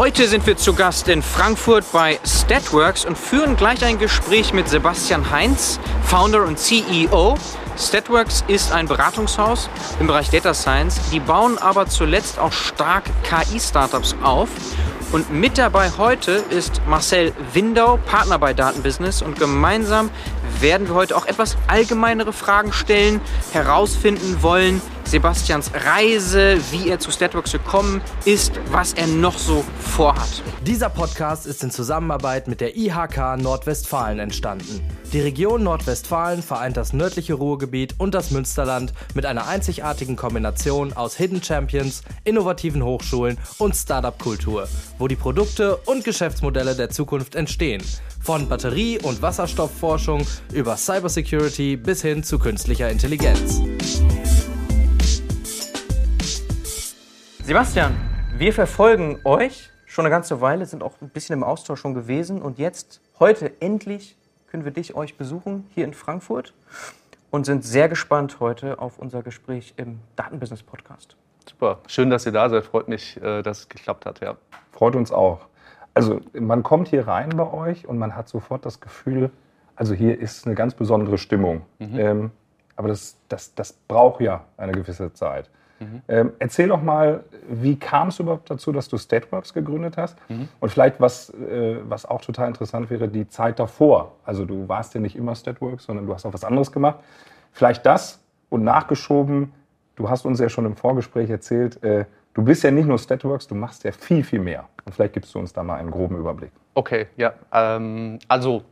Heute 0.00 0.26
sind 0.28 0.46
wir 0.46 0.56
zu 0.56 0.72
Gast 0.72 1.08
in 1.08 1.20
Frankfurt 1.20 1.84
bei 1.92 2.18
Statworks 2.24 3.04
und 3.04 3.18
führen 3.18 3.54
gleich 3.54 3.84
ein 3.84 3.98
Gespräch 3.98 4.54
mit 4.54 4.66
Sebastian 4.66 5.30
Heinz, 5.30 5.78
Founder 6.04 6.46
und 6.46 6.58
CEO. 6.58 7.36
Statworks 7.76 8.42
ist 8.48 8.72
ein 8.72 8.88
Beratungshaus 8.88 9.68
im 10.00 10.06
Bereich 10.06 10.30
Data 10.30 10.54
Science. 10.54 10.98
Die 11.12 11.20
bauen 11.20 11.58
aber 11.58 11.86
zuletzt 11.86 12.38
auch 12.38 12.50
stark 12.50 13.04
KI-Startups 13.24 14.16
auf. 14.22 14.48
Und 15.12 15.30
mit 15.30 15.58
dabei 15.58 15.90
heute 15.98 16.42
ist 16.48 16.80
Marcel 16.86 17.34
Windau, 17.52 17.98
Partner 18.06 18.38
bei 18.38 18.54
Datenbusiness. 18.54 19.20
Und 19.20 19.38
gemeinsam 19.38 20.08
werden 20.60 20.88
wir 20.88 20.94
heute 20.94 21.14
auch 21.14 21.26
etwas 21.26 21.58
allgemeinere 21.66 22.32
Fragen 22.32 22.72
stellen, 22.72 23.20
herausfinden 23.52 24.38
wollen, 24.40 24.80
Sebastians 25.10 25.72
Reise, 25.74 26.60
wie 26.70 26.88
er 26.88 27.00
zu 27.00 27.10
Statworks 27.10 27.50
gekommen 27.50 28.00
ist, 28.26 28.52
was 28.70 28.92
er 28.92 29.08
noch 29.08 29.36
so 29.38 29.64
vorhat. 29.80 30.40
Dieser 30.64 30.88
Podcast 30.88 31.48
ist 31.48 31.64
in 31.64 31.72
Zusammenarbeit 31.72 32.46
mit 32.46 32.60
der 32.60 32.76
IHK 32.76 33.36
Nordwestfalen 33.38 34.20
entstanden. 34.20 34.80
Die 35.12 35.20
Region 35.20 35.64
Nordwestfalen 35.64 36.44
vereint 36.44 36.76
das 36.76 36.92
nördliche 36.92 37.34
Ruhrgebiet 37.34 37.96
und 37.98 38.14
das 38.14 38.30
Münsterland 38.30 38.92
mit 39.14 39.26
einer 39.26 39.48
einzigartigen 39.48 40.14
Kombination 40.14 40.92
aus 40.92 41.16
Hidden 41.16 41.42
Champions, 41.42 42.02
innovativen 42.22 42.84
Hochschulen 42.84 43.36
und 43.58 43.74
Startup-Kultur, 43.74 44.68
wo 44.98 45.08
die 45.08 45.16
Produkte 45.16 45.76
und 45.86 46.04
Geschäftsmodelle 46.04 46.76
der 46.76 46.90
Zukunft 46.90 47.34
entstehen. 47.34 47.82
Von 48.22 48.48
Batterie- 48.48 49.00
und 49.02 49.20
Wasserstoffforschung 49.22 50.24
über 50.52 50.76
Cybersecurity 50.76 51.76
bis 51.76 52.00
hin 52.02 52.22
zu 52.22 52.38
künstlicher 52.38 52.88
Intelligenz. 52.90 53.60
Sebastian, 57.50 57.96
wir 58.36 58.52
verfolgen 58.52 59.18
euch 59.24 59.70
schon 59.84 60.06
eine 60.06 60.14
ganze 60.14 60.40
Weile, 60.40 60.66
sind 60.66 60.84
auch 60.84 60.92
ein 61.02 61.08
bisschen 61.08 61.32
im 61.32 61.42
Austausch 61.42 61.80
schon 61.80 61.94
gewesen 61.94 62.42
und 62.42 62.60
jetzt, 62.60 63.00
heute 63.18 63.60
endlich, 63.60 64.16
können 64.46 64.64
wir 64.64 64.70
dich, 64.70 64.94
euch 64.94 65.16
besuchen 65.16 65.66
hier 65.74 65.84
in 65.84 65.92
Frankfurt 65.92 66.54
und 67.32 67.46
sind 67.46 67.64
sehr 67.64 67.88
gespannt 67.88 68.38
heute 68.38 68.78
auf 68.78 69.00
unser 69.00 69.24
Gespräch 69.24 69.74
im 69.78 69.98
Datenbusiness 70.14 70.62
Podcast. 70.62 71.16
Super, 71.44 71.80
schön, 71.88 72.08
dass 72.08 72.24
ihr 72.24 72.30
da 72.30 72.48
seid. 72.48 72.62
Freut 72.66 72.86
mich, 72.86 73.20
äh, 73.20 73.42
dass 73.42 73.58
es 73.58 73.68
geklappt 73.68 74.06
hat. 74.06 74.20
Ja. 74.20 74.36
Freut 74.70 74.94
uns 74.94 75.10
auch. 75.10 75.40
Also 75.92 76.20
man 76.32 76.62
kommt 76.62 76.86
hier 76.86 77.08
rein 77.08 77.30
bei 77.30 77.52
euch 77.52 77.88
und 77.88 77.98
man 77.98 78.14
hat 78.14 78.28
sofort 78.28 78.64
das 78.64 78.78
Gefühl, 78.78 79.32
also 79.74 79.92
hier 79.92 80.20
ist 80.20 80.46
eine 80.46 80.54
ganz 80.54 80.74
besondere 80.74 81.18
Stimmung. 81.18 81.62
Mhm. 81.80 81.98
Ähm, 81.98 82.30
aber 82.76 82.86
das, 82.86 83.16
das, 83.28 83.56
das 83.56 83.72
braucht 83.72 84.20
ja 84.20 84.44
eine 84.56 84.70
gewisse 84.70 85.12
Zeit. 85.14 85.50
Mhm. 85.80 86.02
Ähm, 86.08 86.32
erzähl 86.38 86.68
doch 86.68 86.82
mal, 86.82 87.24
wie 87.48 87.76
kam 87.76 88.08
es 88.08 88.20
überhaupt 88.20 88.50
dazu, 88.50 88.70
dass 88.70 88.88
du 88.88 88.98
Stateworks 88.98 89.54
gegründet 89.54 89.96
hast? 89.96 90.16
Mhm. 90.28 90.48
Und 90.60 90.70
vielleicht, 90.70 91.00
was, 91.00 91.30
äh, 91.30 91.78
was 91.84 92.04
auch 92.04 92.20
total 92.20 92.48
interessant 92.48 92.90
wäre, 92.90 93.08
die 93.08 93.28
Zeit 93.28 93.58
davor. 93.58 94.12
Also 94.24 94.44
du 94.44 94.68
warst 94.68 94.94
ja 94.94 95.00
nicht 95.00 95.16
immer 95.16 95.34
Stateworks, 95.34 95.84
sondern 95.84 96.06
du 96.06 96.14
hast 96.14 96.26
auch 96.26 96.34
was 96.34 96.44
anderes 96.44 96.70
gemacht. 96.70 96.98
Vielleicht 97.52 97.84
das 97.86 98.20
und 98.50 98.62
nachgeschoben, 98.62 99.52
du 99.96 100.08
hast 100.08 100.24
uns 100.24 100.38
ja 100.38 100.48
schon 100.48 100.66
im 100.66 100.76
Vorgespräch 100.76 101.30
erzählt, 101.30 101.82
äh, 101.82 102.04
du 102.34 102.42
bist 102.42 102.62
ja 102.62 102.70
nicht 102.70 102.86
nur 102.86 102.98
Statworks, 102.98 103.46
du 103.46 103.54
machst 103.54 103.84
ja 103.84 103.92
viel, 103.92 104.22
viel 104.22 104.40
mehr. 104.40 104.68
Und 104.84 104.94
vielleicht 104.94 105.14
gibst 105.14 105.34
du 105.34 105.38
uns 105.38 105.52
da 105.52 105.62
mal 105.62 105.76
einen 105.76 105.90
groben 105.90 106.16
Überblick. 106.16 106.52
Okay, 106.74 107.06
ja. 107.16 107.32
Ähm, 107.52 108.18
also 108.28 108.62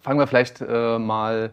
fangen 0.00 0.18
wir 0.18 0.26
vielleicht 0.26 0.60
äh, 0.60 0.98
mal 0.98 1.50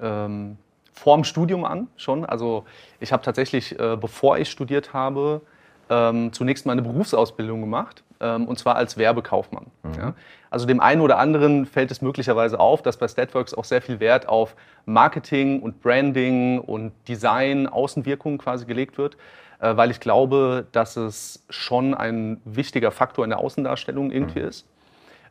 ähm, 0.00 0.56
vorm 1.00 1.24
Studium 1.24 1.64
an 1.64 1.88
schon. 1.96 2.26
Also 2.26 2.64
ich 3.00 3.12
habe 3.12 3.22
tatsächlich, 3.22 3.78
äh, 3.78 3.96
bevor 3.96 4.38
ich 4.38 4.50
studiert 4.50 4.92
habe, 4.92 5.40
ähm, 5.88 6.32
zunächst 6.32 6.66
mal 6.66 6.72
eine 6.72 6.82
Berufsausbildung 6.82 7.62
gemacht, 7.62 8.04
ähm, 8.20 8.46
und 8.46 8.58
zwar 8.58 8.76
als 8.76 8.98
Werbekaufmann. 8.98 9.66
Mhm. 9.82 9.94
Ja. 9.94 10.14
Also 10.50 10.66
dem 10.66 10.80
einen 10.80 11.00
oder 11.00 11.18
anderen 11.18 11.64
fällt 11.64 11.90
es 11.90 12.02
möglicherweise 12.02 12.60
auf, 12.60 12.82
dass 12.82 12.98
bei 12.98 13.08
Statworks 13.08 13.54
auch 13.54 13.64
sehr 13.64 13.80
viel 13.80 13.98
Wert 13.98 14.28
auf 14.28 14.54
Marketing 14.84 15.60
und 15.60 15.80
Branding 15.80 16.60
und 16.60 16.92
Design, 17.08 17.66
Außenwirkung 17.66 18.36
quasi 18.36 18.66
gelegt 18.66 18.98
wird, 18.98 19.16
äh, 19.60 19.74
weil 19.76 19.90
ich 19.90 20.00
glaube, 20.00 20.66
dass 20.72 20.96
es 20.96 21.44
schon 21.48 21.94
ein 21.94 22.42
wichtiger 22.44 22.90
Faktor 22.90 23.24
in 23.24 23.30
der 23.30 23.38
Außendarstellung 23.38 24.10
irgendwie 24.10 24.40
mhm. 24.40 24.48
ist. 24.48 24.66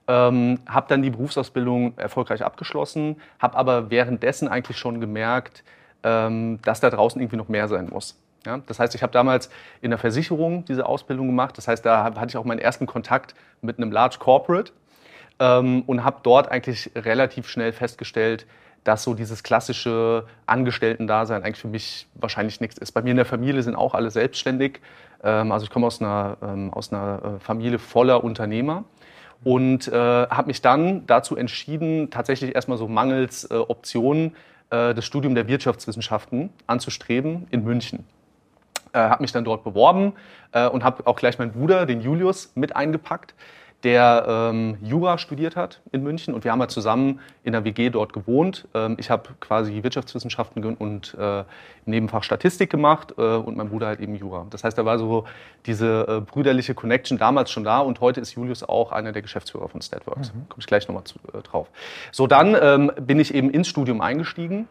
Ähm, 0.10 0.58
habe 0.68 0.88
dann 0.90 1.04
die 1.04 1.12
Berufsausbildung 1.12 1.96
erfolgreich 1.96 2.44
abgeschlossen, 2.44 3.18
habe 3.38 3.56
aber 3.56 3.92
währenddessen 3.92 4.48
eigentlich 4.48 4.80
schon 4.80 5.00
gemerkt, 5.00 5.64
ähm, 6.02 6.60
dass 6.64 6.80
da 6.80 6.90
draußen 6.90 7.22
irgendwie 7.22 7.38
noch 7.38 7.48
mehr 7.48 7.68
sein 7.68 7.90
muss. 7.92 8.18
Ja? 8.44 8.60
Das 8.66 8.80
heißt, 8.80 8.96
ich 8.96 9.04
habe 9.04 9.14
damals 9.14 9.52
in 9.82 9.92
der 9.92 10.00
Versicherung 10.00 10.66
diese 10.66 10.88
Ausbildung 10.88 11.28
gemacht. 11.28 11.60
Das 11.60 11.68
heißt, 11.68 11.86
da 11.86 12.06
hatte 12.06 12.30
ich 12.30 12.38
auch 12.38 12.44
meinen 12.44 12.58
ersten 12.58 12.88
Kontakt 12.88 13.36
mit 13.62 13.78
einem 13.78 13.92
Large 13.92 14.18
Corporate 14.18 14.72
ähm, 15.40 15.84
und 15.86 16.04
habe 16.04 16.22
dort 16.24 16.50
eigentlich 16.50 16.90
relativ 16.96 17.48
schnell 17.48 17.72
festgestellt, 17.72 18.48
dass 18.84 19.04
so 19.04 19.14
dieses 19.14 19.44
klassische 19.44 20.26
Angestellten-Dasein 20.48 21.44
eigentlich 21.44 21.60
für 21.60 21.68
mich 21.68 22.08
wahrscheinlich 22.16 22.62
nichts 22.62 22.80
ist. 22.80 22.94
Bei 22.94 23.04
mir 23.04 23.12
in 23.12 23.18
der 23.18 23.26
Familie 23.26 23.62
sind 23.62 23.76
auch 23.76 23.94
alle 23.94 24.10
selbstständig. 24.10 24.80
Ähm, 25.24 25.52
also 25.52 25.66
ich 25.66 25.70
komme 25.70 25.86
aus 25.86 26.02
einer, 26.02 26.38
ähm, 26.42 26.74
aus 26.74 26.92
einer 26.92 27.22
äh, 27.38 27.40
Familie 27.40 27.78
voller 27.78 28.24
Unternehmer 28.24 28.86
und 29.44 29.88
äh, 29.88 29.94
habe 29.94 30.48
mich 30.48 30.62
dann 30.62 31.06
dazu 31.08 31.36
entschieden, 31.36 32.10
tatsächlich 32.10 32.56
erstmal 32.56 32.78
so 32.78 32.88
mangels 32.88 33.46
äh, 33.46 33.56
Optionen 33.56 34.36
äh, 34.70 34.94
das 34.94 35.06
Studium 35.06 35.36
der 35.36 35.48
Wirtschaftswissenschaften 35.48 36.50
anzustreben 36.68 37.48
in 37.52 37.64
München. 37.64 38.06
Äh, 38.92 39.00
habe 39.00 39.22
mich 39.22 39.32
dann 39.32 39.46
dort 39.46 39.64
beworben 39.64 40.14
äh, 40.52 40.68
und 40.68 40.84
habe 40.84 41.06
auch 41.08 41.16
gleich 41.16 41.38
meinen 41.40 41.52
Bruder, 41.52 41.86
den 41.86 42.02
Julius, 42.02 42.52
mit 42.56 42.76
eingepackt 42.76 43.34
der 43.84 44.26
ähm, 44.28 44.78
Jura 44.82 45.18
studiert 45.18 45.56
hat 45.56 45.80
in 45.92 46.04
München 46.04 46.34
und 46.34 46.44
wir 46.44 46.52
haben 46.52 46.60
ja 46.60 46.68
zusammen 46.68 47.20
in 47.44 47.54
der 47.54 47.64
WG 47.64 47.90
dort 47.90 48.12
gewohnt. 48.12 48.68
Ähm, 48.74 48.98
ich 49.00 49.10
habe 49.10 49.30
quasi 49.40 49.84
Wirtschaftswissenschaften 49.84 50.64
und 50.76 51.16
äh, 51.18 51.40
im 51.40 51.46
Nebenfach 51.86 52.24
Statistik 52.24 52.70
gemacht 52.70 53.14
äh, 53.18 53.22
und 53.22 53.56
mein 53.56 53.70
Bruder 53.70 53.88
halt 53.88 54.02
eben 54.02 54.16
Jura. 54.16 54.46
Das 54.50 54.64
heißt, 54.64 54.78
da 54.78 54.84
war 54.84 55.00
so 55.00 55.24
diese 55.66 56.06
äh, 56.08 56.20
brüderliche 56.20 56.74
Connection 56.74 57.18
damals 57.18 57.52
schon 57.52 57.64
da 57.64 57.80
und 57.80 58.02
heute 58.02 58.20
ist 58.20 58.34
Julius 58.34 58.64
auch 58.64 58.92
einer 58.92 59.14
der 59.14 59.22
Geschäftsführer 59.22 59.70
von 59.70 59.82
Statworks. 59.82 60.34
Mhm. 60.34 60.50
Komme 60.50 60.60
ich 60.60 60.68
gleich 60.68 60.88
nochmal 60.88 61.04
äh, 61.34 61.42
drauf. 61.42 61.70
So, 62.12 62.28
dann 62.28 62.58
ähm, 62.62 62.92
bin 63.00 63.20
ich 63.20 63.34
eben 63.34 63.50
ins 63.50 63.70
Studium 63.70 64.02
eingestiegen 64.02 64.68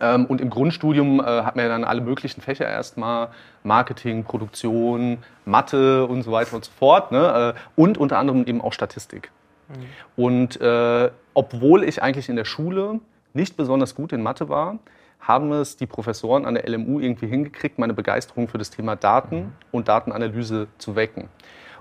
und 0.00 0.40
im 0.40 0.50
Grundstudium 0.50 1.20
äh, 1.20 1.24
hat 1.24 1.56
man 1.56 1.64
ja 1.64 1.68
dann 1.70 1.84
alle 1.84 2.00
möglichen 2.00 2.40
Fächer 2.40 2.66
erstmal, 2.66 3.28
Marketing, 3.64 4.24
Produktion, 4.24 5.18
Mathe 5.44 6.06
und 6.06 6.22
so 6.22 6.32
weiter 6.32 6.56
und 6.56 6.64
so 6.64 6.70
fort. 6.78 7.12
Ne? 7.12 7.54
Äh, 7.56 7.80
und 7.80 7.98
unter 7.98 8.18
anderem 8.18 8.44
eben 8.46 8.60
auch 8.60 8.72
Statistik. 8.72 9.30
Mhm. 9.68 9.74
Und 10.16 10.60
äh, 10.60 11.10
obwohl 11.34 11.84
ich 11.84 12.02
eigentlich 12.02 12.28
in 12.28 12.36
der 12.36 12.44
Schule 12.44 13.00
nicht 13.34 13.56
besonders 13.56 13.94
gut 13.94 14.12
in 14.12 14.22
Mathe 14.22 14.48
war, 14.48 14.78
haben 15.20 15.52
es 15.52 15.76
die 15.76 15.86
Professoren 15.86 16.46
an 16.46 16.54
der 16.54 16.68
LMU 16.68 17.00
irgendwie 17.00 17.26
hingekriegt, 17.26 17.78
meine 17.78 17.92
Begeisterung 17.92 18.48
für 18.48 18.58
das 18.58 18.70
Thema 18.70 18.96
Daten 18.96 19.36
mhm. 19.36 19.52
und 19.72 19.88
Datenanalyse 19.88 20.68
zu 20.78 20.96
wecken. 20.96 21.28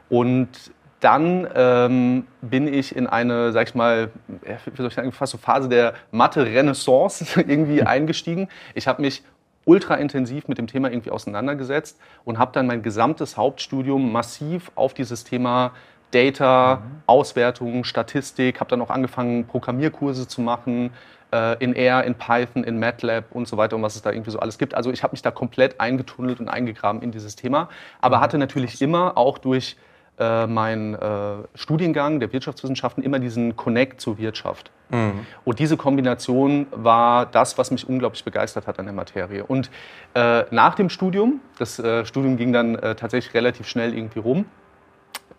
Und 0.10 0.50
dann 1.00 1.48
ähm, 1.54 2.28
bin 2.42 2.72
ich 2.72 2.96
in 2.96 3.08
eine, 3.08 3.52
sag 3.52 3.70
ich 3.70 3.76
mal, 3.76 4.10
wie 4.28 4.78
soll 4.78 4.88
ich 4.88 4.94
sagen, 4.94 5.12
fast 5.12 5.32
so 5.32 5.38
Phase 5.38 5.70
der 5.70 5.94
Mathe-Renaissance 6.12 7.26
irgendwie 7.36 7.84
eingestiegen. 7.84 8.48
Ich 8.74 8.88
habe 8.88 9.02
mich 9.02 9.24
ultra 9.66 9.96
intensiv 9.96 10.48
mit 10.48 10.58
dem 10.58 10.68
Thema 10.68 10.90
irgendwie 10.90 11.12
auseinandergesetzt 11.12 12.00
und 12.24 12.40
habe 12.40 12.52
dann 12.54 12.68
mein 12.68 12.82
gesamtes 12.82 13.38
Hauptstudium 13.38 14.12
massiv 14.12 14.72
auf 14.76 14.94
dieses 14.94 15.24
Thema 15.24 15.72
Data, 16.12 16.78
mhm. 16.78 17.02
Auswertung, 17.06 17.84
Statistik, 17.84 18.60
habe 18.60 18.70
dann 18.70 18.82
auch 18.82 18.90
angefangen, 18.90 19.46
Programmierkurse 19.46 20.28
zu 20.28 20.42
machen, 20.42 20.92
äh, 21.34 21.62
in 21.62 21.76
R, 21.76 22.06
in 22.06 22.16
Python, 22.16 22.64
in 22.64 22.80
MATLAB 22.80 23.26
und 23.32 23.48
so 23.48 23.58
weiter 23.58 23.76
und 23.76 23.82
was 23.82 23.96
es 23.96 24.02
da 24.02 24.12
irgendwie 24.12 24.32
so 24.32 24.40
alles 24.40 24.58
gibt. 24.58 24.74
Also 24.74 24.92
ich 24.92 25.04
habe 25.04 25.12
mich 25.12 25.22
da 25.22 25.32
komplett 25.32 25.80
eingetunnelt 25.82 26.40
und 26.40 26.48
eingegraben 26.48 27.02
in 27.02 27.12
dieses 27.12 27.36
Thema, 27.36 27.70
aber 28.00 28.18
mhm. 28.18 28.22
hatte 28.22 28.38
natürlich 28.38 28.82
immer 28.82 29.18
auch 29.18 29.38
durch 29.38 29.76
äh, 30.20 30.48
mein 30.48 30.96
äh, 30.96 31.36
Studiengang 31.56 32.20
der 32.20 32.34
Wirtschaftswissenschaften 32.34 33.04
immer 33.04 33.20
diesen 33.20 33.56
Connect 33.56 34.02
zur 34.02 34.18
Wirtschaft. 34.18 34.72
Mhm. 34.90 35.26
Und 35.46 35.60
diese 35.60 35.78
Kombination 35.78 36.68
war 36.72 37.26
das, 37.26 37.58
was 37.58 37.72
mich 37.72 37.88
unglaublich 37.88 38.24
begeistert 38.24 38.68
hat 38.68 38.80
an 38.80 38.86
der 38.86 38.94
Materie. 38.94 39.46
Und 39.46 39.70
äh, 40.16 40.46
nach 40.52 40.76
dem 40.76 40.90
Studium, 40.90 41.42
das 41.60 41.80
äh, 41.80 42.06
Studium 42.06 42.38
ging 42.38 42.54
dann 42.54 42.76
äh, 42.76 42.96
tatsächlich 42.96 43.34
relativ 43.34 43.68
schnell 43.68 43.94
irgendwie 43.96 44.20
rum, 44.20 44.46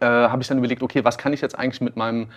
äh, 0.00 0.06
habe 0.06 0.42
ich 0.42 0.48
dann 0.48 0.58
überlegt, 0.58 0.82
okay, 0.82 1.04
was 1.04 1.19
kann 1.19 1.32
ich 1.32 1.40
jetzt 1.40 1.58
eigentlich 1.58 1.80
mit 1.80 1.96
meinem 1.96 2.28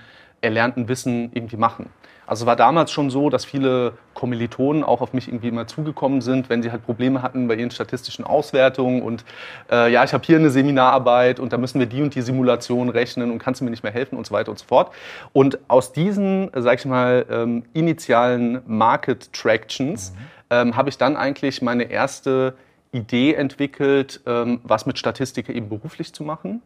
erlernten 0.42 0.88
Wissen 0.88 1.32
irgendwie 1.34 1.58
machen? 1.58 1.90
Also 2.32 2.46
war 2.46 2.56
damals 2.56 2.92
schon 2.92 3.10
so, 3.10 3.30
dass 3.30 3.44
viele 3.44 3.92
Kommilitonen 4.14 4.86
auch 4.86 5.02
auf 5.02 5.12
mich 5.12 5.28
irgendwie 5.28 5.50
immer 5.50 5.68
zugekommen 5.68 6.22
sind, 6.22 6.50
wenn 6.50 6.64
sie 6.64 6.72
halt 6.72 6.86
Probleme 6.86 7.22
hatten 7.22 7.50
bei 7.50 7.56
ihren 7.56 7.72
statistischen 7.72 8.24
Auswertungen 8.24 9.02
und 9.02 9.26
äh, 9.70 9.92
ja, 9.92 10.06
ich 10.06 10.14
habe 10.14 10.24
hier 10.26 10.38
eine 10.38 10.50
Seminararbeit 10.50 11.42
und 11.42 11.52
da 11.52 11.58
müssen 11.58 11.80
wir 11.80 11.88
die 11.88 12.02
und 12.02 12.16
die 12.16 12.22
Simulation 12.22 12.88
rechnen 12.88 13.32
und 13.32 13.40
kannst 13.40 13.60
du 13.60 13.66
mir 13.66 13.72
nicht 13.72 13.84
mehr 13.84 13.92
helfen 13.92 14.18
und 14.18 14.26
so 14.26 14.34
weiter 14.34 14.50
und 14.50 14.60
so 14.60 14.66
fort. 14.66 14.94
Und 15.34 15.60
aus 15.68 15.92
diesen, 15.92 16.50
sag 16.56 16.80
ich 16.80 16.86
mal, 16.86 17.26
ähm, 17.30 17.64
initialen 17.74 18.62
Market 18.66 19.34
Tractions 19.34 20.12
mhm. 20.12 20.18
ähm, 20.52 20.76
habe 20.78 20.88
ich 20.88 20.98
dann 20.98 21.18
eigentlich 21.18 21.62
meine 21.62 21.84
erste 21.84 22.54
Idee 22.92 23.34
entwickelt, 23.34 24.22
ähm, 24.26 24.60
was 24.64 24.86
mit 24.86 24.98
Statistik 24.98 25.50
eben 25.50 25.70
beruflich 25.70 26.14
zu 26.14 26.24
machen. 26.24 26.62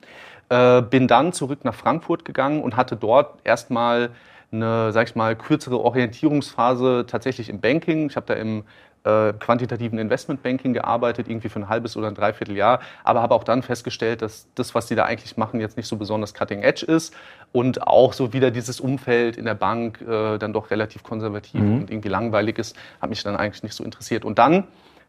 Äh, 0.50 0.82
bin 0.82 1.08
dann 1.08 1.34
zurück 1.34 1.64
nach 1.64 1.76
Frankfurt 1.76 2.26
gegangen 2.26 2.62
und 2.64 2.76
hatte 2.76 2.96
dort 2.96 3.40
erstmal 3.44 4.10
eine, 4.52 4.92
sag 4.92 5.10
ich 5.10 5.16
mal, 5.16 5.36
kürzere 5.36 5.80
Orientierungsphase 5.80 7.06
tatsächlich 7.08 7.50
im 7.50 7.60
Banking. 7.60 8.10
Ich 8.10 8.16
habe 8.16 8.26
da 8.28 8.34
im 8.34 8.64
äh, 9.04 9.34
quantitativen 9.34 10.00
Investmentbanking 10.00 10.74
gearbeitet, 10.74 11.28
irgendwie 11.28 11.50
für 11.50 11.60
ein 11.60 11.70
halbes 11.70 11.96
oder 11.96 12.08
ein 12.08 12.16
Dreivierteljahr, 12.16 12.80
aber 13.04 13.22
habe 13.22 13.36
auch 13.36 13.44
dann 13.44 13.62
festgestellt, 13.62 14.22
dass 14.22 14.48
das, 14.56 14.74
was 14.74 14.88
die 14.88 14.96
da 14.96 15.06
eigentlich 15.06 15.38
machen, 15.38 15.60
jetzt 15.60 15.78
nicht 15.78 15.88
so 15.88 15.96
besonders 15.96 16.34
cutting 16.34 16.64
edge 16.64 16.86
ist 16.86 17.14
und 17.52 17.86
auch 17.86 18.14
so 18.14 18.34
wieder 18.34 18.50
dieses 18.50 18.80
Umfeld 18.80 19.38
in 19.38 19.46
der 19.46 19.54
Bank 19.54 20.02
äh, 20.02 20.40
dann 20.40 20.54
doch 20.54 20.72
relativ 20.72 21.04
konservativ 21.04 21.62
mhm. 21.62 21.82
und 21.82 21.92
irgendwie 21.92 22.10
langweilig 22.10 22.58
ist, 22.58 22.76
hat 23.00 23.10
mich 23.10 23.22
dann 23.22 23.36
eigentlich 23.36 23.62
nicht 23.62 23.76
so 23.76 23.84
interessiert. 23.84 24.26
Und 24.26 24.40
dann 24.40 24.64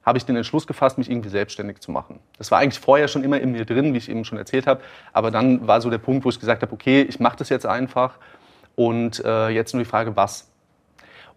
habe 0.06 0.18
ich 0.18 0.24
den 0.24 0.36
Entschluss 0.36 0.66
gefasst, 0.66 0.96
mich 0.98 1.10
irgendwie 1.10 1.28
selbstständig 1.28 1.80
zu 1.80 1.90
machen. 1.90 2.20
Das 2.38 2.52
war 2.52 2.60
eigentlich 2.60 2.78
vorher 2.78 3.08
schon 3.08 3.24
immer 3.24 3.40
in 3.40 3.50
mir 3.50 3.64
drin, 3.64 3.92
wie 3.92 3.98
ich 3.98 4.08
eben 4.08 4.24
schon 4.24 4.38
erzählt 4.38 4.68
habe, 4.68 4.80
aber 5.12 5.32
dann 5.32 5.66
war 5.66 5.80
so 5.80 5.90
der 5.90 5.98
Punkt, 5.98 6.24
wo 6.24 6.30
ich 6.30 6.38
gesagt 6.38 6.62
habe, 6.62 6.72
okay, 6.72 7.02
ich 7.02 7.18
mache 7.18 7.36
das 7.36 7.48
jetzt 7.48 7.66
einfach 7.66 8.18
und 8.76 9.22
äh, 9.24 9.48
jetzt 9.48 9.74
nur 9.74 9.82
die 9.82 9.88
Frage, 9.88 10.14
was. 10.16 10.48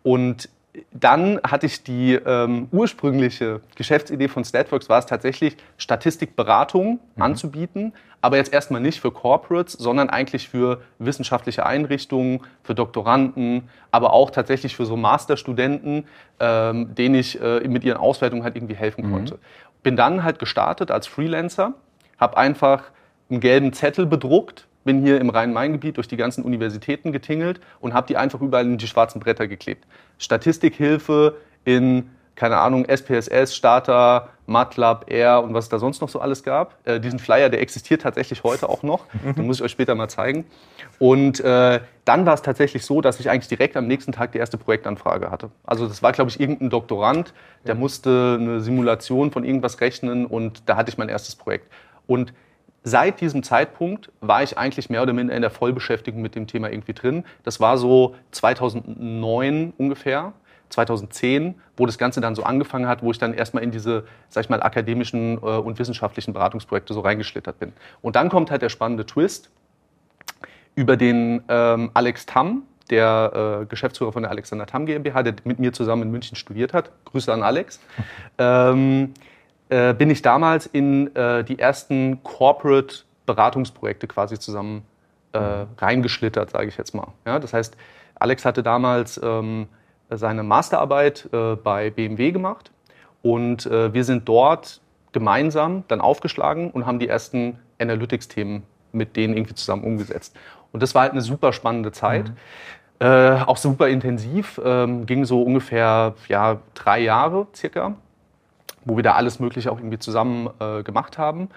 Und 0.03 0.49
dann 0.91 1.39
hatte 1.43 1.65
ich 1.65 1.83
die 1.83 2.13
ähm, 2.13 2.67
ursprüngliche 2.71 3.61
Geschäftsidee 3.75 4.27
von 4.27 4.43
Statworks, 4.43 4.89
war 4.89 4.99
es 4.99 5.05
tatsächlich, 5.05 5.57
Statistikberatung 5.77 6.99
mhm. 7.15 7.21
anzubieten, 7.21 7.93
aber 8.21 8.37
jetzt 8.37 8.53
erstmal 8.53 8.81
nicht 8.81 8.99
für 8.99 9.11
Corporates, 9.11 9.73
sondern 9.73 10.09
eigentlich 10.09 10.49
für 10.49 10.81
wissenschaftliche 10.97 11.65
Einrichtungen, 11.65 12.41
für 12.63 12.75
Doktoranden, 12.75 13.69
aber 13.91 14.13
auch 14.13 14.31
tatsächlich 14.31 14.75
für 14.75 14.85
so 14.85 14.97
Masterstudenten, 14.97 16.05
ähm, 16.39 16.95
denen 16.95 17.15
ich 17.15 17.41
äh, 17.41 17.67
mit 17.67 17.83
ihren 17.83 17.97
Auswertungen 17.97 18.43
halt 18.43 18.55
irgendwie 18.55 18.75
helfen 18.75 19.07
mhm. 19.07 19.13
konnte. 19.13 19.39
Bin 19.83 19.95
dann 19.95 20.23
halt 20.23 20.39
gestartet 20.39 20.91
als 20.91 21.07
Freelancer, 21.07 21.73
habe 22.17 22.37
einfach 22.37 22.83
einen 23.29 23.39
gelben 23.39 23.73
Zettel 23.73 24.05
bedruckt, 24.05 24.67
bin 24.83 25.01
hier 25.01 25.19
im 25.19 25.29
Rhein-Main-Gebiet 25.29 25.97
durch 25.97 26.07
die 26.07 26.17
ganzen 26.17 26.43
Universitäten 26.43 27.11
getingelt 27.11 27.59
und 27.79 27.93
habe 27.93 28.07
die 28.07 28.17
einfach 28.17 28.41
überall 28.41 28.65
in 28.65 28.77
die 28.77 28.87
schwarzen 28.87 29.19
Bretter 29.19 29.47
geklebt. 29.47 29.85
Statistikhilfe 30.17 31.37
in, 31.65 32.09
keine 32.35 32.57
Ahnung, 32.57 32.85
SPSS, 32.85 33.55
Starter, 33.55 34.29
MATLAB, 34.47 35.11
R 35.11 35.43
und 35.43 35.53
was 35.53 35.65
es 35.65 35.69
da 35.69 35.79
sonst 35.79 36.01
noch 36.01 36.09
so 36.09 36.19
alles 36.19 36.43
gab. 36.43 36.75
Äh, 36.85 36.99
diesen 36.99 37.19
Flyer, 37.19 37.49
der 37.49 37.61
existiert 37.61 38.01
tatsächlich 38.01 38.43
heute 38.43 38.67
auch 38.67 38.81
noch. 38.83 39.05
Den 39.37 39.45
muss 39.45 39.57
ich 39.57 39.63
euch 39.63 39.71
später 39.71 39.95
mal 39.95 40.09
zeigen. 40.09 40.45
Und 40.97 41.39
äh, 41.41 41.79
dann 42.05 42.25
war 42.25 42.33
es 42.33 42.41
tatsächlich 42.41 42.83
so, 42.83 43.01
dass 43.01 43.19
ich 43.19 43.29
eigentlich 43.29 43.47
direkt 43.47 43.77
am 43.77 43.85
nächsten 43.85 44.11
Tag 44.11 44.31
die 44.31 44.39
erste 44.39 44.57
Projektanfrage 44.57 45.29
hatte. 45.29 45.51
Also 45.65 45.87
das 45.87 46.01
war, 46.01 46.11
glaube 46.11 46.31
ich, 46.31 46.39
irgendein 46.39 46.69
Doktorand, 46.69 47.33
der 47.67 47.75
musste 47.75 48.37
eine 48.39 48.59
Simulation 48.61 49.31
von 49.31 49.43
irgendwas 49.43 49.79
rechnen 49.81 50.25
und 50.25 50.63
da 50.67 50.75
hatte 50.75 50.89
ich 50.89 50.97
mein 50.97 51.09
erstes 51.09 51.35
Projekt. 51.35 51.71
Und 52.07 52.33
seit 52.83 53.21
diesem 53.21 53.43
Zeitpunkt 53.43 54.11
war 54.21 54.43
ich 54.43 54.57
eigentlich 54.57 54.89
mehr 54.89 55.01
oder 55.03 55.13
minder 55.13 55.35
in 55.35 55.41
der 55.41 55.51
Vollbeschäftigung 55.51 56.21
mit 56.21 56.35
dem 56.35 56.47
Thema 56.47 56.71
irgendwie 56.71 56.93
drin. 56.93 57.25
Das 57.43 57.59
war 57.59 57.77
so 57.77 58.15
2009 58.31 59.73
ungefähr. 59.77 60.33
2010, 60.69 61.55
wo 61.77 61.85
das 61.85 61.97
Ganze 61.97 62.21
dann 62.21 62.35
so 62.35 62.43
angefangen 62.43 62.87
hat, 62.87 63.01
wo 63.01 63.11
ich 63.11 63.17
dann 63.17 63.33
erstmal 63.33 63.63
in 63.63 63.71
diese, 63.71 64.05
sag 64.29 64.43
ich 64.43 64.49
mal, 64.49 64.61
akademischen 64.61 65.37
äh, 65.37 65.39
und 65.39 65.79
wissenschaftlichen 65.79 66.33
Beratungsprojekte 66.33 66.93
so 66.93 67.01
reingeschlittert 67.01 67.59
bin. 67.59 67.73
Und 68.01 68.15
dann 68.15 68.29
kommt 68.29 68.51
halt 68.51 68.61
der 68.61 68.69
spannende 68.69 69.05
Twist 69.05 69.49
über 70.75 70.95
den 70.95 71.43
ähm, 71.49 71.91
Alex 71.93 72.25
Tamm, 72.25 72.63
der 72.89 73.61
äh, 73.61 73.65
Geschäftsführer 73.65 74.11
von 74.11 74.23
der 74.23 74.31
Alexander 74.31 74.65
Tamm 74.65 74.85
GmbH, 74.85 75.23
der 75.23 75.35
mit 75.43 75.59
mir 75.59 75.73
zusammen 75.73 76.03
in 76.03 76.11
München 76.11 76.35
studiert 76.35 76.73
hat. 76.73 76.91
Grüße 77.05 77.31
an 77.31 77.43
Alex. 77.43 77.79
Ähm, 78.41 79.13
äh, 79.69 79.93
bin 79.93 80.09
ich 80.09 80.21
damals 80.21 80.65
in 80.65 81.15
äh, 81.15 81.43
die 81.43 81.59
ersten 81.59 82.23
Corporate 82.23 83.03
Beratungsprojekte 83.25 84.07
quasi 84.07 84.39
zusammen 84.39 84.83
äh, 85.33 85.65
reingeschlittert, 85.77 86.49
sage 86.49 86.67
ich 86.67 86.77
jetzt 86.77 86.95
mal. 86.95 87.09
Ja, 87.25 87.39
das 87.39 87.53
heißt, 87.53 87.77
Alex 88.15 88.45
hatte 88.45 88.63
damals 88.63 89.19
ähm, 89.23 89.67
seine 90.09 90.43
Masterarbeit 90.43 91.29
äh, 91.31 91.55
bei 91.55 91.91
BMW 91.91 92.31
gemacht 92.31 92.71
und 93.21 93.65
äh, 93.67 93.93
wir 93.93 94.03
sind 94.03 94.27
dort 94.27 94.81
gemeinsam 95.11 95.83
dann 95.87 96.01
aufgeschlagen 96.01 96.71
und 96.71 96.85
haben 96.85 96.99
die 96.99 97.07
ersten 97.07 97.59
Analytics-Themen 97.79 98.63
mit 98.91 99.15
denen 99.15 99.35
irgendwie 99.35 99.53
zusammen 99.53 99.83
umgesetzt. 99.83 100.35
Und 100.71 100.81
das 100.81 100.95
war 100.95 101.03
halt 101.03 101.11
eine 101.11 101.21
super 101.21 101.53
spannende 101.53 101.91
Zeit. 101.91 102.29
Mhm. 102.29 102.35
Äh, 103.05 103.43
auch 103.45 103.57
super 103.57 103.87
intensiv, 103.87 104.59
ähm, 104.63 105.05
ging 105.05 105.25
so 105.25 105.41
ungefähr 105.41 106.15
ja, 106.27 106.59
drei 106.73 106.99
Jahre 106.99 107.47
circa 107.55 107.95
wo 108.85 108.95
wir 108.95 109.03
da 109.03 109.13
alles 109.13 109.39
Mögliche 109.39 109.71
auch 109.71 109.77
irgendwie 109.77 109.99
zusammen 109.99 110.49
äh, 110.59 110.83
gemacht 110.83 111.17
haben. 111.17 111.49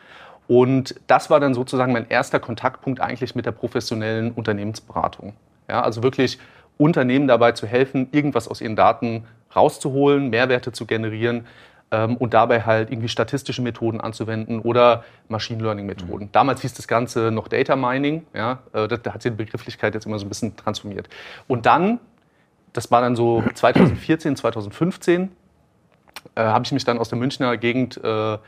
Und 0.49 0.97
das 1.07 1.31
war 1.31 1.41
dann 1.41 1.55
sozusagen 1.55 1.93
mein 1.93 2.09
erster 2.09 2.41
Kontaktpunkt 2.41 3.01
eigentlich 3.01 3.35
mit 3.35 3.47
der 3.47 3.53
professionellen 3.53 4.33
Unternehmensberatung. 4.33 5.35
Ja, 5.69 5.83
also 5.83 6.03
wirklich 6.03 6.39
Unternehmen 6.79 7.29
dabei 7.29 7.53
zu 7.53 7.67
helfen, 7.67 8.09
irgendwas 8.13 8.49
aus 8.49 8.61
ihren 8.61 8.77
Daten 8.77 9.25
rauszuholen, 9.55 10.31
Mehrwerte 10.31 10.73
zu 10.73 10.87
generieren 10.87 11.47
ähm, 11.91 12.17
und 12.17 12.35
dabei 12.35 12.63
halt 12.63 12.91
irgendwie 12.91 13.09
statistische 13.09 13.63
Methoden 13.63 14.01
anzuwenden 14.01 14.61
oder 14.61 15.05
Machine 15.29 15.63
Learning 15.63 15.87
Methoden. 15.87 16.25
Mhm. 16.25 16.33
Damals 16.33 16.63
hieß 16.63 16.75
das 16.75 16.89
Ganze 16.89 17.31
noch 17.31 17.49
Data 17.49 17.77
Mining, 17.77 18.27
ja, 18.35 18.59
äh, 18.73 18.89
da, 18.89 18.97
da 18.97 19.15
hat 19.15 19.23
sich 19.23 19.31
die 19.31 19.37
Begrifflichkeit 19.37 19.95
jetzt 19.95 20.07
immer 20.07 20.19
so 20.19 20.27
ein 20.27 20.29
bisschen 20.29 20.57
transformiert. 20.57 21.09
Und 21.47 21.67
dann, 21.67 22.01
das 22.73 22.91
war 22.91 23.01
dann 23.03 23.15
so 23.15 23.45
2014, 23.55 24.37
2015, 24.37 25.31
äh, 26.35 26.43
habe 26.43 26.65
ich 26.65 26.73
mich 26.73 26.85
dann 26.85 26.99
aus 26.99 27.09
der 27.09 27.19
Münchner 27.19 27.57
Gegend 27.57 27.97
äh, 27.99 28.39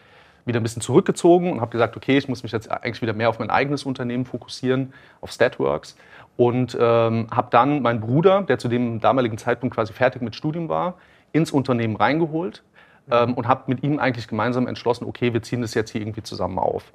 wieder 0.47 0.61
ein 0.61 0.63
bisschen 0.63 0.83
zurückgezogen 0.83 1.53
und 1.53 1.61
habe 1.61 1.71
gesagt, 1.71 1.97
okay, 1.97 2.19
ich 2.19 2.29
muss 2.29 2.43
mich 2.43 2.53
jetzt 2.53 2.71
eigentlich 2.71 3.03
wieder 3.03 3.15
mehr 3.15 3.29
auf 3.29 3.39
mein 3.39 3.51
eigenes 3.51 3.85
Unternehmen 3.85 4.25
fokussieren, 4.25 4.93
auf 5.21 5.31
Statworks. 5.31 5.97
Und 6.37 6.77
ähm, 6.79 7.29
habe 7.31 7.49
dann 7.51 7.83
meinen 7.83 8.01
Bruder, 8.01 8.43
der 8.43 8.59
zu 8.59 8.69
dem 8.69 9.01
damaligen 9.01 9.39
Zeitpunkt 9.39 9.75
quasi 9.75 9.93
fertig 9.93 10.21
mit 10.21 10.35
Studium 10.35 10.69
war, 10.69 10.95
ins 11.33 11.51
Unternehmen 11.51 11.97
reingeholt 11.97 12.63
ähm, 13.11 13.35
und 13.35 13.49
habe 13.49 13.63
mit 13.67 13.83
ihm 13.83 13.99
eigentlich 13.99 14.29
gemeinsam 14.29 14.67
entschlossen, 14.67 15.07
okay, 15.07 15.33
wir 15.33 15.43
ziehen 15.43 15.63
das 15.63 15.75
jetzt 15.75 15.91
hier 15.91 16.01
irgendwie 16.01 16.23
zusammen 16.23 16.59
auf. 16.59 16.93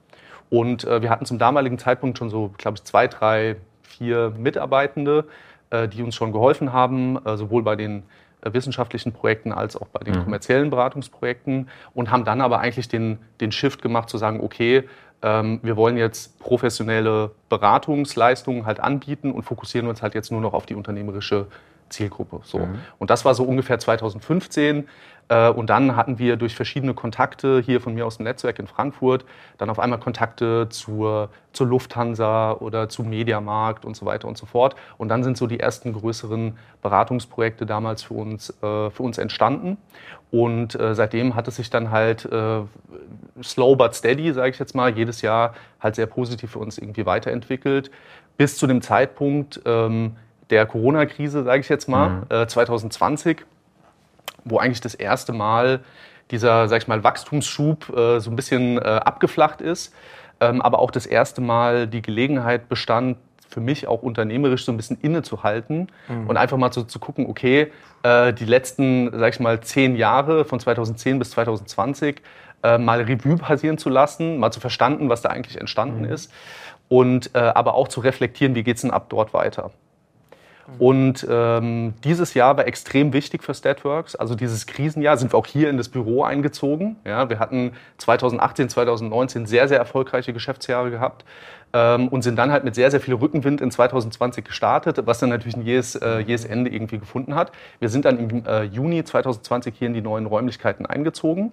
Und 0.49 0.83
äh, 0.83 1.01
wir 1.01 1.09
hatten 1.09 1.25
zum 1.25 1.39
damaligen 1.39 1.77
Zeitpunkt 1.77 2.17
schon 2.17 2.29
so, 2.29 2.51
glaube 2.57 2.77
ich, 2.77 2.83
zwei, 2.83 3.07
drei, 3.07 3.55
vier 3.83 4.33
Mitarbeitende, 4.37 5.25
äh, 5.69 5.87
die 5.87 6.03
uns 6.03 6.15
schon 6.15 6.31
geholfen 6.31 6.73
haben, 6.73 7.23
äh, 7.25 7.37
sowohl 7.37 7.63
bei 7.63 7.75
den 7.75 8.03
wissenschaftlichen 8.43 9.11
Projekten 9.11 9.51
als 9.51 9.75
auch 9.75 9.87
bei 9.87 9.99
den 10.03 10.15
mhm. 10.15 10.23
kommerziellen 10.23 10.69
Beratungsprojekten 10.69 11.69
und 11.93 12.11
haben 12.11 12.25
dann 12.25 12.41
aber 12.41 12.59
eigentlich 12.59 12.87
den, 12.87 13.19
den 13.41 13.51
Shift 13.51 13.81
gemacht 13.81 14.09
zu 14.09 14.17
sagen, 14.17 14.41
okay, 14.41 14.83
ähm, 15.21 15.59
wir 15.63 15.75
wollen 15.75 15.97
jetzt 15.97 16.39
professionelle 16.39 17.31
Beratungsleistungen 17.49 18.65
halt 18.65 18.79
anbieten 18.79 19.31
und 19.31 19.43
fokussieren 19.43 19.87
uns 19.87 20.01
halt 20.01 20.15
jetzt 20.15 20.31
nur 20.31 20.41
noch 20.41 20.53
auf 20.53 20.65
die 20.65 20.75
unternehmerische 20.75 21.47
Zielgruppe. 21.89 22.41
So. 22.43 22.59
Mhm. 22.59 22.79
Und 22.97 23.09
das 23.09 23.25
war 23.25 23.33
so 23.33 23.43
ungefähr 23.43 23.79
2015. 23.79 24.87
Äh, 25.29 25.49
und 25.49 25.69
dann 25.69 25.95
hatten 25.95 26.19
wir 26.19 26.35
durch 26.35 26.55
verschiedene 26.55 26.93
Kontakte 26.93 27.61
hier 27.61 27.79
von 27.79 27.93
mir 27.93 28.05
aus 28.05 28.17
dem 28.17 28.25
Netzwerk 28.25 28.59
in 28.59 28.67
Frankfurt 28.67 29.25
dann 29.57 29.69
auf 29.69 29.79
einmal 29.79 29.99
Kontakte 29.99 30.67
zur, 30.69 31.29
zur 31.53 31.67
Lufthansa 31.67 32.53
oder 32.53 32.89
zu 32.89 33.03
Mediamarkt 33.03 33.85
und 33.85 33.95
so 33.95 34.05
weiter 34.05 34.27
und 34.27 34.37
so 34.37 34.45
fort. 34.45 34.75
Und 34.97 35.09
dann 35.09 35.23
sind 35.23 35.37
so 35.37 35.47
die 35.47 35.59
ersten 35.59 35.93
größeren 35.93 36.57
Beratungsprojekte 36.81 37.65
damals 37.65 38.03
für 38.03 38.15
uns, 38.15 38.49
äh, 38.61 38.89
für 38.89 39.03
uns 39.03 39.17
entstanden. 39.17 39.77
Und 40.31 40.79
äh, 40.79 40.93
seitdem 40.93 41.35
hat 41.35 41.47
es 41.47 41.55
sich 41.55 41.69
dann 41.69 41.89
halt 41.91 42.27
slow 43.41 43.75
but 43.75 43.95
steady, 43.95 44.33
sage 44.33 44.49
ich 44.49 44.59
jetzt 44.59 44.75
mal, 44.75 44.95
jedes 44.95 45.21
Jahr 45.21 45.53
halt 45.79 45.95
sehr 45.95 46.05
positiv 46.05 46.51
für 46.51 46.59
uns 46.59 46.77
irgendwie 46.77 47.05
weiterentwickelt. 47.05 47.89
Bis 48.37 48.57
zu 48.57 48.67
dem 48.67 48.81
Zeitpunkt, 48.81 49.61
ähm, 49.65 50.15
der 50.49 50.65
Corona-Krise, 50.65 51.43
sage 51.43 51.61
ich 51.61 51.69
jetzt 51.69 51.87
mal, 51.87 52.09
mhm. 52.09 52.23
äh, 52.29 52.47
2020, 52.47 53.45
wo 54.45 54.57
eigentlich 54.57 54.81
das 54.81 54.95
erste 54.95 55.33
Mal 55.33 55.81
dieser, 56.31 56.67
sag 56.67 56.81
ich 56.81 56.87
mal, 56.87 57.03
Wachstumsschub 57.03 57.89
äh, 57.89 58.19
so 58.19 58.29
ein 58.29 58.35
bisschen 58.35 58.77
äh, 58.77 58.81
abgeflacht 58.81 59.61
ist, 59.61 59.93
ähm, 60.39 60.61
aber 60.61 60.79
auch 60.79 60.91
das 60.91 61.05
erste 61.05 61.41
Mal 61.41 61.87
die 61.87 62.01
Gelegenheit 62.01 62.69
bestand, 62.69 63.17
für 63.49 63.61
mich 63.61 63.87
auch 63.87 64.03
unternehmerisch 64.03 64.63
so 64.63 64.71
ein 64.71 64.77
bisschen 64.77 64.99
innezuhalten 65.01 65.87
mhm. 66.07 66.27
und 66.27 66.37
einfach 66.37 66.57
mal 66.57 66.71
so 66.71 66.83
zu 66.83 66.99
gucken, 66.99 67.25
okay, 67.27 67.71
äh, 68.03 68.31
die 68.31 68.45
letzten, 68.45 69.09
sag 69.17 69.33
ich 69.33 69.39
mal, 69.39 69.59
zehn 69.61 69.95
Jahre 69.95 70.45
von 70.45 70.59
2010 70.59 71.17
bis 71.17 71.31
2020 71.31 72.21
äh, 72.61 72.77
mal 72.77 73.01
Revue 73.01 73.37
passieren 73.37 73.77
zu 73.77 73.89
lassen, 73.89 74.37
mal 74.37 74.51
zu 74.51 74.59
verstanden, 74.59 75.09
was 75.09 75.21
da 75.21 75.29
eigentlich 75.29 75.59
entstanden 75.59 76.05
mhm. 76.05 76.13
ist 76.13 76.31
und 76.89 77.31
äh, 77.33 77.39
aber 77.39 77.73
auch 77.73 77.87
zu 77.87 78.01
reflektieren, 78.01 78.53
wie 78.55 78.63
geht 78.63 78.75
es 78.75 78.81
denn 78.81 78.91
ab 78.91 79.07
dort 79.09 79.33
weiter. 79.33 79.71
Und 80.77 81.25
ähm, 81.29 81.93
dieses 82.03 82.33
Jahr 82.33 82.55
war 82.57 82.67
extrem 82.67 83.11
wichtig 83.13 83.43
für 83.43 83.53
Statworks. 83.53 84.15
Also 84.15 84.35
dieses 84.35 84.65
Krisenjahr 84.65 85.17
sind 85.17 85.33
wir 85.33 85.37
auch 85.37 85.47
hier 85.47 85.69
in 85.69 85.77
das 85.77 85.89
Büro 85.89 86.23
eingezogen. 86.23 86.97
Ja, 87.05 87.29
wir 87.29 87.39
hatten 87.39 87.73
2018, 87.97 88.69
2019 88.69 89.45
sehr, 89.45 89.67
sehr 89.67 89.77
erfolgreiche 89.77 90.31
Geschäftsjahre 90.31 90.91
gehabt 90.91 91.25
ähm, 91.73 92.07
und 92.09 92.21
sind 92.21 92.37
dann 92.37 92.51
halt 92.51 92.63
mit 92.63 92.75
sehr, 92.75 92.91
sehr 92.91 93.01
viel 93.01 93.15
Rückenwind 93.15 93.61
in 93.61 93.71
2020 93.71 94.45
gestartet, 94.45 95.01
was 95.05 95.19
dann 95.19 95.29
natürlich 95.29 95.57
ein 95.57 95.65
jähes, 95.65 95.95
äh, 95.95 96.19
jähes 96.19 96.45
Ende 96.45 96.71
irgendwie 96.71 96.99
gefunden 96.99 97.35
hat. 97.35 97.51
Wir 97.79 97.89
sind 97.89 98.05
dann 98.05 98.19
im 98.19 98.45
äh, 98.45 98.63
Juni 98.63 99.03
2020 99.03 99.75
hier 99.77 99.87
in 99.87 99.93
die 99.93 100.01
neuen 100.01 100.25
Räumlichkeiten 100.25 100.85
eingezogen. 100.85 101.51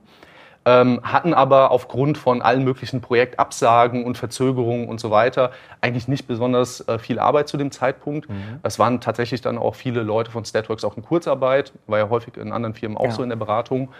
Ähm, 0.66 1.00
hatten 1.04 1.32
aber 1.32 1.70
aufgrund 1.70 2.18
von 2.18 2.42
allen 2.42 2.64
möglichen 2.64 3.00
Projektabsagen 3.00 4.04
und 4.04 4.18
Verzögerungen 4.18 4.88
und 4.88 4.99
so 4.99 5.12
weiter 5.12 5.52
eigentlich 5.80 6.08
nicht 6.08 6.26
besonders 6.26 6.87
äh, 6.88 6.99
viel 6.99 7.20
Arbeit 7.20 7.49
zu 7.49 7.56
dem 7.56 7.70
Zeitpunkt. 7.70 8.28
Mhm. 8.28 8.58
Es 8.64 8.78
waren 8.80 9.00
tatsächlich 9.00 9.40
dann 9.40 9.58
auch 9.58 9.76
viele 9.76 10.02
Leute 10.02 10.32
von 10.32 10.44
Statworks 10.44 10.82
auch 10.85 10.96
in 10.96 11.04
Kurzarbeit, 11.04 11.73
war 11.87 11.99
ja 12.00 12.11
häufig 12.11 12.37
in 12.37 12.50
anderen 12.50 12.75
Firmen 12.75 12.99
auch 12.99 13.04
Ja. 13.04 13.11
so 13.12 13.23
in 13.23 13.28
der 13.28 13.37
Beratung. 13.37 13.90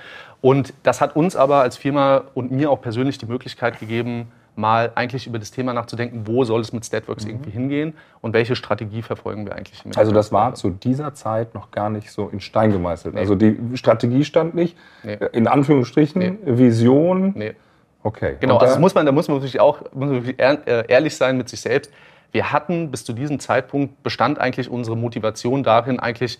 Und 0.41 0.75
das 0.83 1.01
hat 1.01 1.15
uns 1.15 1.37
aber 1.37 1.61
als 1.61 1.77
Firma 1.77 2.23
und 2.35 2.51
mir 2.51 2.71
auch 2.71 2.81
persönlich 2.81 3.17
die 3.19 3.27
Möglichkeit 3.27 3.79
gegeben, 3.79 4.33
mal 4.57 4.91
eigentlich 4.95 5.27
über 5.27 5.39
das 5.39 5.51
Thema 5.51 5.73
nachzudenken, 5.75 6.27
wo 6.27 6.45
soll 6.45 6.63
es 6.63 6.73
mit 6.73 6.85
Statworks 6.85 7.25
irgendwie 7.25 7.51
hingehen 7.51 7.95
und 8.23 8.33
welche 8.33 8.57
Strategie 8.57 9.03
verfolgen 9.03 9.45
wir 9.47 9.55
eigentlich. 9.55 9.85
mit 9.85 9.95
Mhm. 9.95 10.01
Also 10.01 10.13
das 10.13 10.33
war 10.33 10.55
zu 10.55 10.71
dieser 10.71 11.15
Zeit 11.15 11.55
noch 11.55 11.71
gar 11.71 11.91
nicht 11.91 12.11
so 12.11 12.29
in 12.29 12.41
Stein 12.41 12.73
gemeißelt. 12.73 13.17
Also 13.17 13.35
die 13.35 13.59
Strategie 13.75 14.25
stand 14.25 14.55
nicht, 14.55 14.77
Nee. 15.05 15.19
in 15.33 15.47
Anführungsstrichen, 15.47 16.21
Nee. 16.21 16.39
Vision. 16.45 17.33
Nee. 17.37 17.55
Okay. 18.03 18.37
Genau, 18.41 18.55
Und 18.55 18.63
also 18.63 18.81
muss 18.81 18.95
man, 18.95 19.05
da 19.05 19.13
muss 19.13 19.29
man 19.29 19.39
wirklich 19.39 19.61
auch 19.61 19.81
muss 19.93 20.09
man 20.09 20.25
wirklich 20.25 20.39
äh, 20.39 20.85
ehrlich 20.89 21.17
sein 21.17 21.37
mit 21.37 21.49
sich 21.49 21.61
selbst. 21.61 21.93
Wir 22.33 22.53
hatten 22.53 22.91
bis 22.91 23.05
zu 23.05 23.13
diesem 23.13 23.39
Zeitpunkt 23.41 24.03
bestand 24.03 24.39
eigentlich 24.39 24.71
unsere 24.71 24.97
Motivation 24.97 25.63
darin, 25.63 26.01
eigentlich 26.01 26.39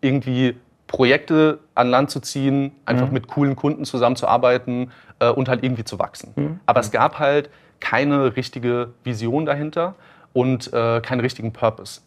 irgendwie 0.00 0.56
Projekte 0.86 1.58
an 1.74 1.88
Land 1.88 2.10
zu 2.10 2.20
ziehen, 2.20 2.72
einfach 2.84 3.10
mit 3.10 3.26
coolen 3.26 3.56
Kunden 3.56 3.84
zusammenzuarbeiten 3.84 4.92
äh, 5.18 5.28
und 5.28 5.48
halt 5.48 5.64
irgendwie 5.64 5.84
zu 5.84 5.98
wachsen. 5.98 6.32
Aber 6.66 6.80
es 6.80 6.90
gab 6.90 7.18
halt 7.18 7.50
keine 7.80 8.36
richtige 8.36 8.92
Vision 9.04 9.46
dahinter 9.46 9.94
und 10.32 10.72
äh, 10.72 11.00
keinen 11.00 11.20
richtigen 11.20 11.52
Purpose. 11.52 12.02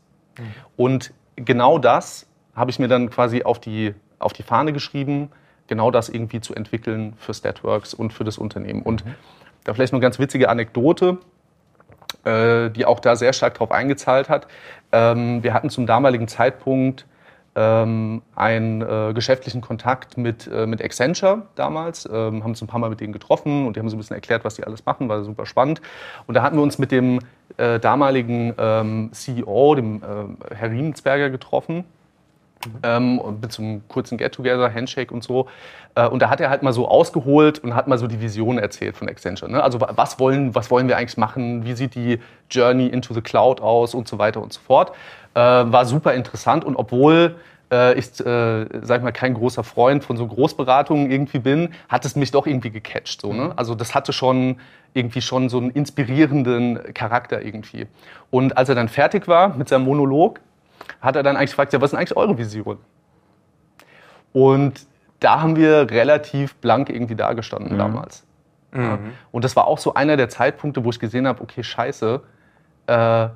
Und 0.77 1.13
genau 1.35 1.77
das 1.77 2.27
habe 2.55 2.71
ich 2.71 2.79
mir 2.79 2.87
dann 2.87 3.09
quasi 3.09 3.43
auf 3.43 3.59
die, 3.59 3.93
auf 4.19 4.33
die 4.33 4.43
Fahne 4.43 4.73
geschrieben, 4.73 5.31
genau 5.67 5.91
das 5.91 6.09
irgendwie 6.09 6.41
zu 6.41 6.53
entwickeln 6.55 7.13
für 7.17 7.33
Statworks 7.33 7.93
und 7.93 8.13
für 8.13 8.23
das 8.23 8.37
Unternehmen. 8.37 8.81
Und 8.81 9.03
da 9.63 9.73
vielleicht 9.73 9.93
eine 9.93 10.01
ganz 10.01 10.19
witzige 10.19 10.49
Anekdote, 10.49 11.17
äh, 12.23 12.69
die 12.69 12.85
auch 12.85 12.99
da 12.99 13.15
sehr 13.15 13.33
stark 13.33 13.55
darauf 13.55 13.71
eingezahlt 13.71 14.29
hat. 14.29 14.47
Ähm, 14.91 15.43
wir 15.43 15.53
hatten 15.53 15.69
zum 15.69 15.85
damaligen 15.85 16.27
Zeitpunkt 16.27 17.05
ähm, 17.55 18.21
einen 18.35 18.81
äh, 18.81 19.13
geschäftlichen 19.13 19.61
Kontakt 19.61 20.17
mit, 20.17 20.47
äh, 20.47 20.65
mit 20.65 20.83
Accenture 20.83 21.43
damals, 21.55 22.05
ähm, 22.05 22.43
haben 22.43 22.51
uns 22.51 22.61
ein 22.61 22.67
paar 22.67 22.79
Mal 22.79 22.89
mit 22.89 22.99
denen 22.99 23.13
getroffen 23.13 23.65
und 23.65 23.75
die 23.75 23.79
haben 23.79 23.89
so 23.89 23.95
ein 23.95 23.99
bisschen 23.99 24.15
erklärt, 24.15 24.45
was 24.45 24.55
die 24.55 24.63
alles 24.63 24.85
machen, 24.85 25.09
war 25.09 25.23
super 25.23 25.45
spannend. 25.45 25.81
Und 26.27 26.35
da 26.35 26.41
hatten 26.41 26.57
wir 26.57 26.63
uns 26.63 26.77
mit 26.77 26.91
dem 26.91 27.19
äh, 27.57 27.79
damaligen 27.79 28.53
ähm, 28.57 29.09
CEO, 29.11 29.75
dem 29.75 30.01
äh, 30.03 30.55
Herr 30.55 30.71
Riemensberger, 30.71 31.29
getroffen. 31.29 31.85
Ähm, 32.83 33.19
und 33.19 33.41
mit 33.41 33.51
so 33.51 33.61
einem 33.61 33.87
kurzen 33.87 34.17
Get-Together, 34.17 34.73
Handshake 34.73 35.13
und 35.13 35.23
so. 35.23 35.47
Äh, 35.95 36.07
und 36.07 36.21
da 36.21 36.29
hat 36.29 36.41
er 36.41 36.49
halt 36.49 36.61
mal 36.61 36.73
so 36.73 36.87
ausgeholt 36.87 37.59
und 37.59 37.73
hat 37.73 37.87
mal 37.87 37.97
so 37.97 38.07
die 38.07 38.19
Vision 38.19 38.57
erzählt 38.57 38.97
von 38.97 39.07
Accenture. 39.07 39.49
Ne? 39.49 39.63
Also 39.63 39.79
wa- 39.79 39.91
was 39.95 40.19
wollen, 40.19 40.53
was 40.55 40.69
wollen 40.69 40.87
wir 40.87 40.97
eigentlich 40.97 41.17
machen? 41.17 41.63
Wie 41.65 41.73
sieht 41.73 41.95
die 41.95 42.19
Journey 42.51 42.87
into 42.87 43.13
the 43.13 43.21
Cloud 43.21 43.61
aus 43.61 43.93
und 43.93 44.07
so 44.07 44.17
weiter 44.17 44.41
und 44.41 44.51
so 44.51 44.59
fort. 44.59 44.91
Äh, 45.35 45.39
war 45.39 45.85
super 45.85 46.13
interessant 46.13 46.65
und 46.65 46.75
obwohl 46.75 47.35
äh, 47.71 47.97
ich, 47.97 48.19
äh, 48.19 48.65
sag 48.81 48.97
ich 48.97 49.03
mal, 49.03 49.11
kein 49.11 49.35
großer 49.35 49.63
Freund 49.63 50.03
von 50.03 50.17
so 50.17 50.27
Großberatungen 50.27 51.11
irgendwie 51.11 51.39
bin, 51.39 51.69
hat 51.87 52.03
es 52.03 52.15
mich 52.15 52.31
doch 52.31 52.47
irgendwie 52.47 52.71
gecatcht. 52.71 53.21
So, 53.21 53.31
ne? 53.31 53.53
Also 53.55 53.75
das 53.75 53.93
hatte 53.95 54.11
schon 54.11 54.57
irgendwie 54.93 55.21
schon 55.21 55.49
so 55.49 55.59
einen 55.59 55.69
inspirierenden 55.69 56.93
Charakter 56.95 57.41
irgendwie. 57.43 57.85
Und 58.31 58.57
als 58.57 58.69
er 58.69 58.75
dann 58.75 58.89
fertig 58.89 59.27
war 59.27 59.55
mit 59.55 59.69
seinem 59.69 59.85
Monolog, 59.85 60.39
hat 61.01 61.15
er 61.15 61.23
dann 61.23 61.37
eigentlich 61.37 61.51
gefragt, 61.51 61.73
ja, 61.73 61.81
was 61.81 61.87
ist 61.87 61.91
denn 61.91 61.99
eigentlich 61.99 62.17
eure 62.17 62.37
Vision? 62.37 62.77
Und 64.33 64.85
da 65.19 65.41
haben 65.41 65.55
wir 65.55 65.89
relativ 65.89 66.55
blank 66.55 66.89
irgendwie 66.89 67.15
dagestanden 67.15 67.77
damals. 67.77 68.25
Ja. 68.73 68.99
Und 69.31 69.43
das 69.43 69.55
war 69.55 69.67
auch 69.67 69.79
so 69.79 69.95
einer 69.95 70.15
der 70.15 70.29
Zeitpunkte, 70.29 70.83
wo 70.83 70.91
ich 70.91 70.99
gesehen 70.99 71.27
habe, 71.27 71.41
okay, 71.41 71.63
scheiße, 71.63 72.21
äh, 72.87 73.27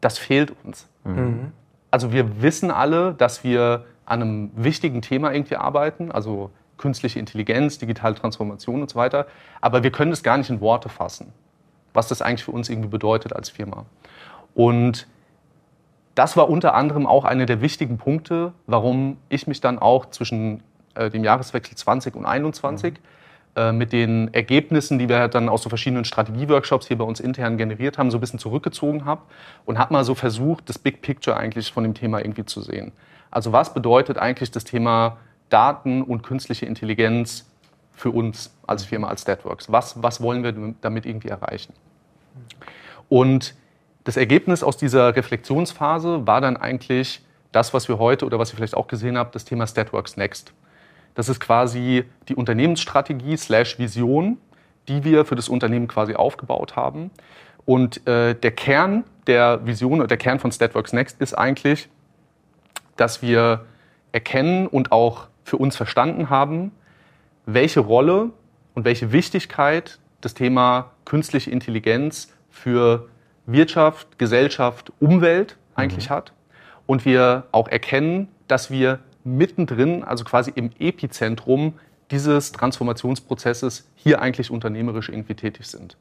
das 0.00 0.18
fehlt 0.18 0.52
uns. 0.64 0.88
Also 1.90 2.12
wir 2.12 2.42
wissen 2.42 2.70
alle, 2.70 3.14
dass 3.14 3.44
wir 3.44 3.84
an 4.04 4.22
einem 4.22 4.50
wichtigen 4.54 5.02
Thema 5.02 5.32
irgendwie 5.32 5.56
arbeiten, 5.56 6.10
also 6.10 6.50
künstliche 6.78 7.18
Intelligenz, 7.18 7.78
digitale 7.78 8.14
Transformation 8.14 8.82
und 8.82 8.90
so 8.90 8.96
weiter, 8.96 9.26
aber 9.60 9.82
wir 9.82 9.92
können 9.92 10.10
das 10.10 10.22
gar 10.22 10.36
nicht 10.36 10.50
in 10.50 10.60
Worte 10.60 10.88
fassen, 10.88 11.32
was 11.92 12.08
das 12.08 12.22
eigentlich 12.22 12.44
für 12.44 12.52
uns 12.52 12.68
irgendwie 12.68 12.88
bedeutet 12.88 13.34
als 13.34 13.50
Firma. 13.50 13.84
Und 14.54 15.06
das 16.14 16.36
war 16.36 16.48
unter 16.48 16.74
anderem 16.74 17.06
auch 17.06 17.24
einer 17.24 17.46
der 17.46 17.60
wichtigen 17.60 17.98
Punkte, 17.98 18.52
warum 18.66 19.16
ich 19.28 19.46
mich 19.46 19.60
dann 19.60 19.78
auch 19.78 20.06
zwischen 20.06 20.62
äh, 20.94 21.10
dem 21.10 21.24
Jahreswechsel 21.24 21.76
20 21.76 22.16
und 22.16 22.26
21 22.26 22.94
äh, 23.56 23.72
mit 23.72 23.92
den 23.92 24.32
Ergebnissen, 24.34 24.98
die 24.98 25.08
wir 25.08 25.28
dann 25.28 25.48
aus 25.48 25.62
so 25.62 25.68
verschiedenen 25.68 26.04
Strategieworkshops 26.04 26.86
hier 26.86 26.98
bei 26.98 27.04
uns 27.04 27.20
intern 27.20 27.56
generiert 27.56 27.98
haben, 27.98 28.10
so 28.10 28.18
ein 28.18 28.20
bisschen 28.20 28.38
zurückgezogen 28.38 29.04
habe 29.04 29.22
und 29.64 29.78
habe 29.78 29.92
mal 29.92 30.04
so 30.04 30.14
versucht, 30.14 30.68
das 30.68 30.78
Big 30.78 31.02
Picture 31.02 31.36
eigentlich 31.36 31.72
von 31.72 31.84
dem 31.84 31.94
Thema 31.94 32.18
irgendwie 32.18 32.44
zu 32.44 32.60
sehen. 32.60 32.92
Also 33.30 33.52
was 33.52 33.74
bedeutet 33.74 34.18
eigentlich 34.18 34.50
das 34.50 34.64
Thema 34.64 35.18
Daten 35.48 36.02
und 36.02 36.22
künstliche 36.22 36.66
Intelligenz 36.66 37.50
für 37.92 38.10
uns 38.10 38.54
als 38.66 38.84
Firma, 38.84 39.08
als 39.08 39.22
Statworks? 39.22 39.70
Was, 39.70 40.02
was 40.02 40.20
wollen 40.20 40.42
wir 40.42 40.74
damit 40.80 41.06
irgendwie 41.06 41.28
erreichen? 41.28 41.72
Und 43.08 43.54
das 44.04 44.16
Ergebnis 44.16 44.62
aus 44.62 44.76
dieser 44.76 45.14
Reflexionsphase 45.14 46.26
war 46.26 46.40
dann 46.40 46.56
eigentlich 46.56 47.22
das, 47.52 47.74
was 47.74 47.88
wir 47.88 47.98
heute 47.98 48.24
oder 48.24 48.38
was 48.38 48.52
ihr 48.52 48.56
vielleicht 48.56 48.76
auch 48.76 48.88
gesehen 48.88 49.18
habt, 49.18 49.34
das 49.34 49.44
Thema 49.44 49.66
Statworks 49.66 50.16
Next. 50.16 50.52
Das 51.14 51.28
ist 51.28 51.40
quasi 51.40 52.04
die 52.28 52.34
Unternehmensstrategie 52.34 53.36
slash 53.36 53.78
Vision, 53.78 54.38
die 54.88 55.04
wir 55.04 55.24
für 55.24 55.34
das 55.34 55.48
Unternehmen 55.48 55.88
quasi 55.88 56.14
aufgebaut 56.14 56.76
haben. 56.76 57.10
Und 57.66 58.06
äh, 58.06 58.34
der 58.34 58.52
Kern 58.52 59.04
der 59.26 59.66
Vision 59.66 59.98
oder 59.98 60.08
der 60.08 60.16
Kern 60.16 60.38
von 60.38 60.50
Statworks 60.50 60.92
Next 60.92 61.20
ist 61.20 61.34
eigentlich, 61.34 61.88
dass 62.96 63.22
wir 63.22 63.66
erkennen 64.12 64.66
und 64.66 64.92
auch 64.92 65.28
für 65.44 65.56
uns 65.56 65.76
verstanden 65.76 66.30
haben, 66.30 66.72
welche 67.46 67.80
Rolle 67.80 68.30
und 68.74 68.84
welche 68.84 69.12
Wichtigkeit 69.12 69.98
das 70.20 70.34
Thema 70.34 70.90
künstliche 71.04 71.50
Intelligenz 71.50 72.32
für 72.50 73.08
Wirtschaft, 73.46 74.18
Gesellschaft, 74.18 74.92
Umwelt 75.00 75.56
eigentlich 75.74 76.10
hat. 76.10 76.32
Und 76.86 77.04
wir 77.04 77.44
auch 77.52 77.68
erkennen, 77.68 78.28
dass 78.48 78.70
wir 78.70 78.98
mittendrin, 79.24 80.02
also 80.02 80.24
quasi 80.24 80.52
im 80.54 80.70
Epizentrum 80.78 81.74
dieses 82.10 82.52
Transformationsprozesses 82.52 83.88
hier 83.94 84.20
eigentlich 84.20 84.50
unternehmerisch 84.50 85.08
irgendwie 85.08 85.34
tätig 85.34 85.66
sind. 85.66 85.96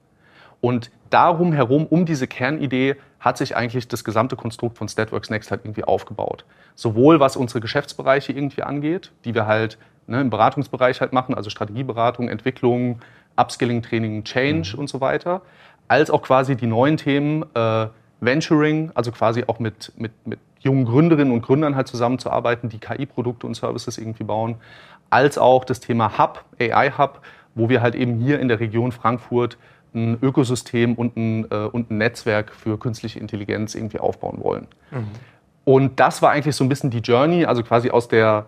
Und 0.61 0.91
darum 1.09 1.53
herum, 1.53 1.85
um 1.85 2.05
diese 2.05 2.27
Kernidee, 2.27 2.95
hat 3.19 3.37
sich 3.37 3.55
eigentlich 3.55 3.87
das 3.87 4.03
gesamte 4.03 4.35
Konstrukt 4.35 4.77
von 4.77 4.87
Statworks 4.87 5.29
Next 5.29 5.51
halt 5.51 5.61
irgendwie 5.63 5.83
aufgebaut. 5.83 6.45
Sowohl 6.75 7.19
was 7.19 7.35
unsere 7.35 7.59
Geschäftsbereiche 7.59 8.33
irgendwie 8.33 8.63
angeht, 8.63 9.11
die 9.25 9.35
wir 9.35 9.45
halt 9.45 9.77
ne, 10.07 10.21
im 10.21 10.29
Beratungsbereich 10.29 11.01
halt 11.01 11.13
machen, 11.13 11.35
also 11.35 11.49
Strategieberatung, 11.49 12.29
Entwicklung, 12.29 12.99
Upskilling, 13.37 13.81
Training, 13.81 14.23
Change 14.23 14.75
und 14.75 14.89
so 14.89 14.99
weiter, 14.99 15.41
als 15.89 16.09
auch 16.09 16.21
quasi 16.21 16.55
die 16.55 16.67
neuen 16.67 16.95
Themen 16.95 17.43
äh, 17.53 17.87
Venturing, 18.21 18.91
also 18.95 19.11
quasi 19.11 19.43
auch 19.47 19.59
mit, 19.59 19.91
mit, 19.97 20.11
mit 20.25 20.39
jungen 20.59 20.85
Gründerinnen 20.85 21.33
und 21.33 21.41
Gründern 21.41 21.75
halt 21.75 21.87
zusammenzuarbeiten, 21.87 22.69
die 22.69 22.79
KI-Produkte 22.79 23.47
und 23.47 23.55
Services 23.55 23.97
irgendwie 23.97 24.23
bauen, 24.23 24.55
als 25.09 25.37
auch 25.37 25.65
das 25.65 25.79
Thema 25.79 26.17
Hub, 26.17 26.45
AI-Hub, 26.59 27.21
wo 27.55 27.69
wir 27.69 27.81
halt 27.81 27.95
eben 27.95 28.19
hier 28.19 28.39
in 28.39 28.47
der 28.47 28.59
Region 28.59 28.91
Frankfurt 28.91 29.57
ein 29.93 30.19
Ökosystem 30.21 30.93
und 30.93 31.17
ein, 31.17 31.45
äh, 31.49 31.65
und 31.65 31.89
ein 31.89 31.97
Netzwerk 31.97 32.53
für 32.53 32.77
künstliche 32.77 33.19
Intelligenz 33.19 33.73
irgendwie 33.73 33.99
aufbauen 33.99 34.39
wollen. 34.43 34.67
Und 35.65 35.99
das 35.99 36.21
war 36.21 36.31
eigentlich 36.31 36.55
so 36.55 36.63
ein 36.63 36.69
bisschen 36.69 36.91
die 36.91 36.99
Journey, 36.99 37.45
also 37.45 37.63
quasi 37.63 37.89
aus 37.89 38.07
der, 38.07 38.45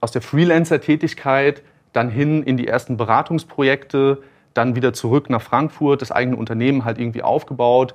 aus 0.00 0.12
der 0.12 0.22
Freelancer-Tätigkeit 0.22 1.62
dann 1.92 2.08
hin 2.08 2.42
in 2.42 2.56
die 2.56 2.66
ersten 2.66 2.96
Beratungsprojekte, 2.96 4.22
dann 4.54 4.74
wieder 4.76 4.92
zurück 4.92 5.30
nach 5.30 5.42
Frankfurt, 5.42 6.02
das 6.02 6.12
eigene 6.12 6.36
Unternehmen 6.36 6.84
halt 6.84 6.98
irgendwie 6.98 7.22
aufgebaut, 7.22 7.94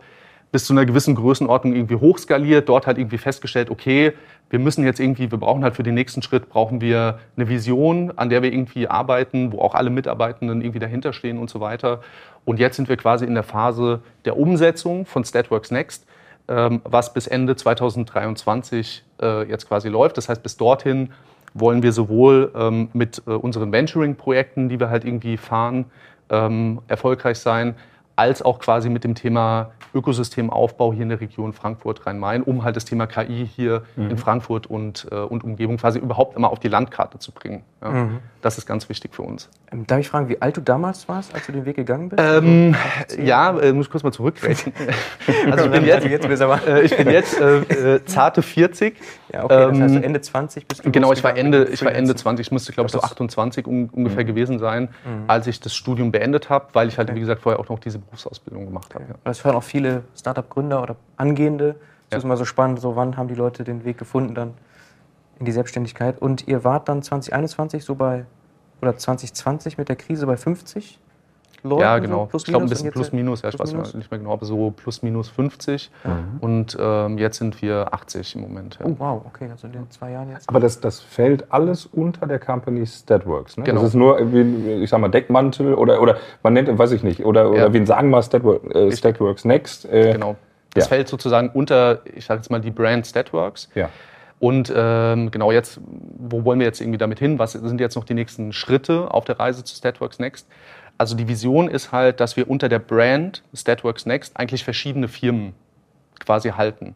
bis 0.51 0.65
zu 0.65 0.73
einer 0.73 0.85
gewissen 0.85 1.15
Größenordnung 1.15 1.75
irgendwie 1.75 1.95
hochskaliert, 1.95 2.69
dort 2.69 2.87
halt 2.87 2.97
irgendwie 2.97 3.17
festgestellt, 3.17 3.69
okay, 3.69 4.13
wir 4.49 4.59
müssen 4.59 4.85
jetzt 4.85 4.99
irgendwie, 4.99 5.29
wir 5.29 5.37
brauchen 5.37 5.63
halt 5.63 5.75
für 5.75 5.83
den 5.83 5.95
nächsten 5.95 6.21
Schritt, 6.21 6.49
brauchen 6.49 6.79
wir 6.79 7.19
eine 7.35 7.49
Vision, 7.49 8.13
an 8.15 8.29
der 8.29 8.41
wir 8.41 8.53
irgendwie 8.53 8.87
arbeiten, 8.87 9.51
wo 9.51 9.59
auch 9.59 9.75
alle 9.75 9.89
Mitarbeitenden 9.89 10.61
irgendwie 10.61 10.79
dahinter 10.79 11.13
stehen 11.13 11.39
und 11.39 11.49
so 11.49 11.59
weiter. 11.59 12.01
Und 12.45 12.59
jetzt 12.59 12.77
sind 12.77 12.87
wir 12.87 12.95
quasi 12.95 13.25
in 13.25 13.33
der 13.33 13.43
Phase 13.43 14.01
der 14.23 14.37
Umsetzung 14.37 15.05
von 15.05 15.25
Statworks 15.25 15.71
Next, 15.71 16.05
ähm, 16.47 16.79
was 16.83 17.11
bis 17.13 17.27
Ende 17.27 17.55
2023 17.55 19.03
äh, 19.21 19.49
jetzt 19.49 19.67
quasi 19.67 19.89
läuft. 19.89 20.17
Das 20.17 20.29
heißt, 20.29 20.43
bis 20.43 20.57
dorthin 20.57 21.11
wollen 21.55 21.81
wir 21.83 21.91
sowohl 21.91 22.51
ähm, 22.55 22.89
mit 22.93 23.23
äh, 23.25 23.31
unseren 23.31 23.71
Venturing-Projekten, 23.71 24.69
die 24.69 24.79
wir 24.79 24.89
halt 24.89 25.05
irgendwie 25.05 25.37
fahren, 25.37 25.85
ähm, 26.29 26.81
erfolgreich 26.87 27.39
sein, 27.39 27.75
als 28.15 28.41
auch 28.41 28.59
quasi 28.59 28.89
mit 28.89 29.03
dem 29.03 29.15
Thema 29.15 29.71
Ökosystemaufbau 29.93 30.93
hier 30.93 31.03
in 31.03 31.09
der 31.09 31.21
Region 31.21 31.53
Frankfurt-Rhein-Main, 31.53 32.43
um 32.43 32.63
halt 32.63 32.75
das 32.75 32.85
Thema 32.85 33.07
KI 33.07 33.47
hier 33.47 33.83
mhm. 33.95 34.11
in 34.11 34.17
Frankfurt 34.17 34.67
und, 34.67 35.07
äh, 35.11 35.15
und 35.15 35.43
Umgebung 35.43 35.77
quasi 35.77 35.99
überhaupt 35.99 36.35
immer 36.35 36.51
auf 36.51 36.59
die 36.59 36.67
Landkarte 36.67 37.17
zu 37.17 37.31
bringen. 37.31 37.63
Ja. 37.81 37.91
Mhm. 37.91 38.19
Das 38.41 38.57
ist 38.57 38.65
ganz 38.65 38.89
wichtig 38.89 39.15
für 39.15 39.21
uns. 39.21 39.49
Ähm, 39.71 39.87
darf 39.87 39.99
ich 39.99 40.09
fragen, 40.09 40.29
wie 40.29 40.41
alt 40.41 40.57
du 40.57 40.61
damals 40.61 41.07
warst, 41.07 41.33
als 41.33 41.45
du 41.45 41.51
den 41.51 41.65
Weg 41.65 41.77
gegangen 41.77 42.09
bist? 42.09 42.21
Ähm, 42.21 42.75
ja, 43.17 43.57
äh, 43.57 43.73
muss 43.73 43.85
ich 43.85 43.91
kurz 43.91 44.03
mal 44.03 44.11
zurückrechnen. 44.11 44.75
also 45.51 45.65
ich 45.65 45.71
bin 45.71 45.85
jetzt, 45.85 46.05
äh, 46.05 46.81
ich 46.81 46.97
bin 46.97 47.09
jetzt 47.09 47.39
äh, 47.39 47.95
äh, 47.95 48.05
zarte 48.05 48.41
40. 48.41 48.95
Ja, 49.33 49.45
okay, 49.45 49.69
das 49.69 49.79
heißt 49.79 49.95
ähm, 49.95 50.03
Ende 50.03 50.21
20 50.21 50.67
bist 50.67 50.85
du 50.85 50.91
Genau, 50.91 51.11
ich 51.11 51.23
war 51.23 51.35
Ende, 51.35 51.65
ich 51.65 51.83
war 51.83 51.91
Ende 51.91 52.15
20, 52.15 52.47
ich 52.47 52.51
müsste 52.51 52.71
glaube 52.71 52.87
ich 52.87 52.93
so 52.93 53.01
28 53.01 53.65
un 53.65 53.89
ungefähr 53.89 54.23
mhm. 54.23 54.27
gewesen 54.27 54.59
sein, 54.59 54.89
mhm. 55.03 55.23
als 55.27 55.47
ich 55.47 55.59
das 55.59 55.73
Studium 55.75 56.11
beendet 56.11 56.49
habe, 56.49 56.67
weil 56.73 56.87
ich 56.87 56.97
halt, 56.97 57.13
wie 57.13 57.19
gesagt, 57.19 57.41
vorher 57.41 57.59
auch 57.59 57.69
noch 57.69 57.79
diese 57.79 57.99
Berufsausbildung 58.05 58.65
gemacht 58.65 58.93
habe. 58.95 59.05
Ja. 59.09 59.15
Das 59.23 59.43
hören 59.43 59.55
auch 59.55 59.63
viele 59.63 60.03
Startup-Gründer 60.15 60.81
oder 60.81 60.95
Angehende. 61.17 61.75
Das 62.09 62.11
ja. 62.11 62.17
ist 62.19 62.23
immer 62.23 62.37
so 62.37 62.45
spannend, 62.45 62.79
so 62.79 62.95
wann 62.95 63.17
haben 63.17 63.27
die 63.27 63.35
Leute 63.35 63.63
den 63.63 63.83
Weg 63.83 63.97
gefunden 63.97 64.35
dann 64.35 64.53
in 65.39 65.45
die 65.45 65.51
Selbstständigkeit. 65.51 66.21
Und 66.21 66.47
ihr 66.47 66.63
wart 66.63 66.87
dann 66.89 67.01
2021 67.01 67.83
so 67.83 67.95
bei, 67.95 68.25
oder 68.81 68.95
2020 68.95 69.77
mit 69.77 69.89
der 69.89 69.95
Krise 69.95 70.25
bei 70.25 70.37
50 70.37 70.99
Leuten? 71.65 71.81
Ja, 71.81 71.99
genau. 71.99 72.29
So 72.31 72.37
ich 72.37 72.45
glaube 72.45 72.65
ein 72.65 72.69
bisschen 72.69 72.91
plus 72.91 73.11
minus, 73.11 73.41
ja, 73.41 73.49
ich 73.49 73.59
weiß 73.59 73.73
minus? 73.73 73.93
nicht 73.93 74.09
mehr 74.09 74.19
genau, 74.19 74.33
aber 74.33 74.45
so 74.45 74.71
plus 74.71 75.03
minus 75.03 75.29
50. 75.29 75.91
Mhm. 76.03 76.11
Und 76.41 76.77
ähm, 76.79 77.17
jetzt 77.17 77.37
sind 77.37 77.61
wir 77.61 77.93
80 77.93 78.35
im 78.35 78.41
Moment. 78.41 78.77
Ja. 78.79 78.85
Oh 78.85 78.95
wow, 78.97 79.21
okay, 79.25 79.49
also 79.51 79.67
in 79.67 79.73
den 79.73 79.89
zwei 79.91 80.11
Jahren 80.11 80.29
jetzt. 80.31 80.47
Aber 80.47 80.59
das, 80.59 80.79
das 80.79 80.99
fällt 80.99 81.51
alles 81.51 81.85
unter 81.85 82.27
der 82.27 82.39
Company 82.39 82.85
Statworks. 82.85 83.57
Ne? 83.57 83.63
Genau. 83.63 83.81
Das 83.81 83.89
ist 83.89 83.95
nur, 83.95 84.19
ich 84.19 84.89
sag 84.89 84.99
mal, 84.99 85.09
Deckmantel 85.09 85.73
oder, 85.73 86.01
oder 86.01 86.17
man 86.43 86.53
nennt, 86.53 86.77
weiß 86.77 86.91
ich 86.91 87.03
nicht, 87.03 87.25
oder, 87.25 87.49
oder 87.49 87.59
ja. 87.67 87.73
wie 87.73 87.85
sagen 87.85 88.09
wir 88.09 88.21
Statwork, 88.21 88.73
äh, 88.73 88.91
Statworks 88.91 89.45
Next. 89.45 89.85
Äh, 89.85 90.13
genau. 90.13 90.35
Das 90.73 90.85
ja. 90.85 90.89
fällt 90.89 91.07
sozusagen 91.07 91.49
unter, 91.53 92.01
ich 92.05 92.25
sage 92.25 92.39
jetzt 92.39 92.51
mal, 92.51 92.59
die 92.59 92.71
Brand 92.71 93.07
Statworks. 93.07 93.69
Ja. 93.75 93.89
Und 94.39 94.71
ähm, 94.75 95.31
genau 95.31 95.51
jetzt, 95.51 95.79
wo 95.85 96.43
wollen 96.43 96.59
wir 96.59 96.67
jetzt 96.67 96.81
irgendwie 96.81 96.97
damit 96.97 97.19
hin? 97.19 97.39
Was 97.39 97.53
sind 97.53 97.79
jetzt 97.79 97.95
noch 97.95 98.03
die 98.03 98.13
nächsten 98.13 98.51
Schritte 98.51 99.11
auf 99.11 99.23
der 99.23 99.39
Reise 99.39 99.63
zu 99.63 99.75
Statworks 99.75 100.19
Next? 100.19 100.47
Also 100.97 101.15
die 101.15 101.27
Vision 101.27 101.67
ist 101.67 101.91
halt, 101.91 102.19
dass 102.19 102.37
wir 102.37 102.49
unter 102.49 102.69
der 102.69 102.79
Brand 102.79 103.43
Statworks 103.53 104.05
Next 104.05 104.37
eigentlich 104.37 104.63
verschiedene 104.63 105.07
Firmen 105.07 105.53
quasi 106.19 106.49
halten. 106.49 106.95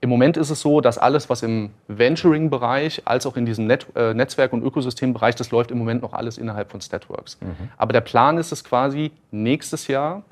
Im 0.00 0.10
Moment 0.10 0.36
ist 0.36 0.50
es 0.50 0.60
so, 0.60 0.82
dass 0.82 0.98
alles, 0.98 1.30
was 1.30 1.42
im 1.42 1.70
Venturing-Bereich 1.88 3.02
als 3.06 3.24
auch 3.26 3.36
in 3.36 3.46
diesem 3.46 3.66
Net 3.66 3.86
äh, 3.94 4.12
Netzwerk- 4.12 4.52
und 4.52 4.62
Ökosystembereich, 4.62 5.34
das 5.34 5.50
läuft 5.50 5.70
im 5.70 5.78
Moment 5.78 6.02
noch 6.02 6.12
alles 6.12 6.36
innerhalb 6.36 6.70
von 6.70 6.80
Statworks. 6.80 7.38
Mhm. 7.40 7.70
Aber 7.78 7.94
der 7.94 8.02
Plan 8.02 8.36
ist 8.36 8.52
es 8.52 8.64
quasi, 8.64 9.12
nächstes 9.30 9.88
Jahr 9.88 10.22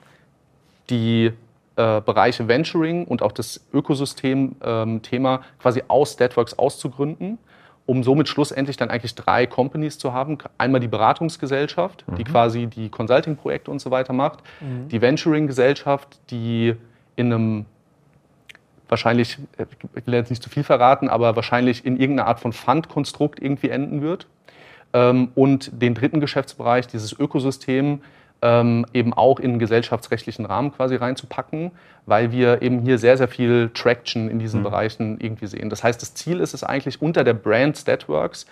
die 0.90 1.33
äh, 1.76 2.00
Bereiche 2.02 2.49
Venturing 2.49 3.07
und 3.07 3.23
auch 3.23 3.33
das 3.33 3.64
Ökosystem-Thema 3.73 5.35
ähm, 5.35 5.40
quasi 5.59 5.83
aus 5.88 6.12
Statworks 6.12 6.59
auszugründen 6.59 7.38
um 7.87 8.03
somit 8.03 8.29
schlussendlich 8.29 8.77
dann 8.77 8.91
eigentlich 8.91 9.15
drei 9.15 9.47
Companies 9.47 9.99
zu 9.99 10.12
haben. 10.12 10.39
Einmal 10.59 10.81
die 10.81 10.89
Beratungsgesellschaft, 10.89 12.05
mhm. 12.07 12.17
die 12.17 12.25
quasi 12.25 12.67
die 12.67 12.89
Consulting-Projekte 12.89 13.71
und 13.71 13.81
so 13.81 13.91
weiter 13.91 14.12
macht, 14.12 14.41
mhm. 14.61 14.89
die 14.89 15.01
Venturing-Gesellschaft, 15.01 16.21
die 16.31 16.75
in 17.17 17.33
einem 17.33 17.67
wahrscheinlich, 18.89 19.39
ich 19.95 20.07
will 20.07 20.15
jetzt 20.15 20.31
nicht 20.31 20.43
zu 20.43 20.51
viel 20.51 20.65
verraten, 20.65 21.09
aber 21.09 21.35
wahrscheinlich 21.35 21.85
in 21.85 21.99
irgendeiner 21.99 22.29
Art 22.29 22.41
von 22.41 22.53
Fund-Konstrukt 22.53 23.41
irgendwie 23.41 23.71
enden 23.71 24.03
wird. 24.03 24.27
Ähm, 24.93 25.33
und 25.35 25.71
den 25.81 25.95
dritten 25.95 26.21
Geschäftsbereich, 26.21 26.87
dieses 26.87 27.19
Ökosystem, 27.19 28.03
ähm, 28.43 28.85
eben 28.93 29.15
auch 29.15 29.39
in 29.39 29.53
einen 29.53 29.59
gesellschaftsrechtlichen 29.61 30.45
Rahmen 30.45 30.73
quasi 30.73 30.97
reinzupacken, 30.97 31.71
weil 32.07 32.33
wir 32.33 32.61
eben 32.61 32.81
hier 32.81 32.99
sehr, 32.99 33.17
sehr 33.17 33.29
viel 33.29 33.71
Traction 33.73 34.29
in 34.29 34.41
diesen 34.41 34.61
mhm. 34.61 34.65
Bereichen 34.65 35.19
irgendwie 35.21 35.47
sehen. 35.47 35.71
Das 35.71 35.85
heißt, 35.85 36.03
das 36.03 36.15
Ziel 36.15 36.41
ist 36.41 36.53
es 36.53 36.65
eigentlich, 36.65 37.01
unter 37.01 37.25
der 37.25 37.35
Brand 37.35 37.79
Statworks 37.79 38.47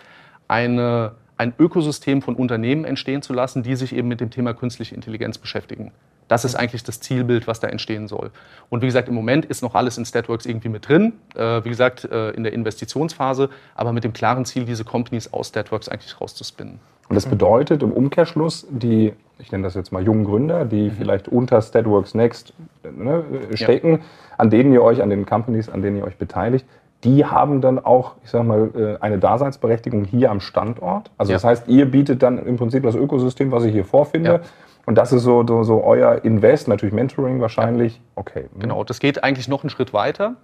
eine, 0.46 1.12
ein 1.36 1.52
Ökosystem 1.58 2.22
von 2.22 2.36
Unternehmen 2.36 2.84
entstehen 2.84 3.22
zu 3.22 3.32
lassen, 3.32 3.62
die 3.64 3.74
sich 3.74 3.94
eben 3.94 4.08
mit 4.08 4.20
dem 4.20 4.30
Thema 4.30 4.54
künstliche 4.54 4.94
Intelligenz 4.94 5.38
beschäftigen. 5.38 5.90
Das 6.28 6.44
ist 6.44 6.54
eigentlich 6.54 6.84
das 6.84 7.00
Zielbild, 7.00 7.48
was 7.48 7.58
da 7.58 7.66
entstehen 7.66 8.06
soll. 8.06 8.30
Und 8.68 8.82
wie 8.82 8.86
gesagt, 8.86 9.08
im 9.08 9.16
Moment 9.16 9.44
ist 9.46 9.62
noch 9.62 9.74
alles 9.74 9.98
in 9.98 10.04
Statworks 10.04 10.46
irgendwie 10.46 10.68
mit 10.68 10.88
drin. 10.88 11.14
Äh, 11.34 11.64
wie 11.64 11.68
gesagt, 11.68 12.04
äh, 12.04 12.30
in 12.30 12.44
der 12.44 12.52
Investitionsphase, 12.52 13.50
aber 13.74 13.92
mit 13.92 14.04
dem 14.04 14.12
klaren 14.12 14.44
Ziel, 14.44 14.64
diese 14.64 14.84
Companies 14.84 15.32
aus 15.32 15.48
Statworks 15.48 15.88
eigentlich 15.88 16.20
rauszuspinnen. 16.20 16.78
Und 17.08 17.16
das 17.16 17.26
bedeutet 17.26 17.82
im 17.82 17.90
Umkehrschluss, 17.90 18.68
die, 18.70 19.14
ich 19.40 19.52
nenne 19.52 19.64
das 19.64 19.74
jetzt 19.74 19.92
mal 19.92 20.02
jungen 20.02 20.24
Gründer, 20.24 20.64
die 20.64 20.90
mhm. 20.90 20.92
vielleicht 20.92 21.28
unter 21.28 21.60
Statworks 21.62 22.14
Next 22.14 22.52
ne, 22.82 23.24
stecken, 23.54 23.92
ja. 23.92 23.98
an 24.38 24.50
denen 24.50 24.72
ihr 24.72 24.82
euch, 24.82 25.02
an 25.02 25.10
den 25.10 25.26
Companies, 25.26 25.68
an 25.68 25.82
denen 25.82 25.96
ihr 25.96 26.04
euch 26.04 26.16
beteiligt, 26.16 26.66
die 27.04 27.24
haben 27.24 27.60
dann 27.60 27.78
auch, 27.78 28.16
ich 28.22 28.30
sag 28.30 28.44
mal, 28.44 28.70
äh, 28.74 29.02
eine 29.02 29.18
Daseinsberechtigung 29.18 30.04
hier 30.04 30.30
am 30.30 30.40
Standort. 30.40 31.10
Also 31.16 31.32
ja. 31.32 31.36
das 31.36 31.44
heißt, 31.44 31.68
ihr 31.68 31.90
bietet 31.90 32.22
dann 32.22 32.38
im 32.38 32.56
Prinzip 32.56 32.82
das 32.82 32.94
Ökosystem, 32.94 33.50
was 33.52 33.64
ich 33.64 33.72
hier 33.72 33.84
vorfinde. 33.84 34.30
Ja. 34.30 34.40
Und 34.86 34.96
das 34.96 35.12
ist 35.12 35.22
so, 35.22 35.46
so, 35.46 35.62
so, 35.62 35.82
euer 35.84 36.24
Invest, 36.24 36.68
natürlich 36.68 36.94
Mentoring 36.94 37.40
wahrscheinlich. 37.40 38.00
Okay. 38.16 38.46
Mhm. 38.54 38.60
Genau, 38.60 38.84
das 38.84 38.98
geht 38.98 39.22
eigentlich 39.24 39.48
noch 39.48 39.62
einen 39.62 39.70
Schritt 39.70 39.92
weiter. 39.92 40.36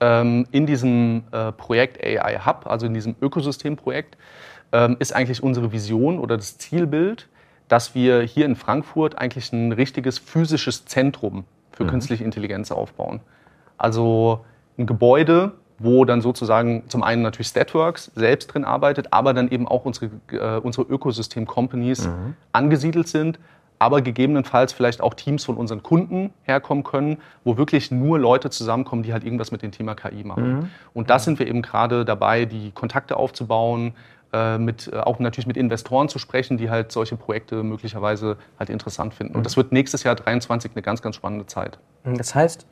Ähm, 0.00 0.46
in 0.50 0.66
diesem 0.66 1.24
äh, 1.30 1.52
Projekt 1.52 2.02
AI 2.02 2.40
Hub, 2.44 2.66
also 2.66 2.86
in 2.86 2.94
diesem 2.94 3.14
Ökosystemprojekt, 3.20 4.16
ähm, 4.72 4.96
ist 4.98 5.14
eigentlich 5.14 5.42
unsere 5.42 5.70
Vision 5.72 6.18
oder 6.18 6.36
das 6.36 6.58
Zielbild, 6.58 7.28
dass 7.74 7.92
wir 7.92 8.22
hier 8.22 8.46
in 8.46 8.54
Frankfurt 8.54 9.18
eigentlich 9.18 9.52
ein 9.52 9.72
richtiges 9.72 10.20
physisches 10.20 10.84
Zentrum 10.84 11.42
für 11.72 11.82
mhm. 11.82 11.88
künstliche 11.88 12.22
Intelligenz 12.22 12.70
aufbauen. 12.70 13.18
Also 13.76 14.44
ein 14.78 14.86
Gebäude, 14.86 15.54
wo 15.80 16.04
dann 16.04 16.20
sozusagen 16.20 16.84
zum 16.86 17.02
einen 17.02 17.22
natürlich 17.22 17.48
Statworks 17.48 18.12
selbst 18.14 18.54
drin 18.54 18.64
arbeitet, 18.64 19.08
aber 19.12 19.34
dann 19.34 19.48
eben 19.48 19.66
auch 19.66 19.84
unsere, 19.84 20.08
äh, 20.30 20.60
unsere 20.60 20.86
Ökosystem-Companies 20.86 22.06
mhm. 22.06 22.36
angesiedelt 22.52 23.08
sind, 23.08 23.40
aber 23.80 24.02
gegebenenfalls 24.02 24.72
vielleicht 24.72 25.00
auch 25.00 25.14
Teams 25.14 25.44
von 25.44 25.56
unseren 25.56 25.82
Kunden 25.82 26.32
herkommen 26.44 26.84
können, 26.84 27.16
wo 27.42 27.56
wirklich 27.56 27.90
nur 27.90 28.20
Leute 28.20 28.50
zusammenkommen, 28.50 29.02
die 29.02 29.12
halt 29.12 29.24
irgendwas 29.24 29.50
mit 29.50 29.62
dem 29.62 29.72
Thema 29.72 29.96
KI 29.96 30.22
machen. 30.22 30.52
Mhm. 30.52 30.70
Und 30.92 31.10
da 31.10 31.18
sind 31.18 31.40
wir 31.40 31.48
eben 31.48 31.60
gerade 31.60 32.04
dabei, 32.04 32.44
die 32.44 32.70
Kontakte 32.70 33.16
aufzubauen, 33.16 33.94
mit, 34.58 34.90
äh, 34.92 34.98
auch 34.98 35.18
natürlich 35.18 35.46
mit 35.46 35.56
Investoren 35.56 36.08
zu 36.08 36.18
sprechen, 36.18 36.56
die 36.56 36.70
halt 36.70 36.92
solche 36.92 37.16
Projekte 37.16 37.62
möglicherweise 37.62 38.36
halt 38.58 38.70
interessant 38.70 39.14
finden. 39.14 39.34
Und 39.34 39.40
mhm. 39.40 39.44
das 39.44 39.56
wird 39.56 39.72
nächstes 39.72 40.02
Jahr 40.02 40.14
23 40.14 40.72
eine 40.74 40.82
ganz, 40.82 41.02
ganz 41.02 41.16
spannende 41.16 41.46
Zeit. 41.46 41.78
Das 42.04 42.34
heißt, 42.34 42.66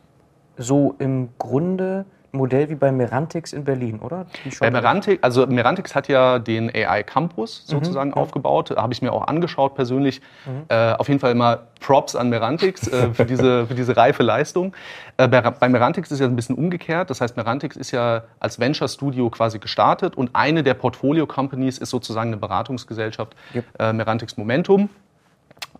so 0.56 0.94
im 0.98 1.30
Grunde 1.38 2.04
Modell 2.32 2.70
wie 2.70 2.74
bei 2.74 2.90
Merantix 2.90 3.52
in 3.52 3.64
Berlin, 3.64 3.98
oder? 4.00 4.26
Bei 4.58 4.70
Merantix, 4.70 5.22
also 5.22 5.46
Merantix 5.46 5.94
hat 5.94 6.08
ja 6.08 6.38
den 6.38 6.70
AI 6.74 7.02
Campus 7.02 7.66
mhm, 7.66 7.70
sozusagen 7.70 8.10
mhm, 8.10 8.14
aufgebaut. 8.14 8.70
Habe 8.74 8.92
ich 8.94 9.02
mir 9.02 9.12
auch 9.12 9.26
angeschaut 9.26 9.74
persönlich. 9.74 10.22
Mhm. 10.46 10.64
Äh, 10.68 10.92
auf 10.94 11.08
jeden 11.08 11.20
Fall 11.20 11.32
immer 11.32 11.60
Props 11.80 12.16
an 12.16 12.30
Merantix 12.30 12.88
äh, 12.88 13.12
für, 13.12 13.26
diese, 13.26 13.66
für 13.68 13.74
diese 13.74 13.96
reife 13.96 14.22
Leistung. 14.22 14.74
Äh, 15.18 15.28
bei 15.28 15.68
Merantix 15.68 16.10
ist 16.10 16.20
ja 16.20 16.26
ein 16.26 16.36
bisschen 16.36 16.56
umgekehrt. 16.56 17.10
Das 17.10 17.20
heißt, 17.20 17.36
Merantix 17.36 17.76
ist 17.76 17.90
ja 17.90 18.24
als 18.40 18.58
Venture 18.58 18.88
Studio 18.88 19.28
quasi 19.28 19.58
gestartet 19.58 20.16
und 20.16 20.30
eine 20.32 20.62
der 20.62 20.74
Portfolio 20.74 21.26
Companies 21.26 21.76
ist 21.76 21.90
sozusagen 21.90 22.28
eine 22.28 22.38
Beratungsgesellschaft, 22.38 23.36
yep. 23.54 23.64
Äh, 23.78 23.92
Merantix 23.92 24.38
Momentum 24.38 24.88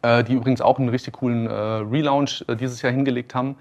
die 0.03 0.33
übrigens 0.33 0.61
auch 0.61 0.79
einen 0.79 0.89
richtig 0.89 1.15
coolen 1.15 1.47
äh, 1.47 1.53
Relaunch 1.53 2.45
äh, 2.49 2.57
dieses 2.57 2.83
Jahr 2.83 2.93
hingelegt 2.93 3.35
haben. 3.35 3.57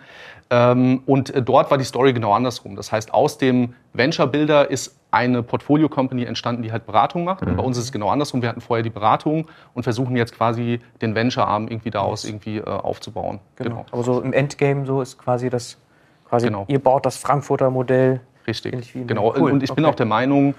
Ähm, 0.49 1.01
und 1.06 1.34
äh, 1.34 1.41
dort 1.41 1.71
war 1.71 1.77
die 1.77 1.86
Story 1.86 2.13
genau 2.13 2.34
andersrum. 2.34 2.75
Das 2.75 2.91
heißt, 2.91 3.13
aus 3.13 3.38
dem 3.38 3.73
Venture 3.93 4.27
Builder 4.27 4.69
ist 4.69 4.97
eine 5.12 5.43
Portfolio 5.43 5.88
Company 5.88 6.23
entstanden, 6.23 6.62
die 6.62 6.71
halt 6.71 6.86
Beratung 6.86 7.23
macht. 7.23 7.41
Mhm. 7.41 7.49
Und 7.49 7.58
bei 7.58 7.63
uns 7.63 7.77
ist 7.77 7.86
es 7.86 7.91
genau 7.91 8.10
andersrum. 8.10 8.41
Wir 8.41 8.49
hatten 8.49 8.62
vorher 8.62 8.84
die 8.84 8.89
Beratung 8.89 9.47
und 9.73 9.84
versuchen 9.84 10.15
jetzt 10.15 10.36
quasi 10.36 10.80
den 11.01 11.15
Venture-Arm 11.15 11.67
irgendwie 11.67 11.89
daraus 11.89 12.25
irgendwie 12.25 12.58
äh, 12.58 12.63
aufzubauen. 12.63 13.39
Genau. 13.56 13.69
genau. 13.69 13.86
Aber 13.91 14.04
so 14.04 14.21
im 14.21 14.34
Endgame 14.34 14.86
so 14.86 15.01
ist 15.01 15.17
quasi 15.17 15.49
das, 15.49 15.77
quasi 16.27 16.47
genau. 16.47 16.65
ihr 16.67 16.80
baut 16.80 17.06
das 17.06 17.17
Frankfurter 17.17 17.69
Modell. 17.69 18.21
Richtig, 18.47 18.93
genau. 19.08 19.34
Cool. 19.38 19.51
Und 19.51 19.63
ich 19.63 19.73
bin 19.73 19.86
auch 19.86 19.95
der 19.95 20.06
Meinung, 20.06 20.56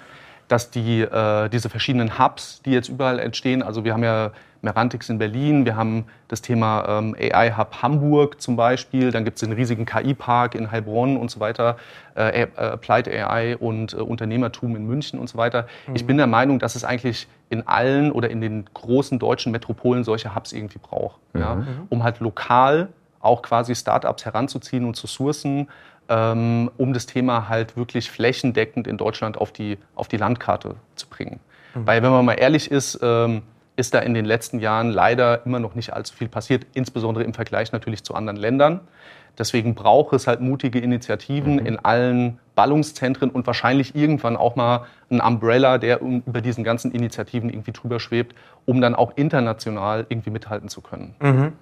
dass 0.49 0.71
die, 0.71 1.01
äh, 1.01 1.49
diese 1.49 1.69
verschiedenen 1.69 2.19
Hubs, 2.19 2.63
die 2.63 2.73
jetzt 2.73 2.89
überall 2.89 3.19
entstehen, 3.19 3.63
also 3.63 3.85
wir 3.85 3.93
haben 3.93 4.05
ja 4.05 4.33
Merantix 4.63 5.09
in 5.09 5.19
Berlin, 5.19 5.65
wir 5.67 5.77
haben 5.77 6.05
das 6.29 6.41
Thema 6.41 6.85
ähm, 6.89 7.17
AI 7.19 7.53
Hub 7.57 7.83
Hamburg 7.83 8.41
zum 8.41 8.57
Beispiel, 8.57 9.11
dann 9.11 9.25
gibt 9.25 9.37
es 9.37 9.41
den 9.41 9.53
riesigen 9.53 9.85
KI-Park 9.85 10.55
in 10.55 10.71
Heilbronn 10.71 11.17
und 11.17 11.31
so 11.31 11.41
weiter, 11.41 11.77
äh, 12.15 12.47
Applied 12.57 13.09
AI 13.09 13.57
und 13.57 13.93
äh, 13.93 13.97
Unternehmertum 13.97 14.77
in 14.77 14.87
München 14.87 15.19
und 15.19 15.29
so 15.29 15.37
weiter. 15.37 15.67
Mhm. 15.89 15.97
Ich 15.97 16.07
bin 16.07 16.17
der 16.17 16.29
Meinung, 16.29 16.61
dass 16.61 16.77
es 16.77 16.85
eigentlich 16.85 17.27
in 17.51 17.67
allen 17.67 18.13
oder 18.13 18.31
in 18.31 18.41
den 18.41 18.65
großen 18.73 19.19
deutschen 19.19 19.53
Metropolen 19.53 20.05
solche 20.05 20.35
Hubs 20.35 20.53
irgendwie 20.53 20.79
braucht, 20.79 21.21
mhm. 21.35 21.41
ja, 21.41 21.67
um 21.91 22.05
halt 22.05 22.21
lokal 22.21 22.89
auch 23.21 23.43
quasi 23.43 23.75
Startups 23.75 24.25
heranzuziehen 24.25 24.85
und 24.85 24.95
zu 24.95 25.07
sourcen, 25.07 25.69
ähm, 26.09 26.71
um 26.77 26.93
das 26.93 27.07
Thema 27.07 27.49
halt 27.49 27.77
wirklich 27.77 28.11
flächendeckend 28.11 28.87
in 28.87 28.97
Deutschland 28.97 29.39
auf 29.39 29.53
die, 29.53 29.79
auf 29.95 30.09
die 30.09 30.17
Landkarte 30.17 30.77
zu 30.95 31.09
bringen. 31.09 31.41
Mhm. 31.75 31.87
Weil 31.87 32.03
wenn 32.03 32.11
man 32.11 32.25
mal 32.25 32.35
ehrlich 32.35 32.71
ist, 32.71 32.99
ähm, 33.03 33.43
ist 33.77 33.95
da 33.95 34.01
in 34.01 34.15
den 34.15 34.25
letzten 34.25 34.59
Jahren 34.61 34.91
leider 34.91 35.45
immer 35.47 35.59
noch 35.59 35.75
nicht 35.75 35.93
allzu 35.93 36.15
viel 36.15 36.29
passiert, 36.29 36.67
insbesondere 36.75 37.25
im 37.25 37.35
Vergleich 37.35 37.73
natürlich 37.73 38.05
zu 38.05 38.15
anderen 38.15 38.37
Ländern. 38.37 38.81
Deswegen 39.39 39.75
braucht 39.75 40.13
es 40.13 40.27
halt 40.27 40.41
mutige 40.41 40.79
Initiativen 40.79 41.55
mhm. 41.55 41.67
in 41.67 41.79
allen 41.79 42.39
Ballungszentren 42.55 43.31
und 43.31 43.47
wahrscheinlich 43.47 43.95
irgendwann 43.95 44.37
auch 44.37 44.57
mal 44.57 44.85
ein 45.11 45.21
Umbrella, 45.21 45.79
der 45.79 46.03
über 46.03 46.43
diesen 46.43 46.65
ganzen 46.65 46.93
Initiativen 46.93 47.49
irgendwie 47.49 47.73
drüber 47.73 47.99
schwebt, 47.99 48.35
um 48.67 48.83
dann 48.83 48.95
auch 48.95 49.13
international 49.17 50.05
irgendwie 50.11 50.31
mithalten 50.31 50.69
zu 50.69 50.83
können. 50.83 51.15
Mhm. 51.21 51.53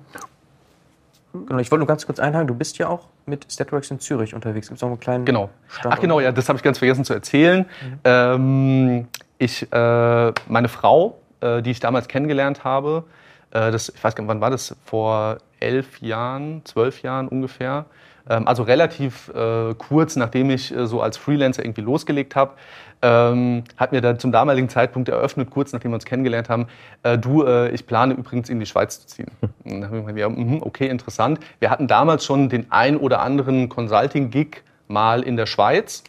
Genau, 1.32 1.60
ich 1.60 1.70
wollte 1.70 1.80
nur 1.80 1.86
ganz 1.86 2.06
kurz 2.06 2.18
einhaken, 2.18 2.48
du 2.48 2.54
bist 2.54 2.78
ja 2.78 2.88
auch 2.88 3.06
mit 3.24 3.46
Statworks 3.50 3.88
in 3.92 4.00
Zürich 4.00 4.34
unterwegs. 4.34 4.66
Gibt 4.66 4.78
es 4.78 4.82
auch 4.82 4.88
einen 4.88 4.98
kleinen 4.98 5.24
genau. 5.24 5.50
Standort? 5.68 5.94
Ach 5.96 6.00
genau, 6.00 6.18
ja, 6.18 6.32
das 6.32 6.48
habe 6.48 6.56
ich 6.56 6.62
ganz 6.64 6.78
vergessen 6.78 7.04
zu 7.04 7.14
erzählen. 7.14 7.66
Mhm. 7.82 7.98
Ähm, 8.02 9.08
ich, 9.38 9.72
äh, 9.72 10.32
meine 10.48 10.68
Frau, 10.68 11.18
äh, 11.40 11.62
die 11.62 11.70
ich 11.70 11.80
damals 11.80 12.08
kennengelernt 12.08 12.64
habe, 12.64 13.04
äh, 13.50 13.70
das, 13.70 13.88
ich 13.88 14.02
weiß 14.02 14.14
gar 14.14 14.22
nicht, 14.22 14.28
wann 14.28 14.40
war 14.40 14.50
das? 14.50 14.76
Vor 14.84 15.38
elf 15.58 16.00
Jahren, 16.00 16.62
zwölf 16.64 17.02
Jahren 17.02 17.28
ungefähr. 17.28 17.86
Ähm, 18.28 18.46
also 18.46 18.62
relativ 18.62 19.28
äh, 19.34 19.74
kurz, 19.74 20.16
nachdem 20.16 20.50
ich 20.50 20.74
äh, 20.74 20.86
so 20.86 21.00
als 21.00 21.16
Freelancer 21.16 21.64
irgendwie 21.64 21.82
losgelegt 21.82 22.36
habe, 22.36 22.52
ähm, 23.02 23.64
hat 23.76 23.92
mir 23.92 24.00
dann 24.00 24.18
zum 24.18 24.30
damaligen 24.30 24.68
Zeitpunkt 24.68 25.08
eröffnet, 25.08 25.50
kurz 25.50 25.72
nachdem 25.72 25.90
wir 25.90 25.94
uns 25.94 26.04
kennengelernt 26.04 26.48
haben, 26.48 26.66
äh, 27.02 27.16
du, 27.16 27.44
äh, 27.44 27.70
ich 27.70 27.86
plane 27.86 28.14
übrigens 28.14 28.48
in 28.48 28.60
die 28.60 28.66
Schweiz 28.66 29.00
zu 29.00 29.06
ziehen. 29.06 29.30
Und 29.64 29.80
dann 29.80 29.84
habe 29.84 29.98
ich 29.98 30.06
gesagt, 30.06 30.18
ja, 30.18 30.28
mh, 30.28 30.58
okay, 30.60 30.88
interessant. 30.88 31.40
Wir 31.58 31.70
hatten 31.70 31.86
damals 31.86 32.24
schon 32.24 32.48
den 32.48 32.70
ein 32.70 32.96
oder 32.96 33.20
anderen 33.20 33.68
Consulting-Gig 33.68 34.62
mal 34.88 35.22
in 35.22 35.36
der 35.36 35.46
Schweiz. 35.46 36.04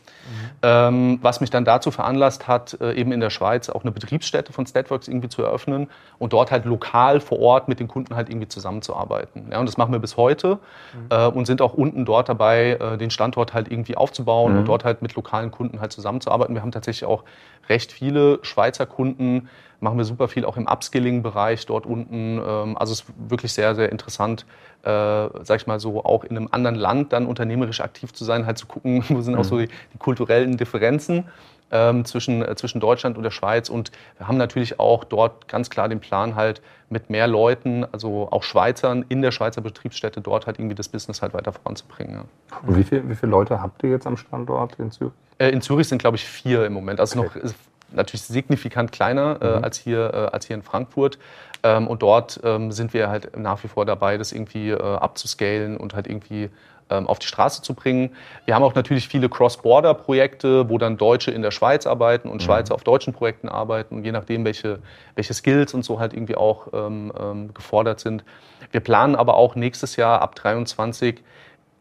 Mhm. 0.63 1.19
Was 1.21 1.41
mich 1.41 1.49
dann 1.49 1.65
dazu 1.65 1.91
veranlasst 1.91 2.47
hat, 2.47 2.77
äh, 2.79 2.93
eben 2.93 3.11
in 3.11 3.19
der 3.19 3.29
Schweiz 3.29 3.69
auch 3.69 3.81
eine 3.81 3.91
Betriebsstätte 3.91 4.53
von 4.53 4.65
Statworks 4.65 5.07
irgendwie 5.07 5.29
zu 5.29 5.41
eröffnen 5.41 5.89
und 6.19 6.33
dort 6.33 6.51
halt 6.51 6.65
lokal 6.65 7.19
vor 7.19 7.39
Ort 7.39 7.67
mit 7.67 7.79
den 7.79 7.87
Kunden 7.87 8.15
halt 8.15 8.29
irgendwie 8.29 8.47
zusammenzuarbeiten. 8.47 9.47
Ja, 9.51 9.59
und 9.59 9.65
das 9.65 9.77
machen 9.77 9.91
wir 9.91 9.99
bis 9.99 10.17
heute 10.17 10.59
mhm. 10.93 11.07
äh, 11.09 11.27
und 11.27 11.45
sind 11.45 11.61
auch 11.61 11.73
unten 11.73 12.05
dort 12.05 12.29
dabei, 12.29 12.71
äh, 12.71 12.97
den 12.97 13.09
Standort 13.09 13.53
halt 13.53 13.71
irgendwie 13.71 13.97
aufzubauen 13.97 14.53
mhm. 14.53 14.59
und 14.59 14.67
dort 14.67 14.85
halt 14.85 15.01
mit 15.01 15.15
lokalen 15.15 15.51
Kunden 15.51 15.81
halt 15.81 15.91
zusammenzuarbeiten. 15.91 16.53
Wir 16.55 16.61
haben 16.61 16.71
tatsächlich 16.71 17.05
auch 17.05 17.23
recht 17.69 17.91
viele 17.91 18.39
Schweizer 18.43 18.85
Kunden, 18.85 19.49
machen 19.81 19.97
wir 19.97 20.05
super 20.05 20.27
viel 20.27 20.45
auch 20.45 20.57
im 20.57 20.67
Upskilling-Bereich 20.67 21.65
dort 21.65 21.85
unten. 21.85 22.37
Ähm, 22.37 22.77
also 22.77 22.93
es 22.93 23.01
ist 23.01 23.07
wirklich 23.29 23.51
sehr, 23.51 23.75
sehr 23.75 23.91
interessant, 23.91 24.45
äh, 24.83 24.87
sag 24.87 25.57
ich 25.57 25.67
mal 25.67 25.79
so, 25.79 26.05
auch 26.05 26.23
in 26.23 26.37
einem 26.37 26.47
anderen 26.51 26.75
Land 26.75 27.11
dann 27.13 27.25
unternehmerisch 27.25 27.81
aktiv 27.81 28.13
zu 28.13 28.23
sein, 28.23 28.45
halt 28.45 28.57
zu 28.57 28.67
gucken, 28.67 29.03
wo 29.09 29.21
sind 29.21 29.33
mhm. 29.33 29.39
auch 29.39 29.43
so 29.43 29.57
die, 29.57 29.67
die 29.67 29.97
kulturellen 29.97 30.55
Differenzen. 30.55 31.25
Ähm, 31.73 32.03
zwischen, 32.03 32.41
äh, 32.41 32.53
zwischen 32.57 32.81
Deutschland 32.81 33.15
und 33.15 33.23
der 33.23 33.31
Schweiz. 33.31 33.69
Und 33.69 33.93
wir 34.17 34.27
haben 34.27 34.35
natürlich 34.35 34.77
auch 34.77 35.05
dort 35.05 35.47
ganz 35.47 35.69
klar 35.69 35.87
den 35.87 36.01
Plan, 36.01 36.35
halt 36.35 36.61
mit 36.89 37.09
mehr 37.09 37.27
Leuten, 37.27 37.85
also 37.93 38.27
auch 38.29 38.43
Schweizern 38.43 39.05
in 39.07 39.21
der 39.21 39.31
Schweizer 39.31 39.61
Betriebsstätte, 39.61 40.19
dort 40.19 40.47
halt 40.47 40.59
irgendwie 40.59 40.75
das 40.75 40.89
Business 40.89 41.21
halt 41.21 41.33
weiter 41.33 41.53
voranzubringen. 41.53 42.25
Ja. 42.51 42.57
Und 42.67 42.75
wie, 42.75 42.83
viel, 42.83 43.07
wie 43.07 43.15
viele 43.15 43.31
Leute 43.31 43.61
habt 43.61 43.83
ihr 43.83 43.89
jetzt 43.89 44.05
am 44.05 44.17
Standort 44.17 44.79
in 44.79 44.91
Zürich? 44.91 45.13
Äh, 45.37 45.51
in 45.51 45.61
Zürich 45.61 45.87
sind, 45.87 45.99
glaube 45.99 46.17
ich, 46.17 46.25
vier 46.25 46.65
im 46.65 46.73
Moment. 46.73 46.99
Also 46.99 47.21
okay. 47.21 47.39
noch 47.41 47.53
natürlich 47.91 48.23
signifikant 48.23 48.91
kleiner 48.91 49.39
äh, 49.41 49.57
mhm. 49.57 49.63
als, 49.63 49.77
hier, 49.77 50.13
äh, 50.13 50.17
als 50.33 50.47
hier 50.47 50.55
in 50.55 50.61
Frankfurt. 50.61 51.17
Ähm, 51.63 51.87
und 51.87 52.01
dort 52.01 52.39
ähm, 52.43 52.71
sind 52.71 52.93
wir 52.93 53.09
halt 53.09 53.37
nach 53.37 53.63
wie 53.63 53.67
vor 53.67 53.85
dabei, 53.85 54.17
das 54.17 54.31
irgendwie 54.31 54.71
äh, 54.71 54.81
abzuscalen 54.81 55.77
und 55.77 55.93
halt 55.93 56.07
irgendwie 56.07 56.49
ähm, 56.89 57.07
auf 57.07 57.19
die 57.19 57.27
Straße 57.27 57.61
zu 57.61 57.73
bringen. 57.73 58.11
Wir 58.45 58.55
haben 58.55 58.63
auch 58.63 58.75
natürlich 58.75 59.07
viele 59.07 59.29
Cross-Border-Projekte, 59.29 60.69
wo 60.69 60.77
dann 60.77 60.97
Deutsche 60.97 61.31
in 61.31 61.41
der 61.41 61.51
Schweiz 61.51 61.87
arbeiten 61.87 62.29
und 62.29 62.41
mhm. 62.41 62.45
Schweizer 62.45 62.75
auf 62.75 62.83
deutschen 62.83 63.13
Projekten 63.13 63.47
arbeiten. 63.49 63.95
Und 63.95 64.03
je 64.03 64.11
nachdem, 64.11 64.43
welche, 64.43 64.79
welche 65.15 65.33
Skills 65.33 65.73
und 65.73 65.85
so 65.85 65.99
halt 65.99 66.13
irgendwie 66.13 66.35
auch 66.35 66.67
ähm, 66.73 67.13
ähm, 67.19 67.53
gefordert 67.53 67.99
sind. 67.99 68.23
Wir 68.71 68.81
planen 68.81 69.15
aber 69.15 69.35
auch 69.35 69.55
nächstes 69.55 69.95
Jahr 69.95 70.21
ab 70.21 70.35
23 70.35 71.21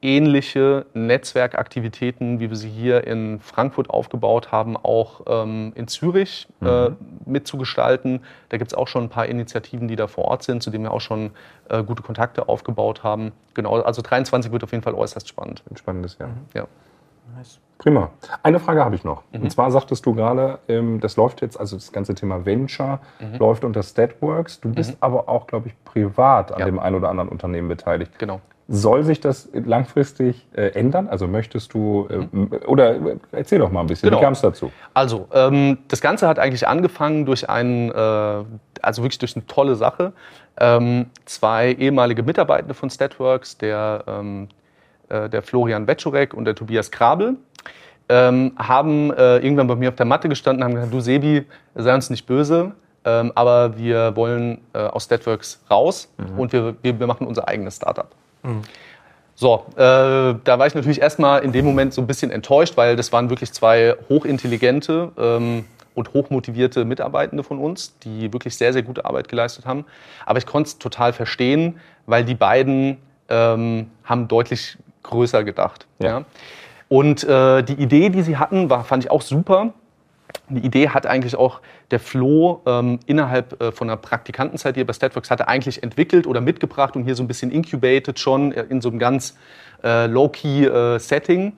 ähnliche 0.02 0.86
Netzwerkaktivitäten, 0.94 2.40
wie 2.40 2.48
wir 2.48 2.56
sie 2.56 2.68
hier 2.68 3.06
in 3.06 3.40
Frankfurt 3.40 3.90
aufgebaut 3.90 4.50
haben, 4.50 4.76
auch 4.76 5.22
ähm, 5.26 5.72
in 5.74 5.88
Zürich 5.88 6.48
äh, 6.62 6.90
mhm. 6.90 6.96
mitzugestalten. 7.26 8.20
Da 8.48 8.56
gibt 8.56 8.72
es 8.72 8.76
auch 8.76 8.88
schon 8.88 9.04
ein 9.04 9.08
paar 9.08 9.26
Initiativen, 9.26 9.88
die 9.88 9.96
da 9.96 10.06
vor 10.06 10.24
Ort 10.24 10.42
sind, 10.42 10.62
zu 10.62 10.70
denen 10.70 10.84
wir 10.84 10.92
auch 10.92 11.00
schon 11.00 11.32
äh, 11.68 11.82
gute 11.82 12.02
Kontakte 12.02 12.48
aufgebaut 12.48 13.02
haben. 13.02 13.32
Genau, 13.54 13.80
also 13.80 14.02
23 14.02 14.52
wird 14.52 14.64
auf 14.64 14.72
jeden 14.72 14.82
Fall 14.82 14.94
äußerst 14.94 15.28
spannend. 15.28 15.62
Ein 15.70 15.76
spannendes 15.76 16.18
Jahr. 16.18 16.30
Mhm. 16.30 16.46
Ja. 16.54 16.66
Nice. 17.36 17.60
Prima. 17.80 18.10
Eine 18.42 18.60
Frage 18.60 18.84
habe 18.84 18.94
ich 18.94 19.04
noch. 19.04 19.22
Mhm. 19.32 19.42
Und 19.42 19.50
zwar 19.50 19.70
sagtest 19.70 20.04
du 20.04 20.14
gerade, 20.14 20.58
ähm, 20.68 21.00
das 21.00 21.16
läuft 21.16 21.40
jetzt, 21.40 21.58
also 21.58 21.76
das 21.76 21.92
ganze 21.92 22.14
Thema 22.14 22.44
Venture 22.44 23.00
mhm. 23.18 23.38
läuft 23.38 23.64
unter 23.64 23.82
Statworks. 23.82 24.60
Du 24.60 24.68
bist 24.68 24.90
mhm. 24.90 24.96
aber 25.00 25.30
auch, 25.30 25.46
glaube 25.46 25.68
ich, 25.68 25.84
privat 25.84 26.52
an 26.52 26.60
ja. 26.60 26.66
dem 26.66 26.78
einen 26.78 26.96
oder 26.96 27.08
anderen 27.08 27.30
Unternehmen 27.30 27.68
beteiligt. 27.68 28.18
Genau. 28.18 28.42
Soll 28.68 29.02
sich 29.02 29.20
das 29.20 29.48
langfristig 29.54 30.46
äh, 30.52 30.78
ändern? 30.78 31.08
Also 31.08 31.26
möchtest 31.26 31.72
du, 31.72 32.06
äh, 32.10 32.18
mhm. 32.30 32.50
oder 32.66 32.96
äh, 32.96 33.16
erzähl 33.32 33.58
doch 33.58 33.72
mal 33.72 33.80
ein 33.80 33.86
bisschen, 33.86 34.10
genau. 34.10 34.20
wie 34.20 34.24
kam 34.24 34.34
es 34.34 34.42
dazu? 34.42 34.70
Also, 34.92 35.26
ähm, 35.32 35.78
das 35.88 36.02
Ganze 36.02 36.28
hat 36.28 36.38
eigentlich 36.38 36.68
angefangen 36.68 37.24
durch 37.24 37.48
einen, 37.48 37.90
also 37.92 39.02
wirklich 39.02 39.18
durch 39.18 39.36
eine 39.36 39.46
tolle 39.46 39.74
Sache. 39.74 40.12
Ähm, 40.58 41.06
zwei 41.24 41.72
ehemalige 41.72 42.22
Mitarbeitende 42.22 42.74
von 42.74 42.90
Statworks, 42.90 43.56
der, 43.56 44.04
der 45.08 45.42
Florian 45.42 45.88
Wetschurek 45.88 46.34
und 46.34 46.44
der 46.44 46.54
Tobias 46.54 46.90
Krabel, 46.92 47.36
ähm, 48.10 48.52
haben 48.58 49.10
äh, 49.12 49.38
irgendwann 49.38 49.68
bei 49.68 49.76
mir 49.76 49.88
auf 49.88 49.94
der 49.94 50.04
Matte 50.04 50.28
gestanden 50.28 50.62
und 50.62 50.68
haben 50.68 50.74
gesagt, 50.74 50.92
du 50.92 51.00
Sebi, 51.00 51.46
sei 51.74 51.94
uns 51.94 52.10
nicht 52.10 52.26
böse, 52.26 52.72
ähm, 53.04 53.32
aber 53.34 53.78
wir 53.78 54.14
wollen 54.16 54.60
aus 54.74 55.04
Statworks 55.04 55.62
raus 55.70 56.12
mhm. 56.18 56.38
und 56.38 56.52
wir, 56.52 56.74
wir, 56.82 57.00
wir 57.00 57.06
machen 57.06 57.26
unser 57.26 57.48
eigenes 57.48 57.76
Startup. 57.76 58.08
Mhm. 58.42 58.62
So, 59.40 59.64
äh, 59.76 59.78
da 59.78 60.58
war 60.58 60.66
ich 60.66 60.74
natürlich 60.74 61.00
erstmal 61.00 61.42
in 61.42 61.52
dem 61.52 61.64
Moment 61.64 61.94
so 61.94 62.02
ein 62.02 62.06
bisschen 62.06 62.30
enttäuscht, 62.30 62.76
weil 62.76 62.94
das 62.96 63.10
waren 63.10 63.30
wirklich 63.30 63.52
zwei 63.52 63.96
hochintelligente 64.10 65.12
ähm, 65.16 65.64
und 65.94 66.12
hochmotivierte 66.12 66.84
Mitarbeitende 66.84 67.42
von 67.42 67.58
uns, 67.58 67.98
die 68.00 68.34
wirklich 68.34 68.54
sehr, 68.56 68.74
sehr 68.74 68.82
gute 68.82 69.06
Arbeit 69.06 69.28
geleistet 69.28 69.64
haben. 69.64 69.86
Aber 70.26 70.38
ich 70.38 70.44
konnte 70.44 70.68
es 70.68 70.78
total 70.78 71.14
verstehen, 71.14 71.80
weil 72.04 72.22
die 72.22 72.34
beiden 72.34 72.98
ähm, 73.30 73.90
haben 74.04 74.28
deutlich 74.28 74.76
größer 75.04 75.42
gedacht. 75.42 75.86
Ja. 76.00 76.06
ja. 76.06 76.24
Und 76.90 77.22
äh, 77.22 77.62
die 77.62 77.74
Idee, 77.74 78.08
die 78.08 78.22
sie 78.22 78.36
hatten, 78.36 78.68
war, 78.68 78.82
fand 78.82 79.04
ich 79.04 79.12
auch 79.12 79.22
super. 79.22 79.72
Die 80.48 80.66
Idee 80.66 80.88
hat 80.88 81.06
eigentlich 81.06 81.36
auch 81.36 81.60
der 81.92 82.00
Flo 82.00 82.62
ähm, 82.66 82.98
innerhalb 83.06 83.62
äh, 83.62 83.70
von 83.70 83.88
einer 83.88 83.96
Praktikantenzeit, 83.96 84.74
die 84.74 84.80
er 84.80 84.86
bei 84.86 84.92
Statworks 84.92 85.30
hatte, 85.30 85.46
eigentlich 85.46 85.84
entwickelt 85.84 86.26
oder 86.26 86.40
mitgebracht 86.40 86.96
und 86.96 87.04
hier 87.04 87.14
so 87.14 87.22
ein 87.22 87.28
bisschen 87.28 87.52
incubated 87.52 88.18
schon 88.18 88.50
äh, 88.50 88.64
in 88.68 88.80
so 88.80 88.88
einem 88.88 88.98
ganz 88.98 89.38
äh, 89.84 90.06
low-key 90.06 90.64
äh, 90.66 90.98
Setting. 90.98 91.52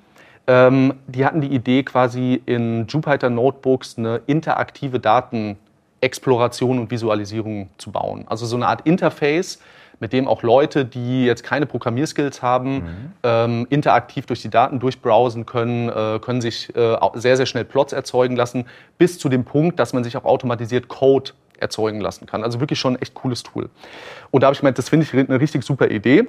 Ähm, 0.47 0.95
die 1.07 1.25
hatten 1.25 1.41
die 1.41 1.55
Idee, 1.55 1.83
quasi 1.83 2.43
in 2.45 2.87
Jupyter 2.87 3.31
Notebooks 3.31 3.97
eine 3.97 4.21
interaktive 4.27 5.01
Datenexploration 5.01 6.79
und 6.79 6.91
Visualisierung 6.91 7.71
zu 7.79 7.91
bauen. 7.91 8.27
Also 8.29 8.45
so 8.45 8.57
eine 8.57 8.67
Art 8.67 8.83
Interface, 8.87 9.61
mit 10.03 10.13
dem 10.13 10.27
auch 10.27 10.43
Leute, 10.43 10.85
die 10.85 11.25
jetzt 11.25 11.45
keine 11.45 11.65
Programmierskills 11.65 12.43
haben, 12.43 12.75
mhm. 12.75 13.13
ähm, 13.23 13.67
interaktiv 13.71 14.27
durch 14.27 14.43
die 14.43 14.51
Daten 14.51 14.81
durchbrowsen 14.81 15.47
können, 15.47 15.89
äh, 15.89 16.19
können 16.19 16.41
sich 16.41 16.75
äh, 16.75 16.97
sehr, 17.15 17.37
sehr 17.37 17.47
schnell 17.47 17.65
Plots 17.65 17.93
erzeugen 17.93 18.35
lassen, 18.35 18.67
bis 18.99 19.21
zu 19.21 19.29
dem 19.29 19.45
Punkt, 19.45 19.79
dass 19.79 19.93
man 19.93 20.03
sich 20.03 20.17
auch 20.17 20.25
automatisiert 20.25 20.89
Code 20.89 21.31
erzeugen 21.57 22.01
lassen 22.01 22.27
kann. 22.27 22.43
Also 22.43 22.59
wirklich 22.59 22.81
schon 22.81 22.95
ein 22.97 23.01
echt 23.01 23.15
cooles 23.15 23.45
Tool. 23.45 23.71
Und 24.33 24.43
da 24.43 24.49
habe 24.49 24.55
ich 24.55 24.61
gemeint, 24.61 24.77
das 24.77 24.89
finde 24.89 25.07
ich 25.07 25.15
eine 25.15 25.41
richtig 25.41 25.63
super 25.63 25.89
Idee. 25.89 26.27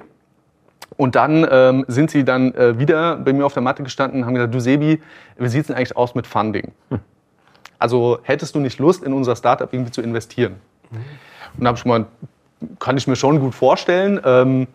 Und 0.96 1.16
dann 1.16 1.44
ähm, 1.50 1.84
sind 1.88 2.12
sie 2.12 2.24
dann 2.24 2.54
äh, 2.54 2.78
wieder 2.78 3.16
bei 3.16 3.32
mir 3.32 3.44
auf 3.44 3.54
der 3.54 3.62
Matte 3.62 3.82
gestanden 3.82 4.20
und 4.20 4.26
haben 4.26 4.34
gesagt, 4.34 4.54
du 4.54 4.60
Sebi, 4.60 5.02
wie 5.36 5.48
sieht 5.48 5.62
es 5.62 5.66
denn 5.66 5.74
eigentlich 5.74 5.96
aus 5.96 6.14
mit 6.14 6.28
Funding? 6.28 6.70
Hm. 6.90 7.00
Also 7.80 8.20
hättest 8.22 8.54
du 8.54 8.60
nicht 8.60 8.78
Lust, 8.78 9.02
in 9.02 9.12
unser 9.12 9.34
Startup 9.34 9.70
irgendwie 9.72 9.90
zu 9.90 10.00
investieren? 10.00 10.54
Mhm. 10.92 10.98
Und 11.58 11.64
da 11.64 11.68
habe 11.68 11.78
ich 11.78 11.84
mal 11.84 12.06
kann 12.78 12.96
ich 12.96 13.06
mir 13.06 13.16
schon 13.16 13.40
gut 13.40 13.54
vorstellen. 13.54 14.20
Ähm, 14.24 14.66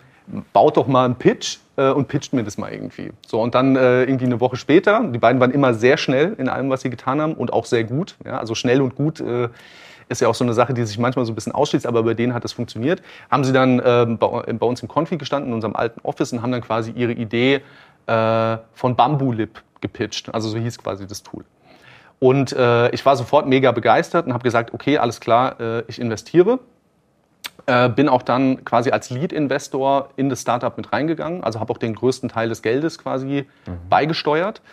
baut 0.54 0.78
doch 0.78 0.88
mal 0.88 1.06
einen 1.06 1.16
Pitch 1.16 1.58
äh, 1.78 1.90
und 1.90 2.08
pitcht 2.08 2.34
mir 2.34 2.44
das 2.44 2.58
mal 2.58 2.72
irgendwie. 2.72 3.12
So, 3.26 3.42
und 3.42 3.56
dann 3.56 3.76
äh, 3.76 4.04
irgendwie 4.04 4.26
eine 4.26 4.40
Woche 4.40 4.58
später, 4.58 5.04
die 5.04 5.20
beiden 5.20 5.40
waren 5.40 5.52
immer 5.52 5.74
sehr 5.74 5.98
schnell 5.98 6.36
in 6.38 6.50
allem, 6.50 6.70
was 6.70 6.82
sie 6.82 6.90
getan 6.90 7.22
haben 7.22 7.34
und 7.34 7.54
auch 7.54 7.66
sehr 7.66 7.84
gut. 7.84 8.16
Ja? 8.26 8.38
Also 8.38 8.56
schnell 8.56 8.82
und 8.82 8.96
gut 8.96 9.20
äh, 9.20 9.50
ist 10.10 10.22
ja 10.22 10.28
auch 10.28 10.36
so 10.36 10.44
eine 10.44 10.54
Sache, 10.54 10.74
die 10.74 10.84
sich 10.86 10.98
manchmal 10.98 11.26
so 11.26 11.32
ein 11.32 11.36
bisschen 11.36 11.54
ausschließt, 11.54 11.86
aber 11.86 12.04
bei 12.04 12.14
denen 12.14 12.34
hat 12.34 12.44
es 12.44 12.52
funktioniert. 12.52 13.02
Haben 13.30 13.44
sie 13.44 13.54
dann 13.54 13.82
ähm, 13.84 14.18
bei, 14.18 14.54
bei, 14.54 14.66
uns 14.66 14.82
im 14.82 14.88
Konfi 14.88 15.18
gestanden, 15.18 15.50
in 15.50 15.56
unserem 15.56 15.76
alten 15.76 16.02
Office, 16.02 16.34
und 16.34 16.42
haben 16.42 16.52
dann 16.52 16.62
quasi 16.62 16.92
ihre 16.92 17.14
Idee 17.14 17.62
äh, 18.08 18.58
von 18.74 18.96
Bamboo 18.96 19.32
Lip 19.32 19.62
gepitcht. 19.82 20.34
Also 20.34 20.50
so 20.50 20.58
hieß 20.58 20.80
quasi 20.80 21.06
das 21.06 21.24
Tool. 21.24 21.46
Und 22.20 22.52
äh, 22.54 22.90
ich 22.90 23.06
war 23.06 23.16
sofort 23.16 23.48
mega 23.48 23.72
begeistert 23.72 24.26
und 24.26 24.34
habe 24.34 24.44
gesagt, 24.44 24.74
okay, 24.74 24.98
alles 24.98 25.22
klar, 25.22 25.60
äh, 25.60 25.84
ich 25.88 26.02
investiere 26.02 26.60
Äh, 27.70 27.88
bin 27.90 28.10
auch 28.10 28.24
dann 28.24 28.66
quasi 28.66 28.90
als 28.90 29.12
Lead-Investor 29.12 30.10
in 30.16 30.28
das 30.28 30.42
Startup 30.42 30.76
mit 30.76 30.92
reingegangen, 30.92 31.44
also 31.44 31.60
habe 31.60 31.72
auch 31.72 31.78
den 31.78 31.94
größten 31.94 32.28
Teil 32.28 32.50
des 32.50 32.64
Geldes 32.64 32.98
quasi 32.98 33.46
mhm. 33.68 33.72
beigesteuert. 33.92 34.64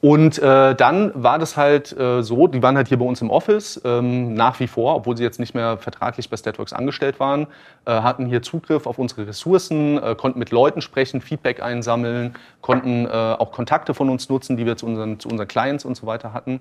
Und 0.00 0.38
äh, 0.38 0.76
dann 0.76 1.10
war 1.16 1.40
das 1.40 1.56
halt 1.56 1.98
äh, 1.98 2.22
so, 2.22 2.46
die 2.46 2.62
waren 2.62 2.76
halt 2.76 2.86
hier 2.86 2.98
bei 3.00 3.04
uns 3.04 3.20
im 3.22 3.30
Office 3.30 3.80
ähm, 3.84 4.34
nach 4.34 4.60
wie 4.60 4.68
vor, 4.68 4.94
obwohl 4.94 5.16
sie 5.16 5.24
jetzt 5.24 5.40
nicht 5.40 5.56
mehr 5.56 5.78
vertraglich 5.78 6.30
bei 6.30 6.36
Statworks 6.36 6.72
angestellt 6.72 7.18
waren, 7.18 7.48
äh, 7.86 7.90
hatten 7.90 8.26
hier 8.26 8.40
Zugriff 8.40 8.86
auf 8.86 9.00
unsere 9.00 9.26
Ressourcen, 9.26 10.00
äh, 10.00 10.14
konnten 10.14 10.38
mit 10.38 10.52
Leuten 10.52 10.80
sprechen, 10.80 11.20
Feedback 11.20 11.60
einsammeln, 11.60 12.36
konnten 12.60 13.06
äh, 13.06 13.08
auch 13.08 13.50
Kontakte 13.50 13.94
von 13.94 14.08
uns 14.10 14.28
nutzen, 14.28 14.56
die 14.56 14.64
wir 14.64 14.76
zu 14.76 14.86
unseren, 14.86 15.18
zu 15.18 15.28
unseren 15.28 15.48
Clients 15.48 15.84
und 15.84 15.96
so 15.96 16.06
weiter 16.06 16.32
hatten 16.32 16.60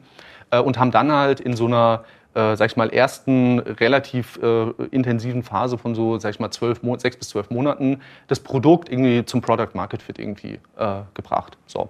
und 0.50 0.78
haben 0.78 0.92
dann 0.92 1.12
halt 1.12 1.40
in 1.40 1.56
so 1.56 1.66
einer 1.66 2.04
äh, 2.36 2.56
sag 2.56 2.72
ich 2.72 2.78
mal, 2.78 2.90
ersten 2.90 3.60
relativ 3.60 4.40
äh, 4.42 4.70
intensiven 4.92 5.44
Phase 5.44 5.78
von 5.78 5.94
so, 5.94 6.18
sag 6.18 6.32
ich 6.32 6.40
mal, 6.40 6.52
zwölf, 6.52 6.80
sechs 6.98 7.18
bis 7.18 7.30
zwölf 7.30 7.50
Monaten 7.50 8.02
das 8.28 8.40
Produkt 8.40 8.90
irgendwie 8.90 9.24
zum 9.26 9.42
Product 9.42 9.70
Market 9.74 10.02
Fit 10.02 10.20
irgendwie 10.20 10.60
äh, 10.78 11.02
gebracht. 11.14 11.58
So. 11.68 11.90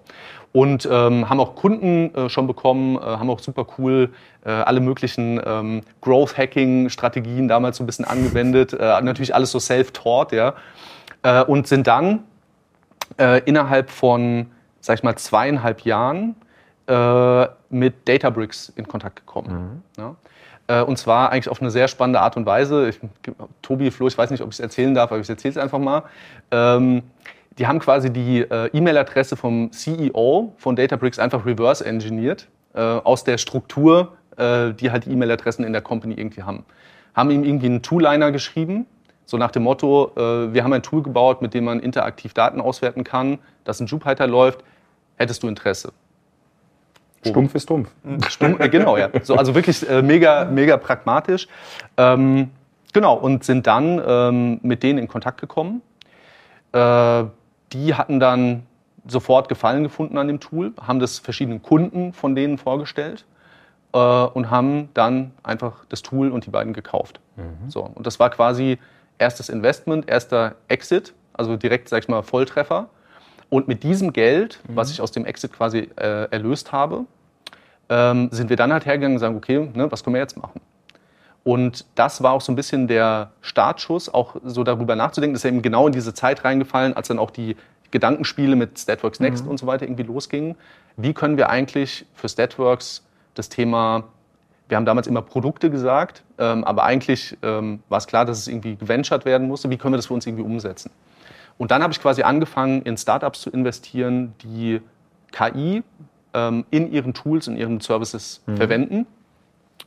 Und 0.52 0.88
ähm, 0.92 1.30
haben 1.30 1.40
auch 1.40 1.56
Kunden 1.56 2.14
äh, 2.14 2.30
schon 2.30 2.46
bekommen, 2.46 2.98
äh, 2.98 3.00
haben 3.00 3.30
auch 3.30 3.40
super 3.40 3.66
cool 3.78 4.14
äh, 4.46 4.52
alle 4.52 4.82
möglichen 4.82 5.42
ähm, 5.46 5.82
Growth-Hacking-Strategien 6.02 7.48
damals 7.48 7.78
so 7.78 7.84
ein 7.84 7.88
bisschen 7.88 8.06
angewendet. 8.06 8.74
Äh, 8.74 9.02
natürlich 9.02 9.34
alles 9.34 9.52
so 9.52 9.60
self-taught, 9.60 10.32
ja. 10.32 10.56
Und 11.48 11.68
sind 11.68 11.88
dann 11.88 12.26
innerhalb 13.46 13.90
von, 13.90 14.48
sag 14.82 14.98
ich 14.98 15.04
mal, 15.04 15.16
zweieinhalb 15.16 15.86
Jahren 15.86 16.36
äh, 16.88 17.48
mit 17.70 18.08
Databricks 18.08 18.72
in 18.76 18.88
Kontakt 18.88 19.18
gekommen. 19.18 19.84
Mhm. 19.98 20.02
Ja? 20.02 20.16
Äh, 20.68 20.84
und 20.84 20.98
zwar 20.98 21.32
eigentlich 21.32 21.50
auf 21.50 21.62
eine 21.62 21.72
sehr 21.72 21.88
spannende 21.88 22.22
Art 22.22 22.38
und 22.38 22.46
Weise. 22.46 22.90
Ich, 22.90 23.00
Tobi, 23.62 23.92
Flo, 23.92 24.08
ich 24.08 24.18
weiß 24.18 24.32
nicht, 24.32 24.42
ob 24.42 24.50
ich 24.50 24.56
es 24.56 24.60
erzählen 24.60 24.94
darf, 24.94 25.12
aber 25.12 25.22
ich 25.22 25.30
erzähle 25.30 25.52
es 25.52 25.58
einfach 25.58 25.80
mal. 25.80 26.04
Ähm, 26.52 27.04
die 27.58 27.68
haben 27.68 27.80
quasi 27.80 28.12
die 28.12 28.40
äh, 28.40 28.70
E-Mail-Adresse 28.74 29.36
vom 29.36 29.72
CEO 29.72 30.54
von 30.58 30.76
Databricks 30.76 31.20
einfach 31.20 31.46
reverse 31.46 31.86
engineert 31.86 32.48
äh, 32.74 32.80
aus 32.82 33.24
der 33.24 33.38
Struktur, 33.38 34.14
äh, 34.38 34.74
die 34.74 34.92
halt 34.92 35.08
E-Mail-Adressen 35.08 35.64
in 35.64 35.74
der 35.74 35.82
Company 35.82 36.16
irgendwie 36.16 36.44
haben. 36.44 36.66
Haben 37.14 37.30
ihm 37.30 37.44
irgendwie 37.44 37.68
einen 37.68 37.84
Tooliner 37.84 38.32
geschrieben, 38.32 38.88
so 39.26 39.38
nach 39.38 39.52
dem 39.52 39.64
Motto, 39.64 40.12
äh, 40.16 40.54
wir 40.54 40.64
haben 40.64 40.74
ein 40.74 40.82
Tool 40.82 41.04
gebaut, 41.04 41.42
mit 41.42 41.54
dem 41.54 41.66
man 41.66 41.80
interaktiv 41.80 42.34
Daten 42.34 42.60
auswerten 42.60 43.04
kann, 43.04 43.40
das 43.64 43.80
in 43.80 43.86
Jupyter 43.86 44.28
läuft, 44.28 44.64
hättest 45.18 45.44
du 45.44 45.48
Interesse? 45.48 45.94
Stumpf 47.26 47.56
ist 47.56 47.70
dumpf. 47.70 47.90
Stumpf, 48.30 48.60
äh, 48.60 48.70
genau, 48.70 48.98
ja. 48.98 49.10
So, 49.24 49.36
also 49.36 49.56
wirklich 49.56 49.88
äh, 49.90 50.02
mega, 50.02 50.46
mega 50.46 50.78
pragmatisch. 50.78 51.48
Ähm, 51.98 52.52
genau, 52.94 53.16
und 53.16 53.44
sind 53.44 53.68
dann 53.68 54.02
ähm, 54.06 54.60
mit 54.64 54.84
denen 54.84 55.00
in 55.00 55.08
Kontakt 55.08 55.40
gekommen. 55.40 55.82
Äh, 56.72 57.24
die 57.72 57.94
hatten 57.96 58.20
dann 58.20 58.64
sofort 59.08 59.50
Gefallen 59.50 59.84
gefunden 59.84 60.18
an 60.18 60.28
dem 60.28 60.40
Tool, 60.40 60.74
haben 60.80 61.00
das 61.00 61.20
verschiedenen 61.20 61.62
Kunden 61.62 62.14
von 62.14 62.36
denen 62.36 62.58
vorgestellt 62.58 63.26
äh, 63.94 63.98
und 63.98 64.50
haben 64.50 64.90
dann 64.94 65.32
einfach 65.44 65.86
das 65.90 66.02
Tool 66.02 66.32
und 66.32 66.46
die 66.46 66.50
beiden 66.50 66.74
gekauft. 66.74 67.20
Mhm. 67.36 67.70
So, 67.70 67.82
und 67.82 68.08
das 68.08 68.20
war 68.20 68.30
quasi 68.30 68.78
erstes 69.18 69.50
Investment, 69.50 70.10
erster 70.10 70.56
Exit, 70.68 71.14
also 71.34 71.56
direkt, 71.58 71.90
sag 71.90 72.04
ich 72.04 72.10
mal, 72.10 72.22
Volltreffer. 72.22 72.90
Und 73.54 73.68
mit 73.68 73.84
diesem 73.84 74.14
Geld, 74.14 74.60
mhm. 74.68 74.78
was 74.78 74.90
ich 74.90 75.00
aus 75.00 75.12
dem 75.12 75.26
Exit 75.26 75.54
quasi 75.54 75.88
äh, 75.96 76.28
erlöst 76.32 76.72
habe, 76.72 77.06
ähm, 77.88 78.30
sind 78.32 78.50
wir 78.50 78.58
dann 78.58 78.74
halt 78.74 78.88
hergegangen 78.88 79.18
und 79.18 79.20
sagen, 79.20 79.38
okay, 79.38 79.70
ne, 79.76 79.92
was 79.92 80.04
können 80.04 80.16
wir 80.16 80.22
jetzt 80.22 80.38
machen? 80.38 80.60
Und 81.44 81.86
das 81.94 82.24
war 82.24 82.32
auch 82.32 82.42
so 82.42 82.52
ein 82.52 82.56
bisschen 82.56 82.88
der 82.88 83.32
Startschuss, 83.42 84.12
auch 84.12 84.38
so 84.44 84.64
darüber 84.64 84.96
nachzudenken. 84.96 85.36
Das 85.36 85.42
ist 85.42 85.44
ja 85.44 85.52
eben 85.52 85.62
genau 85.62 85.86
in 85.86 85.94
diese 85.94 86.16
Zeit 86.16 86.44
reingefallen, 86.44 86.98
als 86.98 87.10
dann 87.10 87.20
auch 87.20 87.30
die 87.30 87.56
Gedankenspiele 87.92 88.56
mit 88.56 88.80
Statworks 88.80 89.20
Next 89.20 89.44
mhm. 89.44 89.52
und 89.52 89.60
so 89.60 89.68
weiter 89.68 89.86
irgendwie 89.86 90.02
losgingen. 90.02 90.56
Wie 90.98 91.14
können 91.14 91.38
wir 91.38 91.52
eigentlich 91.52 92.08
für 92.16 92.30
Statworks 92.30 93.04
das 93.36 93.50
Thema, 93.50 94.06
wir 94.68 94.78
haben 94.78 94.86
damals 94.88 95.06
immer 95.06 95.22
Produkte 95.22 95.70
gesagt, 95.70 96.24
ähm, 96.40 96.64
aber 96.64 96.86
eigentlich 96.86 97.38
ähm, 97.44 97.84
war 97.88 98.00
es 98.00 98.08
klar, 98.08 98.26
dass 98.26 98.40
es 98.40 98.48
irgendwie 98.48 98.78
geventured 98.78 99.26
werden 99.26 99.48
musste. 99.48 99.70
Wie 99.70 99.78
können 99.78 99.94
wir 99.94 99.98
das 99.98 100.08
für 100.08 100.16
uns 100.16 100.26
irgendwie 100.26 100.44
umsetzen? 100.44 100.90
Und 101.58 101.72
dann 101.72 101.84
habe 101.84 101.94
ich 101.94 102.02
quasi 102.02 102.24
angefangen, 102.24 102.82
in 102.82 102.98
Startups 102.98 103.42
zu 103.42 103.50
investieren, 103.50 104.34
die 104.44 104.82
KI 105.32 105.84
ähm, 106.34 106.66
in 106.72 106.92
ihren 106.92 107.14
Tools, 107.14 107.48
in 107.48 107.58
ihren 107.58 107.80
Services 107.80 108.42
mhm. 108.46 108.58
verwenden. 108.58 109.08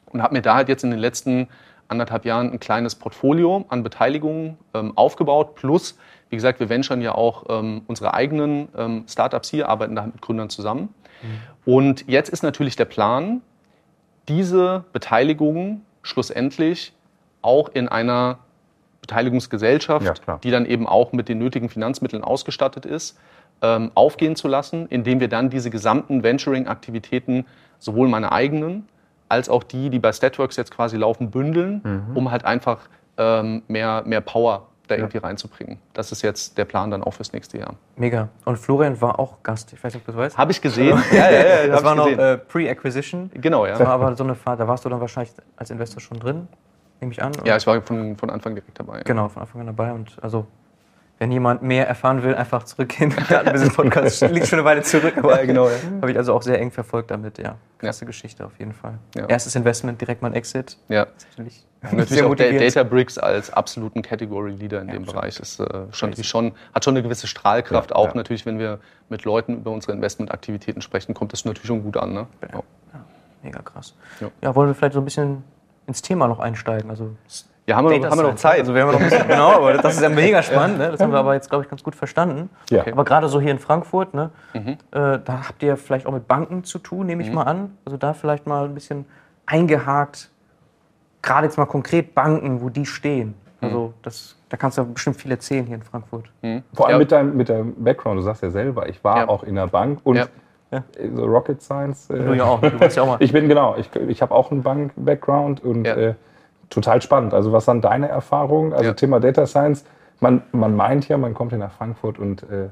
Und 0.07 0.23
habe 0.23 0.35
mir 0.35 0.43
da 0.43 0.55
halt 0.55 0.69
jetzt 0.69 0.85
in 0.85 0.91
den 0.91 1.01
letzten 1.01 1.49
anderthalb 1.89 2.25
Jahren 2.25 2.53
ein 2.53 2.61
kleines 2.61 2.95
Portfolio 2.95 3.65
an 3.69 3.83
Beteiligungen 3.83 4.59
ähm, 4.75 4.93
aufgebaut. 4.97 5.55
Plus, 5.55 5.99
wie 6.31 6.37
gesagt, 6.37 6.61
wir 6.61 6.69
venturen 6.69 7.01
ja 7.01 7.15
auch 7.15 7.45
ähm, 7.49 7.83
unsere 7.87 8.15
eigenen 8.15 8.69
ähm, 8.77 9.05
Startups 9.09 9.51
hier, 9.51 9.69
arbeiten 9.69 9.95
da 9.95 10.07
mit 10.07 10.21
Gründern 10.21 10.51
zusammen. 10.51 10.95
Mhm. 11.23 11.73
Und 11.73 12.09
jetzt 12.09 12.29
ist 12.29 12.43
natürlich 12.43 12.77
der 12.77 12.85
Plan, 12.85 13.43
diese 14.29 14.85
Beteiligungen 14.93 15.85
schlussendlich 16.03 16.93
auch 17.43 17.69
in 17.69 17.89
einer 17.89 18.39
Beteiligungsgesellschaft, 19.07 20.23
ja, 20.27 20.39
die 20.39 20.51
dann 20.51 20.67
eben 20.67 20.87
auch 20.87 21.13
mit 21.13 21.29
den 21.29 21.39
nötigen 21.39 21.69
Finanzmitteln 21.69 22.25
ausgestattet 22.25 22.85
ist, 22.85 23.19
ähm, 23.63 23.91
aufgehen 23.95 24.37
zu 24.37 24.49
lassen, 24.49 24.87
indem 24.89 25.21
wir 25.21 25.29
dann 25.29 25.49
diese 25.49 25.71
gesamten 25.71 26.23
Venturing-Aktivitäten, 26.23 27.47
sowohl 27.79 28.09
meine 28.09 28.33
eigenen 28.33 28.89
als 29.29 29.49
auch 29.49 29.63
die, 29.65 29.91
die 29.91 29.99
bei 29.99 30.13
Statworks 30.13 30.57
jetzt 30.57 30.71
quasi 30.71 30.97
laufen, 30.97 31.31
bündeln, 31.31 31.81
mhm. 31.83 32.17
um 32.17 32.31
halt 32.31 32.45
einfach 32.45 32.89
ähm, 33.17 33.63
mehr, 33.67 34.03
mehr 34.07 34.21
Power 34.21 34.69
da 34.87 34.95
ja. 34.95 35.01
irgendwie 35.01 35.19
reinzubringen. 35.19 35.79
Das 35.95 36.13
ist 36.13 36.23
jetzt 36.23 36.59
der 36.59 36.65
Plan 36.65 36.93
dann 36.93 37.03
auch 37.03 37.15
fürs 37.15 37.33
nächste 37.33 37.59
Jahr. 37.59 37.75
Mega. 37.97 38.29
Und 38.45 38.57
Florian 38.57 39.01
war 39.01 39.19
auch 39.19 39.43
Gast. 39.43 39.73
Ich 39.73 39.83
weiß 39.83 39.95
nicht, 39.95 40.03
ob 40.03 40.07
du 40.07 40.13
das 40.13 40.21
weißt. 40.27 40.39
Habe 40.39 40.53
ich 40.53 40.63
gesehen. 40.63 41.03
ja, 41.13 41.31
ja, 41.31 41.65
ja. 41.65 41.67
Das 41.67 41.83
war 41.83 41.97
noch 41.97 42.07
äh, 42.07 42.39
Pre-Acquisition. 42.39 43.31
Genau, 43.35 43.67
ja. 43.67 43.81
Aber 43.81 44.15
so 44.15 44.23
eine 44.23 44.37
Phase, 44.37 44.59
da 44.59 44.69
warst 44.69 44.85
du 44.85 44.89
dann 44.89 45.01
wahrscheinlich 45.01 45.35
als 45.57 45.71
Investor 45.71 46.01
schon 46.01 46.21
drin 46.21 46.47
nehme 47.01 47.13
ich 47.13 47.23
an. 47.23 47.33
Ja, 47.45 47.57
ich 47.57 47.67
war 47.67 47.81
von, 47.83 48.17
von 48.17 48.31
Anfang 48.31 48.55
direkt 48.55 48.79
dabei. 48.79 49.03
Genau, 49.03 49.29
von 49.29 49.43
Anfang 49.43 49.61
an 49.61 49.67
dabei. 49.67 49.93
Und 49.93 50.17
also, 50.23 50.47
wenn 51.19 51.33
jemand 51.33 51.63
mehr 51.63 51.89
erfahren 51.89 52.23
will, 52.23 52.35
einfach 52.35 52.65
zurückgehen. 52.65 53.15
Datenbusiness 53.29 53.75
Podcast 53.75 54.21
liegt 54.31 54.49
schon 54.49 54.59
eine 54.59 54.67
Weile 54.67 54.83
zurück, 54.83 55.17
aber 55.17 55.41
ja, 55.41 55.47
genau, 55.47 55.69
ja. 55.69 55.77
habe 56.01 56.11
ich 56.11 56.17
also 56.17 56.35
auch 56.35 56.43
sehr 56.43 56.61
eng 56.61 56.71
verfolgt 56.71 57.11
damit. 57.11 57.39
Ja, 57.39 57.57
klasse 57.79 58.05
ja. 58.05 58.07
Geschichte 58.07 58.45
auf 58.45 58.59
jeden 58.59 58.75
Fall. 58.75 58.99
Ja. 59.15 59.27
Erstes 59.27 59.55
Investment, 59.55 60.01
direkt 60.01 60.21
mal 60.21 60.29
ein 60.29 60.35
Exit. 60.35 60.77
Ja. 60.89 61.07
natürlich, 61.31 61.65
natürlich 61.91 62.23
auch 62.23 62.35
Databricks 62.35 63.17
als 63.17 63.51
absoluten 63.51 64.03
Category 64.03 64.51
Leader 64.51 64.83
in 64.83 64.89
dem. 64.89 65.05
Bereich 65.05 65.41
ist 65.41 65.59
äh, 65.61 65.85
schon, 65.91 66.23
schon, 66.23 66.53
hat 66.75 66.85
schon 66.85 66.95
eine 66.95 67.03
gewisse 67.03 67.27
Strahlkraft. 67.27 67.95
auch 67.95 68.15
natürlich, 68.15 68.45
wenn 68.45 68.59
wir 68.59 68.81
mit 69.09 69.25
Leuten 69.25 69.55
über 69.55 69.71
unsere 69.71 69.93
Investmentaktivitäten 69.93 70.83
sprechen, 70.83 71.15
kommt 71.15 71.33
das 71.33 71.45
natürlich 71.45 71.67
schon 71.67 71.83
gut 71.83 71.97
an. 71.97 72.13
Ne? 72.13 72.27
Ja. 72.53 72.63
Mega 73.43 73.63
krass. 73.63 73.95
Ja. 74.43 74.55
wollen 74.55 74.69
wir 74.69 74.75
vielleicht 74.75 74.95
so 74.95 75.01
ein 75.01 75.05
bisschen 75.05 75.45
ins 75.87 76.03
Thema 76.03 76.29
noch 76.29 76.41
einsteigen. 76.41 76.91
Also 76.91 77.11
ja, 77.67 77.77
haben 77.77 77.89
wir, 77.89 77.99
noch, 77.99 78.11
haben 78.11 78.19
wir 78.19 78.29
noch 78.29 78.37
Zeit. 78.37 78.61
Also 78.61 78.75
wir 78.75 78.83
haben 78.83 78.93
noch 78.93 79.01
ein 79.01 79.09
bisschen, 79.09 79.27
genau, 79.27 79.53
aber 79.53 79.75
das 79.75 79.97
ist 79.97 80.03
ja 80.03 80.09
mega 80.09 80.43
spannend. 80.43 80.79
Ne? 80.79 80.91
Das 80.93 81.01
haben 81.01 81.13
wir 81.13 81.19
aber 81.19 81.35
jetzt, 81.35 81.49
glaube 81.49 81.65
ich, 81.65 81.71
ganz 81.71 81.83
gut 81.83 81.97
verstanden. 81.97 82.49
Ja. 82.71 82.87
Aber 82.87 83.05
gerade 83.05 83.29
so 83.29 83.41
hier 83.41 83.51
in 83.51 83.59
Frankfurt, 83.59 84.15
ne, 84.15 84.31
mhm. 84.55 84.69
äh, 84.69 84.77
da 84.93 85.49
habt 85.49 85.63
ihr 85.63 85.77
vielleicht 85.77 86.07
auch 86.07 86.13
mit 86.13 86.29
Banken 86.29 86.63
zu 86.63 86.79
tun, 86.79 87.07
nehme 87.07 87.23
ich 87.23 87.29
mhm. 87.29 87.35
mal 87.35 87.43
an. 87.43 87.77
Also 87.85 87.97
da 87.97 88.13
vielleicht 88.13 88.47
mal 88.47 88.67
ein 88.67 88.75
bisschen 88.75 89.05
eingehakt, 89.47 90.31
gerade 91.23 91.47
jetzt 91.47 91.59
mal 91.59 91.67
konkret 91.67 92.15
Banken, 92.15 92.61
wo 92.61 92.69
die 92.69 92.87
stehen. 92.87 93.35
Also 93.61 93.89
mhm. 93.89 93.95
das, 94.03 94.37
da 94.49 94.57
kannst 94.57 94.79
du 94.79 94.85
bestimmt 94.85 95.17
viel 95.17 95.31
erzählen 95.33 95.67
hier 95.67 95.77
in 95.77 95.83
Frankfurt. 95.83 96.27
Mhm. 96.43 96.63
Vor 96.73 96.87
allem 96.87 96.95
ja. 96.95 96.99
mit, 96.99 97.13
deinem, 97.13 97.37
mit 97.37 97.49
deinem 97.49 97.75
Background, 97.83 98.19
du 98.19 98.23
sagst 98.23 98.43
ja 98.43 98.51
selber, 98.51 98.89
ich 98.89 99.03
war 99.03 99.19
ja. 99.19 99.29
auch 99.29 99.43
in 99.43 99.57
der 99.57 99.67
Bank 99.67 100.01
und 100.05 100.29
ja. 100.71 100.83
So 101.15 101.25
Rocket 101.25 101.63
Science. 101.63 102.11
Äh, 102.11 102.19
du 102.19 102.35
ja 102.35 102.45
auch. 102.45 102.61
Du 102.61 102.69
ja 102.69 103.03
auch 103.03 103.07
mal. 103.07 103.17
ich 103.21 103.33
bin 103.33 103.49
genau, 103.49 103.77
ich, 103.77 103.89
ich 104.09 104.23
habe 104.23 104.35
auch 104.35 104.51
einen 104.51 104.63
Bank-Background 104.63 105.63
und 105.65 105.87
ja. 105.87 105.95
äh, 105.95 106.15
total 106.71 107.01
spannend. 107.03 107.35
Also 107.35 107.53
was 107.53 107.65
sind 107.65 107.85
deine 107.85 108.09
Erfahrungen? 108.09 108.73
Also 108.73 108.87
ja. 108.87 108.93
Thema 108.95 109.21
Data 109.21 109.47
Science, 109.47 109.85
man, 110.21 110.43
man 110.53 110.75
meint 110.75 111.09
ja, 111.09 111.19
man 111.19 111.35
kommt 111.35 111.53
hier 111.53 111.59
nach 111.59 111.73
Frankfurt 111.73 112.19
und 112.19 112.43
äh, 112.45 112.69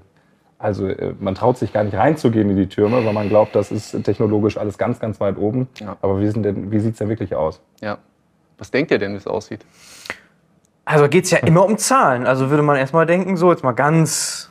also 0.58 0.88
äh, 0.88 1.14
man 1.20 1.34
traut 1.34 1.58
sich 1.58 1.72
gar 1.72 1.84
nicht 1.84 1.96
reinzugehen 1.96 2.48
in 2.50 2.56
die 2.56 2.68
Türme, 2.68 3.04
weil 3.04 3.12
man 3.12 3.28
glaubt, 3.28 3.54
das 3.54 3.70
ist 3.70 4.02
technologisch 4.04 4.56
alles 4.56 4.78
ganz, 4.78 4.98
ganz 4.98 5.20
weit 5.20 5.36
oben. 5.36 5.68
Ja. 5.78 5.96
Aber 6.00 6.20
wie, 6.20 6.34
wie 6.70 6.80
sieht 6.80 6.92
es 6.92 6.98
denn 6.98 7.08
wirklich 7.08 7.34
aus? 7.34 7.60
Ja. 7.80 7.98
Was 8.58 8.70
denkt 8.70 8.90
ihr 8.90 8.98
denn, 8.98 9.12
wie 9.12 9.16
es 9.16 9.26
aussieht? 9.26 9.64
Also 10.84 11.08
geht 11.08 11.24
es 11.24 11.30
ja 11.30 11.38
immer 11.38 11.64
um 11.64 11.76
Zahlen. 11.76 12.26
Also 12.26 12.50
würde 12.50 12.62
man 12.62 12.76
erstmal 12.76 13.06
denken, 13.06 13.36
so 13.36 13.50
jetzt 13.50 13.64
mal 13.64 13.72
ganz 13.72 14.50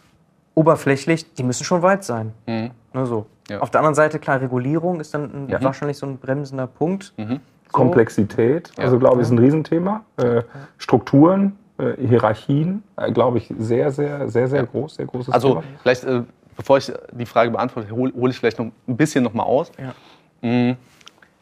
oberflächlich, 0.56 1.34
die 1.34 1.44
müssen 1.44 1.64
schon 1.64 1.82
weit 1.82 2.04
sein. 2.04 2.34
Mhm. 2.46 2.72
Ne, 2.94 3.06
so. 3.06 3.26
Ja. 3.50 3.60
Auf 3.60 3.72
der 3.72 3.82
anderen 3.82 3.96
Seite, 3.96 4.20
klar, 4.20 4.40
Regulierung 4.40 5.00
ist 5.00 5.14
dann 5.14 5.50
ja. 5.50 5.62
wahrscheinlich 5.62 5.98
so 5.98 6.06
ein 6.06 6.18
bremsender 6.18 6.68
Punkt. 6.68 7.14
Mhm. 7.18 7.40
So. 7.66 7.72
Komplexität, 7.72 8.72
also 8.78 9.00
glaube 9.00 9.18
ich, 9.18 9.22
ist 9.24 9.32
ein 9.32 9.40
Riesenthema. 9.40 10.04
Äh, 10.18 10.44
Strukturen, 10.78 11.58
äh, 11.80 11.94
Hierarchien, 12.08 12.84
äh, 12.98 13.12
glaube 13.12 13.40
ich, 13.40 13.52
sehr, 13.58 13.92
sehr, 13.92 14.30
sehr, 14.30 14.48
sehr 14.48 14.64
groß, 14.64 14.96
sehr 14.96 15.08
großes 15.08 15.34
also, 15.34 15.48
Thema. 15.50 15.60
Also 15.62 15.70
vielleicht, 15.82 16.04
äh, 16.04 16.22
bevor 16.56 16.78
ich 16.78 16.92
die 17.12 17.26
Frage 17.26 17.50
beantworte, 17.50 17.90
hole 17.92 18.14
hol 18.16 18.30
ich 18.30 18.38
vielleicht 18.38 18.60
noch 18.60 18.68
ein 18.88 18.98
bisschen 18.98 19.24
noch 19.24 19.34
mal 19.34 19.44
aus. 19.44 19.72
Mhm. 20.42 20.78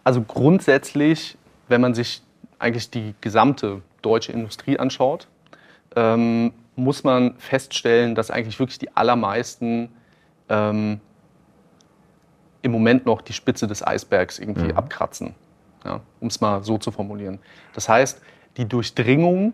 Also 0.03 0.21
grundsätzlich, 0.21 1.37
wenn 1.67 1.81
man 1.81 1.93
sich 1.93 2.23
eigentlich 2.59 2.89
die 2.89 3.13
gesamte 3.19 3.81
deutsche 4.01 4.31
Industrie 4.31 4.79
anschaut, 4.79 5.27
ähm, 5.95 6.53
muss 6.75 7.03
man 7.03 7.35
feststellen, 7.37 8.15
dass 8.15 8.31
eigentlich 8.31 8.59
wirklich 8.59 8.79
die 8.79 8.95
allermeisten 8.95 9.89
ähm, 10.49 10.99
im 12.61 12.71
Moment 12.71 13.05
noch 13.05 13.21
die 13.21 13.33
Spitze 13.33 13.67
des 13.67 13.85
Eisbergs 13.85 14.39
irgendwie 14.39 14.71
Mhm. 14.71 14.77
abkratzen, 14.77 15.35
ja, 15.83 16.01
um 16.19 16.27
es 16.27 16.39
mal 16.41 16.63
so 16.63 16.77
zu 16.77 16.91
formulieren. 16.91 17.39
Das 17.73 17.89
heißt, 17.89 18.21
die 18.57 18.65
Durchdringung 18.67 19.53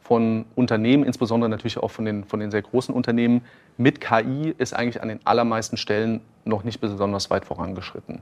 von 0.00 0.44
Unternehmen, 0.54 1.04
insbesondere 1.04 1.48
natürlich 1.48 1.78
auch 1.78 1.90
von 1.90 2.04
den, 2.04 2.24
von 2.24 2.40
den 2.40 2.50
sehr 2.50 2.62
großen 2.62 2.94
Unternehmen, 2.94 3.42
mit 3.76 4.00
KI 4.00 4.54
ist 4.58 4.74
eigentlich 4.74 5.00
an 5.00 5.08
den 5.08 5.20
allermeisten 5.24 5.76
Stellen 5.76 6.20
noch 6.44 6.64
nicht 6.64 6.80
besonders 6.80 7.30
weit 7.30 7.44
vorangeschritten. 7.44 8.20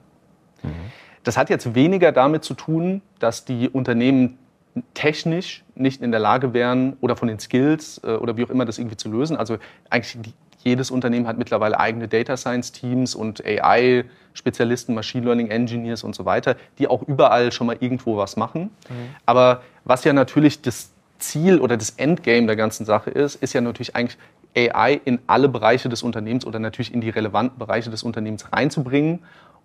Das 1.25 1.37
hat 1.37 1.51
jetzt 1.51 1.75
weniger 1.75 2.13
damit 2.13 2.45
zu 2.45 2.55
tun, 2.55 3.03
dass 3.19 3.45
die 3.45 3.69
Unternehmen 3.69 4.39
technisch 4.95 5.65
nicht 5.75 6.03
in 6.03 6.11
der 6.11 6.21
Lage 6.21 6.53
wären 6.53 6.97
oder 7.01 7.17
von 7.17 7.29
den 7.29 7.39
Skills 7.39 8.01
äh, 8.05 8.13
oder 8.13 8.37
wie 8.37 8.45
auch 8.45 8.51
immer 8.51 8.65
das 8.65 8.79
irgendwie 8.79 8.97
zu 8.97 9.11
lösen. 9.11 9.37
Also 9.37 9.59
eigentlich 9.89 10.19
jedes 10.63 10.91
Unternehmen 10.91 11.27
hat 11.27 11.39
mittlerweile 11.39 11.79
eigene 11.81 12.07
Data 12.07 12.37
Science 12.37 12.73
Teams 12.73 13.15
und 13.15 13.45
AI-Spezialisten, 13.45 14.95
Machine 14.95 15.25
Learning 15.25 15.49
Engineers 15.49 16.05
und 16.05 16.15
so 16.15 16.25
weiter, 16.25 16.57
die 16.79 16.87
auch 16.87 17.03
überall 17.03 17.51
schon 17.51 17.67
mal 17.67 17.77
irgendwo 17.81 18.17
was 18.17 18.37
machen. 18.37 18.71
Aber 19.25 19.63
was 19.85 20.05
ja 20.05 20.13
natürlich 20.13 20.61
das 20.61 20.91
Ziel 21.19 21.61
oder 21.61 21.77
das 21.77 21.91
Endgame 21.91 22.47
der 22.47 22.57
ganzen 22.57 22.85
Sache 22.85 23.11
ist, 23.11 23.37
ist 23.37 23.53
ja 23.53 23.61
natürlich 23.61 23.97
eigentlich 23.97 24.19
AI 24.57 25.01
in 25.05 25.21
alle 25.27 25.49
Bereiche 25.49 25.89
des 25.89 26.03
Unternehmens 26.03 26.45
oder 26.45 26.59
natürlich 26.59 26.93
in 26.93 27.01
die 27.01 27.11
relevanten 27.11 27.59
Bereiche 27.59 27.91
des 27.91 28.03
Unternehmens 28.03 28.53
reinzubringen, 28.53 29.21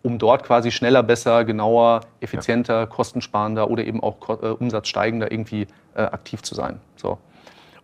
um 0.05 0.19
dort 0.19 0.43
quasi 0.43 0.69
schneller, 0.69 1.01
besser, 1.01 1.45
genauer, 1.45 2.01
effizienter, 2.19 2.85
kostensparender 2.85 3.71
oder 3.71 3.83
eben 3.83 4.03
auch 4.03 4.17
äh, 4.29 4.49
umsatzsteigender 4.49 5.31
irgendwie 5.31 5.65
äh, 5.95 6.03
aktiv 6.03 6.43
zu 6.43 6.53
sein. 6.53 6.79
So. 6.95 7.17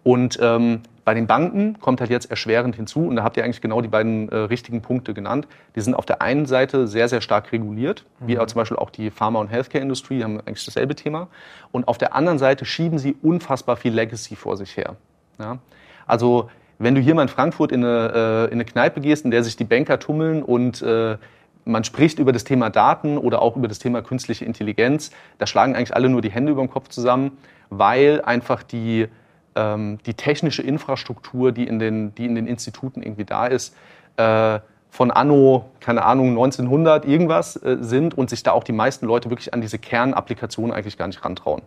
Und 0.04 0.38
ähm, 0.40 0.82
bei 1.04 1.16
den 1.16 1.26
Banken 1.26 1.80
kommt 1.80 2.00
halt 2.00 2.12
jetzt 2.12 2.30
erschwerend 2.30 2.76
hinzu, 2.76 3.08
und 3.08 3.16
da 3.16 3.24
habt 3.24 3.38
ihr 3.38 3.44
eigentlich 3.44 3.60
genau 3.60 3.82
die 3.82 3.88
beiden 3.88 4.30
äh, 4.30 4.36
richtigen 4.36 4.84
Punkte 4.84 5.16
genannt. 5.16 5.48
Die 5.76 5.82
sind 5.82 5.96
auf 5.96 6.06
der 6.06 6.22
einen 6.22 6.46
Seite 6.46 6.88
sehr, 6.88 7.10
sehr 7.10 7.22
stark 7.22 7.52
reguliert, 7.52 8.06
wie 8.20 8.38
auch 8.38 8.46
zum 8.46 8.60
Beispiel 8.60 8.78
auch 8.78 8.92
die 8.92 9.10
Pharma- 9.10 9.40
und 9.40 9.48
Healthcare-Industrie, 9.48 10.20
die 10.20 10.24
haben 10.24 10.40
eigentlich 10.42 10.64
dasselbe 10.64 10.94
Thema. 10.94 11.28
Und 11.72 11.88
auf 11.88 11.98
der 11.98 12.14
anderen 12.14 12.38
Seite 12.38 12.66
schieben 12.66 13.00
sie 13.00 13.16
unfassbar 13.24 13.78
viel 13.78 13.94
Legacy 13.94 14.36
vor 14.36 14.58
sich 14.58 14.78
her. 14.78 14.96
Ja? 15.40 15.58
Also 16.06 16.52
wenn 16.78 16.94
du 16.94 17.02
hier 17.02 17.16
mal 17.16 17.24
in 17.24 17.30
Frankfurt 17.30 17.72
in 17.72 17.84
eine, 17.84 18.12
äh, 18.14 18.46
in 18.46 18.54
eine 18.54 18.66
Kneipe 18.66 19.02
gehst, 19.02 19.26
in 19.26 19.32
der 19.32 19.44
sich 19.44 19.56
die 19.56 19.64
Banker 19.64 20.00
tummeln 20.00 20.44
und 20.44 20.84
äh, 20.84 21.18
man 21.66 21.84
spricht 21.84 22.20
über 22.20 22.32
das 22.32 22.44
Thema 22.44 22.70
Daten 22.70 23.18
oder 23.18 23.42
auch 23.42 23.56
über 23.56 23.68
das 23.68 23.80
Thema 23.80 24.02
künstliche 24.02 24.46
Intelligenz, 24.46 25.12
da 25.38 25.48
schlagen 25.48 25.76
eigentlich 25.76 25.96
alle 25.96 26.10
nur 26.10 26.22
die 26.22 26.32
Hände 26.32 26.52
über 26.52 26.62
den 26.62 26.70
Kopf 26.70 26.90
zusammen, 26.90 27.38
weil 27.70 28.22
einfach 28.22 28.64
die, 28.64 29.08
ähm, 29.56 30.00
die 30.06 30.14
technische 30.14 30.62
Infrastruktur, 30.62 31.52
die 31.52 31.68
in, 31.68 31.80
den, 31.80 32.16
die 32.16 32.26
in 32.26 32.36
den 32.36 32.48
Instituten 32.48 33.02
irgendwie 33.02 33.26
da 33.26 33.48
ist, 33.48 33.76
äh, 34.18 34.60
von 34.90 35.10
anno, 35.10 35.70
keine 35.80 36.04
Ahnung, 36.04 36.32
1900 36.32 37.06
irgendwas 37.06 37.56
äh, 37.56 37.78
sind 37.80 38.18
und 38.18 38.30
sich 38.30 38.44
da 38.44 38.52
auch 38.52 38.66
die 38.66 38.74
meisten 38.74 39.06
Leute 39.06 39.30
wirklich 39.30 39.54
an 39.54 39.62
diese 39.62 39.80
Kernapplikationen 39.80 40.74
eigentlich 40.74 40.98
gar 40.98 41.08
nicht 41.08 41.24
rantrauen. 41.24 41.62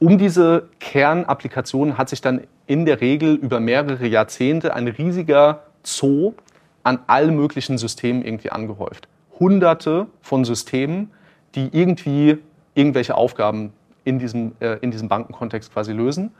Um 0.00 0.18
diese 0.18 0.68
Kernapplikationen 0.80 1.96
hat 1.96 2.08
sich 2.08 2.20
dann 2.22 2.40
in 2.66 2.86
der 2.86 3.00
Regel 3.00 3.34
über 3.34 3.60
mehrere 3.60 4.06
Jahrzehnte 4.06 4.74
ein 4.74 4.88
riesiger 4.88 5.62
Zoo 5.84 6.34
an 6.82 7.00
allen 7.06 7.36
möglichen 7.36 7.78
Systemen 7.78 8.24
irgendwie 8.24 8.50
angehäuft. 8.50 9.08
Hunderte 9.38 10.06
von 10.20 10.44
Systemen, 10.44 11.10
die 11.54 11.68
irgendwie 11.72 12.38
irgendwelche 12.74 13.14
Aufgaben 13.14 13.72
in 14.04 14.18
diesem, 14.18 14.52
äh, 14.60 14.78
in 14.80 14.90
diesem 14.90 15.08
Bankenkontext 15.08 15.72
quasi 15.72 15.92
lösen. 15.92 16.32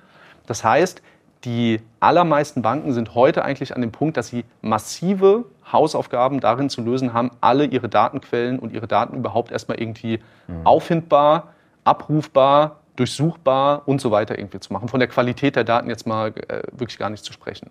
Das 0.46 0.64
heißt, 0.64 1.02
die 1.44 1.80
allermeisten 2.00 2.60
Banken 2.60 2.92
sind 2.92 3.14
heute 3.14 3.44
eigentlich 3.44 3.74
an 3.74 3.80
dem 3.80 3.92
Punkt, 3.92 4.16
dass 4.16 4.28
sie 4.28 4.44
massive 4.60 5.46
Hausaufgaben 5.72 6.40
darin 6.40 6.68
zu 6.68 6.82
lösen 6.82 7.14
haben, 7.14 7.30
alle 7.40 7.64
ihre 7.64 7.88
Datenquellen 7.88 8.58
und 8.58 8.72
ihre 8.72 8.86
Daten 8.86 9.16
überhaupt 9.16 9.50
erstmal 9.50 9.80
irgendwie 9.80 10.20
auffindbar, 10.64 11.54
abrufbar, 11.84 12.80
durchsuchbar 12.96 13.82
und 13.86 14.00
so 14.02 14.10
weiter 14.10 14.38
irgendwie 14.38 14.60
zu 14.60 14.72
machen. 14.72 14.88
Von 14.88 15.00
der 15.00 15.08
Qualität 15.08 15.56
der 15.56 15.64
Daten 15.64 15.88
jetzt 15.88 16.06
mal 16.06 16.34
äh, 16.48 16.62
wirklich 16.72 16.98
gar 16.98 17.08
nicht 17.08 17.24
zu 17.24 17.32
sprechen. 17.32 17.70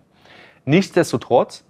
Nichtsdestotrotz 0.64 1.64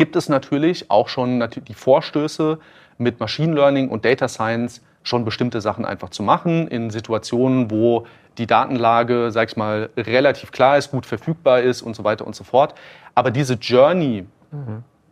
gibt 0.00 0.16
es 0.16 0.30
natürlich 0.30 0.90
auch 0.90 1.10
schon 1.10 1.46
die 1.68 1.74
Vorstöße 1.74 2.58
mit 2.96 3.20
Machine 3.20 3.52
Learning 3.54 3.90
und 3.90 4.06
Data 4.06 4.28
Science 4.28 4.80
schon 5.02 5.26
bestimmte 5.26 5.60
Sachen 5.60 5.84
einfach 5.84 6.08
zu 6.08 6.22
machen 6.22 6.68
in 6.68 6.88
Situationen, 6.88 7.70
wo 7.70 8.06
die 8.38 8.46
Datenlage, 8.46 9.30
sag 9.30 9.50
ich 9.50 9.58
mal, 9.58 9.90
relativ 9.98 10.52
klar 10.52 10.78
ist, 10.78 10.90
gut 10.90 11.04
verfügbar 11.04 11.60
ist 11.60 11.82
und 11.82 11.94
so 11.94 12.02
weiter 12.02 12.26
und 12.26 12.34
so 12.34 12.44
fort. 12.44 12.74
Aber 13.14 13.30
diese 13.30 13.54
Journey, 13.60 14.24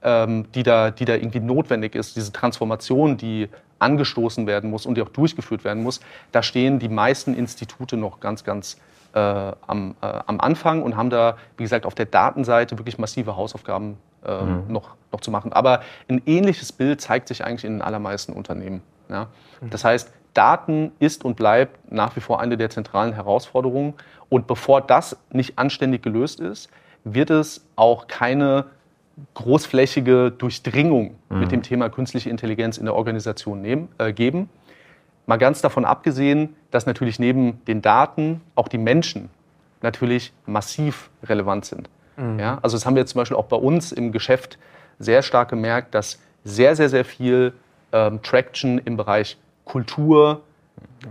ähm, 0.02 0.46
die, 0.54 0.62
da, 0.62 0.90
die 0.90 1.04
da 1.04 1.16
irgendwie 1.16 1.40
notwendig 1.40 1.94
ist, 1.94 2.16
diese 2.16 2.32
Transformation, 2.32 3.18
die 3.18 3.50
angestoßen 3.80 4.46
werden 4.46 4.70
muss 4.70 4.86
und 4.86 4.94
die 4.94 5.02
auch 5.02 5.10
durchgeführt 5.10 5.64
werden 5.64 5.82
muss, 5.82 6.00
da 6.32 6.42
stehen 6.42 6.78
die 6.78 6.88
meisten 6.88 7.34
Institute 7.34 7.98
noch 7.98 8.20
ganz, 8.20 8.42
ganz 8.42 8.78
äh, 9.12 9.18
am, 9.18 9.96
äh, 10.00 10.06
am 10.24 10.40
Anfang 10.40 10.82
und 10.82 10.96
haben 10.96 11.10
da, 11.10 11.36
wie 11.58 11.64
gesagt, 11.64 11.84
auf 11.84 11.94
der 11.94 12.06
Datenseite 12.06 12.78
wirklich 12.78 12.96
massive 12.96 13.36
Hausaufgaben 13.36 13.98
ähm, 14.24 14.64
noch, 14.68 14.94
noch 15.12 15.20
zu 15.20 15.30
machen. 15.30 15.52
Aber 15.52 15.80
ein 16.08 16.22
ähnliches 16.26 16.72
Bild 16.72 17.00
zeigt 17.00 17.28
sich 17.28 17.44
eigentlich 17.44 17.64
in 17.64 17.74
den 17.74 17.82
allermeisten 17.82 18.32
Unternehmen. 18.32 18.82
Ja? 19.08 19.28
Das 19.70 19.84
heißt, 19.84 20.12
Daten 20.34 20.92
ist 20.98 21.24
und 21.24 21.36
bleibt 21.36 21.90
nach 21.90 22.14
wie 22.16 22.20
vor 22.20 22.40
eine 22.40 22.56
der 22.56 22.70
zentralen 22.70 23.12
Herausforderungen. 23.12 23.94
Und 24.28 24.46
bevor 24.46 24.80
das 24.80 25.16
nicht 25.32 25.58
anständig 25.58 26.02
gelöst 26.02 26.40
ist, 26.40 26.70
wird 27.04 27.30
es 27.30 27.66
auch 27.76 28.06
keine 28.06 28.66
großflächige 29.34 30.30
Durchdringung 30.30 31.16
mit 31.28 31.50
dem 31.50 31.62
Thema 31.62 31.88
künstliche 31.88 32.30
Intelligenz 32.30 32.78
in 32.78 32.84
der 32.84 32.94
Organisation 32.94 33.60
nehmen, 33.60 33.88
äh, 33.98 34.12
geben. 34.12 34.48
Mal 35.26 35.38
ganz 35.38 35.60
davon 35.60 35.84
abgesehen, 35.84 36.54
dass 36.70 36.86
natürlich 36.86 37.18
neben 37.18 37.64
den 37.66 37.82
Daten 37.82 38.40
auch 38.54 38.68
die 38.68 38.78
Menschen 38.78 39.28
natürlich 39.82 40.32
massiv 40.46 41.10
relevant 41.24 41.64
sind. 41.64 41.90
Ja, 42.38 42.58
also 42.62 42.76
das 42.76 42.84
haben 42.84 42.94
wir 42.94 43.00
jetzt 43.00 43.12
zum 43.12 43.20
Beispiel 43.20 43.36
auch 43.36 43.46
bei 43.46 43.56
uns 43.56 43.92
im 43.92 44.12
Geschäft 44.12 44.58
sehr 44.98 45.22
stark 45.22 45.50
gemerkt, 45.50 45.94
dass 45.94 46.18
sehr, 46.44 46.74
sehr, 46.74 46.88
sehr 46.88 47.04
viel 47.04 47.52
ähm, 47.92 48.22
Traction 48.22 48.78
im 48.78 48.96
Bereich 48.96 49.36
Kultur, 49.64 50.42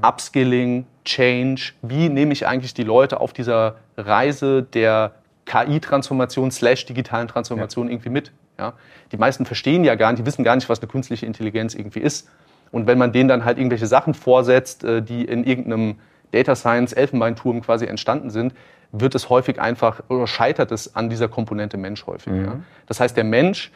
Upskilling, 0.01 0.85
Change, 1.05 1.73
wie 1.81 2.09
nehme 2.09 2.33
ich 2.33 2.45
eigentlich 2.45 2.73
die 2.73 2.83
Leute 2.83 3.21
auf 3.21 3.31
dieser 3.31 3.75
Reise 3.95 4.63
der 4.63 5.13
KI-Transformation 5.45 6.51
slash 6.51 6.85
digitalen 6.85 7.27
Transformation 7.27 7.89
irgendwie 7.89 8.09
mit. 8.09 8.31
Ja? 8.59 8.73
Die 9.11 9.17
meisten 9.17 9.45
verstehen 9.45 9.85
ja 9.85 9.95
gar 9.95 10.11
nicht, 10.11 10.19
die 10.19 10.25
wissen 10.25 10.43
gar 10.43 10.55
nicht, 10.55 10.67
was 10.67 10.79
eine 10.81 10.89
künstliche 10.89 11.25
Intelligenz 11.25 11.73
irgendwie 11.73 12.01
ist. 12.01 12.29
Und 12.71 12.85
wenn 12.85 12.97
man 12.97 13.13
denen 13.13 13.29
dann 13.29 13.45
halt 13.45 13.57
irgendwelche 13.57 13.87
Sachen 13.87 14.13
vorsetzt, 14.13 14.83
äh, 14.83 15.01
die 15.01 15.23
in 15.23 15.45
irgendeinem 15.45 15.95
Data 16.31 16.55
Science 16.55 16.91
Elfenbeinturm 16.91 17.61
quasi 17.61 17.85
entstanden 17.85 18.29
sind, 18.29 18.53
wird 18.91 19.15
es 19.15 19.29
häufig 19.29 19.59
einfach 19.59 20.01
oder 20.09 20.27
scheitert 20.27 20.71
es 20.71 20.95
an 20.95 21.09
dieser 21.09 21.27
Komponente 21.27 21.77
Mensch 21.77 22.05
häufig. 22.07 22.33
Ja? 22.33 22.59
Das 22.87 22.99
heißt, 22.99 23.17
der 23.17 23.23
Mensch 23.23 23.71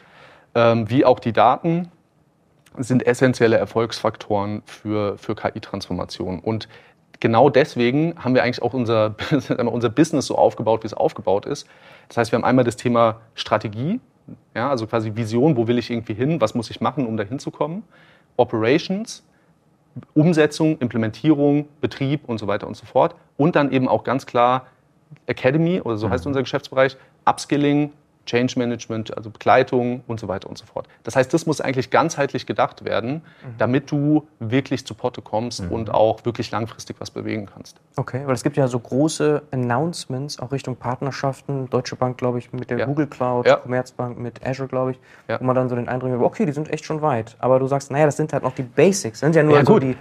ähm, 0.54 0.88
wie 0.90 1.04
auch 1.04 1.18
die 1.18 1.32
Daten 1.32 1.90
sind 2.78 3.06
essentielle 3.06 3.56
Erfolgsfaktoren 3.56 4.62
für, 4.64 5.18
für 5.18 5.34
KI-Transformation. 5.34 6.40
Und 6.40 6.68
genau 7.20 7.50
deswegen 7.50 8.14
haben 8.18 8.34
wir 8.34 8.42
eigentlich 8.42 8.62
auch 8.62 8.74
unser, 8.74 9.14
unser 9.58 9.90
Business 9.90 10.26
so 10.26 10.36
aufgebaut, 10.36 10.82
wie 10.82 10.86
es 10.86 10.94
aufgebaut 10.94 11.46
ist. 11.46 11.66
Das 12.08 12.16
heißt, 12.16 12.32
wir 12.32 12.38
haben 12.38 12.44
einmal 12.44 12.64
das 12.64 12.76
Thema 12.76 13.20
Strategie, 13.34 14.00
ja, 14.54 14.70
also 14.70 14.86
quasi 14.86 15.16
Vision, 15.16 15.56
wo 15.56 15.66
will 15.66 15.78
ich 15.78 15.90
irgendwie 15.90 16.14
hin, 16.14 16.40
was 16.40 16.54
muss 16.54 16.70
ich 16.70 16.80
machen, 16.80 17.06
um 17.06 17.16
da 17.16 17.24
hinzukommen. 17.24 17.82
Operations, 18.36 19.24
Umsetzung, 20.14 20.78
Implementierung, 20.78 21.68
Betrieb 21.80 22.26
und 22.26 22.38
so 22.38 22.46
weiter 22.46 22.66
und 22.66 22.76
so 22.76 22.86
fort. 22.86 23.14
Und 23.36 23.56
dann 23.56 23.72
eben 23.72 23.88
auch 23.88 24.04
ganz 24.04 24.24
klar 24.24 24.66
Academy, 25.26 25.80
oder 25.80 25.96
so 25.96 26.10
heißt 26.10 26.26
unser 26.26 26.40
Geschäftsbereich, 26.40 26.96
Upskilling, 27.24 27.92
Change 28.24 28.56
Management, 28.56 29.16
also 29.16 29.30
Begleitung 29.30 30.04
und 30.06 30.20
so 30.20 30.28
weiter 30.28 30.48
und 30.48 30.56
so 30.56 30.64
fort. 30.64 30.86
Das 31.02 31.16
heißt, 31.16 31.34
das 31.34 31.44
muss 31.44 31.60
eigentlich 31.60 31.90
ganzheitlich 31.90 32.46
gedacht 32.46 32.84
werden, 32.84 33.22
damit 33.58 33.90
du 33.90 34.28
wirklich 34.38 34.86
zu 34.86 34.94
Potte 34.94 35.22
kommst 35.22 35.64
und 35.68 35.90
auch 35.92 36.24
wirklich 36.24 36.52
langfristig 36.52 36.96
was 37.00 37.10
bewegen 37.10 37.46
kannst. 37.52 37.80
Okay, 37.96 38.22
weil 38.24 38.34
es 38.34 38.44
gibt 38.44 38.56
ja 38.56 38.68
so 38.68 38.78
große 38.78 39.42
Announcements 39.50 40.38
auch 40.38 40.52
Richtung 40.52 40.76
Partnerschaften. 40.76 41.68
Deutsche 41.68 41.96
Bank, 41.96 42.16
glaube 42.16 42.38
ich, 42.38 42.52
mit 42.52 42.70
der 42.70 42.78
Ja. 42.78 42.86
Google 42.86 43.08
Cloud, 43.08 43.44
Ja. 43.46 43.56
Commerzbank 43.56 44.16
mit 44.18 44.46
Azure, 44.46 44.68
glaube 44.68 44.92
ich, 44.92 45.00
Ja. 45.26 45.40
wo 45.40 45.44
man 45.44 45.56
dann 45.56 45.68
so 45.68 45.74
den 45.74 45.88
Eindruck 45.88 46.12
hat, 46.12 46.20
okay, 46.20 46.46
die 46.46 46.52
sind 46.52 46.70
echt 46.70 46.84
schon 46.84 47.02
weit. 47.02 47.34
Aber 47.40 47.58
du 47.58 47.66
sagst, 47.66 47.90
naja, 47.90 48.06
das 48.06 48.16
sind 48.16 48.32
halt 48.32 48.44
noch 48.44 48.54
die 48.54 48.62
Basics. 48.62 49.18
Das 49.18 49.26
sind 49.26 49.34
ja 49.34 49.42
nur 49.42 49.56
Ja, 49.58 49.64
so 49.64 49.80
die, 49.80 49.96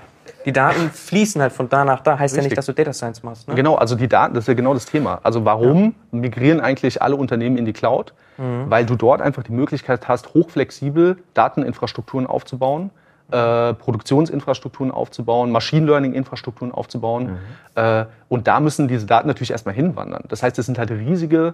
die 0.46 0.52
Daten 0.52 0.90
fließen 0.90 1.42
halt 1.42 1.52
von 1.52 1.70
da 1.70 1.86
nach 1.86 2.02
da. 2.02 2.18
Heißt 2.18 2.36
ja 2.36 2.40
Richtig. 2.40 2.52
nicht, 2.52 2.58
dass 2.58 2.66
du 2.66 2.74
Data 2.74 2.94
Science 2.94 3.24
machst. 3.24 3.48
Ne? 3.48 3.56
Genau, 3.56 3.76
also 3.76 3.96
die 3.96 4.08
Daten, 4.08 4.34
das 4.34 4.46
ist 4.46 4.48
ja 4.48 4.54
genau 4.54 4.74
das 4.74 4.86
Thema. 4.86 5.20
Also 5.24 5.46
warum 5.46 5.96
migrieren 6.12 6.60
eigentlich 6.60 7.02
alle 7.02 7.16
Unternehmen 7.16 7.58
in 7.58 7.66
die 7.66 7.74
Cloud? 7.74 8.14
Weil 8.38 8.88
du 8.88 8.96
dort 8.96 9.22
einfach 9.22 9.44
die 9.44 9.52
Möglichkeit 9.52 10.08
hast, 10.08 10.34
hochflexibel 10.34 11.18
Dateninfrastrukturen 11.36 12.26
aufzubauen, 12.26 12.90
äh, 13.30 13.76
Produktionsinfrastrukturen 13.76 14.92
aufzubauen, 14.92 15.52
Machine 15.52 15.86
Learning-Infrastrukturen 15.86 16.72
aufzubauen. 16.72 17.38
Äh, 17.76 18.06
und 18.30 18.48
da 18.48 18.60
müssen 18.60 18.88
diese 18.88 19.06
Daten 19.06 19.28
natürlich 19.28 19.52
erstmal 19.52 19.76
hinwandern. 19.76 20.24
Das 20.28 20.42
heißt, 20.42 20.58
es 20.58 20.66
sind 20.66 20.80
halt 20.80 20.90
riesige 20.90 21.54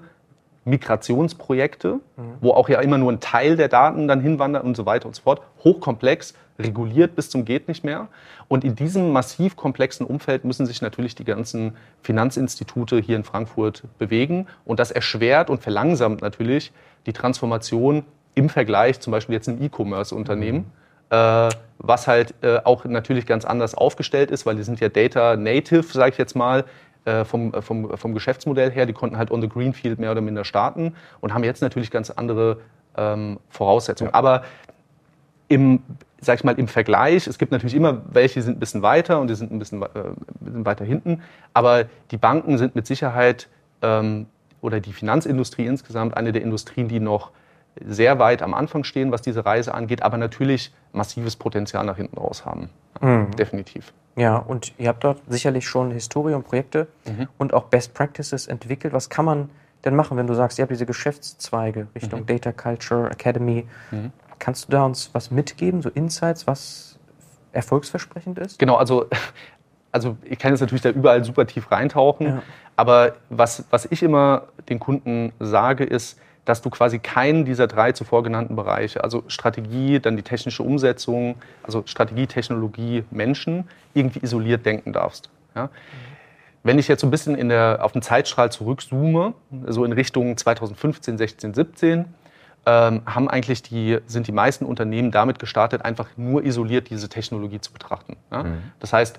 Migrationsprojekte, 0.63 1.99
wo 2.41 2.51
auch 2.51 2.69
ja 2.69 2.80
immer 2.82 2.97
nur 2.97 3.11
ein 3.11 3.19
Teil 3.19 3.55
der 3.55 3.67
Daten 3.67 4.07
dann 4.07 4.21
hinwandert 4.21 4.63
und 4.63 4.75
so 4.75 4.86
weiter 4.86 5.07
und 5.07 5.15
so 5.15 5.23
fort. 5.23 5.41
Hochkomplex, 5.63 6.36
reguliert 6.60 7.16
bis 7.16 7.30
zum 7.30 7.45
geht 7.45 7.68
nicht 7.68 7.84
mehr. 7.84 8.08
Und 8.47 8.64
in 8.64 8.76
diesem 8.76 9.12
massiv 9.12 9.55
komplexen 9.55 10.05
Umfeld 10.05 10.43
müssen 10.43 10.66
sich 10.66 10.82
natürlich 10.82 11.16
die 11.16 11.24
ganzen 11.24 11.76
Finanzinstitute 12.01 12.99
hier 12.99 13.16
in 13.16 13.24
Frankfurt 13.24 13.84
bewegen. 13.97 14.47
Und 14.66 14.80
das 14.80 14.91
erschwert 14.91 15.49
und 15.49 15.62
verlangsamt 15.62 16.22
natürlich 16.22 16.72
die 17.05 17.14
Transformation 17.14 18.03
im 18.36 18.49
Vergleich 18.49 18.99
zum 18.99 19.12
Beispiel 19.12 19.34
jetzt 19.34 19.49
einem 19.49 19.62
E-Commerce-Unternehmen, 19.62 20.72
äh, 21.10 21.49
was 21.80 22.08
halt 22.08 22.34
äh, 22.41 22.60
auch 22.64 22.86
natürlich 22.86 23.26
ganz 23.26 23.45
anders 23.45 23.76
aufgestellt 23.76 24.32
ist, 24.32 24.45
weil 24.45 24.55
die 24.55 24.64
sind 24.64 24.80
ja 24.80 24.89
Data 24.89 25.36
Native, 25.36 25.84
sage 25.84 26.12
ich 26.12 26.18
jetzt 26.18 26.36
mal, 26.36 26.66
äh, 27.05 27.24
vom, 27.24 27.53
äh, 27.53 27.62
vom, 27.62 27.97
vom 27.97 28.14
Geschäftsmodell 28.14 28.72
her. 28.72 28.86
Die 28.86 28.93
konnten 28.93 29.18
halt 29.18 29.32
on 29.32 29.41
the 29.41 29.49
Greenfield 29.49 29.99
mehr 29.99 30.12
oder 30.12 30.22
minder 30.22 30.43
starten 30.43 30.93
und 31.22 31.34
haben 31.34 31.43
jetzt 31.43 31.62
natürlich 31.62 31.89
ganz 31.89 32.12
andere 32.12 32.60
ähm, 32.97 33.39
Voraussetzungen. 33.49 34.14
Aber 34.14 34.43
im, 35.48 35.82
sag 36.20 36.39
ich 36.39 36.43
mal, 36.43 36.58
im 36.58 36.68
Vergleich, 36.68 37.28
es 37.28 37.38
gibt 37.38 37.52
natürlich 37.52 37.76
immer 37.76 38.02
welche, 38.12 38.36
die 38.36 38.41
sind 38.41 38.58
ein 38.58 38.60
bisschen 38.60 38.82
weiter 38.82 39.20
und 39.20 39.30
die 39.30 39.36
sind 39.36 39.52
ein 39.52 39.60
bisschen, 39.60 39.82
äh, 39.82 39.88
bisschen 40.39 40.66
weiter 40.66 40.86
hinten, 40.86 41.22
aber 41.54 41.86
die 42.12 42.18
Banken 42.18 42.58
sind 42.58 42.76
mit 42.76 42.88
Sicherheit 42.88 43.48
ähm, 43.82 44.28
oder 44.62 44.80
die 44.80 44.93
Finanzindustrie 44.93 45.66
insgesamt 45.66 46.18
eine 46.18 46.32
der 46.32 46.41
Industrien, 46.41 46.88
die 46.88 47.00
noch 47.00 47.32
sehr 47.86 48.18
weit 48.18 48.41
am 48.41 48.54
Anfang 48.54 48.84
stehen, 48.84 49.12
was 49.12 49.22
diese 49.22 49.45
Reise 49.45 49.74
angeht, 49.74 50.02
aber 50.02 50.18
natürlich 50.18 50.74
massives 50.93 51.36
Potenzial 51.36 51.86
nach 51.86 51.98
hinten 51.98 52.18
raus 52.18 52.43
haben. 52.43 52.70
Definitiv. 53.38 53.93
Ja, 54.16 54.38
und 54.38 54.74
ihr 54.80 54.88
habt 54.88 55.04
dort 55.04 55.22
sicherlich 55.28 55.68
schon 55.68 55.91
Historie 55.91 56.34
und 56.34 56.43
Projekte 56.43 56.88
und 57.38 57.54
auch 57.54 57.66
Best 57.66 57.93
Practices 57.93 58.48
entwickelt. 58.48 58.93
Was 58.93 59.10
kann 59.10 59.26
man 59.26 59.52
denn 59.86 59.95
machen, 59.95 60.18
wenn 60.18 60.26
du 60.26 60.34
sagst, 60.34 60.58
ihr 60.58 60.64
habt 60.64 60.72
diese 60.72 60.88
Geschäftszweige 60.88 61.86
Richtung 61.93 62.26
Data 62.26 62.52
Culture 62.52 63.12
Academy? 63.12 63.68
Kannst 64.40 64.68
du 64.68 64.72
da 64.72 64.86
uns 64.86 65.10
was 65.14 65.32
mitgeben, 65.32 65.82
so 65.82 65.90
Insights, 65.90 66.48
was 66.48 66.98
erfolgsversprechend 67.52 68.38
ist? 68.40 68.60
Genau, 68.60 68.76
also, 68.76 69.06
also 69.92 70.18
ich 70.24 70.38
kann 70.40 70.52
jetzt 70.52 70.62
natürlich 70.62 70.82
da 70.82 70.90
überall 70.90 71.24
super 71.24 71.46
tief 71.48 71.72
reintauchen, 71.72 72.28
Ja. 72.28 72.44
aber 72.76 73.14
was, 73.30 73.66
was 73.72 73.86
ich 73.90 74.04
immer 74.04 74.44
den 74.70 74.80
Kunden 74.80 75.32
sage, 75.40 75.84
ist, 75.84 76.20
dass 76.46 76.62
du 76.62 76.70
quasi 76.70 77.00
keinen 77.00 77.44
dieser 77.44 77.68
drei 77.68 77.92
zuvor 77.92 78.24
genannten 78.24 78.56
Bereiche, 78.56 79.04
also 79.04 79.24
Strategie, 79.28 80.00
dann 80.00 80.16
die 80.16 80.24
technische 80.24 80.64
Umsetzung, 80.64 81.36
also 81.64 81.84
Strategie, 81.86 82.26
Technologie, 82.26 83.04
Menschen, 83.12 83.68
irgendwie 83.94 84.20
isoliert 84.24 84.66
denken 84.66 84.94
darfst. 84.94 85.30
Ja? 85.56 85.70
Wenn 86.64 86.80
ich 86.80 86.88
jetzt 86.88 87.02
so 87.02 87.08
ein 87.08 87.12
bisschen 87.12 87.36
in 87.36 87.50
der, 87.50 87.80
auf 87.82 87.92
den 87.92 88.02
Zeitstrahl 88.02 88.50
zurückzoome, 88.50 89.34
so 89.68 89.84
in 89.84 89.92
Richtung 89.92 90.38
2015, 90.38 91.18
16, 91.18 91.54
17, 91.54 92.06
ähm, 92.68 93.01
haben 93.05 93.30
eigentlich 93.30 93.63
die, 93.63 93.97
sind 94.07 94.28
die 94.28 94.34
meisten 94.34 94.65
Unternehmen 94.65 95.09
damit 95.09 95.39
gestartet, 95.39 95.84
einfach 95.84 96.09
nur 96.18 96.43
isoliert 96.43 96.89
diese 96.89 97.07
Technologie 97.07 97.61
zu 97.61 97.72
betrachten. 97.72 98.18
Ja? 98.30 98.43
Das 98.82 98.91
heißt, 98.91 99.18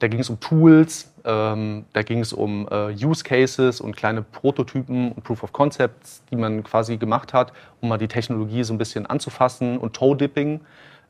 da 0.00 0.08
ging 0.08 0.18
es 0.18 0.28
um 0.28 0.40
Tools, 0.40 1.12
ähm, 1.24 1.84
da 1.92 2.02
ging 2.02 2.18
es 2.18 2.32
um 2.32 2.66
äh, 2.68 2.92
Use 2.92 3.22
Cases 3.22 3.80
und 3.80 3.96
kleine 3.96 4.22
Prototypen 4.22 5.12
und 5.12 5.22
Proof 5.22 5.44
of 5.44 5.52
Concepts, 5.52 6.24
die 6.30 6.36
man 6.36 6.64
quasi 6.64 6.96
gemacht 6.96 7.32
hat, 7.32 7.52
um 7.80 7.88
mal 7.88 7.98
die 7.98 8.08
Technologie 8.08 8.64
so 8.64 8.74
ein 8.74 8.78
bisschen 8.78 9.06
anzufassen 9.06 9.78
und 9.78 9.94
Toe-Dipping 9.94 10.60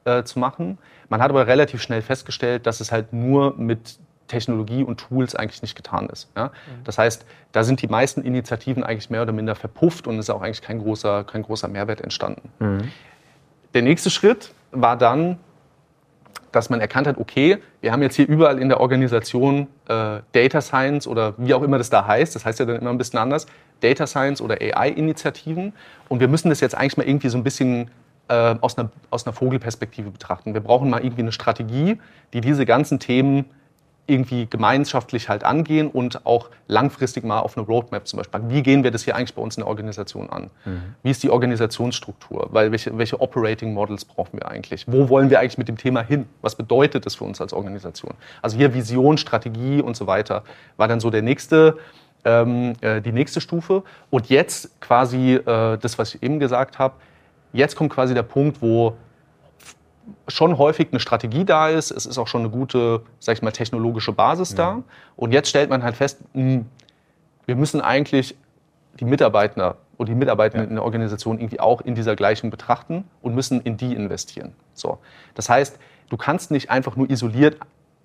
äh, 0.05 0.25
zu 0.25 0.39
machen. 0.39 0.77
Man 1.09 1.23
hat 1.23 1.31
aber 1.31 1.47
relativ 1.47 1.81
schnell 1.81 2.03
festgestellt, 2.03 2.67
dass 2.67 2.81
es 2.81 2.93
halt 2.93 3.15
nur 3.15 3.55
mit 3.57 3.99
Technologie 4.29 4.85
und 4.85 5.01
Tools 5.01 5.35
eigentlich 5.35 5.63
nicht 5.63 5.75
getan 5.75 6.09
ist. 6.09 6.31
Ja? 6.37 6.53
Das 6.85 6.99
heißt, 6.99 7.27
da 7.53 7.65
sind 7.65 7.83
die 7.83 7.89
meisten 7.89 8.23
Initiativen 8.23 8.85
eigentlich 8.85 9.11
mehr 9.11 9.23
oder 9.23 9.33
minder 9.33 9.55
verpufft 9.55 10.07
und 10.07 10.19
es 10.19 10.27
ist 10.27 10.31
auch 10.31 10.43
eigentlich 10.43 10.63
kein 10.63 10.79
großer, 10.79 11.25
kein 11.25 11.43
großer 11.43 11.69
Mehrwert 11.69 12.01
entstanden. 12.01 12.51
Der 13.75 13.83
nächste 13.83 14.11
Schritt 14.11 14.53
war 14.71 14.97
dann, 14.97 15.39
dass 16.53 16.71
man 16.71 16.81
erkannt 16.81 17.07
hat, 17.07 17.19
okay, 17.19 17.59
wir 17.81 17.93
haben 17.93 18.03
jetzt 18.03 18.17
hier 18.17 18.27
überall 18.27 18.59
in 18.59 18.69
der 18.69 18.81
Organisation 18.81 19.67
äh, 19.87 20.21
Data 20.33 20.61
Science 20.61 21.07
oder 21.07 21.35
wie 21.37 21.53
auch 21.55 21.63
immer 21.63 21.79
das 21.79 21.91
da 21.91 22.07
heißt, 22.07 22.35
das 22.35 22.45
heißt 22.45 22.59
ja 22.61 22.65
dann 22.65 22.77
immer 22.77 22.91
ein 22.91 22.99
bisschen 22.99 23.19
anders, 23.19 23.47
Data 23.81 24.07
Science 24.07 24.41
oder 24.41 24.57
AI-Initiativen 24.61 25.73
und 26.09 26.21
wir 26.21 26.29
müssen 26.29 26.49
das 26.49 26.61
jetzt 26.61 26.75
eigentlich 26.75 26.97
mal 26.97 27.07
irgendwie 27.07 27.29
so 27.29 27.37
ein 27.37 27.45
bisschen 27.45 27.91
äh, 28.29 28.57
aus, 28.61 28.79
einer, 28.79 28.91
aus 29.11 29.27
einer 29.27 29.33
Vogelperspektive 29.33 30.11
betrachten. 30.11 30.55
Wir 30.55 30.61
brauchen 30.61 30.91
mal 30.91 31.03
irgendwie 31.03 31.23
eine 31.23 31.33
Strategie, 31.33 32.01
die 32.33 32.41
diese 32.41 32.67
ganzen 32.67 32.99
Themen 32.99 33.47
irgendwie 34.09 34.47
gemeinschaftlich 34.47 35.29
halt 35.29 35.45
angehen 35.45 35.89
und 35.89 36.25
auch 36.27 36.49
langfristig 36.67 37.25
mal 37.25 37.41
auf 37.41 37.57
eine 37.57 37.67
Roadmap 37.67 38.09
zum 38.09 38.17
Beispiel. 38.17 38.41
Wie 38.49 38.63
gehen 38.63 38.83
wir 38.83 38.91
das 38.91 39.05
hier 39.05 39.15
eigentlich 39.15 39.35
bei 39.35 39.43
uns 39.43 39.57
in 39.57 39.61
der 39.61 39.69
Organisation 39.69 40.31
an? 40.31 40.51
Wie 41.03 41.11
ist 41.11 41.23
die 41.23 41.31
Organisationsstruktur? 41.31 42.49
Weil 42.51 42.73
welche, 42.73 42.97
welche 42.97 43.21
Operating 43.21 43.75
Models 43.75 44.05
brauchen 44.05 44.39
wir 44.39 44.49
eigentlich? 44.49 44.87
Wo 44.89 45.09
wollen 45.09 45.29
wir 45.29 45.41
eigentlich 45.41 45.59
mit 45.59 45.69
dem 45.69 45.77
Thema 45.77 46.03
hin? 46.03 46.27
Was 46.41 46.57
bedeutet 46.57 47.05
das 47.05 47.17
für 47.17 47.25
uns 47.25 47.41
als 47.41 47.53
Organisation? 47.53 48.15
Also 48.41 48.57
hier 48.57 48.73
Vision, 48.73 49.19
Strategie 49.19 49.83
und 49.83 49.97
so 49.97 50.07
weiter 50.07 50.43
war 50.79 50.89
dann 50.89 51.01
so 51.01 51.11
der 51.11 51.23
nächste, 51.23 51.77
ähm, 52.25 52.73
äh, 52.81 53.03
die 53.03 53.13
nächste 53.13 53.43
Stufe. 53.43 53.83
Und 54.09 54.31
jetzt 54.31 54.81
quasi 54.81 55.35
äh, 55.35 55.77
das, 55.77 55.99
was 55.99 56.15
ich 56.15 56.23
eben 56.23 56.41
gesagt 56.41 56.79
habe, 56.79 56.95
jetzt 57.53 57.77
kommt 57.77 57.93
quasi 57.93 58.15
der 58.15 58.23
Punkt, 58.23 58.63
wo 58.63 58.97
schon 60.27 60.59
häufig 60.59 60.89
eine 60.91 61.01
Strategie 61.01 61.45
da 61.45 61.69
ist. 61.69 61.91
Es 61.91 62.07
ist 62.07 62.19
auch 62.19 62.27
schon 62.29 62.43
eine 62.43 62.51
gute, 62.51 63.03
sag 63.19 63.37
ich 63.37 63.43
mal, 63.43 63.51
technologische 63.51 64.13
Basis 64.13 64.55
da. 64.55 64.83
Und 65.17 65.33
jetzt 65.33 65.49
stellt 65.49 65.71
man 65.71 65.83
halt 65.83 65.97
fest, 65.97 66.21
mh, 66.35 66.65
wir 67.47 67.57
müssen 67.57 67.81
eigentlich 67.81 68.37
die 69.01 69.05
Mitarbeiter 69.05 69.77
oder 69.97 70.11
die 70.11 70.15
Mitarbeitenden 70.15 70.69
in 70.69 70.75
der 70.77 70.85
Organisation 70.85 71.39
irgendwie 71.39 71.61
auch 71.61 71.81
in 71.81 71.95
dieser 71.95 72.17
Gleichung 72.17 72.51
betrachten 72.51 73.05
und 73.23 73.35
müssen 73.35 73.61
in 73.63 73.77
die 73.77 73.95
investieren. 73.95 74.53
So. 74.75 74.99
Das 75.35 75.49
heißt, 75.49 75.79
du 76.09 76.17
kannst 76.17 76.51
nicht 76.51 76.71
einfach 76.71 76.97
nur 76.97 77.11
isoliert 77.11 77.59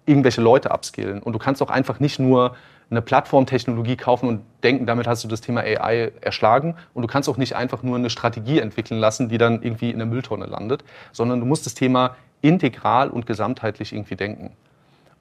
irgendwelche 0.06 0.42
Leute 0.42 0.70
upskillen 0.70 1.22
und 1.22 1.34
du 1.34 1.40
kannst 1.40 1.62
auch 1.62 1.70
einfach 1.70 2.00
nicht 2.00 2.20
nur 2.20 2.56
eine 2.94 3.02
Plattformtechnologie 3.02 3.98
kaufen 3.98 4.30
und 4.30 4.42
denken, 4.64 4.86
damit 4.86 5.08
hast 5.08 5.24
du 5.24 5.28
das 5.28 5.42
Thema 5.42 5.62
AI 5.62 6.12
erschlagen. 6.22 6.76
Und 6.94 7.02
du 7.02 7.08
kannst 7.08 7.28
auch 7.28 7.38
nicht 7.38 7.56
einfach 7.56 7.84
nur 7.84 7.98
eine 7.98 8.10
Strategie 8.10 8.60
entwickeln 8.60 9.00
lassen, 9.00 9.30
die 9.30 9.38
dann 9.38 9.62
irgendwie 9.64 9.90
in 9.90 9.98
der 9.98 10.06
Mülltonne 10.06 10.46
landet, 10.46 10.84
sondern 11.12 11.40
du 11.40 11.46
musst 11.46 11.66
das 11.66 11.74
Thema 11.74 12.16
integral 12.42 13.10
und 13.10 13.26
gesamtheitlich 13.26 13.94
irgendwie 13.94 14.16
denken. 14.16 14.52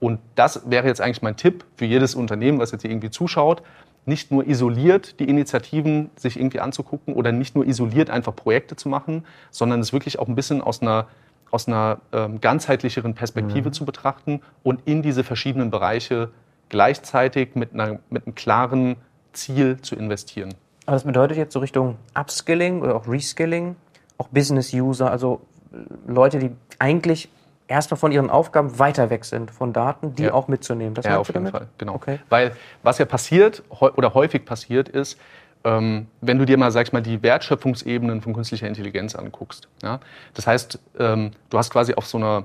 Und 0.00 0.18
das 0.34 0.68
wäre 0.68 0.86
jetzt 0.86 1.00
eigentlich 1.00 1.22
mein 1.22 1.36
Tipp 1.36 1.64
für 1.76 1.84
jedes 1.84 2.14
Unternehmen, 2.14 2.58
was 2.58 2.72
jetzt 2.72 2.82
hier 2.82 2.90
irgendwie 2.90 3.10
zuschaut, 3.10 3.62
nicht 4.04 4.32
nur 4.32 4.46
isoliert 4.46 5.20
die 5.20 5.28
Initiativen 5.28 6.10
sich 6.16 6.36
irgendwie 6.36 6.60
anzugucken 6.60 7.14
oder 7.14 7.30
nicht 7.30 7.54
nur 7.54 7.64
isoliert 7.66 8.10
einfach 8.10 8.34
Projekte 8.34 8.74
zu 8.74 8.88
machen, 8.88 9.24
sondern 9.50 9.80
es 9.80 9.92
wirklich 9.92 10.18
auch 10.18 10.26
ein 10.26 10.34
bisschen 10.34 10.60
aus 10.60 10.82
einer, 10.82 11.06
aus 11.52 11.68
einer 11.68 12.00
ähm, 12.12 12.40
ganzheitlicheren 12.40 13.14
Perspektive 13.14 13.70
zu 13.70 13.84
betrachten 13.84 14.40
und 14.64 14.80
in 14.86 15.02
diese 15.02 15.22
verschiedenen 15.22 15.70
Bereiche 15.70 16.30
gleichzeitig 16.72 17.54
mit, 17.54 17.72
einer, 17.74 18.00
mit 18.10 18.26
einem 18.26 18.34
klaren 18.34 18.96
Ziel 19.32 19.76
zu 19.80 19.94
investieren. 19.94 20.54
Aber 20.86 20.96
das 20.96 21.04
bedeutet 21.04 21.36
jetzt 21.36 21.52
so 21.52 21.60
Richtung 21.60 21.96
Upskilling 22.18 22.82
oder 22.82 22.96
auch 22.96 23.06
Reskilling, 23.06 23.76
auch 24.18 24.28
Business-User, 24.28 25.08
also 25.10 25.40
äh, 25.72 25.76
Leute, 26.10 26.40
die 26.40 26.50
eigentlich 26.80 27.28
erstmal 27.68 27.98
von 27.98 28.10
ihren 28.10 28.30
Aufgaben 28.30 28.78
weiter 28.78 29.08
weg 29.10 29.24
sind, 29.24 29.50
von 29.50 29.72
Daten, 29.72 30.14
die 30.16 30.24
Ja. 30.24 30.34
auch 30.34 30.48
mitzunehmen. 30.48 30.94
Das 30.94 31.04
Ja, 31.06 31.18
auf 31.18 31.28
jeden 31.28 31.44
damit? 31.44 31.52
Fall, 31.52 31.68
genau. 31.78 31.94
Okay. 31.94 32.18
Weil 32.28 32.56
was 32.82 32.98
ja 32.98 33.04
passiert 33.04 33.62
oder 33.70 34.14
häufig 34.14 34.44
passiert 34.44 34.88
ist, 34.88 35.18
ähm, 35.64 36.08
wenn 36.20 36.38
du 36.38 36.44
dir 36.44 36.58
mal, 36.58 36.72
sag 36.72 36.86
ich 36.88 36.92
mal, 36.92 37.02
die 37.02 37.22
Wertschöpfungsebenen 37.22 38.20
von 38.20 38.34
künstlicher 38.34 38.66
Intelligenz 38.66 39.14
anguckst. 39.14 39.68
Ja? 39.82 40.00
Das 40.34 40.46
heißt, 40.46 40.78
ähm, 40.98 41.30
du 41.50 41.58
hast 41.58 41.70
quasi 41.70 41.94
auf 41.94 42.06
so 42.06 42.18
einer, 42.18 42.44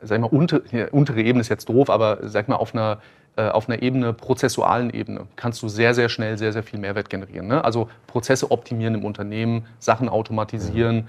sag 0.00 0.16
ich 0.16 0.22
mal, 0.22 0.28
unter, 0.28 0.60
ja, 0.72 0.88
untere 0.90 1.20
Ebene 1.20 1.40
ist 1.42 1.50
jetzt 1.50 1.68
doof, 1.68 1.90
aber 1.90 2.18
sag 2.22 2.48
mal, 2.48 2.56
auf 2.56 2.74
einer 2.74 2.98
auf 3.42 3.68
einer 3.68 3.82
Ebene, 3.82 4.12
prozessualen 4.12 4.90
Ebene, 4.90 5.26
kannst 5.36 5.62
du 5.62 5.68
sehr, 5.68 5.94
sehr 5.94 6.08
schnell 6.08 6.38
sehr, 6.38 6.52
sehr 6.52 6.62
viel 6.62 6.78
Mehrwert 6.78 7.10
generieren. 7.10 7.46
Ne? 7.46 7.62
Also 7.64 7.88
Prozesse 8.06 8.50
optimieren 8.50 8.94
im 8.94 9.04
Unternehmen, 9.04 9.66
Sachen 9.78 10.08
automatisieren, 10.08 11.08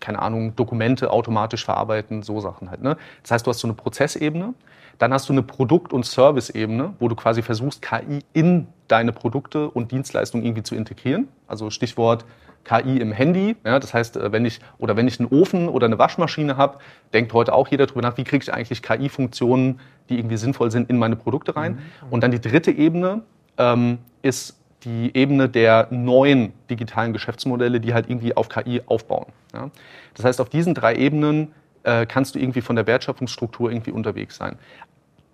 keine 0.00 0.20
Ahnung, 0.20 0.56
Dokumente 0.56 1.10
automatisch 1.10 1.64
verarbeiten, 1.64 2.22
so 2.22 2.40
Sachen 2.40 2.70
halt. 2.70 2.82
Ne? 2.82 2.96
Das 3.22 3.32
heißt, 3.32 3.46
du 3.46 3.50
hast 3.50 3.58
so 3.58 3.66
eine 3.66 3.74
Prozessebene, 3.74 4.54
dann 4.98 5.12
hast 5.12 5.28
du 5.28 5.32
eine 5.32 5.42
Produkt- 5.42 5.92
und 5.92 6.04
Service-Ebene, 6.04 6.94
wo 6.98 7.08
du 7.08 7.14
quasi 7.14 7.42
versuchst, 7.42 7.82
KI 7.82 8.20
in 8.32 8.68
deine 8.88 9.12
Produkte 9.12 9.70
und 9.70 9.92
Dienstleistungen 9.92 10.44
irgendwie 10.44 10.62
zu 10.62 10.74
integrieren. 10.74 11.28
Also 11.46 11.70
Stichwort 11.70 12.24
KI 12.64 12.98
im 12.98 13.12
Handy. 13.12 13.56
Ja, 13.64 13.78
das 13.78 13.94
heißt, 13.94 14.16
äh, 14.16 14.32
wenn 14.32 14.44
ich 14.44 14.60
oder 14.78 14.96
wenn 14.96 15.08
ich 15.08 15.20
einen 15.20 15.28
Ofen 15.30 15.68
oder 15.68 15.86
eine 15.86 15.98
Waschmaschine 15.98 16.56
habe, 16.56 16.78
denkt 17.12 17.32
heute 17.32 17.54
auch 17.54 17.68
jeder 17.68 17.86
darüber 17.86 18.02
nach, 18.02 18.16
wie 18.16 18.24
kriege 18.24 18.42
ich 18.42 18.52
eigentlich 18.52 18.82
KI-Funktionen, 18.82 19.80
die 20.08 20.18
irgendwie 20.18 20.36
sinnvoll 20.36 20.70
sind, 20.70 20.90
in 20.90 20.98
meine 20.98 21.16
Produkte 21.16 21.56
rein. 21.56 21.78
Und 22.10 22.22
dann 22.22 22.30
die 22.30 22.40
dritte 22.40 22.70
Ebene 22.70 23.22
ähm, 23.56 23.98
ist 24.22 24.58
die 24.84 25.10
Ebene 25.14 25.48
der 25.48 25.88
neuen 25.90 26.52
digitalen 26.70 27.12
Geschäftsmodelle, 27.12 27.80
die 27.80 27.94
halt 27.94 28.08
irgendwie 28.08 28.36
auf 28.36 28.48
KI 28.48 28.82
aufbauen. 28.86 29.26
Ja? 29.52 29.70
Das 30.14 30.24
heißt, 30.24 30.40
auf 30.40 30.48
diesen 30.48 30.74
drei 30.74 30.94
Ebenen 30.94 31.52
äh, 31.82 32.06
kannst 32.06 32.34
du 32.34 32.38
irgendwie 32.38 32.60
von 32.60 32.76
der 32.76 32.86
Wertschöpfungsstruktur 32.86 33.70
irgendwie 33.70 33.90
unterwegs 33.90 34.36
sein. 34.36 34.56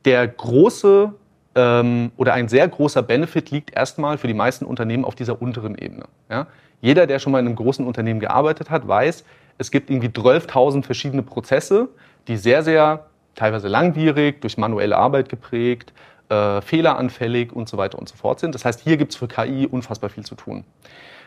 Der 0.05 0.27
große 0.27 1.13
ähm, 1.55 2.13
oder 2.17 2.35
ein 2.35 2.49
sehr 2.49 2.67
großer 2.69 3.03
Benefit 3.03 3.51
liegt 3.51 3.75
erstmal 3.75 4.19
für 4.19 4.27
die 4.27 4.35
meisten 4.35 4.65
Unternehmen 4.65 5.05
auf 5.05 5.15
dieser 5.15 5.41
unteren 5.41 5.77
Ebene. 5.77 6.07
Ja? 6.31 6.47
Jeder, 6.81 7.07
der 7.07 7.19
schon 7.19 7.33
mal 7.33 7.39
in 7.41 7.47
einem 7.47 7.57
großen 7.57 7.87
Unternehmen 7.87 8.21
gearbeitet 8.21 8.71
hat, 8.71 8.87
weiß, 8.87 9.25
es 9.59 9.71
gibt 9.71 9.91
irgendwie 9.91 10.09
12.000 10.09 10.83
verschiedene 10.85 11.23
Prozesse, 11.23 11.89
die 12.29 12.37
sehr, 12.37 12.63
sehr 12.63 13.07
teilweise 13.35 13.69
langwierig, 13.69 14.41
durch 14.41 14.59
manuelle 14.59 14.97
Arbeit 14.97 15.29
geprägt, 15.29 15.93
äh, 16.29 16.61
fehleranfällig 16.61 17.53
und 17.53 17.69
so 17.69 17.77
weiter 17.77 17.99
und 17.99 18.09
so 18.09 18.17
fort 18.17 18.41
sind. 18.41 18.55
Das 18.55 18.65
heißt, 18.65 18.81
hier 18.81 18.97
gibt 18.97 19.13
es 19.13 19.17
für 19.17 19.29
KI 19.29 19.67
unfassbar 19.67 20.11
viel 20.11 20.25
zu 20.25 20.35
tun. 20.35 20.65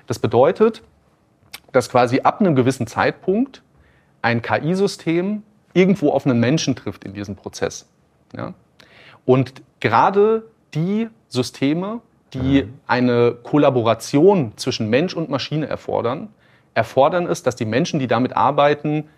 Das 0.08 0.20
bedeutet, 0.20 0.82
dass 1.72 1.90
quasi 1.90 2.22
ab 2.22 2.40
einem 2.40 2.56
gewissen 2.56 2.88
Zeitpunkt 2.88 3.62
ein 4.22 4.42
KI-System 4.42 5.44
irgendwo 5.74 6.12
auf 6.12 6.26
einen 6.26 6.40
Menschen 6.40 6.76
trifft 6.76 7.04
in 7.04 7.14
diesem 7.14 7.36
Prozess. 7.36 7.88
Ja? 8.36 8.54
Und 9.26 9.62
gerade 9.80 10.44
die 10.74 11.10
Systeme, 11.28 12.02
die 12.34 12.64
mhm. 12.64 12.80
eine 12.88 13.36
Kollaboration 13.44 14.54
zwischen 14.56 14.90
Mensch 14.90 15.14
und 15.14 15.30
Maschine 15.30 15.68
erfordern, 15.68 16.30
erfordern 16.74 17.28
es, 17.28 17.44
dass 17.44 17.56
die 17.56 17.66
Menschen, 17.66 18.00
die 18.00 18.08
damit 18.08 18.36
arbeiten, 18.36 19.10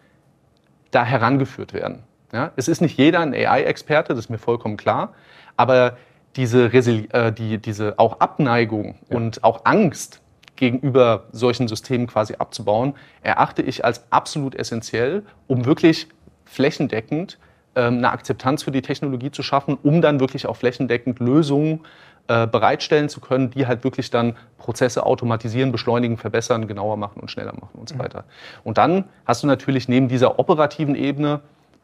da 0.92 1.06
herangeführt 1.06 1.74
werden. 1.74 2.04
Ja? 2.32 2.52
Es 2.56 2.68
ist 2.68 2.82
nicht 2.82 2.98
jeder 2.98 3.20
ein 3.20 3.34
AI-Experte, 3.34 4.14
das 4.14 4.26
ist 4.26 4.30
mir 4.30 4.38
vollkommen 4.38 4.78
klar, 4.78 5.14
aber 5.58 5.98
diese, 6.36 6.72
Resili 6.72 7.08
äh, 7.12 7.32
die, 7.32 7.58
diese 7.58 7.98
auch 7.98 8.20
Abneigung 8.20 8.96
ja. 9.10 9.18
und 9.18 9.44
auch 9.44 9.66
Angst 9.66 10.22
gegenüber 10.56 11.26
solchen 11.32 11.68
Systemen 11.68 12.08
quasi 12.08 12.36
abzubauen, 12.38 12.94
erachte 13.22 13.62
ich 13.62 13.86
als 13.86 14.04
absolut 14.12 14.56
essentiell, 14.56 15.24
um 15.48 15.66
wirklich 15.66 16.08
flächendeckend 16.46 17.40
ähm, 17.76 17.98
eine 17.98 18.12
Akzeptanz 18.12 18.64
für 18.64 18.72
die 18.72 18.82
Technologie 18.82 19.32
zu 19.32 19.42
schaffen, 19.42 19.78
um 19.82 20.02
dann 20.02 20.20
wirklich 20.20 20.48
auch 20.48 20.58
flächendeckend 20.58 21.20
Lösungen 21.20 21.82
äh, 22.28 22.46
bereitstellen 22.46 23.10
zu 23.10 23.22
können, 23.22 23.52
die 23.52 23.68
halt 23.68 23.84
wirklich 23.84 24.12
dann 24.12 24.36
Prozesse 24.58 25.06
automatisieren, 25.06 25.72
beschleunigen, 25.72 26.18
verbessern, 26.18 26.68
genauer 26.68 26.98
machen 26.98 27.22
und 27.22 27.32
schneller 27.32 27.54
machen 27.54 27.80
und 27.80 27.90
so 27.90 27.96
mhm. 27.96 28.00
weiter. 28.00 28.26
Und 28.64 28.78
dann 28.78 29.06
hast 29.26 29.44
du 29.44 29.48
natürlich 29.48 29.88
neben 29.88 30.10
dieser 30.10 30.40
operativen 30.40 30.96
Ebene 30.96 31.40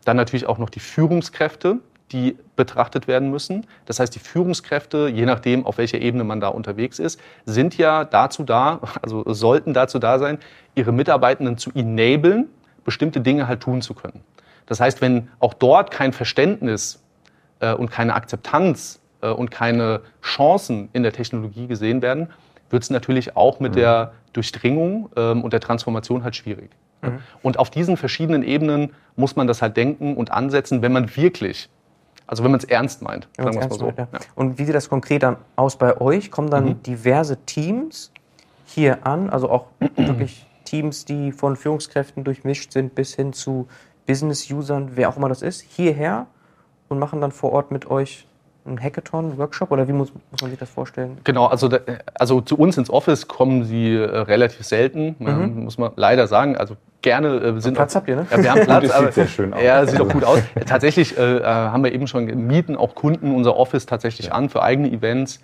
dann 0.06 0.16
natürlich 0.16 0.45
auch 0.45 0.58
noch 0.58 0.70
die 0.70 0.80
Führungskräfte, 0.80 1.80
die 2.12 2.38
betrachtet 2.56 3.08
werden 3.08 3.32
müssen. 3.32 3.66
Das 3.86 3.99
heißt, 3.99 4.14
die 4.16 4.20
Führungskräfte, 4.20 5.10
je 5.10 5.26
nachdem, 5.26 5.66
auf 5.66 5.78
welcher 5.78 5.99
Ebene 5.99 6.24
man 6.24 6.39
da 6.39 6.47
unterwegs 6.47 6.99
ist, 6.99 7.20
sind 7.45 7.78
ja 7.78 8.06
dazu 8.06 8.43
da, 8.43 8.80
also 9.01 9.24
sollten 9.34 9.74
dazu 9.74 9.99
da 9.99 10.20
sein, 10.20 10.38
ihre 10.76 10.91
Mitarbeitenden 10.91 11.58
zu 11.58 11.72
enablen, 11.74 12.47
bestimmte 12.84 13.22
Dinge 13.22 13.47
halt 13.47 13.62
tun 13.62 13.82
zu 13.82 13.95
können. 13.95 14.24
Das 14.68 14.80
heißt, 14.80 15.01
wenn 15.01 15.30
auch 15.39 15.53
dort 15.53 15.91
kein 15.91 16.14
Verständnis 16.14 17.03
äh, 17.60 17.74
und 17.74 17.89
keine 17.89 18.14
Akzeptanz 18.14 19.01
äh, 19.22 19.30
und 19.30 19.49
keine 19.51 20.01
Chancen 20.22 20.89
in 20.93 21.03
der 21.03 21.12
Technologie 21.12 21.68
gesehen 21.68 22.01
werden, 22.01 22.30
wird 22.70 22.84
es 22.84 22.89
natürlich 22.89 23.36
auch 23.36 23.60
mit 23.60 23.74
mhm. 23.74 23.78
der 23.78 24.14
Durchdringung 24.34 25.10
ähm, 25.16 25.43
und 25.43 25.53
der 25.53 25.60
Transformation 25.60 26.24
halt 26.24 26.36
schwierig. 26.36 26.70
Mhm. 27.02 27.20
Und 27.41 27.60
auf 27.60 27.70
diesen 27.70 27.98
verschiedenen 27.98 28.43
Ebenen 28.43 28.93
muss 29.16 29.36
man 29.36 29.48
das 29.48 29.62
halt 29.62 29.78
denken 29.78 30.16
und 30.16 30.32
ansetzen, 30.32 30.82
wenn 30.82 30.91
man 30.91 31.16
wirklich, 31.16 31.70
also 32.28 32.43
wenn 32.43 32.52
man 32.52 32.60
es 32.60 32.66
ernst 32.66 33.02
meint. 33.02 33.28
Sagen 33.38 33.58
ernst 33.58 33.70
mal 33.70 33.80
so. 33.80 33.86
Meint, 33.86 33.98
ja. 33.98 34.08
Ja. 34.12 34.20
Und 34.36 34.60
wie 34.60 34.66
sieht 34.66 34.76
das 34.76 34.89
konkret 34.89 35.24
dann 35.24 35.38
aus 35.56 35.78
bei 35.78 36.00
euch? 36.00 36.32
Kommen 36.32 36.50
dann 36.50 36.66
mhm. 36.66 36.84
diverse 36.84 37.38
Teams 37.46 38.12
hier 38.66 39.06
an, 39.06 39.30
also 39.30 39.50
auch 39.50 39.68
wirklich 39.96 40.46
Teams, 40.66 41.06
die 41.06 41.32
von 41.32 41.56
Führungskräften 41.56 42.24
durchmischt 42.24 42.72
sind, 42.72 42.96
bis 42.96 43.16
hin 43.16 43.34
zu 43.34 43.68
Business-Usern, 44.08 44.91
wer 44.96 45.10
auch 45.10 45.18
immer 45.18 45.30
das 45.30 45.41
ist, 45.41 45.62
hierher 45.62 46.28
und 46.89 47.00
machen 47.00 47.22
dann 47.22 47.32
vor 47.32 47.52
Ort 47.52 47.72
mit 47.72 47.89
euch 47.89 48.28
ein 48.66 48.82
Hackathon, 48.82 49.38
Workshop 49.38 49.72
oder 49.72 49.88
wie 49.88 49.93
muss, 49.93 50.11
muss, 50.32 50.41
man 50.41 50.49
sich 50.49 50.59
das 50.59 50.70
vorstellen? 50.70 51.18
Genau, 51.24 51.45
also, 51.45 51.70
also 52.16 52.41
zu 52.41 52.57
uns 52.57 52.78
ins 52.78 52.89
Office 52.89 53.28
kommen 53.28 53.63
sie 53.63 53.93
äh, 53.93 54.03
relativ 54.03 54.66
selten, 54.66 55.16
mhm. 55.20 55.63
muss 55.63 55.78
man 55.78 55.91
leider 55.95 56.28
sagen. 56.28 56.57
Also 56.57 56.76
gerne 57.01 57.36
äh, 57.38 57.61
sind 57.61 57.76
Platz 57.76 57.93
auch, 57.93 57.97
habt 57.97 58.09
ihr, 58.09 58.16
ne? 58.16 58.28
Ja, 58.32 58.43
wir 58.43 58.51
haben 58.51 58.61
Platz, 58.66 58.89
aber, 58.91 59.05
sieht 59.05 59.13
sehr 59.13 59.28
schön 59.28 59.53
aus. 59.53 59.61
Ja, 59.61 59.86
sieht 59.86 60.01
auch 60.01 60.09
gut 60.09 60.24
aus. 60.24 60.39
Tatsächlich 60.66 61.18
äh, 61.18 61.38
äh, 61.38 61.43
haben 61.43 61.84
wir 61.84 61.93
eben 61.93 62.07
schon 62.07 62.26
mieten 62.47 62.76
auch 62.76 62.95
Kunden 62.95 63.34
unser 63.34 63.55
Office 63.55 63.86
tatsächlich 63.86 64.28
ja. 64.28 64.34
an 64.34 64.49
für 64.49 64.63
eigene 64.63 64.91
Events 64.91 65.39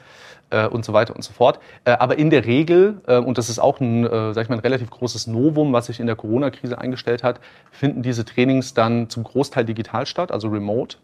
äh, 0.49 0.65
und 0.67 0.83
so 0.83 0.93
weiter 0.93 1.15
und 1.15 1.23
so 1.23 1.31
fort. 1.31 1.59
Äh, 1.85 1.91
aber 1.91 2.17
in 2.17 2.31
der 2.31 2.45
Regel, 2.45 3.01
äh, 3.07 3.17
und 3.17 3.37
das 3.37 3.49
ist 3.49 3.59
auch 3.59 3.79
ein, 3.79 4.05
äh, 4.05 4.33
sag 4.33 4.43
ich 4.43 4.49
mal, 4.49 4.55
ein 4.55 4.61
relativ 4.61 4.89
großes 4.89 5.27
Novum, 5.27 5.73
was 5.73 5.85
sich 5.85 5.99
in 5.99 6.07
der 6.07 6.15
Corona-Krise 6.15 6.77
eingestellt 6.79 7.23
hat, 7.23 7.39
finden 7.71 8.01
diese 8.01 8.25
Trainings 8.25 8.73
dann 8.73 9.09
zum 9.09 9.23
Großteil 9.23 9.63
digital 9.63 10.07
statt, 10.07 10.31
also 10.31 10.47
remote 10.47 10.97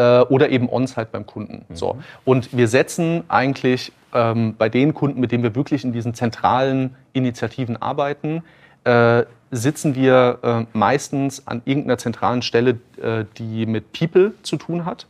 äh, 0.00 0.20
oder 0.22 0.48
eben 0.48 0.68
on-site 0.68 1.08
beim 1.12 1.26
Kunden. 1.26 1.66
Mhm. 1.68 1.76
So. 1.76 1.98
Und 2.24 2.56
wir 2.56 2.68
setzen 2.68 3.24
eigentlich 3.28 3.92
ähm, 4.14 4.54
bei 4.56 4.70
den 4.70 4.94
Kunden, 4.94 5.20
mit 5.20 5.30
denen 5.30 5.42
wir 5.42 5.54
wirklich 5.54 5.84
in 5.84 5.92
diesen 5.92 6.14
zentralen 6.14 6.96
Initiativen 7.12 7.80
arbeiten, 7.80 8.42
äh, 8.84 9.24
sitzen 9.50 9.94
wir 9.94 10.38
äh, 10.42 10.64
meistens 10.72 11.46
an 11.46 11.60
irgendeiner 11.66 11.98
zentralen 11.98 12.40
Stelle, 12.40 12.78
äh, 13.02 13.24
die 13.36 13.66
mit 13.66 13.92
People 13.92 14.32
zu 14.42 14.56
tun 14.56 14.86
hat, 14.86 15.06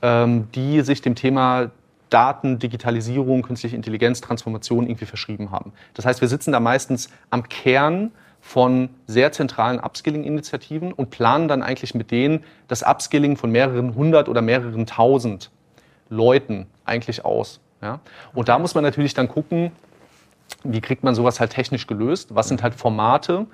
ähm, 0.00 0.48
die 0.54 0.82
sich 0.82 1.02
dem 1.02 1.16
Thema 1.16 1.70
Daten, 2.08 2.58
Digitalisierung, 2.58 3.42
künstliche 3.42 3.74
Intelligenz, 3.74 4.20
Transformation 4.20 4.86
irgendwie 4.86 5.06
verschrieben 5.06 5.50
haben. 5.50 5.72
Das 5.94 6.04
heißt, 6.04 6.20
wir 6.20 6.28
sitzen 6.28 6.52
da 6.52 6.60
meistens 6.60 7.08
am 7.30 7.48
Kern 7.48 8.12
von 8.40 8.88
sehr 9.06 9.32
zentralen 9.32 9.78
Upskilling-Initiativen 9.78 10.92
und 10.92 11.10
planen 11.10 11.48
dann 11.48 11.62
eigentlich 11.62 11.94
mit 11.94 12.10
denen 12.10 12.44
das 12.68 12.82
Upskilling 12.82 13.36
von 13.36 13.50
mehreren 13.50 13.94
hundert 13.94 14.28
oder 14.28 14.42
mehreren 14.42 14.86
tausend 14.86 15.50
Leuten 16.08 16.66
eigentlich 16.84 17.24
aus. 17.24 17.60
Ja? 17.82 18.00
Und 18.34 18.48
da 18.48 18.58
muss 18.58 18.74
man 18.74 18.82
natürlich 18.82 19.14
dann 19.14 19.28
gucken, 19.28 19.72
wie 20.64 20.80
kriegt 20.80 21.04
man 21.04 21.14
sowas 21.14 21.40
halt 21.40 21.52
technisch 21.52 21.86
gelöst? 21.86 22.34
Was 22.34 22.48
sind 22.48 22.62
halt 22.62 22.74
Formate, 22.74 23.46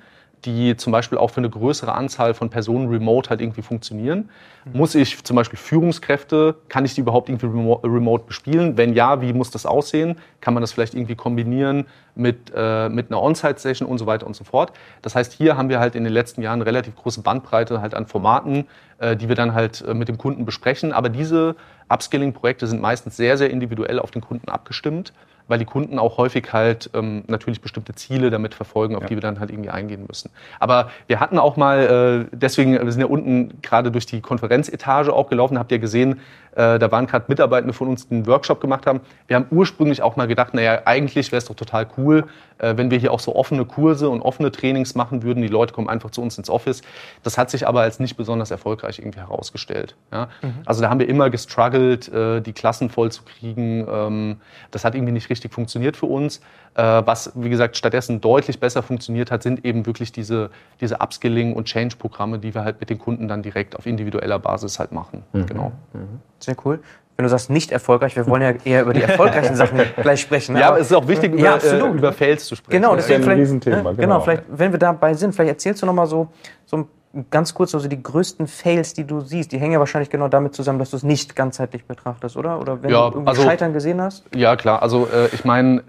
die 0.45 0.77
zum 0.77 0.91
Beispiel 0.91 1.17
auch 1.17 1.29
für 1.29 1.39
eine 1.39 1.49
größere 1.49 1.93
Anzahl 1.93 2.33
von 2.33 2.49
Personen 2.49 2.89
remote 2.89 3.29
halt 3.29 3.41
irgendwie 3.41 3.61
funktionieren. 3.61 4.29
Mhm. 4.65 4.77
Muss 4.77 4.95
ich 4.95 5.23
zum 5.23 5.35
Beispiel 5.35 5.57
Führungskräfte, 5.57 6.55
kann 6.69 6.85
ich 6.85 6.93
die 6.93 7.01
überhaupt 7.01 7.29
irgendwie 7.29 7.47
remote 7.47 8.25
bespielen? 8.25 8.77
Wenn 8.77 8.93
ja, 8.93 9.21
wie 9.21 9.33
muss 9.33 9.51
das 9.51 9.65
aussehen? 9.65 10.17
Kann 10.39 10.53
man 10.53 10.61
das 10.61 10.71
vielleicht 10.71 10.93
irgendwie 10.93 11.15
kombinieren 11.15 11.87
mit, 12.15 12.51
äh, 12.55 12.87
mit 12.89 13.09
einer 13.11 13.21
On-Site-Session 13.21 13.87
und 13.87 13.97
so 13.97 14.05
weiter 14.05 14.27
und 14.27 14.35
so 14.35 14.43
fort? 14.43 14.73
Das 15.01 15.15
heißt, 15.15 15.33
hier 15.33 15.57
haben 15.57 15.69
wir 15.69 15.79
halt 15.79 15.95
in 15.95 16.03
den 16.03 16.13
letzten 16.13 16.41
Jahren 16.41 16.61
relativ 16.61 16.95
große 16.95 17.21
Bandbreite 17.21 17.81
halt 17.81 17.95
an 17.95 18.05
Formaten, 18.05 18.67
äh, 18.99 19.15
die 19.15 19.29
wir 19.29 19.35
dann 19.35 19.53
halt 19.53 19.81
äh, 19.81 19.93
mit 19.93 20.07
dem 20.07 20.17
Kunden 20.17 20.45
besprechen. 20.45 20.93
Aber 20.93 21.09
diese 21.09 21.55
Upskilling-Projekte 21.89 22.67
sind 22.67 22.81
meistens 22.81 23.17
sehr, 23.17 23.37
sehr 23.37 23.49
individuell 23.49 23.99
auf 23.99 24.11
den 24.11 24.21
Kunden 24.21 24.49
abgestimmt 24.49 25.13
weil 25.47 25.59
die 25.59 25.65
Kunden 25.65 25.99
auch 25.99 26.17
häufig 26.17 26.51
halt 26.53 26.89
ähm, 26.93 27.23
natürlich 27.27 27.61
bestimmte 27.61 27.93
Ziele 27.95 28.29
damit 28.29 28.53
verfolgen, 28.53 28.95
auf 28.95 29.03
ja. 29.03 29.07
die 29.07 29.15
wir 29.15 29.21
dann 29.21 29.39
halt 29.39 29.49
irgendwie 29.49 29.69
eingehen 29.69 30.05
müssen. 30.07 30.31
Aber 30.59 30.89
wir 31.07 31.19
hatten 31.19 31.39
auch 31.39 31.57
mal, 31.57 32.27
äh, 32.31 32.35
deswegen, 32.35 32.73
wir 32.73 32.91
sind 32.91 33.01
ja 33.01 33.07
unten 33.07 33.61
gerade 33.61 33.91
durch 33.91 34.05
die 34.05 34.21
Konferenzetage 34.21 35.13
auch 35.13 35.29
gelaufen, 35.29 35.57
habt 35.57 35.71
ihr 35.71 35.79
gesehen, 35.79 36.19
äh, 36.57 36.79
da 36.79 36.91
waren 36.91 37.05
gerade 37.05 37.25
Mitarbeitende 37.27 37.71
von 37.71 37.87
uns, 37.87 38.07
die 38.07 38.15
einen 38.15 38.25
Workshop 38.25 38.59
gemacht 38.59 38.87
haben. 38.87 39.01
Wir 39.27 39.35
haben 39.35 39.45
ursprünglich 39.51 40.01
auch 40.01 40.15
mal 40.15 40.27
gedacht, 40.27 40.55
naja, 40.55 40.81
eigentlich 40.85 41.31
wäre 41.31 41.37
es 41.37 41.45
doch 41.45 41.55
total 41.55 41.87
cool, 41.97 42.25
äh, 42.57 42.75
wenn 42.75 42.89
wir 42.89 42.97
hier 42.97 43.13
auch 43.13 43.19
so 43.19 43.35
offene 43.35 43.63
Kurse 43.63 44.09
und 44.09 44.21
offene 44.21 44.51
Trainings 44.51 44.95
machen 44.95 45.21
würden. 45.21 45.43
Die 45.43 45.49
Leute 45.49 45.71
kommen 45.71 45.87
einfach 45.87 46.09
zu 46.09 46.21
uns 46.21 46.35
ins 46.37 46.49
Office. 46.49 46.81
Das 47.21 47.37
hat 47.37 47.51
sich 47.51 47.67
aber 47.67 47.81
als 47.81 47.99
nicht 47.99 48.17
besonders 48.17 48.49
erfolgreich 48.49 48.97
irgendwie 48.97 49.19
herausgestellt. 49.19 49.95
Ja? 50.11 50.29
Mhm. 50.41 50.53
Also 50.65 50.81
da 50.81 50.89
haben 50.89 50.99
wir 50.99 51.07
immer 51.07 51.29
gestruggelt, 51.29 52.11
äh, 52.11 52.41
die 52.41 52.53
Klassen 52.53 52.89
voll 52.89 53.11
zu 53.11 53.21
kriegen. 53.23 53.85
Ähm, 53.87 54.37
das 54.71 54.83
hat 54.83 54.95
irgendwie 54.95 55.13
nicht 55.13 55.29
richtig 55.29 55.53
funktioniert 55.53 55.95
für 55.95 56.07
uns. 56.07 56.41
Äh, 56.73 56.81
was, 57.05 57.31
wie 57.35 57.49
gesagt, 57.49 57.77
stattdessen 57.77 58.19
deutlich 58.19 58.59
besser 58.59 58.81
funktioniert 58.81 59.29
hat, 59.29 59.43
sind 59.43 59.63
eben 59.63 59.85
wirklich 59.85 60.11
diese, 60.11 60.49
diese 60.81 61.01
Upskilling- 61.01 61.53
und 61.53 61.65
Change-Programme, 61.65 62.39
die 62.39 62.53
wir 62.53 62.63
halt 62.63 62.79
mit 62.79 62.89
den 62.89 62.97
Kunden 62.97 63.27
dann 63.27 63.43
direkt 63.43 63.75
auf 63.75 63.85
individueller 63.85 64.39
Basis 64.39 64.79
halt 64.79 64.91
machen. 64.91 65.23
Mhm. 65.33 65.45
Genau. 65.45 65.71
Mhm. 65.93 66.21
Sehr 66.47 66.55
cool. 66.63 66.79
Wenn 67.17 67.23
du 67.23 67.29
sagst 67.29 67.49
nicht 67.49 67.71
erfolgreich, 67.73 68.15
wir 68.15 68.25
wollen 68.27 68.41
ja 68.41 68.53
eher 68.63 68.83
über 68.83 68.93
die 68.93 69.01
erfolgreichen 69.01 69.55
Sachen 69.57 69.81
gleich 70.01 70.21
sprechen. 70.21 70.55
Ja, 70.55 70.69
aber 70.69 70.79
es 70.79 70.87
ist 70.87 70.93
auch 70.93 71.07
wichtig, 71.09 71.33
über, 71.33 71.41
ja, 71.41 71.57
äh, 71.57 71.79
über 71.79 72.13
Fails 72.13 72.45
zu 72.45 72.55
sprechen. 72.55 72.81
Genau, 72.81 72.95
das 72.95 73.09
ist 73.09 73.11
ein 73.11 73.23
Riesenthema. 73.23 73.91
Genau. 73.91 73.95
genau, 73.95 74.19
vielleicht, 74.21 74.43
wenn 74.47 74.71
wir 74.71 74.79
dabei 74.79 75.13
sind, 75.13 75.35
vielleicht 75.35 75.49
erzählst 75.49 75.81
du 75.81 75.87
noch 75.87 75.93
mal 75.93 76.07
so, 76.07 76.29
so 76.65 76.87
ganz 77.29 77.53
kurz 77.53 77.75
also 77.75 77.89
die 77.89 78.01
größten 78.01 78.47
Fails, 78.47 78.93
die 78.93 79.03
du 79.03 79.19
siehst, 79.19 79.51
die 79.51 79.59
hängen 79.59 79.73
ja 79.73 79.79
wahrscheinlich 79.79 80.09
genau 80.09 80.29
damit 80.29 80.55
zusammen, 80.55 80.79
dass 80.79 80.91
du 80.91 80.95
es 80.95 81.03
nicht 81.03 81.35
ganzheitlich 81.35 81.83
betrachtest, 81.83 82.37
oder? 82.37 82.61
Oder 82.61 82.81
wenn 82.81 82.91
ja, 82.91 83.09
du 83.09 83.15
irgendwie 83.17 83.29
also, 83.29 83.41
Scheitern 83.41 83.73
gesehen 83.73 83.99
hast? 83.99 84.23
Ja, 84.33 84.55
klar. 84.55 84.81
Also 84.81 85.07
äh, 85.07 85.27
ich 85.33 85.43
meine, 85.43 85.83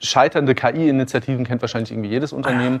scheiternde 0.00 0.56
KI-Initiativen 0.56 1.46
kennt 1.46 1.60
wahrscheinlich 1.60 1.92
irgendwie 1.92 2.10
jedes 2.10 2.32
Unternehmen. 2.32 2.80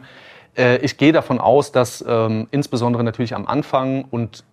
Äh, 0.56 0.78
ich 0.78 0.96
gehe 0.96 1.12
davon 1.12 1.38
aus, 1.38 1.70
dass 1.70 2.04
ähm, 2.06 2.48
insbesondere 2.50 3.04
natürlich 3.04 3.34
am 3.34 3.46
Anfang 3.46 4.06
und 4.10 4.44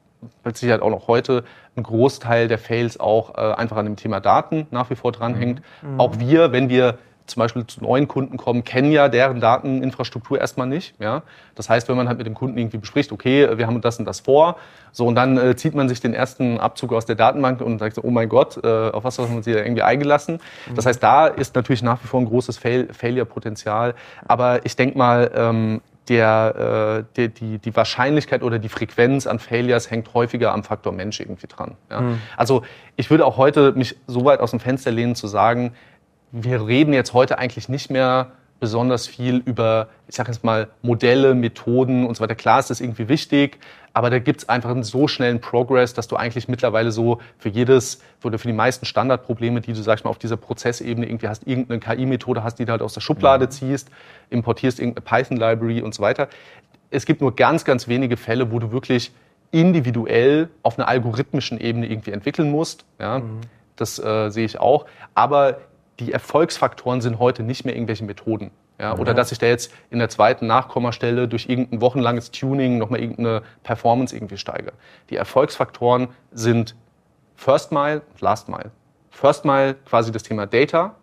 mit 0.43 0.57
Sicherheit 0.57 0.81
auch 0.81 0.89
noch 0.89 1.07
heute 1.07 1.43
ein 1.75 1.83
Großteil 1.83 2.47
der 2.47 2.57
Fails 2.57 2.99
auch 2.99 3.35
äh, 3.35 3.53
einfach 3.53 3.77
an 3.77 3.85
dem 3.85 3.95
Thema 3.95 4.19
Daten 4.19 4.67
nach 4.71 4.89
wie 4.89 4.95
vor 4.95 5.11
dranhängt. 5.11 5.61
Mhm. 5.81 5.99
Auch 5.99 6.19
wir, 6.19 6.51
wenn 6.51 6.69
wir 6.69 6.97
zum 7.29 7.41
Beispiel 7.41 7.65
zu 7.65 7.81
neuen 7.83 8.07
Kunden 8.07 8.37
kommen, 8.37 8.63
kennen 8.63 8.91
ja 8.91 9.07
deren 9.07 9.39
Dateninfrastruktur 9.39 10.39
erstmal 10.39 10.67
nicht. 10.67 10.95
Ja? 10.99 11.23
Das 11.55 11.69
heißt, 11.69 11.87
wenn 11.87 11.95
man 11.95 12.07
halt 12.07 12.17
mit 12.17 12.27
dem 12.27 12.33
Kunden 12.33 12.57
irgendwie 12.57 12.77
bespricht, 12.77 13.11
okay, 13.11 13.57
wir 13.57 13.67
haben 13.67 13.79
das 13.81 13.99
und 13.99 14.05
das 14.05 14.19
vor, 14.19 14.57
so 14.91 15.05
und 15.05 15.15
dann 15.15 15.37
äh, 15.37 15.55
zieht 15.55 15.75
man 15.75 15.87
sich 15.87 16.01
den 16.01 16.13
ersten 16.13 16.59
Abzug 16.59 16.91
aus 16.91 17.05
der 17.05 17.15
Datenbank 17.15 17.61
und 17.61 17.79
sagt 17.79 17.95
so, 17.95 18.01
oh 18.03 18.09
mein 18.09 18.27
Gott, 18.27 18.59
äh, 18.63 18.89
auf 18.89 19.03
was 19.03 19.19
haben 19.19 19.29
wir 19.29 19.37
uns 19.37 19.45
hier 19.45 19.63
irgendwie 19.63 19.83
eingelassen? 19.83 20.39
Das 20.75 20.85
heißt, 20.85 21.01
da 21.01 21.27
ist 21.27 21.55
natürlich 21.55 21.83
nach 21.83 22.03
wie 22.03 22.07
vor 22.07 22.19
ein 22.19 22.25
großes 22.25 22.57
Fail 22.57 22.87
Failure-Potenzial. 22.91 23.93
Aber 24.27 24.65
ich 24.65 24.75
denke 24.75 24.97
mal, 24.97 25.31
ähm, 25.35 25.81
der, 26.09 27.05
äh, 27.07 27.15
der, 27.15 27.27
die, 27.29 27.59
die 27.59 27.75
Wahrscheinlichkeit 27.75 28.43
oder 28.43 28.59
die 28.59 28.69
Frequenz 28.69 29.27
an 29.27 29.39
Failures 29.39 29.89
hängt 29.91 30.13
häufiger 30.13 30.51
am 30.51 30.63
Faktor 30.63 30.91
Mensch 30.91 31.19
irgendwie 31.19 31.47
dran. 31.47 31.77
Ja? 31.89 32.01
Mhm. 32.01 32.21
Also 32.35 32.63
ich 32.95 33.09
würde 33.09 33.25
auch 33.25 33.37
heute 33.37 33.73
mich 33.73 33.95
so 34.07 34.25
weit 34.25 34.39
aus 34.39 34.51
dem 34.51 34.59
Fenster 34.59 34.91
lehnen 34.91 35.15
zu 35.15 35.27
sagen, 35.27 35.73
wir 36.31 36.65
reden 36.67 36.93
jetzt 36.93 37.13
heute 37.13 37.37
eigentlich 37.37 37.69
nicht 37.69 37.89
mehr 37.89 38.31
besonders 38.59 39.07
viel 39.07 39.37
über, 39.45 39.89
ich 40.07 40.15
sage 40.15 40.31
jetzt 40.31 40.43
mal, 40.43 40.67
Modelle, 40.81 41.35
Methoden 41.35 42.05
und 42.05 42.15
so 42.15 42.23
weiter. 42.23 42.35
Klar 42.35 42.59
ist 42.59 42.69
das 42.69 42.81
irgendwie 42.81 43.07
wichtig, 43.07 43.57
aber 43.93 44.09
da 44.09 44.19
gibt 44.19 44.41
es 44.41 44.49
einfach 44.49 44.69
einen 44.69 44.83
so 44.83 45.07
schnellen 45.07 45.41
Progress, 45.41 45.93
dass 45.93 46.07
du 46.07 46.15
eigentlich 46.15 46.47
mittlerweile 46.47 46.91
so 46.91 47.19
für 47.37 47.49
jedes 47.49 48.01
oder 48.23 48.37
für 48.37 48.47
die 48.47 48.53
meisten 48.53 48.85
Standardprobleme, 48.85 49.61
die 49.61 49.73
du, 49.73 49.81
sag 49.81 49.99
ich 49.99 50.03
mal, 50.03 50.09
auf 50.09 50.19
dieser 50.19 50.37
Prozessebene 50.37 51.07
irgendwie 51.07 51.27
hast, 51.27 51.47
irgendeine 51.47 51.79
KI-Methode 51.79 52.43
hast, 52.43 52.59
die 52.59 52.65
du 52.65 52.71
halt 52.71 52.81
aus 52.81 52.93
der 52.93 53.01
Schublade 53.01 53.45
mhm. 53.45 53.51
ziehst, 53.51 53.89
importierst 54.29 54.79
irgendeine 54.79 55.05
Python-Library 55.05 55.81
und 55.81 55.93
so 55.93 56.03
weiter. 56.03 56.27
Es 56.91 57.05
gibt 57.05 57.21
nur 57.21 57.35
ganz, 57.35 57.65
ganz 57.65 57.87
wenige 57.87 58.17
Fälle, 58.17 58.51
wo 58.51 58.59
du 58.59 58.71
wirklich 58.71 59.11
individuell 59.51 60.49
auf 60.63 60.77
einer 60.77 60.87
algorithmischen 60.87 61.59
Ebene 61.59 61.87
irgendwie 61.87 62.11
entwickeln 62.11 62.51
musst. 62.51 62.85
Ja, 62.99 63.19
mhm. 63.19 63.41
Das 63.75 63.97
äh, 63.97 64.29
sehe 64.29 64.45
ich 64.45 64.59
auch. 64.59 64.85
Aber 65.15 65.59
die 65.99 66.11
Erfolgsfaktoren 66.11 67.01
sind 67.01 67.19
heute 67.19 67.43
nicht 67.43 67.65
mehr 67.65 67.75
irgendwelche 67.75 68.03
Methoden. 68.03 68.51
Ja, 68.79 68.93
oder 68.93 69.11
ja. 69.11 69.13
dass 69.13 69.33
ich 69.33 69.39
da 69.39 69.45
jetzt 69.45 69.73
in 69.89 69.99
der 69.99 70.07
zweiten 70.07 70.47
Nachkommastelle 70.47 71.27
durch 71.27 71.49
irgendein 71.49 71.81
wochenlanges 71.81 72.31
Tuning 72.31 72.77
nochmal 72.77 73.01
irgendeine 73.01 73.41
Performance 73.63 74.15
irgendwie 74.15 74.37
steige. 74.37 74.71
Die 75.09 75.17
Erfolgsfaktoren 75.17 76.07
sind 76.31 76.75
First 77.35 77.73
Mile 77.73 78.01
und 78.09 78.21
Last 78.21 78.47
Mile. 78.47 78.71
First 79.09 79.43
Mile 79.43 79.75
quasi 79.85 80.13
das 80.13 80.23
Thema 80.23 80.45
Data 80.45 80.95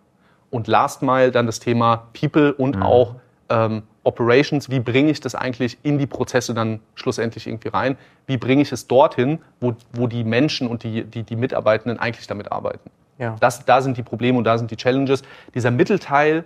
und 0.49 0.68
Last 0.68 1.03
Mile 1.03 1.30
dann 1.30 1.44
das 1.44 1.61
Thema 1.61 2.09
People 2.18 2.55
und 2.55 2.76
mhm. 2.76 2.82
auch 2.82 3.16
ähm, 3.51 3.82
Operations. 4.05 4.70
Wie 4.70 4.80
bringe 4.80 5.11
ich 5.11 5.20
das 5.20 5.34
eigentlich 5.34 5.76
in 5.82 5.99
die 5.99 6.07
Prozesse 6.07 6.55
dann 6.55 6.80
schlussendlich 6.94 7.47
irgendwie 7.47 7.68
rein? 7.68 7.99
Wie 8.26 8.38
bringe 8.38 8.62
ich 8.62 8.72
es 8.72 8.86
dorthin, 8.86 9.40
wo, 9.61 9.74
wo 9.92 10.07
die 10.07 10.24
Menschen 10.24 10.66
und 10.66 10.82
die, 10.82 11.05
die, 11.05 11.24
die 11.24 11.36
Mitarbeitenden 11.36 11.99
eigentlich 11.99 12.26
damit 12.26 12.51
arbeiten? 12.51 12.90
Ja. 13.18 13.36
Das, 13.40 13.64
da 13.64 13.80
sind 13.80 13.96
die 13.96 14.02
Probleme 14.02 14.38
und 14.38 14.44
da 14.44 14.58
sind 14.58 14.70
die 14.70 14.76
Challenges. 14.76 15.22
Dieser 15.54 15.70
Mittelteil 15.70 16.44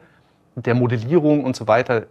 der 0.54 0.74
Modellierung 0.74 1.44
und 1.44 1.56
so 1.56 1.66
weiter, 1.66 2.04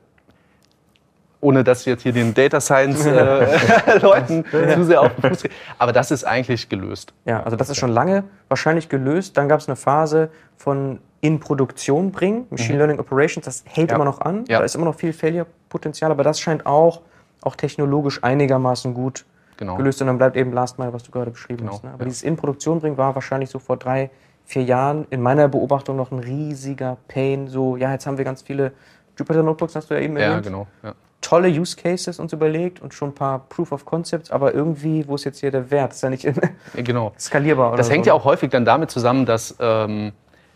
ohne 1.41 1.64
dass 1.64 1.86
jetzt 1.86 2.03
hier 2.03 2.12
den 2.12 2.34
Data 2.34 2.60
Science 2.60 3.05
äh, 3.05 3.97
Leuten 4.01 4.43
zu 4.45 4.84
sehr 4.84 5.01
auf 5.01 5.16
den 5.16 5.30
Fuß 5.30 5.43
geht. 5.43 5.51
Aber 5.78 5.93
das 5.93 6.12
ist 6.12 6.26
eigentlich 6.26 6.68
gelöst. 6.68 7.14
Ja, 7.26 7.43
also 7.43 7.55
das 7.55 7.70
ist 7.70 7.78
schon 7.78 7.91
lange 7.91 8.26
wahrscheinlich 8.49 8.89
gelöst. 8.89 9.38
Dann 9.38 9.47
gab 9.47 9.60
es 9.60 9.68
eine 9.68 9.76
Phase 9.76 10.30
von 10.57 10.99
in 11.22 11.39
Produktion 11.39 12.12
bringen, 12.12 12.47
Machine 12.49 12.74
mhm. 12.74 12.78
Learning 12.80 12.99
Operations, 12.99 13.45
das 13.45 13.64
hält 13.68 13.89
ja. 13.89 13.95
immer 13.95 14.05
noch 14.05 14.22
an. 14.22 14.45
Ja. 14.47 14.60
Da 14.60 14.66
ist 14.66 14.76
immer 14.76 14.86
noch 14.86 14.95
viel 14.95 15.14
Failure-Potenzial, 15.14 16.12
aber 16.12 16.24
das 16.24 16.39
scheint 16.39 16.66
auch, 16.66 17.01
auch 17.41 17.55
technologisch 17.55 18.24
einigermaßen 18.24 18.93
gut 18.93 19.26
genau. 19.57 19.76
gelöst. 19.76 20.01
Und 20.01 20.07
dann 20.07 20.18
bleibt 20.18 20.38
eben 20.38 20.53
Last 20.53 20.80
Mile, 20.80 20.93
was 20.93 21.03
du 21.03 21.12
gerade 21.12 21.32
beschrieben 21.32 21.60
genau. 21.60 21.74
hast. 21.74 21.84
Ne? 21.84 21.91
Aber 21.91 22.03
ja. 22.03 22.05
dieses 22.05 22.24
in 22.24 22.38
Produktion 22.38 22.80
bringen 22.80 22.97
war 22.97 23.16
wahrscheinlich 23.16 23.49
so 23.49 23.60
vor 23.60 23.78
drei, 23.78 24.10
vier 24.50 24.64
Jahren 24.64 25.06
in 25.12 25.22
meiner 25.22 25.47
Beobachtung 25.47 25.95
noch 25.95 26.12
ein 26.12 26.18
riesiger 26.18 26.97
Pain. 27.08 27.47
So, 27.47 27.78
ja, 27.78 27.91
jetzt 27.91 28.08
haben 28.08 28.18
wir 28.18 28.26
ganz 28.26 28.41
viele 28.41 28.72
Jupyter 29.16 29.43
Notebooks, 29.43 29.76
hast 29.76 29.91
du 29.91 29.93
ja 29.93 30.00
eben 30.00 30.18
erwähnt. 30.18 30.45
Ja, 30.45 30.52
genau. 30.52 30.68
Ja. 30.82 30.95
Tolle 31.22 31.50
Use 31.50 31.76
Cases 31.76 32.18
uns 32.18 32.34
überlegt 32.34 32.82
und 32.82 32.93
schon 32.93 33.10
ein 33.10 33.16
paar 33.16 33.45
Proof 33.47 33.72
of 33.72 33.86
Concepts, 33.86 34.32
aber 34.32 34.56
irgendwie, 34.56 35.08
wo 35.08 35.14
ist 35.16 35.26
jetzt 35.26 35.39
hier 35.39 35.52
der 35.52 35.70
Wert? 35.70 35.93
ist 35.93 36.02
ja 36.02 36.10
nicht 36.10 36.28
genau. 36.74 37.14
skalierbar. 37.20 37.78
das 37.78 37.91
hängt 37.91 38.06
so. 38.06 38.10
ja 38.10 38.14
auch 38.16 38.26
häufig 38.26 38.50
dann 38.50 38.66
damit 38.66 38.89
zusammen, 38.89 39.28
dass, 39.28 39.56
ähm, 39.60 40.14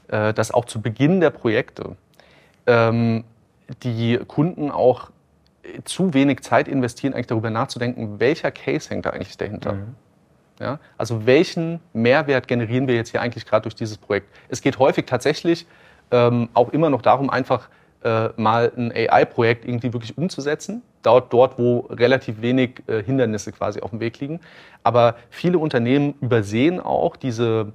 äh, 0.07 0.33
dass 0.33 0.51
auch 0.51 0.65
zu 0.65 0.81
Beginn 0.81 1.19
der 1.19 1.29
Projekte 1.29 1.95
ähm, 2.65 3.25
die 3.83 4.17
Kunden 4.27 4.71
auch 4.71 5.11
zu 5.85 6.15
wenig 6.15 6.41
Zeit 6.41 6.67
investieren, 6.67 7.13
eigentlich 7.13 7.27
darüber 7.27 7.51
nachzudenken, 7.51 8.19
welcher 8.19 8.49
Case 8.49 8.89
hängt 8.89 9.05
da 9.05 9.11
eigentlich 9.11 9.37
dahinter. 9.37 9.73
Mhm. 9.73 9.95
Ja? 10.59 10.79
Also 10.97 11.25
welchen 11.25 11.79
Mehrwert 11.93 12.47
generieren 12.47 12.87
wir 12.87 12.95
jetzt 12.95 13.09
hier 13.09 13.21
eigentlich 13.21 13.45
gerade 13.45 13.63
durch 13.63 13.75
dieses 13.75 13.97
Projekt? 13.97 14.27
Es 14.49 14.61
geht 14.61 14.79
häufig 14.79 15.05
tatsächlich 15.05 15.65
ähm, 16.11 16.49
auch 16.53 16.69
immer 16.69 16.89
noch 16.89 17.01
darum, 17.01 17.29
einfach 17.29 17.69
äh, 18.03 18.29
mal 18.35 18.71
ein 18.75 18.91
AI-Projekt 18.91 19.65
irgendwie 19.65 19.93
wirklich 19.93 20.17
umzusetzen, 20.17 20.81
dort, 21.01 21.31
dort 21.31 21.57
wo 21.57 21.87
relativ 21.89 22.41
wenig 22.41 22.83
äh, 22.87 23.01
Hindernisse 23.01 23.51
quasi 23.51 23.79
auf 23.81 23.91
dem 23.91 23.99
Weg 23.99 24.19
liegen. 24.19 24.39
Aber 24.83 25.15
viele 25.29 25.57
Unternehmen 25.57 26.15
übersehen 26.21 26.79
auch 26.79 27.15
diese, 27.15 27.71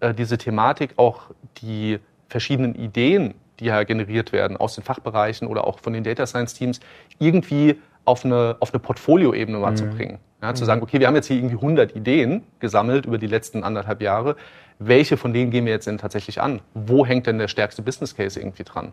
äh, 0.00 0.14
diese 0.14 0.38
Thematik, 0.38 0.94
auch 0.96 1.22
die 1.58 1.98
verschiedenen 2.28 2.74
Ideen, 2.74 3.34
die 3.60 3.66
ja 3.66 3.82
generiert 3.84 4.32
werden 4.32 4.56
aus 4.56 4.74
den 4.74 4.84
Fachbereichen 4.84 5.46
oder 5.46 5.66
auch 5.66 5.78
von 5.78 5.92
den 5.92 6.04
Data 6.04 6.26
Science 6.26 6.54
Teams, 6.54 6.80
irgendwie 7.18 7.80
auf 8.04 8.24
eine, 8.24 8.56
auf 8.60 8.72
eine 8.72 8.80
Portfolioebene 8.80 9.58
mal 9.58 9.72
mhm. 9.72 9.76
zu 9.76 9.86
bringen. 9.86 10.18
Ja, 10.42 10.54
zu 10.54 10.64
sagen, 10.64 10.82
okay, 10.82 11.00
wir 11.00 11.06
haben 11.06 11.14
jetzt 11.14 11.26
hier 11.26 11.36
irgendwie 11.36 11.54
100 11.54 11.96
Ideen 11.96 12.42
gesammelt 12.58 13.06
über 13.06 13.16
die 13.16 13.26
letzten 13.26 13.64
anderthalb 13.64 14.02
Jahre. 14.02 14.36
Welche 14.78 15.16
von 15.16 15.32
denen 15.32 15.50
gehen 15.50 15.64
wir 15.64 15.72
jetzt 15.72 15.86
denn 15.86 15.98
tatsächlich 15.98 16.40
an? 16.42 16.60
Wo 16.74 17.06
hängt 17.06 17.26
denn 17.26 17.38
der 17.38 17.48
stärkste 17.48 17.80
Business 17.80 18.14
Case 18.14 18.38
irgendwie 18.38 18.64
dran? 18.64 18.92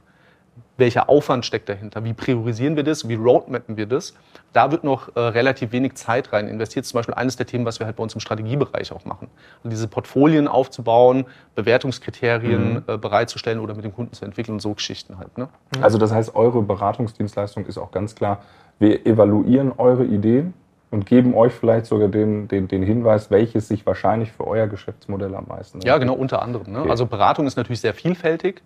Welcher 0.77 1.09
Aufwand 1.09 1.45
steckt 1.45 1.69
dahinter? 1.69 2.03
Wie 2.03 2.13
priorisieren 2.13 2.75
wir 2.75 2.83
das? 2.83 3.07
Wie 3.07 3.15
roadmappen 3.15 3.77
wir 3.77 3.85
das? 3.85 4.13
Da 4.53 4.71
wird 4.71 4.83
noch 4.83 5.15
äh, 5.15 5.19
relativ 5.19 5.71
wenig 5.73 5.95
Zeit 5.95 6.33
rein 6.33 6.47
investiert. 6.47 6.85
Zum 6.85 6.97
Beispiel 6.97 7.15
eines 7.15 7.35
der 7.35 7.45
Themen, 7.45 7.65
was 7.65 7.79
wir 7.79 7.85
halt 7.85 7.97
bei 7.97 8.03
uns 8.03 8.13
im 8.13 8.19
Strategiebereich 8.19 8.91
auch 8.91 9.05
machen. 9.05 9.29
Also 9.57 9.69
diese 9.69 9.87
Portfolien 9.87 10.47
aufzubauen, 10.47 11.25
Bewertungskriterien 11.55 12.73
mhm. 12.73 12.83
äh, 12.87 12.97
bereitzustellen 12.97 13.59
oder 13.59 13.75
mit 13.75 13.83
dem 13.83 13.93
Kunden 13.93 14.13
zu 14.13 14.25
entwickeln 14.25 14.53
und 14.53 14.61
so 14.61 14.73
Geschichten 14.73 15.17
halt. 15.17 15.37
Ne? 15.37 15.49
Also 15.81 15.97
das 15.97 16.11
heißt, 16.11 16.35
eure 16.35 16.61
Beratungsdienstleistung 16.61 17.65
ist 17.65 17.77
auch 17.77 17.91
ganz 17.91 18.15
klar, 18.15 18.41
wir 18.81 19.05
evaluieren 19.05 19.71
eure 19.77 20.03
Ideen 20.03 20.53
und 20.89 21.05
geben 21.05 21.35
euch 21.35 21.53
vielleicht 21.53 21.85
sogar 21.85 22.09
den, 22.09 22.47
den, 22.47 22.67
den 22.67 22.83
Hinweis, 22.83 23.31
welches 23.31 23.67
sich 23.67 23.85
wahrscheinlich 23.85 24.31
für 24.31 24.45
euer 24.45 24.67
Geschäftsmodell 24.67 25.33
am 25.35 25.47
meisten. 25.47 25.79
Ja, 25.81 25.97
genau, 25.99 26.13
unter 26.13 26.41
anderem. 26.41 26.73
Ne? 26.73 26.81
Okay. 26.81 26.89
Also 26.89 27.05
Beratung 27.05 27.47
ist 27.47 27.55
natürlich 27.55 27.79
sehr 27.79 27.93
vielfältig. 27.93 28.61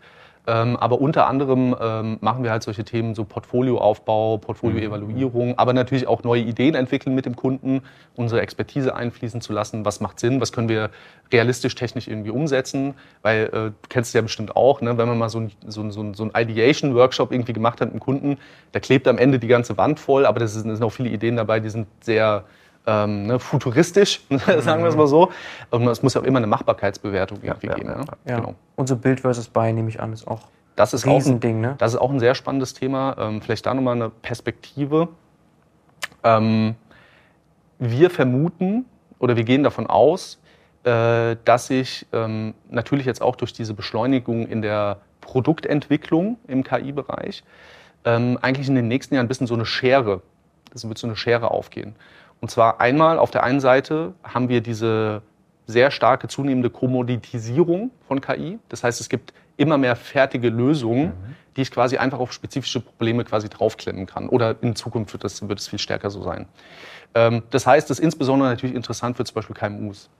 Ähm, 0.48 0.78
aber 0.78 1.02
unter 1.02 1.28
anderem 1.28 1.76
ähm, 1.80 2.18
machen 2.22 2.43
wir 2.43 2.52
halt 2.52 2.64
solche 2.64 2.84
Themen, 2.84 3.16
so 3.16 3.24
Portfolioaufbau, 3.24 4.38
Portfolioevaluierung, 4.38 5.50
mhm. 5.50 5.54
aber 5.58 5.74
natürlich 5.74 6.08
auch 6.08 6.24
neue 6.24 6.41
Ideen 6.41 6.76
entwickeln 6.76 7.16
mit 7.16 7.26
dem 7.26 7.36
Kunden, 7.36 7.82
unsere 8.16 8.41
Expertise 8.41 8.96
einfließen 8.96 9.41
zu 9.41 9.54
lassen. 9.54 9.86
Was 9.86 10.02
macht 10.02 10.20
Sinn? 10.20 10.41
Was 10.41 10.52
können 10.52 10.70
wir 10.70 10.91
realistisch 11.32 11.74
technisch 11.76 12.08
irgendwie 12.08 12.30
umsetzen? 12.30 12.93
Weil 13.24 13.46
äh, 13.46 13.50
du 13.52 13.74
kennst 13.89 14.10
es 14.10 14.14
ja 14.14 14.22
bestimmt 14.22 14.56
auch, 14.56 14.82
ne? 14.82 14.98
wenn 14.98 15.08
man 15.08 15.18
mal 15.18 15.30
so 15.30 15.39
ein, 15.39 15.52
so, 15.66 15.89
so, 15.89 16.14
so 16.14 16.24
ein 16.24 16.32
Ideation-Workshop 16.36 17.32
irgendwie 17.32 17.54
gemacht 17.54 17.82
hat 17.82 17.88
mit 17.88 17.93
einem 17.93 18.02
Kunden, 18.02 18.38
da 18.72 18.80
klebt 18.80 19.08
am 19.08 19.18
Ende 19.18 19.39
die 19.39 19.48
ganze 19.48 19.78
Wand 19.78 20.00
voll, 20.00 20.26
aber 20.26 20.39
da 20.39 20.48
sind 20.48 20.82
auch 20.82 20.89
viele 20.89 21.10
Ideen 21.10 21.38
dabei, 21.38 21.60
die 21.60 21.70
sind 21.70 21.88
sehr 22.02 22.43
ähm, 22.88 23.28
ne, 23.28 23.40
futuristisch, 23.40 24.22
sagen 24.30 24.84
wir 24.84 24.90
es 24.90 24.96
mal 24.96 25.08
so. 25.08 25.32
Und 25.72 25.88
es 25.88 26.04
muss 26.04 26.14
ja 26.14 26.22
auch 26.22 26.26
immer 26.26 26.38
eine 26.38 26.48
Machbarkeitsbewertung 26.48 27.40
irgendwie 27.42 27.68
ja, 27.68 27.74
geben. 27.76 27.90
Ja, 27.90 27.98
ne? 27.98 28.06
ja. 28.28 28.36
Genau. 28.38 28.56
Und 28.76 28.88
so 28.88 28.96
Bild 28.96 29.22
versus 29.22 29.48
Buy, 29.48 29.74
nehme 29.74 29.90
ich 29.90 30.00
an, 30.00 30.14
ist 30.14 30.28
auch 30.28 30.42
das 30.76 30.94
ist 30.94 31.06
ein 31.06 31.14
Riesending. 31.14 31.62
Ne? 31.62 31.76
Das 31.78 31.94
ist 31.94 32.00
auch 32.00 32.12
ein 32.12 32.20
sehr 32.20 32.36
spannendes 32.36 32.74
Thema. 32.74 33.16
Ähm, 33.18 33.42
vielleicht 33.42 33.66
da 33.66 33.74
nochmal 33.74 33.96
eine 33.96 34.10
Perspektive. 34.10 35.08
Ähm, 36.24 36.76
wir 37.80 38.10
vermuten 38.10 38.86
oder 39.20 39.38
wir 39.38 39.46
gehen 39.46 39.64
davon 39.64 39.88
aus, 39.88 40.42
äh, 40.84 41.38
dass 41.46 41.68
sich 41.68 42.06
ähm, 42.12 42.54
natürlich 42.70 43.06
jetzt 43.06 43.22
auch 43.22 43.38
durch 43.38 43.54
diese 43.54 43.74
Beschleunigung 43.74 44.48
in 44.48 44.62
der 44.62 44.98
Produktentwicklung 45.22 46.38
im 46.48 46.64
KI-Bereich 46.64 47.44
ähm, 48.06 48.38
eigentlich 48.42 48.68
in 48.68 48.76
den 48.76 48.88
nächsten 48.88 49.16
Jahren 49.16 49.26
ein 49.26 49.28
bisschen 49.28 49.48
so 49.48 49.56
eine 49.56 49.66
Schere, 49.66 50.22
das 50.72 50.88
wird 50.88 50.98
so 50.98 51.08
eine 51.08 51.16
Schere 51.16 51.52
aufgehen. 51.52 51.96
Und 52.46 52.50
zwar 52.52 52.80
einmal 52.80 53.18
auf 53.18 53.32
der 53.32 53.41
einen 53.41 53.60
Seite 53.60 54.14
haben 54.24 54.50
wir 54.50 54.62
diese 54.62 55.24
sehr 55.66 55.89
starke 55.89 56.28
zunehmende 56.28 56.70
Kommoditisierung 56.70 57.89
von 58.08 58.22
KI. 58.22 58.60
Das 58.70 58.84
heißt, 58.84 59.02
es 59.02 59.10
gibt 59.10 59.34
immer 59.58 59.80
mehr 59.80 59.96
fertige 59.96 60.50
Lösungen, 60.50 61.06
mhm. 61.06 61.36
die 61.58 61.64
ich 61.64 61.72
quasi 61.72 61.98
einfach 61.98 62.20
auf 62.20 62.32
spezifische 62.32 62.82
Probleme 62.82 63.24
quasi 63.24 63.50
draufklemmen 63.50 64.06
kann. 64.06 64.30
Oder 64.30 64.58
in 64.62 64.76
Zukunft 64.76 65.12
wird 65.12 65.24
das, 65.24 65.50
wird 65.50 65.60
es 65.60 65.68
viel 65.68 65.80
stärker 65.80 66.12
so 66.12 66.22
sein. 66.22 66.46
Ähm, 67.16 67.41
das 67.50 67.66
heißt, 67.66 67.89
das 67.89 67.98
ist 67.98 68.04
insbesondere 68.04 68.48
natürlich 68.48 68.76
interessant 68.76 69.18
für 69.18 69.26
zum 69.26 69.34
Beispiel 69.34 69.56
KMUs. 69.56 70.12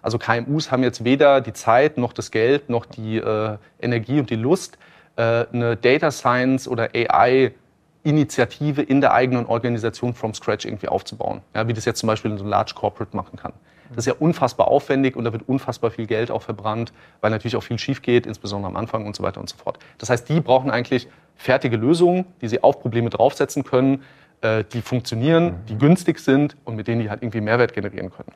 Also 0.00 0.16
KMUs 0.16 0.70
haben 0.70 0.84
jetzt 0.84 1.02
weder 1.02 1.40
die 1.40 1.54
Zeit 1.54 1.98
noch 1.98 2.12
das 2.12 2.30
Geld 2.30 2.70
noch 2.70 2.86
die 2.86 3.16
äh, 3.16 3.58
Energie 3.80 4.20
und 4.20 4.30
die 4.30 4.36
Lust, 4.36 4.78
äh, 5.16 5.44
eine 5.52 5.76
Data 5.76 6.12
Science 6.12 6.68
oder 6.68 6.90
AI 6.94 7.52
Initiative 8.08 8.82
in 8.82 9.00
der 9.00 9.12
eigenen 9.12 9.46
Organisation 9.46 10.14
from 10.14 10.34
scratch 10.34 10.64
irgendwie 10.64 10.88
aufzubauen. 10.88 11.42
Ja, 11.54 11.68
wie 11.68 11.72
das 11.72 11.84
jetzt 11.84 12.00
zum 12.00 12.06
Beispiel 12.06 12.30
in 12.30 12.38
so 12.38 12.44
einem 12.44 12.50
Large 12.50 12.72
Corporate 12.74 13.16
machen 13.16 13.36
kann. 13.36 13.52
Das 13.90 13.98
ist 13.98 14.06
ja 14.06 14.14
unfassbar 14.18 14.68
aufwendig 14.68 15.16
und 15.16 15.24
da 15.24 15.32
wird 15.32 15.48
unfassbar 15.48 15.90
viel 15.90 16.06
Geld 16.06 16.30
auch 16.30 16.42
verbrannt, 16.42 16.92
weil 17.20 17.30
natürlich 17.30 17.56
auch 17.56 17.62
viel 17.62 17.78
schief 17.78 18.02
geht, 18.02 18.26
insbesondere 18.26 18.70
am 18.70 18.76
Anfang 18.76 19.06
und 19.06 19.16
so 19.16 19.22
weiter 19.22 19.40
und 19.40 19.48
so 19.48 19.56
fort. 19.56 19.78
Das 19.96 20.10
heißt, 20.10 20.28
die 20.28 20.40
brauchen 20.40 20.70
eigentlich 20.70 21.08
fertige 21.36 21.76
Lösungen, 21.76 22.26
die 22.42 22.48
sie 22.48 22.62
auf 22.62 22.80
Probleme 22.80 23.08
draufsetzen 23.08 23.64
können, 23.64 24.02
äh, 24.40 24.64
die 24.72 24.82
funktionieren, 24.82 25.60
die 25.68 25.78
günstig 25.78 26.18
sind 26.18 26.56
und 26.64 26.76
mit 26.76 26.86
denen 26.86 27.00
die 27.00 27.10
halt 27.10 27.22
irgendwie 27.22 27.40
Mehrwert 27.40 27.72
generieren 27.72 28.10
können. 28.10 28.32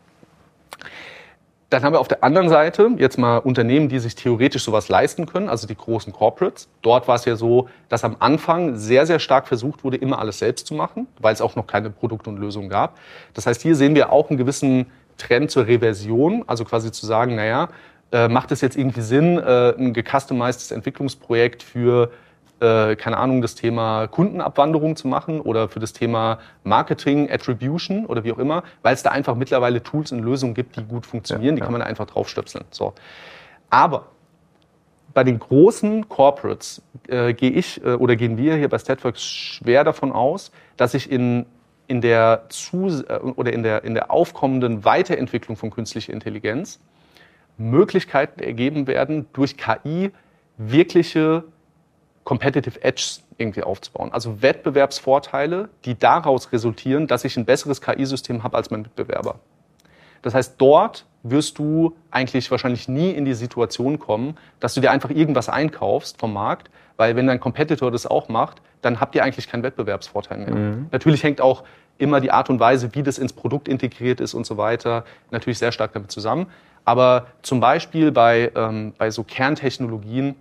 Dann 1.72 1.84
haben 1.84 1.94
wir 1.94 2.00
auf 2.00 2.08
der 2.08 2.22
anderen 2.22 2.50
Seite 2.50 2.90
jetzt 2.98 3.16
mal 3.16 3.38
Unternehmen, 3.38 3.88
die 3.88 3.98
sich 3.98 4.14
theoretisch 4.14 4.62
sowas 4.62 4.90
leisten 4.90 5.24
können, 5.24 5.48
also 5.48 5.66
die 5.66 5.74
großen 5.74 6.12
Corporates. 6.12 6.68
Dort 6.82 7.08
war 7.08 7.14
es 7.14 7.24
ja 7.24 7.34
so, 7.34 7.66
dass 7.88 8.04
am 8.04 8.16
Anfang 8.18 8.76
sehr, 8.76 9.06
sehr 9.06 9.18
stark 9.18 9.48
versucht 9.48 9.82
wurde, 9.82 9.96
immer 9.96 10.18
alles 10.18 10.38
selbst 10.38 10.66
zu 10.66 10.74
machen, 10.74 11.06
weil 11.18 11.32
es 11.32 11.40
auch 11.40 11.56
noch 11.56 11.66
keine 11.66 11.88
Produkte 11.88 12.28
und 12.28 12.36
Lösungen 12.36 12.68
gab. 12.68 12.98
Das 13.32 13.46
heißt, 13.46 13.62
hier 13.62 13.74
sehen 13.74 13.94
wir 13.94 14.12
auch 14.12 14.28
einen 14.28 14.36
gewissen 14.36 14.84
Trend 15.16 15.50
zur 15.50 15.66
Reversion, 15.66 16.44
also 16.46 16.66
quasi 16.66 16.92
zu 16.92 17.06
sagen, 17.06 17.36
naja, 17.36 17.70
äh, 18.12 18.28
macht 18.28 18.52
es 18.52 18.60
jetzt 18.60 18.76
irgendwie 18.76 19.00
Sinn, 19.00 19.38
äh, 19.38 19.70
ein 19.70 19.94
gecustomized 19.94 20.72
Entwicklungsprojekt 20.72 21.62
für 21.62 22.10
äh, 22.62 22.96
keine 22.96 23.16
Ahnung, 23.16 23.42
das 23.42 23.56
Thema 23.56 24.06
Kundenabwanderung 24.06 24.94
zu 24.94 25.08
machen 25.08 25.40
oder 25.40 25.68
für 25.68 25.80
das 25.80 25.92
Thema 25.92 26.38
Marketing, 26.62 27.30
Attribution 27.30 28.06
oder 28.06 28.22
wie 28.22 28.32
auch 28.32 28.38
immer, 28.38 28.62
weil 28.82 28.94
es 28.94 29.02
da 29.02 29.10
einfach 29.10 29.34
mittlerweile 29.34 29.82
Tools 29.82 30.12
und 30.12 30.20
Lösungen 30.20 30.54
gibt, 30.54 30.76
die 30.76 30.84
gut 30.84 31.04
funktionieren, 31.04 31.56
ja, 31.56 31.60
die 31.60 31.62
kann 31.62 31.72
man 31.72 31.82
einfach 31.82 32.06
draufstöpseln. 32.06 32.64
So. 32.70 32.94
Aber 33.68 34.06
bei 35.12 35.24
den 35.24 35.38
großen 35.38 36.08
Corporates 36.08 36.82
äh, 37.08 37.34
gehe 37.34 37.50
ich 37.50 37.84
äh, 37.84 37.94
oder 37.94 38.16
gehen 38.16 38.36
wir 38.36 38.56
hier 38.56 38.68
bei 38.68 38.78
Statworks 38.78 39.24
schwer 39.24 39.82
davon 39.82 40.12
aus, 40.12 40.52
dass 40.76 40.92
sich 40.92 41.10
in, 41.10 41.46
in, 41.88 42.00
der, 42.00 42.44
zu, 42.48 42.86
äh, 43.08 43.18
oder 43.18 43.52
in, 43.52 43.64
der, 43.64 43.82
in 43.82 43.94
der 43.94 44.10
aufkommenden 44.10 44.84
Weiterentwicklung 44.84 45.56
von 45.56 45.70
künstlicher 45.70 46.12
Intelligenz 46.12 46.80
Möglichkeiten 47.58 48.40
ergeben 48.40 48.86
werden, 48.86 49.26
durch 49.32 49.56
KI 49.56 50.12
wirkliche 50.56 51.44
Competitive 52.24 52.82
Edge 52.82 53.20
irgendwie 53.36 53.62
aufzubauen. 53.62 54.12
Also 54.12 54.42
Wettbewerbsvorteile, 54.42 55.68
die 55.84 55.98
daraus 55.98 56.52
resultieren, 56.52 57.06
dass 57.06 57.24
ich 57.24 57.36
ein 57.36 57.44
besseres 57.44 57.80
KI-System 57.80 58.42
habe 58.42 58.56
als 58.56 58.70
mein 58.70 58.82
Mitbewerber. 58.82 59.40
Das 60.22 60.34
heißt, 60.34 60.54
dort 60.58 61.04
wirst 61.24 61.58
du 61.58 61.96
eigentlich 62.10 62.50
wahrscheinlich 62.50 62.88
nie 62.88 63.10
in 63.10 63.24
die 63.24 63.34
Situation 63.34 63.98
kommen, 63.98 64.36
dass 64.60 64.74
du 64.74 64.80
dir 64.80 64.90
einfach 64.90 65.10
irgendwas 65.10 65.48
einkaufst 65.48 66.18
vom 66.18 66.32
Markt, 66.32 66.70
weil 66.96 67.16
wenn 67.16 67.26
dein 67.26 67.40
Competitor 67.40 67.90
das 67.90 68.06
auch 68.06 68.28
macht, 68.28 68.62
dann 68.82 69.00
habt 69.00 69.14
ihr 69.14 69.22
eigentlich 69.24 69.48
keinen 69.48 69.62
Wettbewerbsvorteil 69.62 70.38
mehr. 70.38 70.54
Mhm. 70.54 70.86
Natürlich 70.90 71.22
hängt 71.22 71.40
auch 71.40 71.64
immer 71.98 72.20
die 72.20 72.32
Art 72.32 72.50
und 72.50 72.58
Weise, 72.58 72.94
wie 72.94 73.02
das 73.02 73.18
ins 73.18 73.32
Produkt 73.32 73.68
integriert 73.68 74.20
ist 74.20 74.34
und 74.34 74.46
so 74.46 74.56
weiter, 74.56 75.04
natürlich 75.30 75.58
sehr 75.58 75.72
stark 75.72 75.92
damit 75.92 76.10
zusammen. 76.10 76.46
Aber 76.84 77.26
zum 77.42 77.60
Beispiel 77.60 78.10
bei, 78.10 78.50
ähm, 78.56 78.92
bei 78.98 79.10
so 79.10 79.22
Kerntechnologien, 79.22 80.34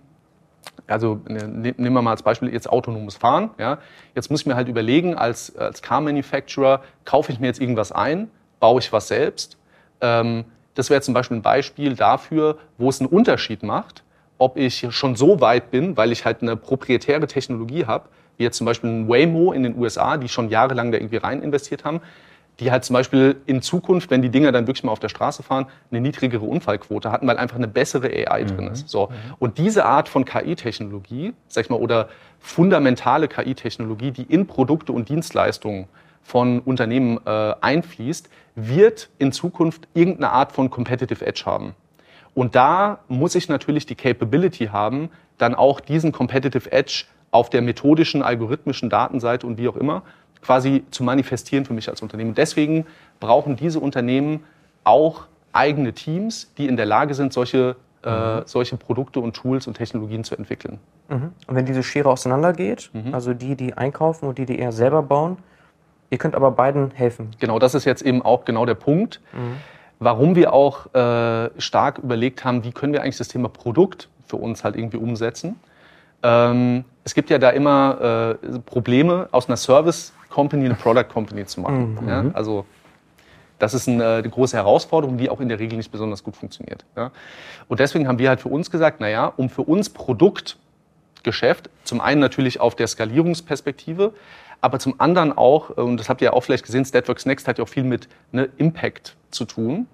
also 0.86 1.20
ne, 1.28 1.48
ne, 1.48 1.74
nehmen 1.76 1.94
wir 1.94 2.02
mal 2.02 2.12
als 2.12 2.22
Beispiel 2.22 2.52
jetzt 2.52 2.68
autonomes 2.68 3.16
Fahren. 3.16 3.50
Ja. 3.58 3.78
Jetzt 4.14 4.30
muss 4.30 4.40
ich 4.40 4.46
mir 4.46 4.54
halt 4.54 4.68
überlegen, 4.68 5.14
als, 5.14 5.56
als 5.56 5.82
Car-Manufacturer, 5.82 6.82
kaufe 7.04 7.32
ich 7.32 7.40
mir 7.40 7.46
jetzt 7.46 7.60
irgendwas 7.60 7.92
ein, 7.92 8.30
baue 8.60 8.80
ich 8.80 8.92
was 8.92 9.08
selbst. 9.08 9.56
Ähm, 10.00 10.44
das 10.74 10.90
wäre 10.90 11.00
zum 11.00 11.14
Beispiel 11.14 11.38
ein 11.38 11.42
Beispiel 11.42 11.94
dafür, 11.94 12.58
wo 12.78 12.88
es 12.88 13.00
einen 13.00 13.08
Unterschied 13.08 13.62
macht, 13.62 14.02
ob 14.38 14.56
ich 14.56 14.86
schon 14.90 15.16
so 15.16 15.40
weit 15.40 15.70
bin, 15.70 15.96
weil 15.96 16.12
ich 16.12 16.24
halt 16.24 16.42
eine 16.42 16.56
proprietäre 16.56 17.26
Technologie 17.26 17.86
habe, 17.86 18.08
wie 18.36 18.44
jetzt 18.44 18.56
zum 18.56 18.64
Beispiel 18.64 18.90
ein 18.90 19.08
Waymo 19.08 19.52
in 19.52 19.62
den 19.62 19.78
USA, 19.78 20.16
die 20.16 20.28
schon 20.28 20.48
jahrelang 20.48 20.90
da 20.90 20.98
irgendwie 20.98 21.18
rein 21.18 21.42
investiert 21.42 21.84
haben, 21.84 22.00
die 22.62 22.70
halt 22.70 22.84
zum 22.84 22.94
Beispiel 22.94 23.40
in 23.46 23.60
Zukunft, 23.60 24.10
wenn 24.10 24.22
die 24.22 24.28
Dinger 24.28 24.52
dann 24.52 24.66
wirklich 24.68 24.84
mal 24.84 24.92
auf 24.92 25.00
der 25.00 25.08
Straße 25.08 25.42
fahren, 25.42 25.66
eine 25.90 26.00
niedrigere 26.00 26.44
Unfallquote 26.44 27.10
hatten, 27.10 27.26
weil 27.26 27.36
einfach 27.36 27.56
eine 27.56 27.66
bessere 27.66 28.06
AI 28.06 28.44
mhm. 28.44 28.46
drin 28.46 28.68
ist. 28.68 28.88
So. 28.88 29.08
Mhm. 29.08 29.34
Und 29.40 29.58
diese 29.58 29.84
Art 29.84 30.08
von 30.08 30.24
KI-Technologie, 30.24 31.34
sag 31.48 31.64
ich 31.64 31.70
mal, 31.70 31.80
oder 31.80 32.08
fundamentale 32.38 33.26
KI-Technologie, 33.26 34.12
die 34.12 34.22
in 34.22 34.46
Produkte 34.46 34.92
und 34.92 35.08
Dienstleistungen 35.08 35.88
von 36.22 36.60
Unternehmen 36.60 37.18
äh, 37.26 37.54
einfließt, 37.60 38.30
wird 38.54 39.10
in 39.18 39.32
Zukunft 39.32 39.88
irgendeine 39.92 40.30
Art 40.30 40.52
von 40.52 40.70
Competitive 40.70 41.26
Edge 41.26 41.42
haben. 41.46 41.74
Und 42.34 42.54
da 42.54 43.00
muss 43.08 43.34
ich 43.34 43.48
natürlich 43.48 43.86
die 43.86 43.96
Capability 43.96 44.66
haben, 44.66 45.10
dann 45.38 45.56
auch 45.56 45.80
diesen 45.80 46.12
Competitive 46.12 46.70
Edge 46.70 47.06
auf 47.32 47.50
der 47.50 47.62
methodischen, 47.62 48.22
algorithmischen 48.22 48.88
Datenseite 48.88 49.46
und 49.46 49.58
wie 49.58 49.66
auch 49.66 49.76
immer 49.76 50.02
quasi 50.42 50.84
zu 50.90 51.02
manifestieren 51.02 51.64
für 51.64 51.72
mich 51.72 51.88
als 51.88 52.02
Unternehmen. 52.02 52.34
Deswegen 52.34 52.86
brauchen 53.20 53.56
diese 53.56 53.80
Unternehmen 53.80 54.44
auch 54.84 55.24
eigene 55.52 55.92
Teams, 55.92 56.52
die 56.58 56.66
in 56.66 56.76
der 56.76 56.86
Lage 56.86 57.14
sind, 57.14 57.32
solche, 57.32 57.76
äh, 58.04 58.10
mhm. 58.10 58.38
äh, 58.40 58.42
solche 58.46 58.76
Produkte 58.76 59.20
und 59.20 59.34
Tools 59.34 59.66
und 59.66 59.74
Technologien 59.74 60.24
zu 60.24 60.36
entwickeln. 60.36 60.78
Mhm. 61.08 61.32
Und 61.46 61.54
wenn 61.54 61.66
diese 61.66 61.82
Schere 61.82 62.10
auseinandergeht, 62.10 62.90
mhm. 62.92 63.14
also 63.14 63.34
die, 63.34 63.54
die 63.54 63.74
einkaufen 63.74 64.28
und 64.28 64.38
die, 64.38 64.46
die 64.46 64.58
eher 64.58 64.72
selber 64.72 65.02
bauen, 65.02 65.38
ihr 66.10 66.18
könnt 66.18 66.34
aber 66.34 66.50
beiden 66.50 66.90
helfen. 66.90 67.30
Genau, 67.38 67.58
das 67.58 67.74
ist 67.74 67.84
jetzt 67.84 68.02
eben 68.02 68.22
auch 68.22 68.44
genau 68.44 68.66
der 68.66 68.74
Punkt, 68.74 69.20
mhm. 69.32 69.56
warum 70.00 70.34
wir 70.34 70.52
auch 70.52 70.92
äh, 70.94 71.50
stark 71.58 71.98
überlegt 71.98 72.44
haben, 72.44 72.64
wie 72.64 72.72
können 72.72 72.92
wir 72.92 73.02
eigentlich 73.02 73.18
das 73.18 73.28
Thema 73.28 73.48
Produkt 73.48 74.08
für 74.26 74.36
uns 74.36 74.64
halt 74.64 74.76
irgendwie 74.76 74.98
umsetzen. 74.98 75.56
Ähm, 76.22 76.84
es 77.04 77.14
gibt 77.14 77.30
ja 77.30 77.38
da 77.38 77.50
immer 77.50 78.38
äh, 78.42 78.58
Probleme 78.60 79.28
aus 79.32 79.48
einer 79.48 79.56
Service 79.56 80.12
Company 80.30 80.64
eine 80.64 80.74
Product 80.74 81.08
Company 81.12 81.44
zu 81.46 81.60
machen. 81.60 81.98
Mhm. 82.00 82.08
Ja? 82.08 82.24
Also 82.32 82.64
das 83.58 83.74
ist 83.74 83.88
eine, 83.88 84.14
eine, 84.14 84.28
große 84.28 84.56
Herausforderung, 84.56 85.18
die 85.18 85.30
auch 85.30 85.40
in 85.40 85.48
der 85.48 85.58
Regel 85.58 85.76
nicht 85.76 85.92
besonders 85.92 86.24
gut 86.24 86.36
funktioniert. 86.36 86.84
Ja? 86.96 87.12
Und 87.68 87.80
deswegen 87.80 88.08
haben 88.08 88.18
wir 88.18 88.28
halt 88.28 88.40
für 88.40 88.48
uns 88.48 88.70
gesagt, 88.70 89.00
naja, 89.00 89.32
um 89.36 89.50
für 89.50 89.62
uns 89.62 89.90
Produktgeschäft, 89.90 91.70
zum 91.84 92.00
einen 92.00 92.20
natürlich 92.20 92.60
auf 92.60 92.74
der 92.74 92.86
Skalierungsperspektive, 92.86 94.14
aber 94.60 94.78
zum 94.78 95.00
anderen 95.00 95.36
auch, 95.36 95.70
und 95.70 95.96
das 95.98 96.08
habt 96.08 96.20
ihr 96.22 96.26
ja 96.26 96.32
auch 96.32 96.42
vielleicht 96.42 96.64
gesehen, 96.64 96.84
Statworks 96.84 97.26
Next 97.26 97.48
hat 97.48 97.58
ja 97.58 97.64
auch 97.64 97.68
viel 97.68 97.84
mit 97.84 98.08
ne, 98.30 98.48
Impact 98.56 99.16
zu 99.30 99.44
tun, 99.44 99.86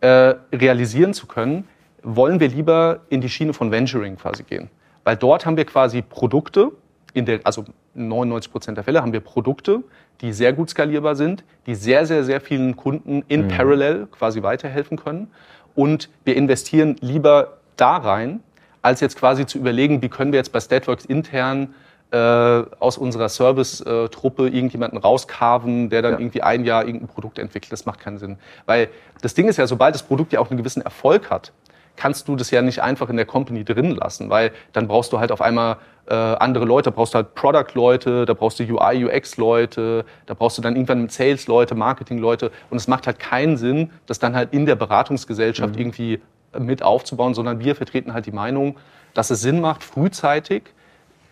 äh, 0.00 0.34
realisieren 0.52 1.14
zu 1.14 1.26
können, 1.26 1.68
wollen 2.02 2.40
wir 2.40 2.48
lieber 2.48 3.00
in 3.10 3.20
die 3.20 3.28
Schiene 3.28 3.52
von 3.52 3.70
Venturing 3.70 4.16
quasi 4.16 4.44
gehen. 4.44 4.70
Weil 5.08 5.16
dort 5.16 5.46
haben 5.46 5.56
wir 5.56 5.64
quasi 5.64 6.02
Produkte, 6.02 6.70
in 7.14 7.24
der, 7.24 7.40
also 7.44 7.64
99 7.94 8.52
Prozent 8.52 8.76
der 8.76 8.84
Fälle 8.84 9.00
haben 9.00 9.14
wir 9.14 9.20
Produkte, 9.20 9.82
die 10.20 10.34
sehr 10.34 10.52
gut 10.52 10.68
skalierbar 10.68 11.16
sind, 11.16 11.44
die 11.64 11.74
sehr, 11.74 12.04
sehr, 12.04 12.24
sehr 12.24 12.42
vielen 12.42 12.76
Kunden 12.76 13.24
in 13.26 13.44
mhm. 13.44 13.48
Parallel 13.48 14.06
quasi 14.08 14.42
weiterhelfen 14.42 14.98
können. 14.98 15.30
Und 15.74 16.10
wir 16.26 16.36
investieren 16.36 16.96
lieber 17.00 17.56
da 17.76 17.96
rein, 17.96 18.40
als 18.82 19.00
jetzt 19.00 19.16
quasi 19.16 19.46
zu 19.46 19.56
überlegen, 19.56 20.02
wie 20.02 20.10
können 20.10 20.30
wir 20.30 20.40
jetzt 20.40 20.52
bei 20.52 20.60
Statworks 20.60 21.06
intern 21.06 21.74
äh, 22.10 22.16
aus 22.18 22.98
unserer 22.98 23.30
Service-Truppe 23.30 24.48
irgendjemanden 24.48 24.98
rauskarven, 24.98 25.88
der 25.88 26.02
dann 26.02 26.12
ja. 26.12 26.18
irgendwie 26.18 26.42
ein 26.42 26.66
Jahr 26.66 26.84
irgendein 26.84 27.08
Produkt 27.08 27.38
entwickelt. 27.38 27.72
Das 27.72 27.86
macht 27.86 28.00
keinen 28.00 28.18
Sinn. 28.18 28.36
Weil 28.66 28.88
das 29.22 29.32
Ding 29.32 29.48
ist 29.48 29.56
ja, 29.56 29.66
sobald 29.66 29.94
das 29.94 30.02
Produkt 30.02 30.34
ja 30.34 30.40
auch 30.40 30.50
einen 30.50 30.58
gewissen 30.58 30.82
Erfolg 30.82 31.30
hat, 31.30 31.52
kannst 31.98 32.28
du 32.28 32.36
das 32.36 32.50
ja 32.50 32.62
nicht 32.62 32.80
einfach 32.80 33.08
in 33.10 33.16
der 33.16 33.26
Company 33.26 33.64
drin 33.64 33.90
lassen, 33.90 34.30
weil 34.30 34.52
dann 34.72 34.86
brauchst 34.86 35.12
du 35.12 35.18
halt 35.18 35.32
auf 35.32 35.42
einmal 35.42 35.78
äh, 36.06 36.14
andere 36.14 36.64
Leute, 36.64 36.90
da 36.90 36.96
brauchst 36.96 37.14
du 37.14 37.16
halt 37.16 37.34
Product-Leute, 37.34 38.24
da 38.24 38.34
brauchst 38.34 38.60
du 38.60 38.64
UI, 38.64 39.04
UX-Leute, 39.04 40.04
da 40.26 40.34
brauchst 40.34 40.56
du 40.56 40.62
dann 40.62 40.76
irgendwann 40.76 41.08
Sales-Leute, 41.08 41.74
Marketing-Leute 41.74 42.52
und 42.70 42.76
es 42.76 42.86
macht 42.86 43.06
halt 43.06 43.18
keinen 43.18 43.56
Sinn, 43.56 43.90
das 44.06 44.18
dann 44.18 44.36
halt 44.36 44.52
in 44.52 44.64
der 44.64 44.76
Beratungsgesellschaft 44.76 45.74
mhm. 45.74 45.80
irgendwie 45.80 46.20
mit 46.56 46.82
aufzubauen, 46.82 47.34
sondern 47.34 47.60
wir 47.60 47.74
vertreten 47.74 48.14
halt 48.14 48.26
die 48.26 48.32
Meinung, 48.32 48.76
dass 49.12 49.30
es 49.30 49.40
Sinn 49.40 49.60
macht, 49.60 49.82
frühzeitig, 49.82 50.62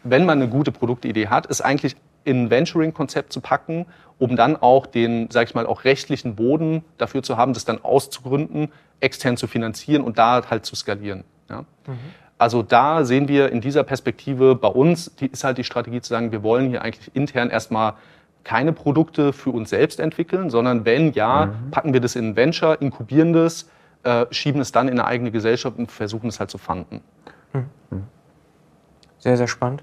wenn 0.03 0.27
man 0.27 0.41
eine 0.41 0.51
gute 0.51 0.73
Produktidee 0.73 1.29
hat, 1.29 1.49
es 1.49 1.61
eigentlich 1.61 1.97
in 2.27 2.45
ein 2.45 2.51
Venturing-Konzept 2.51 3.33
zu 3.33 3.41
packen, 3.41 3.87
um 4.19 4.37
dann 4.37 4.57
auch 4.57 4.87
den, 4.87 5.29
sag 5.31 5.49
ich 5.49 5.55
mal, 5.55 5.67
auch 5.67 5.85
rechtlichen 5.85 6.37
Boden 6.37 6.85
dafür 6.99 7.23
zu 7.23 7.37
haben, 7.37 7.53
das 7.53 7.65
dann 7.65 7.83
auszugründen, 7.83 8.73
extern 9.01 9.37
zu 9.37 9.47
finanzieren 9.47 10.03
und 10.03 10.19
da 10.19 10.43
halt 10.49 10.65
zu 10.67 10.75
skalieren. 10.75 11.25
Ja? 11.49 11.61
Mhm. 11.87 11.99
Also 12.39 12.63
da 12.63 13.05
sehen 13.05 13.29
wir 13.29 13.51
in 13.51 13.61
dieser 13.61 13.85
Perspektive 13.85 14.57
bei 14.57 14.69
uns, 14.69 15.15
die 15.17 15.27
ist 15.27 15.45
halt 15.45 15.59
die 15.59 15.65
Strategie 15.65 16.01
zu 16.01 16.11
sagen, 16.11 16.33
wir 16.33 16.43
wollen 16.43 16.69
hier 16.69 16.83
eigentlich 16.83 17.15
intern 17.15 17.49
erstmal 17.49 17.95
keine 18.45 18.73
Produkte 18.73 19.33
für 19.33 19.51
uns 19.51 19.71
selbst 19.71 20.01
entwickeln, 20.01 20.51
sondern 20.51 20.85
wenn 20.85 21.13
ja, 21.13 21.47
mhm. 21.47 21.71
packen 21.71 21.93
wir 21.93 22.01
das 22.01 22.17
in 22.17 22.31
ein 22.31 22.37
Venture, 22.37 22.81
inkubieren 22.81 23.33
das, 23.33 23.69
äh, 24.03 24.27
schieben 24.31 24.61
es 24.61 24.73
dann 24.73 24.89
in 24.89 24.99
eine 24.99 25.07
eigene 25.07 25.31
Gesellschaft 25.31 25.79
und 25.79 25.91
versuchen 25.91 26.29
es 26.29 26.39
halt 26.41 26.51
zu 26.51 26.59
fanden. 26.59 27.01
Mhm. 27.53 27.67
Sehr, 29.19 29.37
sehr 29.37 29.49
spannend. 29.49 29.83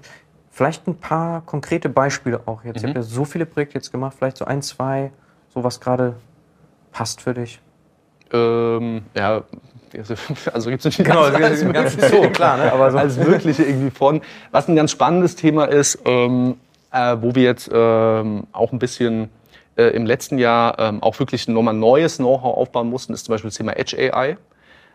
Vielleicht 0.54 0.86
ein 0.86 0.94
paar 0.94 1.40
konkrete 1.40 1.88
Beispiele 1.88 2.42
auch 2.46 2.62
jetzt. 2.62 2.76
Mhm. 2.76 2.76
Ich 2.76 2.84
habe 2.84 3.00
ja 3.00 3.02
so 3.02 3.24
viele 3.24 3.44
Projekte 3.44 3.74
jetzt 3.74 3.90
gemacht, 3.90 4.14
vielleicht 4.16 4.36
so 4.36 4.44
ein, 4.44 4.62
zwei, 4.62 5.10
so 5.52 5.64
was 5.64 5.80
gerade 5.80 6.14
passt 6.92 7.22
für 7.22 7.34
dich. 7.34 7.58
Ähm, 8.32 9.02
ja, 9.16 9.42
also 9.92 10.14
gibt 10.70 10.78
es 10.80 10.84
natürlich 10.84 10.98
genau, 10.98 11.28
ganz, 11.32 11.60
ganz, 11.60 11.96
ganz 11.96 12.08
so, 12.08 12.22
klar, 12.30 12.56
ne? 12.56 12.72
aber 12.72 12.92
so 12.92 12.98
als 12.98 13.16
Mögliche 13.16 13.64
irgendwie 13.64 13.90
von. 13.90 14.20
Was 14.52 14.68
ein 14.68 14.76
ganz 14.76 14.92
spannendes 14.92 15.34
Thema 15.34 15.64
ist, 15.64 15.98
ähm, 16.04 16.54
äh, 16.92 17.16
wo 17.20 17.34
wir 17.34 17.42
jetzt 17.42 17.68
ähm, 17.72 18.44
auch 18.52 18.70
ein 18.70 18.78
bisschen 18.78 19.30
äh, 19.74 19.86
im 19.86 20.06
letzten 20.06 20.38
Jahr 20.38 20.78
ähm, 20.78 21.02
auch 21.02 21.18
wirklich 21.18 21.48
nochmal 21.48 21.74
neues 21.74 22.18
Know-how 22.18 22.56
aufbauen 22.56 22.90
mussten, 22.90 23.12
ist 23.12 23.24
zum 23.24 23.32
Beispiel 23.32 23.50
das 23.50 23.56
Thema 23.56 23.76
Edge 23.76 23.96
AI. 23.98 24.36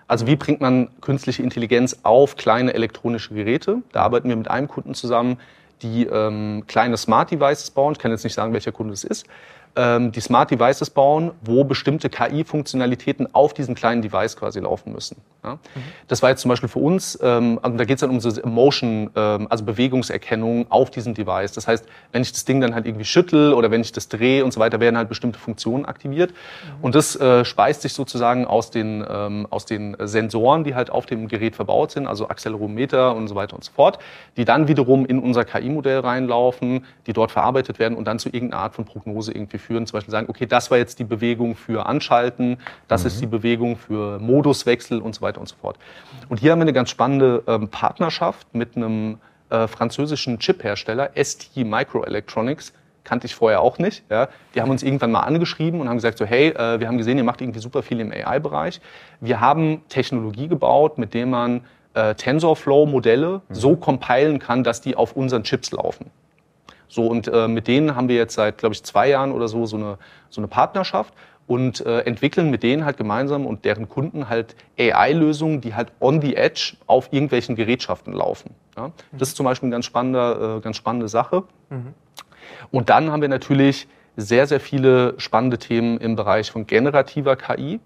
Also 0.09 0.25
wie 0.25 0.35
bringt 0.35 0.59
man 0.59 0.89
künstliche 1.01 1.43
Intelligenz 1.43 1.99
auf 2.01 2.35
kleine 2.35 2.73
elektronische 2.73 3.31
Geräte? 3.35 3.83
Da 3.91 4.01
arbeiten 4.01 4.27
wir 4.27 4.35
mit 4.35 4.49
einem 4.49 4.67
Kunden 4.67 4.95
zusammen, 4.95 5.37
die 5.83 6.07
ähm, 6.07 6.63
kleine 6.65 6.97
Smart 6.97 7.29
Devices 7.29 7.69
bauen. 7.69 7.93
Ich 7.93 7.99
kann 7.99 8.09
jetzt 8.09 8.23
nicht 8.23 8.33
sagen, 8.33 8.51
welcher 8.51 8.71
Kunde 8.71 8.95
es 8.95 9.03
ist. 9.03 9.27
Ähm, 9.75 10.11
die 10.11 10.19
Smart 10.19 10.51
Devices 10.51 10.89
bauen, 10.89 11.31
wo 11.41 11.63
bestimmte 11.63 12.09
KI-Funktionalitäten 12.09 13.33
auf 13.33 13.53
diesem 13.53 13.75
kleinen 13.75 14.01
Device 14.01 14.35
quasi 14.35 14.59
laufen 14.59 14.91
müssen. 14.91 15.17
Ja? 15.43 15.53
Mhm. 15.53 15.59
Das 16.07 16.23
war 16.23 16.31
jetzt 16.31 16.41
zum 16.41 16.49
Beispiel 16.49 16.69
für 16.69 16.79
uns, 16.79 17.17
ähm, 17.21 17.59
also 17.61 17.77
da 17.77 17.85
geht 17.85 17.95
es 17.95 18.01
dann 18.01 18.09
um 18.09 18.19
so 18.19 18.29
Motion, 18.47 19.11
ähm, 19.15 19.47
also 19.49 19.63
Bewegungserkennung 19.65 20.65
auf 20.71 20.89
diesem 20.89 21.13
Device. 21.13 21.51
Das 21.51 21.67
heißt, 21.67 21.85
wenn 22.11 22.23
ich 22.23 22.31
das 22.31 22.45
Ding 22.45 22.61
dann 22.61 22.73
halt 22.73 22.87
irgendwie 22.87 23.05
schüttel 23.05 23.53
oder 23.53 23.69
wenn 23.69 23.81
ich 23.81 23.91
das 23.91 24.09
drehe 24.09 24.43
und 24.43 24.51
so 24.51 24.59
weiter, 24.59 24.79
werden 24.79 24.97
halt 24.97 25.07
bestimmte 25.07 25.37
Funktionen 25.37 25.85
aktiviert. 25.85 26.31
Mhm. 26.31 26.83
Und 26.83 26.95
das 26.95 27.15
äh, 27.15 27.45
speist 27.45 27.83
sich 27.83 27.93
sozusagen 27.93 28.45
aus 28.45 28.71
den, 28.71 29.05
ähm, 29.07 29.47
aus 29.51 29.65
den 29.67 29.95
Sensoren, 29.99 30.63
die 30.63 30.73
halt 30.73 30.89
auf 30.89 31.05
dem 31.05 31.27
Gerät 31.27 31.55
verbaut 31.55 31.91
sind, 31.91 32.07
also 32.07 32.27
Accelerometer 32.27 33.15
und 33.15 33.27
so 33.27 33.35
weiter 33.35 33.55
und 33.55 33.63
so 33.63 33.71
fort, 33.71 33.99
die 34.35 34.45
dann 34.45 34.67
wiederum 34.67 35.05
in 35.05 35.19
unser 35.19 35.45
KI-Modell 35.45 35.99
reinlaufen, 35.99 36.85
die 37.05 37.13
dort 37.13 37.31
verarbeitet 37.31 37.77
werden 37.77 37.97
und 37.97 38.05
dann 38.05 38.17
zu 38.17 38.29
irgendeiner 38.29 38.63
Art 38.63 38.75
von 38.75 38.85
Prognose 38.85 39.31
irgendwie 39.31 39.58
führen. 39.59 39.85
Zum 39.85 39.97
Beispiel 39.97 40.11
sagen, 40.11 40.27
okay, 40.29 40.45
das 40.45 40.71
war 40.71 40.77
jetzt 40.77 40.99
die 40.99 41.03
Bewegung 41.03 41.55
für 41.55 41.85
Anschalten, 41.85 42.57
das 42.87 43.03
mhm. 43.03 43.07
ist 43.07 43.21
die 43.21 43.27
Bewegung 43.27 43.77
für 43.77 44.19
Moduswechsel 44.19 45.01
und 45.01 45.15
so 45.15 45.21
weiter 45.21 45.39
und 45.39 45.47
so 45.47 45.55
fort. 45.55 45.77
Und 46.29 46.39
hier 46.39 46.51
haben 46.51 46.59
wir 46.59 46.63
eine 46.63 46.73
ganz 46.73 46.89
spannende 46.89 47.43
ähm, 47.47 47.67
Partnerschaft 47.69 48.53
mit 48.53 48.75
einem 48.75 49.19
äh, 49.49 49.67
französischen 49.67 50.39
Chip-Hersteller, 50.39 51.11
ST 51.21 51.57
Microelectronics, 51.57 52.73
kannte 53.03 53.25
ich 53.25 53.35
vorher 53.35 53.61
auch 53.61 53.79
nicht. 53.79 54.03
Ja. 54.09 54.29
Die 54.53 54.61
haben 54.61 54.69
uns 54.69 54.83
irgendwann 54.83 55.11
mal 55.11 55.21
angeschrieben 55.21 55.81
und 55.81 55.89
haben 55.89 55.97
gesagt, 55.97 56.17
so 56.17 56.25
hey, 56.25 56.49
äh, 56.49 56.79
wir 56.79 56.87
haben 56.87 56.97
gesehen, 56.97 57.17
ihr 57.17 57.23
macht 57.23 57.41
irgendwie 57.41 57.59
super 57.59 57.81
viel 57.81 57.99
im 57.99 58.11
AI-Bereich. 58.11 58.81
Wir 59.19 59.41
haben 59.41 59.81
Technologie 59.89 60.47
gebaut, 60.47 60.97
mit 60.97 61.13
der 61.13 61.25
man 61.25 61.61
äh, 61.95 62.13
TensorFlow-Modelle 62.13 63.41
mhm. 63.47 63.53
so 63.53 63.75
compilen 63.75 64.39
kann, 64.39 64.63
dass 64.63 64.81
die 64.81 64.95
auf 64.95 65.13
unseren 65.13 65.43
Chips 65.43 65.71
laufen. 65.71 66.11
So, 66.89 67.07
und 67.07 67.27
äh, 67.27 67.47
mit 67.47 67.67
denen 67.67 67.95
haben 67.95 68.09
wir 68.09 68.15
jetzt 68.15 68.33
seit, 68.33 68.57
glaube 68.57 68.73
ich, 68.73 68.83
zwei 68.83 69.09
Jahren 69.09 69.31
oder 69.31 69.47
so 69.47 69.65
so 69.65 69.77
eine, 69.77 69.97
so 70.29 70.41
eine 70.41 70.47
Partnerschaft 70.47 71.13
und 71.47 71.85
äh, 71.85 72.01
entwickeln 72.01 72.49
mit 72.49 72.63
denen 72.63 72.83
halt 72.83 72.97
gemeinsam 72.97 73.45
und 73.45 73.63
deren 73.63 73.87
Kunden 73.87 74.27
halt 74.27 74.55
AI-Lösungen, 74.77 75.61
die 75.61 75.73
halt 75.73 75.91
on 75.99 76.21
the 76.21 76.35
edge 76.35 76.77
auf 76.85 77.11
irgendwelchen 77.11 77.55
Gerätschaften 77.55 78.13
laufen. 78.13 78.55
Ja? 78.75 78.91
Das 79.11 79.29
ist 79.29 79.37
zum 79.37 79.45
Beispiel 79.45 79.67
eine 79.67 79.75
ganz 79.75 79.85
spannende, 79.85 80.57
äh, 80.57 80.61
ganz 80.61 80.77
spannende 80.77 81.07
Sache. 81.07 81.43
Mhm. 81.69 81.93
Und 82.71 82.89
dann 82.89 83.11
haben 83.11 83.21
wir 83.21 83.29
natürlich 83.29 83.87
sehr, 84.15 84.47
sehr 84.47 84.59
viele 84.59 85.15
spannende 85.17 85.57
Themen 85.57 85.97
im 85.99 86.15
Bereich 86.15 86.51
von 86.51 86.67
generativer 86.67 87.35
KI. 87.35 87.79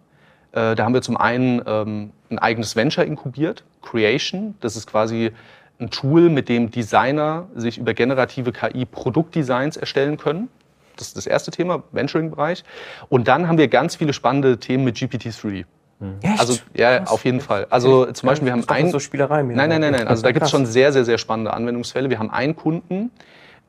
Äh, 0.51 0.75
da 0.75 0.83
haben 0.83 0.93
wir 0.93 1.01
zum 1.01 1.17
einen 1.17 1.61
ähm, 1.65 2.11
ein 2.29 2.39
eigenes 2.39 2.75
Venture 2.75 3.05
inkubiert, 3.05 3.63
Creation. 3.81 4.55
Das 4.59 4.75
ist 4.75 4.87
quasi 4.87 5.31
ein 5.79 5.89
Tool, 5.89 6.29
mit 6.29 6.49
dem 6.49 6.71
Designer 6.71 7.47
sich 7.55 7.77
über 7.77 7.93
generative 7.93 8.51
KI 8.51 8.85
Produktdesigns 8.85 9.77
erstellen 9.77 10.17
können. 10.17 10.49
Das 10.95 11.07
ist 11.07 11.17
das 11.17 11.27
erste 11.27 11.51
Thema, 11.51 11.83
Venturing-Bereich. 11.91 12.63
Und 13.09 13.27
dann 13.27 13.47
haben 13.47 13.57
wir 13.57 13.67
ganz 13.67 13.95
viele 13.95 14.13
spannende 14.13 14.59
Themen 14.59 14.83
mit 14.83 14.95
GPT-3. 14.97 15.65
Mhm. 15.99 16.15
Echt? 16.21 16.39
Also 16.39 16.59
ja, 16.75 16.99
Krass. 16.99 17.09
auf 17.09 17.25
jeden 17.25 17.41
Fall. 17.41 17.67
Also 17.69 18.05
zum 18.11 18.27
Beispiel, 18.27 18.45
wir 18.47 18.53
haben 18.53 18.67
ein 18.67 18.89
so 18.91 18.99
Spielerei. 18.99 19.41
Nein, 19.43 19.69
nein, 19.69 19.81
nein, 19.81 19.91
nein. 19.93 20.07
Also 20.07 20.23
da 20.23 20.31
gibt 20.31 20.45
es 20.45 20.51
schon 20.51 20.65
sehr, 20.65 20.91
sehr, 20.91 21.05
sehr 21.05 21.17
spannende 21.17 21.53
Anwendungsfälle. 21.53 22.09
Wir 22.09 22.19
haben 22.19 22.29
einen 22.29 22.55
Kunden, 22.55 23.11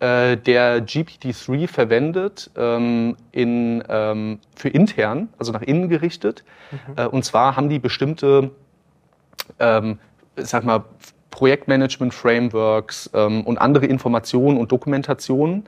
äh, 0.01 0.37
der 0.37 0.85
GPT-3 0.85 1.69
verwendet 1.69 2.51
ähm, 2.57 3.17
in, 3.33 3.83
ähm, 3.89 4.41
für 4.57 4.69
intern, 4.69 5.29
also 5.39 5.53
nach 5.53 5.63
innen 5.63 5.89
gerichtet. 5.89 6.45
Mhm. 6.71 6.79
Äh, 6.97 7.07
und 7.07 7.25
zwar 7.25 7.57
haben 7.57 7.69
die 7.69 7.79
bestimmte, 7.79 8.51
ähm, 9.59 9.99
sag 10.37 10.65
mal, 10.65 10.85
Projektmanagement-Frameworks 11.35 13.11
ähm, 13.13 13.43
und 13.43 13.59
andere 13.59 13.87
Informationen 13.87 14.57
und 14.57 14.71
Dokumentationen, 14.71 15.65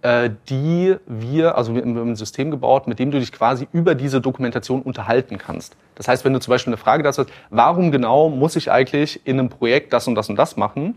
äh, 0.00 0.30
die 0.48 0.96
wir, 1.06 1.58
also 1.58 1.74
wir 1.74 1.82
haben 1.82 1.94
ein 1.98 2.16
System 2.16 2.50
gebaut, 2.50 2.88
mit 2.88 2.98
dem 2.98 3.10
du 3.10 3.18
dich 3.18 3.30
quasi 3.30 3.68
über 3.72 3.94
diese 3.94 4.22
Dokumentation 4.22 4.80
unterhalten 4.80 5.36
kannst. 5.36 5.76
Das 5.94 6.08
heißt, 6.08 6.24
wenn 6.24 6.32
du 6.32 6.40
zum 6.40 6.52
Beispiel 6.52 6.70
eine 6.70 6.78
Frage 6.78 7.02
dazu 7.02 7.22
hast, 7.22 7.30
warum 7.50 7.92
genau 7.92 8.30
muss 8.30 8.56
ich 8.56 8.70
eigentlich 8.70 9.20
in 9.26 9.38
einem 9.38 9.50
Projekt 9.50 9.92
das 9.92 10.08
und 10.08 10.14
das 10.14 10.30
und 10.30 10.36
das 10.36 10.56
machen, 10.56 10.96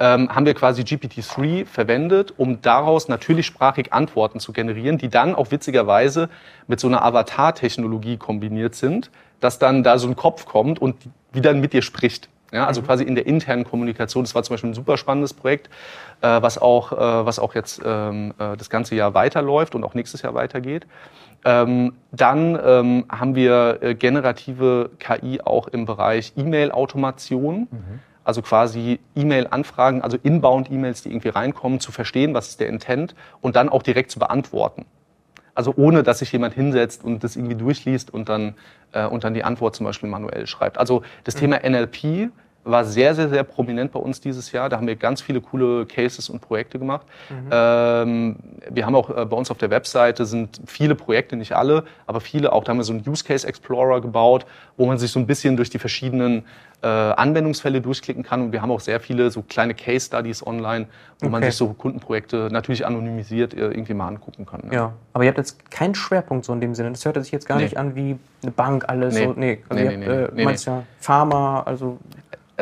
ähm, 0.00 0.28
haben 0.34 0.44
wir 0.44 0.54
quasi 0.54 0.82
GPT-3 0.82 1.64
verwendet, 1.64 2.34
um 2.36 2.60
daraus 2.62 3.06
natürlich 3.06 3.46
sprachig 3.46 3.92
Antworten 3.92 4.40
zu 4.40 4.52
generieren, 4.52 4.98
die 4.98 5.08
dann 5.08 5.36
auch 5.36 5.52
witzigerweise 5.52 6.28
mit 6.66 6.80
so 6.80 6.88
einer 6.88 7.04
Avatar-Technologie 7.04 8.16
kombiniert 8.16 8.74
sind, 8.74 9.12
dass 9.38 9.60
dann 9.60 9.84
da 9.84 9.98
so 9.98 10.08
ein 10.08 10.16
Kopf 10.16 10.46
kommt 10.46 10.82
und 10.82 10.96
wieder 11.32 11.54
mit 11.54 11.72
dir 11.72 11.82
spricht. 11.82 12.28
Ja, 12.52 12.66
also 12.66 12.82
mhm. 12.82 12.86
quasi 12.86 13.04
in 13.04 13.14
der 13.14 13.26
internen 13.26 13.64
Kommunikation. 13.64 14.24
Das 14.24 14.34
war 14.34 14.42
zum 14.42 14.54
Beispiel 14.54 14.70
ein 14.70 14.74
super 14.74 14.98
spannendes 14.98 15.32
Projekt, 15.32 15.68
äh, 16.20 16.42
was, 16.42 16.58
auch, 16.58 16.92
äh, 16.92 16.96
was 16.96 17.38
auch 17.38 17.54
jetzt 17.54 17.80
ähm, 17.84 18.34
äh, 18.38 18.56
das 18.56 18.68
ganze 18.68 18.94
Jahr 18.94 19.14
weiterläuft 19.14 19.74
und 19.74 19.84
auch 19.84 19.94
nächstes 19.94 20.22
Jahr 20.22 20.34
weitergeht. 20.34 20.86
Ähm, 21.44 21.94
dann 22.12 22.58
ähm, 22.62 23.04
haben 23.10 23.34
wir 23.34 23.94
generative 23.98 24.90
KI 24.98 25.40
auch 25.42 25.66
im 25.66 25.86
Bereich 25.86 26.34
E-Mail-Automation. 26.36 27.68
Mhm. 27.70 28.00
Also 28.24 28.42
quasi 28.42 29.00
E-Mail-Anfragen, 29.16 30.02
also 30.02 30.16
Inbound-E-Mails, 30.22 31.02
die 31.02 31.08
irgendwie 31.08 31.30
reinkommen, 31.30 31.80
zu 31.80 31.90
verstehen, 31.90 32.34
was 32.34 32.50
ist 32.50 32.60
der 32.60 32.68
Intent 32.68 33.16
und 33.40 33.56
dann 33.56 33.68
auch 33.68 33.82
direkt 33.82 34.12
zu 34.12 34.20
beantworten. 34.20 34.84
Also 35.54 35.74
ohne, 35.76 36.02
dass 36.02 36.20
sich 36.20 36.32
jemand 36.32 36.54
hinsetzt 36.54 37.04
und 37.04 37.24
das 37.24 37.36
irgendwie 37.36 37.56
durchliest 37.56 38.12
und 38.12 38.28
dann, 38.28 38.54
äh, 38.92 39.06
und 39.06 39.24
dann 39.24 39.34
die 39.34 39.44
Antwort 39.44 39.76
zum 39.76 39.84
Beispiel 39.84 40.08
manuell 40.08 40.46
schreibt. 40.46 40.78
Also 40.78 41.02
das 41.24 41.34
mhm. 41.34 41.40
Thema 41.40 41.68
NLP 41.68 42.30
war 42.64 42.84
sehr, 42.84 43.14
sehr, 43.14 43.28
sehr 43.28 43.42
prominent 43.42 43.92
bei 43.92 43.98
uns 43.98 44.20
dieses 44.20 44.52
Jahr. 44.52 44.68
Da 44.68 44.76
haben 44.76 44.86
wir 44.86 44.96
ganz 44.96 45.20
viele 45.20 45.40
coole 45.40 45.86
Cases 45.86 46.28
und 46.28 46.40
Projekte 46.40 46.78
gemacht. 46.78 47.06
Mhm. 47.28 47.48
Ähm, 47.50 48.36
wir 48.70 48.86
haben 48.86 48.94
auch 48.94 49.10
äh, 49.10 49.24
bei 49.24 49.36
uns 49.36 49.50
auf 49.50 49.58
der 49.58 49.70
Webseite 49.70 50.26
sind 50.26 50.60
viele 50.66 50.94
Projekte, 50.94 51.36
nicht 51.36 51.52
alle, 51.52 51.84
aber 52.06 52.20
viele 52.20 52.52
auch. 52.52 52.64
Da 52.64 52.70
haben 52.70 52.78
wir 52.78 52.84
so 52.84 52.92
einen 52.92 53.08
Use 53.08 53.24
Case 53.24 53.46
Explorer 53.46 54.00
gebaut, 54.00 54.46
wo 54.76 54.86
man 54.86 54.98
sich 54.98 55.10
so 55.10 55.18
ein 55.18 55.26
bisschen 55.26 55.56
durch 55.56 55.70
die 55.70 55.78
verschiedenen 55.78 56.44
äh, 56.82 56.86
Anwendungsfälle 56.86 57.80
durchklicken 57.80 58.22
kann. 58.22 58.42
Und 58.42 58.52
wir 58.52 58.62
haben 58.62 58.70
auch 58.70 58.80
sehr 58.80 59.00
viele 59.00 59.30
so 59.30 59.42
kleine 59.42 59.74
Case 59.74 60.06
Studies 60.06 60.46
online, 60.46 60.86
wo 61.20 61.26
okay. 61.26 61.32
man 61.32 61.42
sich 61.42 61.56
so 61.56 61.68
Kundenprojekte 61.68 62.48
natürlich 62.50 62.86
anonymisiert 62.86 63.54
äh, 63.54 63.68
irgendwie 63.68 63.94
mal 63.94 64.08
angucken 64.08 64.46
kann. 64.46 64.62
Ja. 64.66 64.72
ja. 64.72 64.92
aber 65.12 65.24
ihr 65.24 65.28
habt 65.28 65.38
jetzt 65.38 65.70
keinen 65.70 65.94
Schwerpunkt 65.94 66.44
so 66.44 66.52
in 66.52 66.60
dem 66.60 66.74
Sinne. 66.74 66.90
Das 66.90 67.04
hört 67.04 67.16
sich 67.22 67.32
jetzt 67.32 67.46
gar 67.46 67.56
nee. 67.56 67.64
nicht 67.64 67.76
an 67.76 67.94
wie 67.94 68.18
eine 68.42 68.52
Bank, 68.52 68.84
alles. 68.88 69.14
Nee, 69.14 69.24
so, 69.24 69.32
nee. 69.36 69.58
Also 69.68 69.84
nee, 69.84 69.96
nee, 69.96 70.06
habt, 70.06 70.34
nee, 70.34 70.42
äh, 70.42 70.46
nee, 70.46 70.82
Pharma, 70.98 71.62
also 71.62 71.98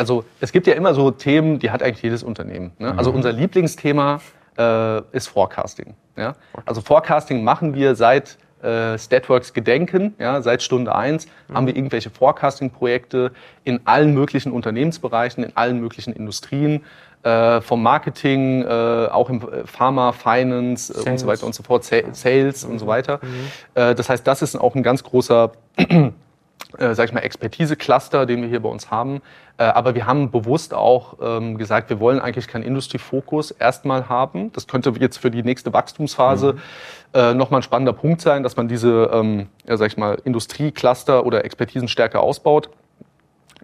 also 0.00 0.24
es 0.40 0.50
gibt 0.50 0.66
ja 0.66 0.74
immer 0.74 0.94
so 0.94 1.10
Themen, 1.10 1.58
die 1.58 1.70
hat 1.70 1.82
eigentlich 1.82 2.02
jedes 2.02 2.22
Unternehmen. 2.22 2.72
Ne? 2.78 2.94
Also 2.96 3.10
mhm. 3.10 3.16
unser 3.16 3.32
Lieblingsthema 3.32 4.20
äh, 4.58 5.02
ist 5.12 5.28
Forecasting. 5.28 5.94
Ja? 6.16 6.34
Also 6.64 6.80
Forecasting 6.80 7.44
machen 7.44 7.74
wir 7.74 7.94
seit 7.94 8.38
äh, 8.62 8.98
Statworks 8.98 9.52
Gedenken, 9.52 10.14
ja, 10.18 10.42
seit 10.42 10.62
Stunde 10.62 10.94
eins 10.94 11.26
mhm. 11.48 11.54
haben 11.54 11.66
wir 11.66 11.76
irgendwelche 11.76 12.10
Forecasting-Projekte 12.10 13.32
in 13.64 13.80
allen 13.86 14.12
möglichen 14.12 14.52
Unternehmensbereichen, 14.52 15.44
in 15.44 15.56
allen 15.56 15.80
möglichen 15.80 16.12
Industrien, 16.12 16.84
äh, 17.22 17.60
vom 17.60 17.82
Marketing, 17.82 18.62
äh, 18.62 18.66
auch 18.66 19.28
im 19.28 19.42
äh, 19.42 19.66
Pharma, 19.66 20.12
Finance 20.12 20.92
äh, 20.92 21.10
und 21.10 21.18
so 21.18 21.26
weiter 21.26 21.46
und 21.46 21.54
so 21.54 21.62
fort, 21.62 21.84
Sales 21.84 22.64
mhm. 22.64 22.72
und 22.72 22.78
so 22.78 22.84
mhm. 22.86 22.88
weiter. 22.88 23.20
Mhm. 23.22 23.28
Äh, 23.74 23.94
das 23.94 24.08
heißt, 24.08 24.26
das 24.26 24.42
ist 24.42 24.56
auch 24.56 24.74
ein 24.74 24.82
ganz 24.82 25.04
großer 25.04 25.52
äh, 26.78 26.94
sag 26.94 27.06
ich 27.06 27.12
mal, 27.12 27.20
Expertise-Cluster, 27.20 28.26
den 28.26 28.42
wir 28.42 28.48
hier 28.48 28.60
bei 28.60 28.68
uns 28.68 28.90
haben. 28.90 29.22
Äh, 29.58 29.64
aber 29.64 29.94
wir 29.94 30.06
haben 30.06 30.30
bewusst 30.30 30.74
auch 30.74 31.16
ähm, 31.20 31.58
gesagt, 31.58 31.90
wir 31.90 32.00
wollen 32.00 32.20
eigentlich 32.20 32.48
keinen 32.48 32.62
Industriefokus 32.62 33.50
erstmal 33.50 34.08
haben. 34.08 34.52
Das 34.52 34.66
könnte 34.66 34.92
jetzt 34.98 35.18
für 35.18 35.30
die 35.30 35.42
nächste 35.42 35.72
Wachstumsphase 35.72 36.54
mhm. 36.54 36.58
äh, 37.14 37.34
nochmal 37.34 37.60
ein 37.60 37.62
spannender 37.62 37.92
Punkt 37.92 38.20
sein, 38.20 38.42
dass 38.42 38.56
man 38.56 38.68
diese, 38.68 39.10
ähm, 39.12 39.48
ja, 39.66 39.76
sag 39.76 39.88
ich 39.88 39.96
mal, 39.96 40.18
Industriecluster 40.24 41.26
oder 41.26 41.44
Expertisen 41.44 41.88
stärker 41.88 42.20
ausbaut. 42.20 42.70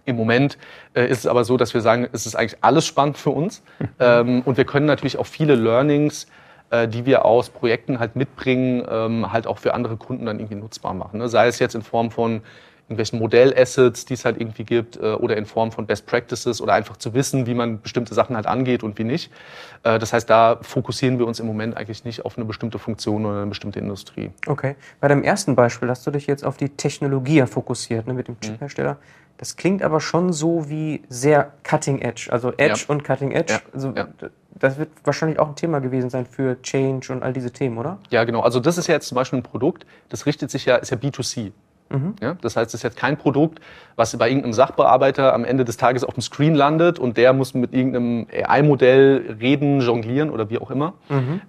Im 0.05 0.15
Moment 0.15 0.57
äh, 0.93 1.07
ist 1.07 1.19
es 1.19 1.27
aber 1.27 1.43
so, 1.43 1.57
dass 1.57 1.73
wir 1.73 1.81
sagen, 1.81 2.07
es 2.13 2.25
ist 2.25 2.35
eigentlich 2.35 2.57
alles 2.61 2.85
spannend 2.85 3.17
für 3.17 3.31
uns. 3.31 3.61
Mhm. 3.79 3.87
Ähm, 3.99 4.41
und 4.45 4.57
wir 4.57 4.65
können 4.65 4.85
natürlich 4.85 5.17
auch 5.17 5.25
viele 5.25 5.55
Learnings 5.55 6.27
äh, 6.69 6.87
die 6.87 7.05
wir 7.05 7.23
aus 7.23 7.49
Projekten 7.49 7.99
halt 7.99 8.17
mitbringen, 8.17 8.85
ähm, 8.89 9.31
halt 9.31 9.47
auch 9.47 9.57
für 9.57 9.73
andere 9.73 9.95
Kunden 9.95 10.25
dann 10.25 10.37
irgendwie 10.37 10.55
nutzbar 10.55 10.93
machen. 10.93 11.19
Ne? 11.19 11.29
Sei 11.29 11.47
es 11.47 11.59
jetzt 11.59 11.75
in 11.75 11.81
Form 11.81 12.11
von 12.11 12.41
irgendwelchen 12.87 13.19
Modellassets, 13.19 14.05
die 14.05 14.13
es 14.13 14.23
halt 14.23 14.39
irgendwie 14.39 14.63
gibt, 14.63 14.95
äh, 14.97 15.13
oder 15.13 15.35
in 15.35 15.45
Form 15.45 15.71
von 15.71 15.85
Best 15.85 16.05
Practices 16.05 16.61
oder 16.61 16.73
einfach 16.73 16.95
zu 16.97 17.13
wissen, 17.13 17.45
wie 17.45 17.53
man 17.53 17.81
bestimmte 17.81 18.13
Sachen 18.13 18.35
halt 18.35 18.45
angeht 18.45 18.81
und 18.81 18.97
wie 18.97 19.03
nicht. 19.03 19.29
Äh, 19.83 19.99
das 19.99 20.13
heißt, 20.13 20.29
da 20.29 20.57
fokussieren 20.61 21.19
wir 21.19 21.27
uns 21.27 21.39
im 21.41 21.47
Moment 21.47 21.75
eigentlich 21.75 22.05
nicht 22.05 22.23
auf 22.23 22.37
eine 22.37 22.45
bestimmte 22.45 22.79
Funktion 22.79 23.25
oder 23.25 23.37
eine 23.41 23.47
bestimmte 23.47 23.79
Industrie. 23.79 24.31
Okay. 24.47 24.75
Bei 25.01 25.09
deinem 25.09 25.23
ersten 25.23 25.55
Beispiel 25.55 25.89
hast 25.89 26.07
du 26.07 26.11
dich 26.11 26.27
jetzt 26.27 26.45
auf 26.45 26.55
die 26.55 26.69
Technologie 26.69 27.45
fokussiert, 27.45 28.07
ne, 28.07 28.13
mit 28.13 28.29
dem 28.29 28.39
Chiphersteller. 28.39 28.97
Das 29.37 29.55
klingt 29.55 29.83
aber 29.83 29.99
schon 29.99 30.33
so 30.33 30.69
wie 30.69 31.03
sehr 31.09 31.51
Cutting 31.63 31.99
Edge, 31.99 32.29
also 32.31 32.53
Edge 32.57 32.85
Ja. 32.87 32.93
und 32.95 33.03
Cutting 33.03 33.31
Edge. 33.31 33.53
Ja, 33.53 33.59
Also, 33.73 33.93
ja. 33.95 34.07
Das 34.59 34.79
wird 34.79 34.89
wahrscheinlich 35.03 35.37
auch 35.37 35.49
ein 35.49 35.55
Thema 35.55 35.77
gewesen 35.79 36.09
sein 36.09 36.25
für 36.25 36.59
Change 36.63 37.13
und 37.13 37.21
all 37.21 37.31
diese 37.31 37.51
Themen, 37.51 37.77
oder? 37.77 37.99
Ja, 38.09 38.23
genau. 38.23 38.39
Also 38.41 38.59
das 38.59 38.79
ist 38.79 38.87
ja 38.87 38.95
jetzt 38.95 39.07
zum 39.07 39.15
Beispiel 39.15 39.37
ein 39.37 39.43
Produkt, 39.43 39.85
das 40.09 40.25
richtet 40.25 40.49
sich 40.49 40.65
ja, 40.65 40.77
ist 40.77 40.89
ja 40.89 40.97
B2C. 40.97 41.51
Ja, 42.21 42.37
das 42.41 42.55
heißt, 42.55 42.69
es 42.69 42.75
ist 42.75 42.83
jetzt 42.83 42.97
kein 42.97 43.17
Produkt, 43.17 43.59
was 43.95 44.15
bei 44.17 44.27
irgendeinem 44.29 44.53
Sachbearbeiter 44.53 45.33
am 45.33 45.43
Ende 45.43 45.65
des 45.65 45.77
Tages 45.77 46.03
auf 46.03 46.13
dem 46.13 46.21
Screen 46.21 46.53
landet 46.53 46.99
und 46.99 47.17
der 47.17 47.33
muss 47.33 47.53
mit 47.53 47.73
irgendeinem 47.73 48.27
AI-Modell 48.31 49.37
reden, 49.39 49.81
jonglieren 49.81 50.29
oder 50.29 50.49
wie 50.49 50.59
auch 50.59 50.69
immer, 50.69 50.93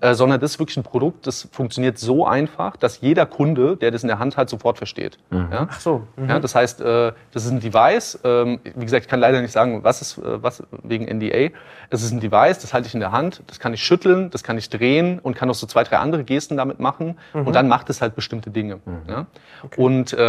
äh, 0.01 0.14
sondern 0.14 0.41
das 0.41 0.53
ist 0.53 0.59
wirklich 0.59 0.76
ein 0.78 0.82
Produkt, 0.82 1.26
das 1.26 1.49
funktioniert 1.53 1.99
so 1.99 2.26
einfach, 2.26 2.76
dass 2.76 3.01
jeder 3.01 3.26
Kunde, 3.26 3.76
der 3.76 3.91
das 3.91 4.03
in 4.03 4.09
der 4.09 4.18
Hand 4.18 4.36
hat, 4.36 4.49
sofort 4.49 4.78
versteht. 4.78 5.18
Ja? 5.51 5.68
Ach 5.70 5.80
so. 5.80 6.03
Mhm. 6.16 6.28
Ja, 6.30 6.41
das 6.41 6.55
heißt, 6.55 6.80
äh, 6.80 7.12
das 7.32 7.45
ist 7.45 7.51
ein 7.51 7.61
Device. 7.61 8.18
Ähm, 8.24 8.61
wie 8.62 8.84
gesagt, 8.84 9.05
ich 9.05 9.11
kann 9.11 9.20
leider 9.20 9.43
nicht 9.43 9.53
sagen, 9.53 9.84
was 9.84 10.01
ist 10.01 10.18
äh, 10.18 10.43
was 10.43 10.62
wegen 10.82 11.05
NDA. 11.05 11.51
Es 11.91 12.03
ist 12.03 12.12
ein 12.12 12.20
Device, 12.20 12.59
das 12.59 12.72
halte 12.72 12.86
ich 12.86 12.95
in 12.95 13.01
der 13.01 13.12
Hand, 13.12 13.43
das 13.47 13.61
kann 13.61 13.72
ich 13.74 13.82
schütteln, 13.82 14.30
das 14.30 14.43
kann 14.43 14.59
ich 14.59 14.68
drehen 14.70 15.18
und 15.18 15.34
kann 15.34 15.49
noch 15.49 15.55
so 15.55 15.66
zwei, 15.66 15.84
drei 15.84 15.99
andere 15.99 16.22
Gesten 16.24 16.57
damit 16.57 16.80
machen. 16.80 17.18
Und 17.32 17.55
dann 17.57 17.68
macht 17.68 17.89
es 17.91 18.01
halt 18.03 18.14
bestimmte 18.14 18.51
Dinge. 18.51 18.80
Ja? 19.09 19.26
Und 19.76 20.14
ähm, 20.18 20.28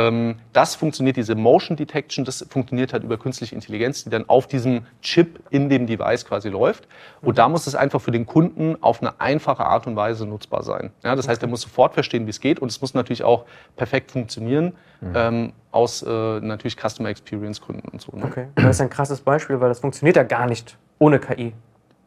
das 0.54 0.76
funktioniert, 0.76 1.18
diese 1.18 1.36
Motion 1.36 1.78
Detection, 1.78 2.26
das 2.26 2.46
funktioniert 2.50 2.94
halt 2.94 3.04
über 3.04 3.18
künstliche 3.18 3.56
Intelligenz, 3.56 4.04
die 4.04 4.10
dann 4.10 4.28
auf 4.28 4.48
diesem 4.48 4.82
Chip 5.02 5.40
in 5.50 5.70
dem 5.70 5.88
Device 5.88 6.26
quasi 6.26 6.50
läuft. 6.50 6.88
Und 7.22 7.38
da 7.38 7.50
muss 7.50 7.68
es 7.68 7.76
einfach 7.76 8.02
für 8.02 8.12
den 8.12 8.26
Kunden 8.26 8.78
auf 8.82 9.02
eine 9.02 9.20
einfache 9.20 9.66
Art 9.66 9.88
und 9.88 9.96
Weise 9.96 10.26
nutzbar 10.26 10.64
sein. 10.64 10.92
Ja, 11.04 11.16
das 11.16 11.28
heißt, 11.28 11.42
er 11.42 11.50
muss 11.50 11.62
sofort 11.62 11.94
verstehen, 11.94 12.26
wie 12.26 12.32
es 12.32 12.40
geht 12.40 12.60
und 12.60 12.70
es 12.70 12.82
muss 12.82 12.94
natürlich 12.94 13.24
auch 13.24 13.46
perfekt 13.76 14.12
funktionieren, 14.12 14.74
ähm, 15.16 15.54
aus 15.72 16.02
äh, 16.02 16.40
natürlich 16.40 16.76
Customer 16.76 17.10
Experience 17.10 17.62
Gründen 17.62 17.88
und 17.90 18.02
so. 18.02 18.16
Ne? 18.16 18.26
Okay. 18.26 18.48
Das 18.56 18.78
ist 18.78 18.82
ein 18.82 18.90
krasses 18.90 19.22
Beispiel, 19.22 19.60
weil 19.62 19.70
das 19.70 19.80
funktioniert 19.80 20.16
ja 20.16 20.24
gar 20.24 20.46
nicht 20.46 20.78
ohne 21.00 21.20
KI. 21.20 21.54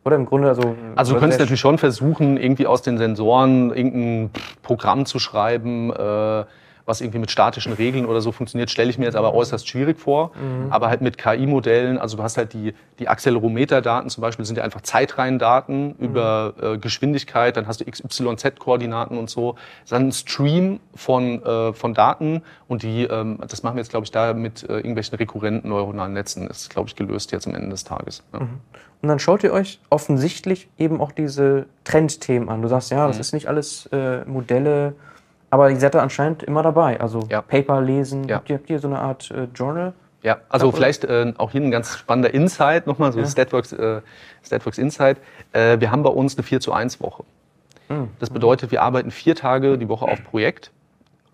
Oder 0.05 0.16
im 0.16 0.26
Grunde, 0.26 0.49
also. 0.49 0.74
Also 0.97 1.14
du 1.14 1.20
könntest 1.20 1.38
natürlich 1.38 1.61
schon 1.61 1.78
versuchen, 1.78 2.36
irgendwie 2.36 2.66
aus 2.66 2.82
den 2.82 2.99
Sensoren 2.99 3.72
irgendein 3.72 4.30
Programm 4.62 5.07
zu 5.07 5.18
schreiben, 5.20 5.93
äh, 5.93 6.45
was 6.85 7.01
irgendwie 7.01 7.18
mit 7.18 7.30
statischen 7.30 7.72
Regeln 7.72 8.07
oder 8.07 8.20
so 8.20 8.33
funktioniert, 8.33 8.70
stelle 8.70 8.91
ich 8.91 8.99
mir 8.99 9.05
jetzt 9.05 9.14
aber 9.16 9.35
äußerst 9.35 9.68
schwierig 9.68 10.01
vor. 10.01 10.33
Aber 10.70 10.89
halt 10.89 11.01
mit 11.01 11.16
KI-Modellen, 11.18 11.99
also 11.99 12.16
du 12.16 12.22
hast 12.22 12.37
halt 12.37 12.53
die, 12.53 12.74
die 12.99 13.09
Accelerometer-Daten 13.09 14.09
zum 14.11 14.20
Beispiel, 14.20 14.45
sind 14.45 14.57
ja 14.57 14.64
einfach 14.64 14.80
Zeitreihendaten 14.80 15.95
über 15.99 16.55
äh, 16.61 16.78
Geschwindigkeit, 16.78 17.57
dann 17.57 17.66
hast 17.66 17.80
du 17.80 17.85
XYZ-Koordinaten 17.85 19.18
und 19.18 19.30
so. 19.30 19.57
Dann 19.89 20.09
ein 20.09 20.12
Stream 20.12 20.80
von, 20.95 21.43
äh, 21.45 21.72
von 21.72 21.95
Daten 21.95 22.43
und 22.68 22.83
die, 22.83 23.05
ähm, 23.05 23.39
das 23.47 23.62
machen 23.62 23.76
wir 23.76 23.80
jetzt, 23.80 23.91
glaube 23.91 24.05
ich, 24.05 24.11
da 24.11 24.33
mit 24.35 24.62
äh, 24.64 24.74
irgendwelchen 24.76 25.16
rekurrenten 25.16 25.70
neuronalen 25.70 26.12
Netzen. 26.12 26.49
Das 26.49 26.62
ist, 26.62 26.70
glaube 26.70 26.89
ich, 26.89 26.97
gelöst 26.97 27.33
jetzt 27.33 27.47
am 27.47 27.55
Ende 27.55 27.70
des 27.70 27.85
Tages. 27.85 28.22
Ja. 28.33 28.41
Und 28.41 29.09
dann 29.09 29.18
schaut 29.18 29.43
ihr 29.43 29.53
euch 29.53 29.80
offensichtlich 29.91 30.68
eben 30.78 31.01
auch 31.01 31.11
diese 31.12 31.66
Trendthemen 31.85 32.49
an. 32.49 32.62
Du 32.62 32.68
sagst, 32.68 32.91
ja, 32.91 33.05
Mhm. 33.05 33.09
das 33.09 33.18
ist 33.18 33.33
nicht 33.33 33.49
alles 33.49 33.87
äh, 33.87 34.24
Modelle, 34.26 34.95
aber 35.53 35.70
ihr 35.70 35.78
seid 35.78 35.94
da 35.94 36.00
anscheinend 36.00 36.42
immer 36.42 36.62
dabei. 36.62 36.98
Also 36.98 37.26
Ja. 37.28 37.42
Paper 37.42 37.82
lesen. 37.82 38.26
Ja. 38.26 38.36
Habt, 38.36 38.48
ihr, 38.48 38.57
habt 38.57 38.70
ihr 38.70 38.78
so 38.78 38.88
eine 38.88 38.98
Art 38.98 39.30
äh, 39.30 39.48
Journal? 39.55 39.92
Ja, 40.22 40.38
also 40.48 40.64
Ja, 40.64 40.68
oder? 40.68 40.76
vielleicht 40.78 41.05
äh, 41.05 41.34
auch 41.36 41.50
hier 41.50 41.61
ein 41.61 41.70
ganz 41.70 41.94
spannender 41.98 42.32
Insight, 42.32 42.86
nochmal 42.86 43.12
so 43.12 43.22
Statworks, 43.22 43.72
äh, 43.72 44.00
Statworks 44.42 44.78
Insight. 44.78 45.18
Äh, 45.53 45.78
wir 45.78 45.90
haben 45.90 46.03
bei 46.03 46.11
uns 46.11 46.38
eine 46.38 46.42
4 46.42 46.61
zu 46.61 46.72
1 46.72 47.00
Woche. 47.00 47.24
Das 48.18 48.30
bedeutet, 48.30 48.70
wir 48.70 48.80
arbeiten 48.80 49.11
vier 49.11 49.36
Tage 49.36 49.76
die 49.76 49.86
Woche 49.86 50.07
auf 50.07 50.24
Projekt 50.24 50.70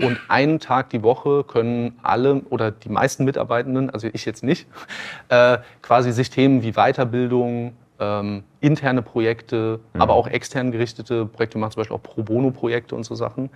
und 0.01 0.19
einen 0.27 0.59
Tag 0.59 0.91
die 0.91 1.05
Woche 1.05 1.45
können 1.45 1.97
alle 2.03 2.43
oder 2.51 2.73
die 2.73 2.89
meisten 2.89 3.25
Mitarbeitenden, 3.25 3.91
also 3.91 4.09
ich 4.13 4.25
jetzt 4.25 4.43
nicht, 4.43 4.67
äh, 5.29 5.59
quasi 5.81 6.11
sich 6.11 6.31
Themen 6.31 6.65
wie 6.65 6.73
Weiterbildung, 6.73 7.75
ähm, 8.01 8.45
interne 8.61 9.03
Projekte, 9.03 9.81
aber 9.95 10.15
auch 10.15 10.27
extern 10.27 10.71
gerichtete 10.71 11.27
Projekte, 11.27 11.57
wir 11.57 11.61
machen 11.61 11.73
zum 11.73 11.81
Beispiel 11.81 11.97
auch 11.97 12.03
Pro 12.03 12.23
Bono-Projekte 12.23 12.95
und 12.95 13.05
so 13.05 13.15
Sachen, 13.15 13.51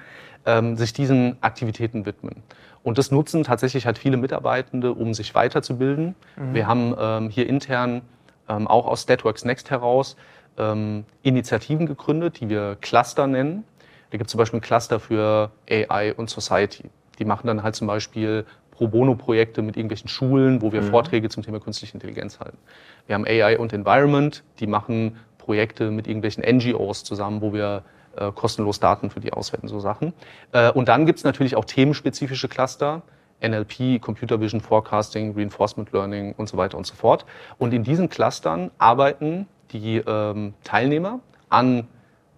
ähm, 0.46 0.76
sich 0.76 0.92
diesen 0.92 1.36
Aktivitäten 1.40 2.06
widmen. 2.06 2.42
Und 2.82 2.98
das 2.98 3.10
nutzen 3.10 3.44
tatsächlich 3.44 3.86
halt 3.86 3.98
viele 3.98 4.16
Mitarbeitende, 4.16 4.92
um 4.92 5.14
sich 5.14 5.34
weiterzubilden. 5.34 6.16
Wir 6.52 6.66
haben 6.66 6.94
ähm, 6.98 7.30
hier 7.30 7.48
intern 7.48 8.02
ähm, 8.48 8.66
auch 8.66 8.86
aus 8.86 9.02
Statworks 9.02 9.44
Next 9.44 9.70
heraus 9.70 10.16
ähm, 10.58 11.04
Initiativen 11.22 11.86
gegründet, 11.86 12.40
die 12.40 12.48
wir 12.48 12.76
Cluster 12.80 13.26
nennen. 13.26 13.64
Da 14.10 14.18
gibt 14.18 14.28
es 14.28 14.32
zum 14.32 14.38
Beispiel 14.38 14.58
ein 14.58 14.62
Cluster 14.62 15.00
für 15.00 15.50
AI 15.70 16.12
und 16.14 16.28
Society. 16.28 16.90
Die 17.18 17.24
machen 17.24 17.46
dann 17.46 17.62
halt 17.62 17.76
zum 17.76 17.86
Beispiel 17.86 18.44
Pro 18.72 18.88
Bono-Projekte 18.88 19.62
mit 19.62 19.76
irgendwelchen 19.76 20.08
Schulen, 20.08 20.60
wo 20.60 20.72
wir 20.72 20.82
Vorträge 20.82 21.28
zum 21.28 21.44
Thema 21.44 21.60
künstliche 21.60 21.94
Intelligenz 21.94 22.40
halten. 22.40 22.58
Wir 23.06 23.14
haben 23.14 23.24
AI 23.24 23.58
und 23.58 23.72
Environment, 23.72 24.42
die 24.58 24.66
machen 24.66 25.16
Projekte 25.38 25.90
mit 25.90 26.06
irgendwelchen 26.08 26.42
NGOs 26.42 27.04
zusammen, 27.04 27.40
wo 27.40 27.52
wir 27.52 27.84
äh, 28.16 28.32
kostenlos 28.32 28.80
Daten 28.80 29.10
für 29.10 29.20
die 29.20 29.32
auswerten, 29.32 29.68
so 29.68 29.78
Sachen. 29.78 30.12
Äh, 30.52 30.70
und 30.72 30.88
dann 30.88 31.06
gibt 31.06 31.18
es 31.18 31.24
natürlich 31.24 31.54
auch 31.54 31.64
themenspezifische 31.64 32.48
Cluster. 32.48 33.02
NLP, 33.44 34.00
Computer 34.00 34.40
Vision 34.40 34.60
Forecasting, 34.60 35.34
Reinforcement 35.36 35.90
Learning 35.92 36.32
und 36.36 36.48
so 36.48 36.56
weiter 36.56 36.78
und 36.78 36.86
so 36.86 36.94
fort. 36.94 37.26
Und 37.58 37.74
in 37.74 37.82
diesen 37.82 38.08
Clustern 38.08 38.70
arbeiten 38.78 39.48
die 39.72 39.96
ähm, 39.96 40.54
Teilnehmer 40.62 41.18
an 41.48 41.88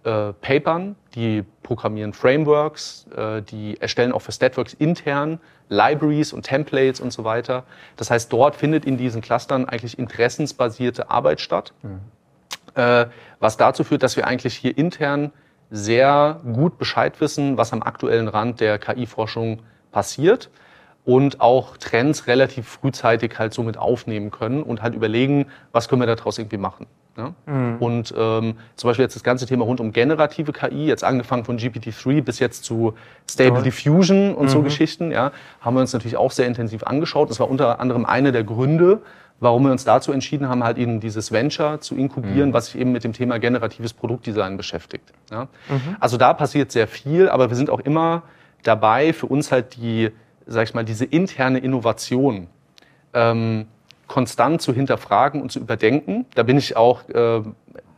äh, 0.05 0.33
Papern, 0.33 0.95
die 1.15 1.43
programmieren 1.63 2.13
Frameworks, 2.13 3.07
äh, 3.15 3.41
die 3.41 3.79
erstellen 3.81 4.11
auch 4.11 4.21
für 4.21 4.31
Statworks 4.31 4.73
intern 4.73 5.39
Libraries 5.69 6.31
und 6.31 6.43
Templates 6.43 6.99
und 6.99 7.11
so 7.11 7.23
weiter. 7.23 7.63
Das 7.97 8.11
heißt, 8.11 8.31
dort 8.31 8.55
findet 8.55 8.85
in 8.85 8.97
diesen 8.97 9.21
Clustern 9.21 9.65
eigentlich 9.65 9.97
interessensbasierte 9.97 11.09
Arbeit 11.09 11.41
statt, 11.41 11.73
äh, 12.75 13.07
was 13.39 13.57
dazu 13.57 13.83
führt, 13.83 14.03
dass 14.03 14.15
wir 14.15 14.27
eigentlich 14.27 14.55
hier 14.55 14.77
intern 14.77 15.31
sehr 15.71 16.39
gut 16.53 16.77
Bescheid 16.77 17.19
wissen, 17.19 17.57
was 17.57 17.73
am 17.73 17.81
aktuellen 17.81 18.27
Rand 18.27 18.59
der 18.59 18.77
KI-Forschung 18.77 19.63
passiert 19.91 20.51
und 21.03 21.41
auch 21.41 21.77
Trends 21.77 22.27
relativ 22.27 22.67
frühzeitig 22.67 23.39
halt 23.39 23.53
somit 23.53 23.77
aufnehmen 23.77 24.29
können 24.29 24.61
und 24.61 24.83
halt 24.83 24.93
überlegen, 24.93 25.47
was 25.71 25.87
können 25.87 26.01
wir 26.01 26.15
daraus 26.15 26.37
irgendwie 26.37 26.57
machen. 26.57 26.85
Ja? 27.17 27.33
Und 27.79 28.13
ähm, 28.17 28.55
zum 28.75 28.89
Beispiel 28.89 29.03
jetzt 29.03 29.15
das 29.15 29.23
ganze 29.23 29.45
Thema 29.45 29.65
rund 29.65 29.79
um 29.79 29.91
generative 29.91 30.51
KI, 30.51 30.85
jetzt 30.85 31.03
angefangen 31.03 31.45
von 31.45 31.57
GPT-3 31.57 32.21
bis 32.21 32.39
jetzt 32.39 32.63
zu 32.63 32.93
Stable 33.29 33.63
Diffusion 33.63 34.35
und 34.35 34.49
so 34.49 34.61
Geschichten, 34.61 35.11
ja, 35.11 35.31
haben 35.61 35.75
wir 35.75 35.81
uns 35.81 35.93
natürlich 35.93 36.17
auch 36.17 36.31
sehr 36.31 36.47
intensiv 36.47 36.83
angeschaut. 36.83 37.29
Das 37.29 37.39
war 37.39 37.49
unter 37.49 37.79
anderem 37.79 38.05
einer 38.05 38.31
der 38.31 38.43
Gründe, 38.43 39.01
warum 39.39 39.63
wir 39.63 39.71
uns 39.71 39.83
dazu 39.83 40.11
entschieden 40.11 40.49
haben, 40.49 40.63
halt 40.63 40.77
eben 40.77 40.99
dieses 40.99 41.31
Venture 41.31 41.79
zu 41.81 41.95
inkubieren, 41.95 42.53
was 42.53 42.67
sich 42.67 42.79
eben 42.79 42.91
mit 42.91 43.03
dem 43.03 43.13
Thema 43.13 43.39
generatives 43.39 43.93
Produktdesign 43.93 44.57
beschäftigt. 44.57 45.13
Ja? 45.31 45.47
Also 45.99 46.17
da 46.17 46.33
passiert 46.33 46.71
sehr 46.71 46.87
viel, 46.87 47.29
aber 47.29 47.49
wir 47.49 47.55
sind 47.55 47.69
auch 47.69 47.79
immer 47.79 48.23
dabei, 48.63 49.13
für 49.13 49.27
uns 49.27 49.51
halt 49.51 49.75
die, 49.77 50.11
sag 50.45 50.63
ich 50.63 50.73
mal, 50.73 50.83
diese 50.83 51.05
interne 51.05 51.59
Innovation 51.59 52.47
ähm, 53.13 53.67
konstant 54.07 54.61
zu 54.61 54.73
hinterfragen 54.73 55.41
und 55.41 55.51
zu 55.51 55.59
überdenken. 55.59 56.25
Da 56.35 56.43
bin 56.43 56.57
ich 56.57 56.77
auch 56.77 57.07
äh, 57.09 57.41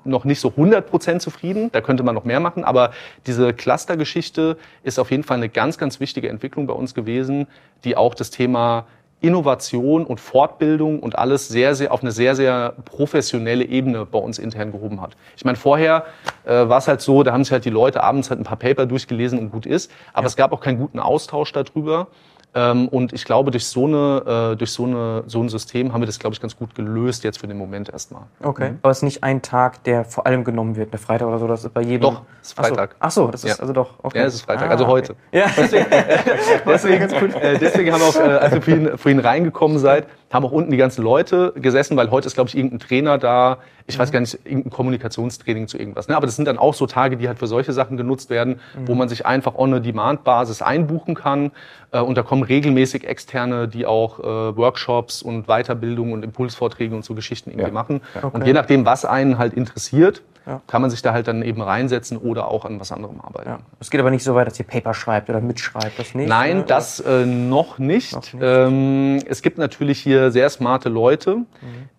noch 0.07 0.25
nicht 0.25 0.39
so 0.39 0.49
100% 0.49 1.19
zufrieden, 1.19 1.69
da 1.71 1.81
könnte 1.81 2.03
man 2.03 2.15
noch 2.15 2.23
mehr 2.23 2.39
machen, 2.39 2.63
aber 2.63 2.91
diese 3.25 3.53
Cluster-Geschichte 3.53 4.57
ist 4.83 4.99
auf 4.99 5.11
jeden 5.11 5.23
Fall 5.23 5.37
eine 5.37 5.49
ganz, 5.49 5.77
ganz 5.77 5.99
wichtige 5.99 6.29
Entwicklung 6.29 6.65
bei 6.65 6.73
uns 6.73 6.93
gewesen, 6.93 7.47
die 7.83 7.97
auch 7.97 8.15
das 8.15 8.31
Thema 8.31 8.85
Innovation 9.19 10.05
und 10.05 10.19
Fortbildung 10.19 10.99
und 10.99 11.17
alles 11.17 11.47
sehr, 11.47 11.73
sehr 11.73 11.91
auf 11.91 12.03
eine 12.03 12.11
sehr, 12.11 12.35
sehr 12.35 12.75
professionelle 12.85 13.65
Ebene 13.65 14.05
bei 14.05 14.19
uns 14.19 14.37
intern 14.37 14.71
gehoben 14.71 15.01
hat. 15.01 15.17
Ich 15.35 15.43
meine, 15.43 15.57
vorher 15.57 16.05
äh, 16.45 16.51
war 16.69 16.77
es 16.77 16.87
halt 16.87 17.01
so, 17.01 17.23
da 17.23 17.33
haben 17.33 17.43
sich 17.43 17.51
halt 17.51 17.65
die 17.65 17.71
Leute 17.71 18.03
abends 18.03 18.29
halt 18.29 18.39
ein 18.39 18.43
paar 18.43 18.57
Paper 18.57 18.85
durchgelesen 18.85 19.39
und 19.39 19.49
gut 19.49 19.65
ist, 19.65 19.91
aber 20.13 20.27
es 20.27 20.35
gab 20.35 20.51
auch 20.51 20.61
keinen 20.61 20.77
guten 20.77 20.99
Austausch 20.99 21.51
darüber. 21.51 22.07
Ähm, 22.55 22.87
und 22.87 23.13
ich 23.13 23.23
glaube, 23.25 23.51
durch 23.51 23.67
so, 23.67 23.85
eine, 23.85 24.51
äh, 24.53 24.55
durch 24.55 24.71
so, 24.71 24.85
eine, 24.85 25.23
so 25.27 25.41
ein 25.43 25.49
System 25.49 25.93
haben 25.93 26.01
wir 26.01 26.07
das, 26.07 26.17
glaube 26.17 26.33
ich, 26.33 26.41
ganz 26.41 26.57
gut 26.57 26.73
gelöst 26.73 27.23
jetzt 27.23 27.39
für 27.39 27.47
den 27.47 27.57
Moment 27.57 27.89
erstmal. 27.89 28.23
Okay. 28.41 28.73
Aber 28.81 28.89
es 28.91 28.97
ist 28.99 29.03
nicht 29.03 29.23
ein 29.23 29.41
Tag, 29.41 29.83
der 29.83 30.05
vor 30.05 30.25
allem 30.25 30.43
genommen 30.43 30.75
wird, 30.75 30.91
der 30.91 30.99
Freitag 30.99 31.27
oder 31.27 31.39
so, 31.39 31.47
das 31.47 31.65
ist 31.65 31.73
bei 31.73 31.81
jedem. 31.81 32.01
Doch, 32.01 32.21
es 32.41 32.47
ist 32.49 32.55
Ach 32.57 32.63
so. 32.63 32.69
Freitag. 32.69 32.95
Ach 32.99 33.11
so, 33.11 33.27
das 33.27 33.43
ist 33.43 33.57
Ja. 33.57 33.61
also 33.61 33.73
doch. 33.73 33.93
Okay. 34.01 34.19
Ja, 34.19 34.25
es 34.25 34.35
ist 34.35 34.41
Freitag, 34.41 34.69
Ah, 34.69 34.71
also 34.71 34.87
heute. 34.87 35.11
okay. 35.31 35.39
Ja. 35.39 35.45
Deswegen, 36.65 37.01
äh, 37.35 37.57
deswegen 37.59 37.91
haben 37.93 38.01
wir 38.01 38.07
auch, 38.07 38.15
äh, 38.15 38.37
als 38.37 38.53
ihr 38.55 38.61
vorhin, 38.61 38.97
vorhin 38.97 39.19
reingekommen 39.19 39.77
seid, 39.79 40.07
haben 40.31 40.45
auch 40.45 40.51
unten 40.51 40.71
die 40.71 40.77
ganzen 40.77 41.03
Leute 41.03 41.53
gesessen, 41.55 41.95
weil 41.95 42.11
heute 42.11 42.27
ist, 42.27 42.33
glaube 42.33 42.49
ich, 42.49 42.57
irgendein 42.57 42.79
Trainer 42.79 43.17
da, 43.17 43.59
ich 43.85 43.97
weiß 43.97 44.11
gar 44.11 44.19
nicht, 44.19 44.37
irgendein 44.43 44.71
Kommunikationstraining 44.71 45.67
zu 45.69 45.77
irgendwas. 45.77 46.09
Ne? 46.09 46.17
Aber 46.17 46.25
das 46.25 46.35
sind 46.35 46.45
dann 46.45 46.57
auch 46.57 46.73
so 46.73 46.85
Tage, 46.85 47.15
die 47.15 47.27
halt 47.29 47.39
für 47.39 47.47
solche 47.47 47.71
Sachen 47.71 47.95
genutzt 47.95 48.29
werden, 48.29 48.59
wo 48.85 48.93
man 48.93 49.07
sich 49.07 49.25
einfach 49.25 49.55
on 49.55 49.73
a 49.73 49.79
Demand-Basis 49.79 50.61
einbuchen 50.61 51.15
kann. 51.15 51.51
Äh, 51.91 51.99
und 52.01 52.17
da 52.17 52.23
kommen 52.23 52.43
regelmäßig 52.43 53.07
Externe, 53.07 53.69
die 53.69 53.85
auch 53.85 54.19
äh, 54.19 54.23
Workshops 54.57 55.21
und 55.21 55.47
Weiterbildung 55.47 56.11
und 56.11 56.23
Impulsvorträge 56.23 56.93
und 56.93 57.05
so 57.05 57.15
Geschichten 57.15 57.49
irgendwie 57.51 57.67
Ja. 57.69 57.73
machen. 57.73 58.01
Okay. 58.15 58.27
Und 58.33 58.45
je 58.45 58.53
nachdem, 58.53 58.85
was 58.85 59.05
einen 59.05 59.37
halt 59.37 59.53
interessiert, 59.53 60.21
Ja. 60.47 60.61
kann 60.65 60.81
man 60.81 60.89
sich 60.89 61.01
da 61.01 61.11
halt 61.11 61.27
dann 61.27 61.41
eben 61.41 61.61
reinsetzen 61.61 62.17
oder 62.17 62.49
auch 62.49 62.63
an 62.63 62.79
was 62.79 62.93
anderem 62.93 63.19
arbeiten. 63.19 63.49
Ja. 63.49 63.59
Es 63.81 63.89
geht 63.89 63.99
aber 63.99 64.11
nicht 64.11 64.23
so 64.23 64.33
weit, 64.33 64.47
dass 64.47 64.57
ihr 64.57 64.65
Paper 64.65 64.93
schreibt 64.93 65.29
oder 65.29 65.41
mitschreibt, 65.41 65.99
das 65.99 66.15
nicht. 66.15 66.29
Nein, 66.29 66.59
ne? 66.59 66.63
das 66.65 67.01
äh, 67.01 67.25
noch 67.25 67.79
nicht. 67.79 68.13
Noch 68.13 68.21
nicht. 68.21 68.35
Ähm, 68.41 69.19
es 69.27 69.41
gibt 69.41 69.57
natürlich 69.57 69.99
hier 69.99 70.31
sehr 70.31 70.49
smarte 70.49 70.87
Leute, 70.87 71.39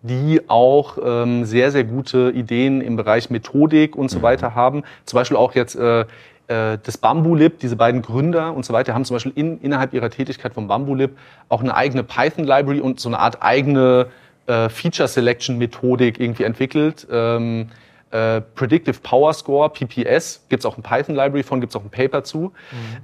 die 0.01 0.41
auch 0.47 0.97
ähm, 1.03 1.45
sehr, 1.45 1.69
sehr 1.69 1.83
gute 1.83 2.31
Ideen 2.31 2.81
im 2.81 2.95
Bereich 2.95 3.29
Methodik 3.29 3.95
und 3.95 4.09
so 4.09 4.23
weiter 4.23 4.55
haben. 4.55 4.83
Zum 5.05 5.17
Beispiel 5.17 5.37
auch 5.37 5.53
jetzt 5.53 5.75
äh, 5.75 6.05
äh, 6.49 6.79
das 6.83 6.97
Bambulib, 6.97 7.59
diese 7.59 7.75
beiden 7.75 8.01
Gründer 8.01 8.53
und 8.53 8.65
so 8.65 8.73
weiter, 8.73 8.95
haben 8.95 9.05
zum 9.05 9.15
Beispiel 9.15 9.33
in, 9.35 9.61
innerhalb 9.61 9.93
ihrer 9.93 10.09
Tätigkeit 10.09 10.55
vom 10.55 10.67
Bambulib 10.67 11.15
auch 11.47 11.61
eine 11.61 11.75
eigene 11.75 12.03
Python-Library 12.03 12.81
und 12.81 12.99
so 12.99 13.09
eine 13.09 13.19
Art 13.19 13.43
eigene 13.43 14.07
äh, 14.47 14.67
Feature-Selection-Methodik 14.69 16.19
irgendwie 16.19 16.43
entwickelt. 16.43 17.07
Ähm, 17.11 17.69
äh, 18.11 18.41
Predictive 18.41 18.99
Power 19.01 19.33
Score, 19.33 19.69
PPS, 19.69 20.45
gibt's 20.49 20.65
auch 20.65 20.77
ein 20.77 20.83
Python-Library 20.83 21.43
von, 21.43 21.61
gibt's 21.61 21.75
auch 21.75 21.83
ein 21.83 21.89
Paper 21.89 22.23
zu. 22.23 22.53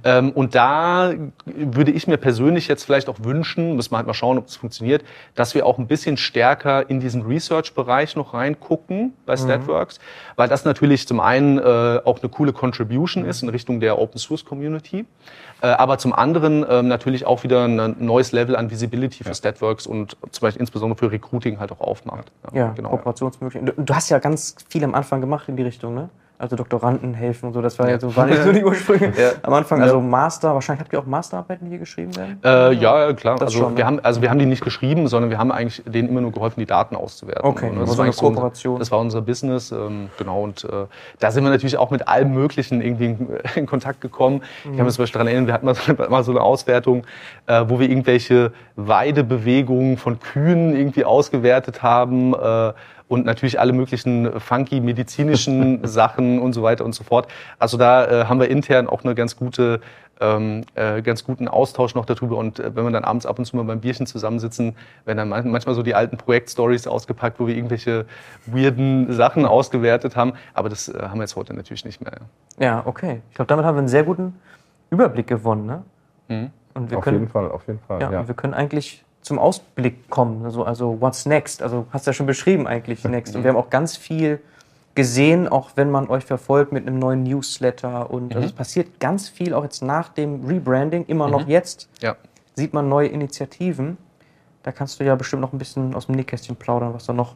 Ähm, 0.04 0.32
und 0.32 0.54
da 0.54 1.12
würde 1.44 1.92
ich 1.92 2.06
mir 2.06 2.16
persönlich 2.16 2.68
jetzt 2.68 2.84
vielleicht 2.84 3.08
auch 3.08 3.18
wünschen, 3.22 3.76
müssen 3.76 3.92
wir 3.92 3.98
halt 3.98 4.06
mal 4.06 4.14
schauen, 4.14 4.38
ob 4.38 4.46
es 4.46 4.56
funktioniert, 4.56 5.04
dass 5.34 5.54
wir 5.54 5.64
auch 5.66 5.78
ein 5.78 5.86
bisschen 5.86 6.16
stärker 6.16 6.88
in 6.90 7.00
diesen 7.00 7.22
Research-Bereich 7.22 8.16
noch 8.16 8.34
reingucken 8.34 9.12
bei 9.26 9.36
Statworks, 9.36 10.00
weil 10.36 10.48
das 10.48 10.64
natürlich 10.64 11.06
zum 11.06 11.20
einen 11.20 11.58
äh, 11.58 11.62
auch 12.04 12.20
eine 12.20 12.28
coole 12.28 12.52
Contribution 12.52 13.24
ist 13.24 13.42
in 13.42 13.48
Richtung 13.48 13.80
der 13.80 13.98
Open-Source-Community, 13.98 15.06
äh, 15.62 15.68
aber 15.68 15.98
zum 15.98 16.12
anderen 16.12 16.64
ähm, 16.68 16.88
natürlich 16.88 17.26
auch 17.26 17.42
wieder 17.42 17.64
ein 17.64 17.96
neues 17.98 18.32
Level 18.32 18.56
an 18.56 18.70
Visibility 18.70 19.24
für 19.24 19.34
Statworks 19.34 19.86
und 19.86 20.16
zum 20.30 20.40
Beispiel 20.40 20.60
insbesondere 20.60 20.98
für 20.98 21.10
Recruiting 21.10 21.58
halt 21.58 21.72
auch 21.72 21.80
aufmacht. 21.80 22.30
Ja, 22.52 22.72
genau. 22.72 22.90
Kooperationsmöglichkeiten. 22.90 23.74
Du, 23.76 23.82
du 23.82 23.94
hast 23.94 24.10
ja 24.10 24.18
ganz 24.18 24.54
viel 24.68 24.84
am 24.84 24.94
Anfang 24.94 25.20
gemacht 25.20 25.48
in 25.48 25.56
die 25.56 25.62
Richtung, 25.62 25.94
ne? 25.94 26.10
Also 26.38 26.54
Doktoranden 26.54 27.14
helfen 27.14 27.46
und 27.46 27.52
so, 27.54 27.62
das 27.62 27.78
war 27.78 27.88
ja, 27.88 27.98
so, 27.98 28.14
war 28.14 28.26
nicht 28.26 28.42
so 28.42 28.52
die 28.52 28.62
Ursprünge 28.64 29.12
Ja. 29.18 29.30
am 29.42 29.54
Anfang. 29.54 29.80
Also 29.80 30.00
Master, 30.00 30.52
wahrscheinlich 30.52 30.80
habt 30.82 30.92
ihr 30.92 30.98
auch 30.98 31.06
Masterarbeiten, 31.06 31.64
die 31.64 31.70
hier 31.70 31.78
geschrieben 31.78 32.14
werden? 32.14 32.38
Äh, 32.44 32.72
ja, 32.74 33.12
klar. 33.14 33.36
Das 33.36 33.48
also, 33.48 33.58
schon, 33.60 33.72
ne? 33.72 33.78
wir 33.78 33.86
haben, 33.86 34.00
also 34.02 34.20
wir 34.20 34.28
haben 34.28 34.38
die 34.38 34.44
nicht 34.46 34.62
geschrieben, 34.62 35.08
sondern 35.08 35.30
wir 35.30 35.38
haben 35.38 35.50
eigentlich 35.50 35.82
denen 35.86 36.08
immer 36.10 36.20
nur 36.20 36.32
geholfen, 36.32 36.60
die 36.60 36.66
Daten 36.66 36.94
auszuwerten. 36.94 37.44
Okay, 37.44 37.70
Und 37.70 37.80
das, 37.80 37.88
eine 37.88 37.98
war 37.98 38.04
eigentlich 38.04 38.16
so 38.16 38.26
unser, 38.26 38.40
Kooperation. 38.40 38.78
das 38.78 38.90
war 38.90 38.98
unser 38.98 39.22
Business, 39.22 39.72
ähm, 39.72 40.10
genau. 40.18 40.42
Und 40.42 40.64
äh, 40.64 40.68
da 41.20 41.30
sind 41.30 41.42
wir 41.44 41.50
natürlich 41.50 41.78
auch 41.78 41.90
mit 41.90 42.06
allem 42.06 42.32
Möglichen 42.34 42.82
irgendwie 42.82 43.06
in, 43.06 43.28
in 43.54 43.66
Kontakt 43.66 44.02
gekommen. 44.02 44.42
Ich 44.70 44.76
kann 44.76 44.84
mich 44.84 44.94
zum 44.94 45.04
Beispiel 45.04 45.18
daran 45.18 45.28
erinnern, 45.28 45.46
wir 45.46 45.54
hatten 45.54 45.64
mal 45.66 45.74
so, 45.74 45.92
mal 46.10 46.22
so 46.22 46.32
eine 46.32 46.42
Auswertung, 46.42 47.04
äh, 47.46 47.64
wo 47.66 47.80
wir 47.80 47.88
irgendwelche 47.88 48.52
Weidebewegungen 48.76 49.96
von 49.96 50.20
Kühen 50.20 50.76
irgendwie 50.76 51.04
ausgewertet 51.04 51.82
haben. 51.82 52.34
Äh, 52.34 52.72
und 53.08 53.24
natürlich 53.24 53.60
alle 53.60 53.72
möglichen 53.72 54.40
funky 54.40 54.80
medizinischen 54.80 55.86
Sachen 55.86 56.38
und 56.40 56.52
so 56.52 56.62
weiter 56.62 56.84
und 56.84 56.94
so 56.94 57.04
fort. 57.04 57.28
Also 57.58 57.76
da 57.76 58.04
äh, 58.22 58.24
haben 58.26 58.40
wir 58.40 58.48
intern 58.50 58.88
auch 58.88 59.04
eine 59.04 59.14
ganz 59.14 59.36
gute, 59.36 59.80
ähm, 60.20 60.64
äh, 60.74 61.02
ganz 61.02 61.22
guten 61.24 61.46
Austausch 61.46 61.94
noch 61.94 62.04
darüber. 62.04 62.36
Und 62.36 62.58
äh, 62.58 62.74
wenn 62.74 62.84
wir 62.84 62.90
dann 62.90 63.04
abends 63.04 63.24
ab 63.26 63.38
und 63.38 63.44
zu 63.44 63.54
mal 63.56 63.64
beim 63.64 63.80
Bierchen 63.80 64.06
zusammensitzen, 64.06 64.74
werden 65.04 65.18
dann 65.18 65.28
man- 65.28 65.50
manchmal 65.50 65.74
so 65.74 65.82
die 65.84 65.94
alten 65.94 66.16
Projektstories 66.16 66.86
ausgepackt, 66.88 67.38
wo 67.38 67.46
wir 67.46 67.54
irgendwelche 67.54 68.06
weirden 68.46 69.12
Sachen 69.12 69.46
ausgewertet 69.46 70.16
haben. 70.16 70.32
Aber 70.54 70.68
das 70.68 70.88
äh, 70.88 70.98
haben 71.00 71.18
wir 71.18 71.22
jetzt 71.24 71.36
heute 71.36 71.54
natürlich 71.54 71.84
nicht 71.84 72.00
mehr. 72.02 72.12
Ja, 72.58 72.82
okay. 72.86 73.20
Ich 73.30 73.36
glaube, 73.36 73.48
damit 73.48 73.64
haben 73.64 73.76
wir 73.76 73.80
einen 73.80 73.88
sehr 73.88 74.04
guten 74.04 74.34
Überblick 74.90 75.26
gewonnen, 75.28 75.66
ne? 75.66 75.82
Mhm. 76.28 76.50
Und 76.74 76.90
wir 76.90 76.98
Auf 76.98 77.04
können, 77.04 77.20
jeden 77.20 77.30
Fall, 77.30 77.50
auf 77.50 77.66
jeden 77.68 77.78
Fall. 77.80 78.00
Ja, 78.00 78.10
Ja, 78.10 78.20
Und 78.20 78.28
wir 78.28 78.34
können 78.34 78.52
eigentlich 78.52 79.02
zum 79.26 79.38
Ausblick 79.38 80.08
kommen. 80.08 80.44
Also, 80.44 80.64
also 80.64 81.00
what's 81.00 81.26
next? 81.26 81.62
Also 81.62 81.86
hast 81.90 82.06
du 82.06 82.10
ja 82.10 82.12
schon 82.14 82.26
beschrieben 82.26 82.66
eigentlich 82.66 83.04
next. 83.16 83.34
Und 83.36 83.42
wir 83.44 83.50
haben 83.50 83.56
auch 83.58 83.70
ganz 83.70 83.96
viel 83.96 84.40
gesehen, 84.94 85.46
auch 85.48 85.70
wenn 85.74 85.90
man 85.90 86.08
euch 86.08 86.24
verfolgt 86.24 86.72
mit 86.72 86.86
einem 86.86 86.98
neuen 86.98 87.22
Newsletter. 87.24 88.10
Und 88.10 88.30
Mhm. 88.30 88.36
also 88.36 88.46
es 88.46 88.52
passiert 88.52 88.98
ganz 89.00 89.28
viel, 89.28 89.52
auch 89.52 89.62
jetzt 89.64 89.82
nach 89.82 90.08
dem 90.08 90.44
Rebranding, 90.46 91.04
immer 91.06 91.28
noch 91.28 91.46
jetzt 91.46 91.88
Ja. 92.00 92.16
sieht 92.54 92.72
man 92.72 92.88
neue 92.88 93.08
Initiativen. 93.08 93.98
Da 94.62 94.72
kannst 94.72 94.98
du 94.98 95.04
ja 95.04 95.14
bestimmt 95.14 95.42
noch 95.42 95.52
ein 95.52 95.58
bisschen 95.58 95.94
aus 95.94 96.06
dem 96.06 96.14
Nähkästchen 96.14 96.56
plaudern, 96.56 96.94
was 96.94 97.04
da 97.06 97.12
noch, 97.12 97.34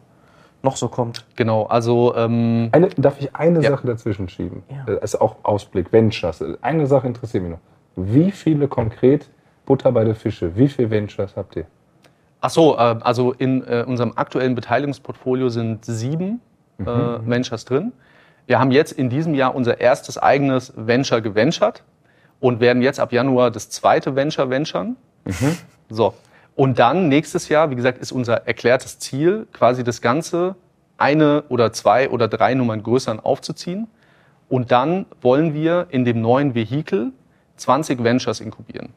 noch 0.62 0.76
so 0.76 0.88
kommt. 0.88 1.26
Genau, 1.36 1.64
also 1.66 2.14
ähm, 2.16 2.70
Eine, 2.72 2.88
darf 2.90 3.20
ich 3.20 3.34
eine 3.36 3.60
Ja. 3.62 3.70
Sache 3.70 3.86
dazwischen 3.86 4.28
schieben? 4.28 4.62
Ja. 4.70 4.84
Das 4.94 5.14
ist 5.14 5.20
auch 5.20 5.36
Ausblick, 5.42 5.92
Ventures. 5.92 6.42
Eine 6.62 6.86
Sache 6.86 7.06
interessiert 7.08 7.42
mich 7.42 7.52
noch. 7.52 7.60
Wie 7.96 8.30
viele 8.30 8.68
konkret 8.68 9.28
Butter 9.66 9.92
bei 9.92 10.04
der 10.04 10.14
Fische? 10.14 10.56
Wie 10.56 10.68
viele 10.68 10.90
Ventures 10.90 11.36
habt 11.36 11.56
ihr? 11.56 11.66
Ach 12.40 12.50
so, 12.50 12.76
äh, 12.76 12.78
also 12.78 13.32
in 13.32 13.66
äh, 13.66 13.84
unserem 13.86 14.12
aktuellen 14.16 14.54
Beteiligungsportfolio 14.54 15.48
sind 15.48 15.84
sieben 15.84 16.40
äh, 16.78 16.84
Ventures 16.84 17.64
drin. 17.64 17.92
Wir 18.46 18.58
haben 18.58 18.70
jetzt 18.70 18.92
in 18.92 19.10
diesem 19.10 19.34
Jahr 19.34 19.54
unser 19.54 19.80
erstes 19.80 20.18
eigenes 20.18 20.72
Venture 20.76 21.20
geventured 21.20 21.84
und 22.40 22.60
werden 22.60 22.82
jetzt 22.82 22.98
ab 22.98 23.12
Januar 23.12 23.50
das 23.50 23.68
zweite 23.70 24.16
Venture 24.16 24.50
venturen. 24.50 24.96
So. 25.88 26.14
Und 26.56 26.78
dann 26.78 27.08
nächstes 27.08 27.48
Jahr, 27.48 27.70
wie 27.70 27.76
gesagt, 27.76 27.98
ist 27.98 28.12
unser 28.12 28.46
erklärtes 28.46 28.98
Ziel, 28.98 29.46
quasi 29.52 29.84
das 29.84 30.00
Ganze 30.00 30.56
eine 30.98 31.44
oder 31.48 31.72
zwei 31.72 32.10
oder 32.10 32.28
drei 32.28 32.54
Nummern 32.54 32.82
größer 32.82 33.18
aufzuziehen. 33.24 33.88
Und 34.48 34.72
dann 34.72 35.06
wollen 35.20 35.54
wir 35.54 35.86
in 35.90 36.04
dem 36.04 36.20
neuen 36.20 36.54
Vehikel 36.54 37.12
20 37.56 38.02
Ventures 38.02 38.40
inkubieren. 38.40 38.88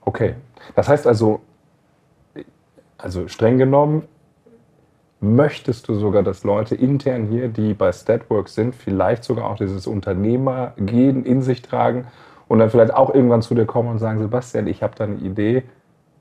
Okay. 0.00 0.34
Das 0.74 0.88
heißt 0.88 1.06
also, 1.06 1.42
also 2.98 3.28
streng 3.28 3.58
genommen, 3.58 4.02
möchtest 5.20 5.88
du 5.88 5.94
sogar, 5.94 6.22
dass 6.22 6.44
Leute 6.44 6.74
intern 6.74 7.26
hier, 7.26 7.48
die 7.48 7.74
bei 7.74 7.92
Statworks 7.92 8.54
sind, 8.54 8.74
vielleicht 8.74 9.24
sogar 9.24 9.50
auch 9.50 9.56
dieses 9.56 9.86
Unternehmergehen 9.86 11.24
in 11.24 11.42
sich 11.42 11.62
tragen 11.62 12.06
und 12.48 12.58
dann 12.58 12.70
vielleicht 12.70 12.92
auch 12.92 13.14
irgendwann 13.14 13.42
zu 13.42 13.54
dir 13.54 13.64
kommen 13.64 13.88
und 13.88 13.98
sagen, 13.98 14.18
Sebastian, 14.18 14.66
ich 14.66 14.82
habe 14.82 14.94
da 14.96 15.04
eine 15.04 15.16
Idee, 15.16 15.64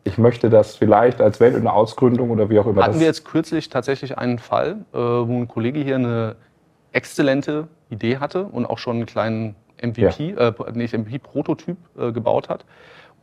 ich 0.05 0.17
möchte 0.17 0.49
das 0.49 0.75
vielleicht 0.75 1.21
als 1.21 1.39
Welt- 1.39 1.55
und 1.55 1.67
Ausgründung 1.67 2.29
oder 2.29 2.49
wie 2.49 2.59
auch 2.59 2.65
immer. 2.65 2.83
Hatten 2.83 2.99
wir 2.99 3.07
jetzt 3.07 3.25
kürzlich 3.25 3.69
tatsächlich 3.69 4.17
einen 4.17 4.39
Fall, 4.39 4.85
äh, 4.93 4.97
wo 4.97 5.37
ein 5.37 5.47
Kollege 5.47 5.79
hier 5.79 5.95
eine 5.95 6.35
exzellente 6.91 7.67
Idee 7.89 8.17
hatte 8.17 8.45
und 8.45 8.65
auch 8.65 8.77
schon 8.77 8.97
einen 8.97 9.05
kleinen 9.05 9.55
MVP, 9.81 10.31
äh, 10.31 10.53
nicht 10.73 10.93
MVP-Prototyp 10.93 11.77
äh, 11.97 12.11
gebaut 12.11 12.49
hat. 12.49 12.65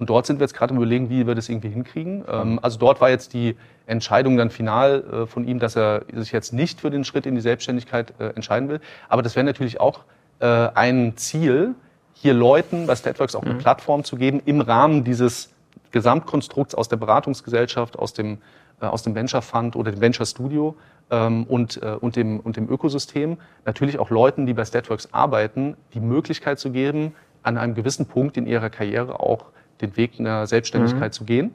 Und 0.00 0.08
dort 0.08 0.24
sind 0.24 0.40
wir 0.40 0.44
jetzt 0.44 0.54
gerade 0.54 0.72
am 0.72 0.78
überlegen, 0.78 1.10
wie 1.10 1.26
wir 1.26 1.34
das 1.34 1.50
irgendwie 1.50 1.68
hinkriegen. 1.68 2.24
Ähm, 2.26 2.58
also 2.62 2.78
dort 2.78 3.02
war 3.02 3.10
jetzt 3.10 3.34
die 3.34 3.54
Entscheidung 3.86 4.38
dann 4.38 4.48
final 4.48 5.04
äh, 5.04 5.26
von 5.26 5.46
ihm, 5.46 5.58
dass 5.58 5.76
er 5.76 6.04
sich 6.14 6.32
jetzt 6.32 6.54
nicht 6.54 6.80
für 6.80 6.90
den 6.90 7.04
Schritt 7.04 7.26
in 7.26 7.34
die 7.34 7.42
Selbstständigkeit 7.42 8.14
äh, 8.18 8.28
entscheiden 8.30 8.70
will. 8.70 8.80
Aber 9.10 9.20
das 9.20 9.36
wäre 9.36 9.44
natürlich 9.44 9.78
auch 9.78 10.00
äh, 10.38 10.46
ein 10.46 11.16
Ziel, 11.16 11.74
hier 12.14 12.32
Leuten 12.32 12.86
bei 12.86 12.96
Statworks 12.96 13.34
auch 13.34 13.42
eine 13.42 13.54
Plattform 13.54 14.02
zu 14.02 14.16
geben 14.16 14.40
im 14.46 14.62
Rahmen 14.62 15.04
dieses 15.04 15.50
Gesamtkonstrukts 15.90 16.74
aus 16.74 16.88
der 16.88 16.96
Beratungsgesellschaft, 16.96 17.98
aus 17.98 18.14
dem, 18.14 18.38
äh, 18.80 18.86
aus 18.86 19.02
dem 19.02 19.14
Venture 19.14 19.42
Fund 19.42 19.76
oder 19.76 19.92
dem 19.92 20.00
Venture 20.00 20.24
Studio 20.24 20.76
ähm, 21.10 21.44
und, 21.44 21.82
äh, 21.82 21.96
und, 22.00 22.16
dem, 22.16 22.40
und 22.40 22.56
dem 22.56 22.70
Ökosystem 22.70 23.36
natürlich 23.66 23.98
auch 23.98 24.08
Leuten, 24.08 24.46
die 24.46 24.54
bei 24.54 24.64
Statworks 24.64 25.12
arbeiten, 25.12 25.76
die 25.92 26.00
Möglichkeit 26.00 26.58
zu 26.58 26.70
geben, 26.70 27.14
an 27.42 27.58
einem 27.58 27.74
gewissen 27.74 28.06
Punkt 28.06 28.38
in 28.38 28.46
ihrer 28.46 28.70
Karriere 28.70 29.20
auch 29.20 29.46
den 29.80 29.96
Weg 29.96 30.18
einer 30.18 30.46
Selbstständigkeit 30.46 31.14
zu 31.14 31.24
gehen. 31.24 31.54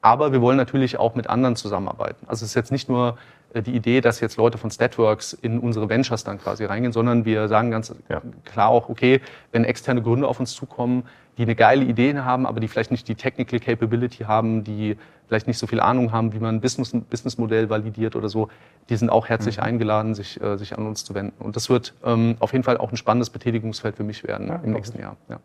Aber 0.00 0.32
wir 0.32 0.40
wollen 0.40 0.56
natürlich 0.56 0.98
auch 0.98 1.14
mit 1.14 1.28
anderen 1.28 1.56
zusammenarbeiten. 1.56 2.26
Also 2.28 2.44
es 2.44 2.52
ist 2.52 2.54
jetzt 2.54 2.72
nicht 2.72 2.88
nur 2.88 3.18
die 3.54 3.74
Idee, 3.74 4.00
dass 4.00 4.20
jetzt 4.20 4.36
Leute 4.36 4.58
von 4.58 4.70
Statworks 4.70 5.32
in 5.32 5.58
unsere 5.58 5.88
Ventures 5.88 6.24
dann 6.24 6.38
quasi 6.38 6.64
reingehen, 6.64 6.92
sondern 6.92 7.24
wir 7.24 7.48
sagen 7.48 7.70
ganz 7.70 7.94
Ja. 8.08 8.20
klar 8.44 8.68
auch, 8.68 8.88
okay, 8.88 9.20
wenn 9.52 9.64
externe 9.64 10.02
Gründer 10.02 10.28
auf 10.28 10.38
uns 10.38 10.52
zukommen, 10.52 11.04
die 11.38 11.42
eine 11.42 11.54
geile 11.54 11.84
Idee 11.84 12.16
haben, 12.18 12.46
aber 12.46 12.60
die 12.60 12.68
vielleicht 12.68 12.90
nicht 12.90 13.08
die 13.08 13.14
Technical 13.14 13.60
Capability 13.60 14.24
haben, 14.24 14.64
die 14.64 14.96
vielleicht 15.28 15.46
nicht 15.46 15.58
so 15.58 15.66
viel 15.66 15.80
Ahnung 15.80 16.10
haben, 16.10 16.32
wie 16.32 16.40
man 16.40 16.56
ein 16.56 16.60
Business, 16.60 16.92
ein 16.92 17.02
Businessmodell 17.02 17.70
validiert 17.70 18.16
oder 18.16 18.28
so, 18.28 18.48
die 18.88 18.96
sind 18.96 19.10
auch 19.10 19.28
herzlich 19.28 19.60
eingeladen, 19.60 20.14
sich, 20.14 20.40
äh, 20.40 20.56
sich 20.56 20.76
an 20.76 20.86
uns 20.86 21.04
zu 21.04 21.14
wenden. 21.14 21.42
Und 21.42 21.54
das 21.54 21.68
wird 21.68 21.94
ähm, 22.04 22.36
auf 22.40 22.52
jeden 22.52 22.64
Fall 22.64 22.78
auch 22.78 22.90
ein 22.90 22.96
spannendes 22.96 23.30
Betätigungsfeld 23.30 23.96
für 23.96 24.04
mich 24.04 24.24
werden 24.24 24.50
im 24.64 24.72
nächsten 24.72 24.98
Jahr. 24.98 25.16
Ja. 25.28 25.38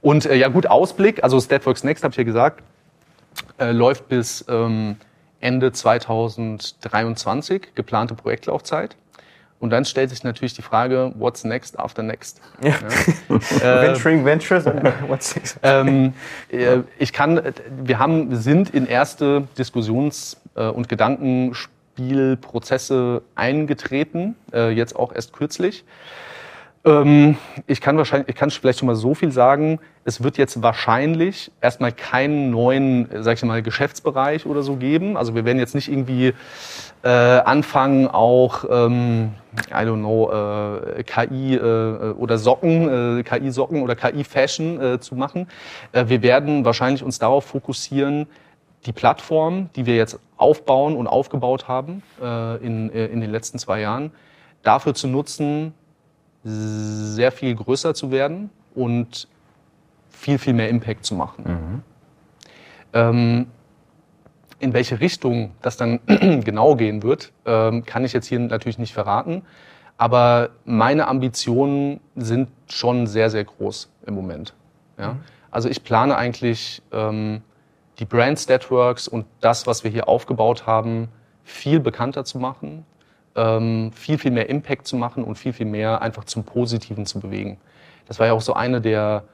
Und 0.00 0.24
äh, 0.26 0.36
ja 0.36 0.48
gut, 0.48 0.66
Ausblick, 0.66 1.22
also 1.22 1.40
Statworks 1.40 1.84
Next, 1.84 2.04
habe 2.04 2.12
ich 2.12 2.16
ja 2.16 2.24
gesagt, 2.24 2.62
äh, 3.58 3.72
läuft 3.72 4.08
bis 4.08 4.44
ähm, 4.48 4.96
Ende 5.44 5.72
2023, 5.72 7.74
geplante 7.74 8.14
Projektlaufzeit. 8.14 8.96
Und 9.60 9.70
dann 9.70 9.84
stellt 9.84 10.10
sich 10.10 10.24
natürlich 10.24 10.54
die 10.54 10.62
Frage, 10.62 11.12
what's 11.16 11.44
next 11.44 11.78
after 11.78 12.02
next? 12.02 12.40
Ja. 12.62 12.74
Venturing 13.28 14.24
Ventures 14.24 14.66
and 14.66 14.82
what's 15.08 15.36
next? 15.36 15.60
Ähm, 15.62 16.14
äh, 16.50 16.78
ich 16.98 17.12
kann, 17.12 17.40
wir 17.82 17.98
haben, 17.98 18.34
sind 18.34 18.70
in 18.70 18.86
erste 18.86 19.46
Diskussions- 19.56 20.38
äh, 20.54 20.66
und 20.66 20.88
Gedankenspielprozesse 20.88 23.22
eingetreten, 23.34 24.36
äh, 24.52 24.70
jetzt 24.70 24.96
auch 24.96 25.14
erst 25.14 25.32
kürzlich. 25.32 25.84
Ähm, 26.84 27.38
ich 27.66 27.80
kann 27.80 27.96
wahrscheinlich, 27.96 28.28
ich 28.28 28.34
kann 28.34 28.50
vielleicht 28.50 28.80
schon 28.80 28.86
mal 28.86 28.94
so 28.94 29.14
viel 29.14 29.32
sagen. 29.32 29.78
Es 30.04 30.22
wird 30.22 30.36
jetzt 30.36 30.62
wahrscheinlich 30.62 31.50
erstmal 31.62 31.92
keinen 31.92 32.50
neuen, 32.50 33.08
sag 33.20 33.38
ich 33.38 33.44
mal, 33.44 33.62
Geschäftsbereich 33.62 34.44
oder 34.44 34.62
so 34.62 34.76
geben. 34.76 35.16
Also 35.16 35.34
wir 35.34 35.46
werden 35.46 35.58
jetzt 35.58 35.74
nicht 35.74 35.90
irgendwie 35.90 36.34
äh, 37.02 37.08
anfangen, 37.08 38.06
auch, 38.06 38.64
ähm, 38.70 39.32
I 39.70 39.84
don't 39.84 40.00
know, 40.00 40.30
äh, 40.30 41.02
KI 41.04 41.54
äh, 41.54 42.12
oder 42.12 42.36
Socken, 42.36 43.18
äh, 43.18 43.22
KI-Socken 43.22 43.82
oder 43.82 43.96
KI-Fashion 43.96 44.80
äh, 44.80 45.00
zu 45.00 45.14
machen. 45.14 45.48
Äh, 45.92 46.04
wir 46.08 46.22
werden 46.22 46.64
wahrscheinlich 46.66 47.02
uns 47.02 47.18
darauf 47.18 47.46
fokussieren, 47.46 48.26
die 48.84 48.92
Plattform, 48.92 49.70
die 49.76 49.86
wir 49.86 49.96
jetzt 49.96 50.18
aufbauen 50.36 50.96
und 50.96 51.06
aufgebaut 51.06 51.66
haben 51.66 52.02
äh, 52.22 52.56
in, 52.58 52.92
äh, 52.92 53.06
in 53.06 53.22
den 53.22 53.30
letzten 53.30 53.58
zwei 53.58 53.80
Jahren, 53.80 54.10
dafür 54.62 54.94
zu 54.94 55.08
nutzen, 55.08 55.72
sehr 56.44 57.32
viel 57.32 57.54
größer 57.54 57.94
zu 57.94 58.10
werden 58.10 58.50
und 58.74 59.28
viel, 60.10 60.38
viel 60.38 60.52
mehr 60.52 60.68
Impact 60.68 61.04
zu 61.04 61.14
machen. 61.14 61.82
Ähm, 62.92 63.46
in 64.60 64.72
welche 64.72 65.00
Richtung 65.00 65.52
das 65.62 65.76
dann 65.76 66.00
genau 66.06 66.76
gehen 66.76 67.02
wird, 67.02 67.32
ähm, 67.44 67.84
kann 67.84 68.04
ich 68.04 68.12
jetzt 68.12 68.26
hier 68.26 68.38
natürlich 68.38 68.78
nicht 68.78 68.94
verraten. 68.94 69.42
Aber 69.96 70.50
meine 70.64 71.06
Ambitionen 71.08 72.00
sind 72.16 72.48
schon 72.68 73.06
sehr, 73.06 73.30
sehr 73.30 73.44
groß 73.44 73.90
im 74.06 74.14
Moment. 74.14 74.54
Ja? 74.98 75.16
Also 75.50 75.68
ich 75.68 75.84
plane 75.84 76.16
eigentlich 76.16 76.82
ähm, 76.92 77.42
die 77.98 78.04
Brand 78.04 78.38
Statworks 78.38 79.06
und 79.06 79.26
das, 79.40 79.66
was 79.66 79.84
wir 79.84 79.90
hier 79.90 80.08
aufgebaut 80.08 80.66
haben, 80.66 81.08
viel 81.44 81.78
bekannter 81.78 82.24
zu 82.24 82.38
machen, 82.38 82.84
viel, 83.34 84.18
viel 84.18 84.30
mehr 84.30 84.48
Impact 84.48 84.86
zu 84.86 84.96
machen 84.96 85.24
und 85.24 85.36
viel, 85.36 85.52
viel 85.52 85.66
mehr 85.66 86.00
einfach 86.02 86.22
zum 86.22 86.44
Positiven 86.44 87.04
zu 87.04 87.18
bewegen. 87.18 87.58
Das 88.06 88.20
war 88.20 88.28
ja 88.28 88.32
auch 88.32 88.40
so 88.40 88.54
eine 88.54 88.80
der, 88.80 89.24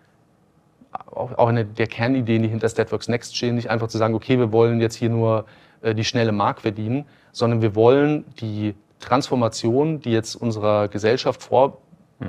auch 1.12 1.48
eine 1.48 1.64
der 1.64 1.86
Kernideen, 1.86 2.42
die 2.42 2.48
hinter 2.48 2.68
Statworks 2.68 3.08
Next 3.08 3.36
stehen, 3.36 3.56
nicht 3.56 3.70
einfach 3.70 3.88
zu 3.88 3.98
sagen, 3.98 4.14
okay, 4.14 4.38
wir 4.38 4.52
wollen 4.52 4.80
jetzt 4.80 4.96
hier 4.96 5.10
nur 5.10 5.44
äh, 5.82 5.94
die 5.94 6.04
schnelle 6.04 6.32
Mark 6.32 6.60
verdienen, 6.60 7.04
sondern 7.32 7.62
wir 7.62 7.74
wollen 7.74 8.24
die 8.40 8.74
Transformation, 9.00 10.00
die 10.00 10.12
jetzt 10.12 10.34
unserer 10.34 10.88
Gesellschaft 10.88 11.42
vor, 11.42 11.78
äh, 12.20 12.24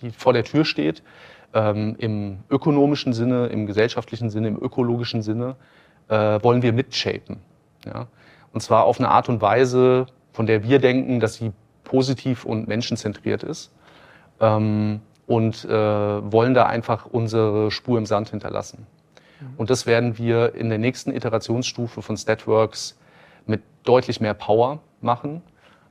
die 0.00 0.10
vor 0.10 0.32
der 0.32 0.44
Tür 0.44 0.64
steht, 0.64 1.02
ähm, 1.54 1.96
im 1.98 2.38
ökonomischen 2.50 3.12
Sinne, 3.12 3.46
im 3.46 3.66
gesellschaftlichen 3.66 4.30
Sinne, 4.30 4.48
im 4.48 4.56
ökologischen 4.56 5.22
Sinne, 5.22 5.56
äh, 6.08 6.42
wollen 6.42 6.62
wir 6.62 6.72
mitshapen. 6.72 7.38
Ja? 7.84 8.06
Und 8.52 8.62
zwar 8.62 8.84
auf 8.84 8.98
eine 8.98 9.08
Art 9.08 9.28
und 9.28 9.40
Weise, 9.40 10.06
von 10.32 10.46
der 10.46 10.62
wir 10.62 10.78
denken, 10.78 11.20
dass 11.20 11.34
sie 11.34 11.52
positiv 11.84 12.44
und 12.44 12.68
menschenzentriert 12.68 13.42
ist. 13.42 13.72
Ähm, 14.40 15.00
und 15.26 15.64
äh, 15.64 15.70
wollen 15.70 16.52
da 16.52 16.66
einfach 16.66 17.06
unsere 17.06 17.70
Spur 17.70 17.96
im 17.96 18.06
Sand 18.06 18.30
hinterlassen. 18.30 18.86
Und 19.56 19.70
das 19.70 19.86
werden 19.86 20.18
wir 20.18 20.54
in 20.54 20.68
der 20.68 20.78
nächsten 20.78 21.12
Iterationsstufe 21.12 22.02
von 22.02 22.16
Statworks 22.16 22.98
mit 23.46 23.62
deutlich 23.84 24.20
mehr 24.20 24.34
Power 24.34 24.80
machen. 25.00 25.42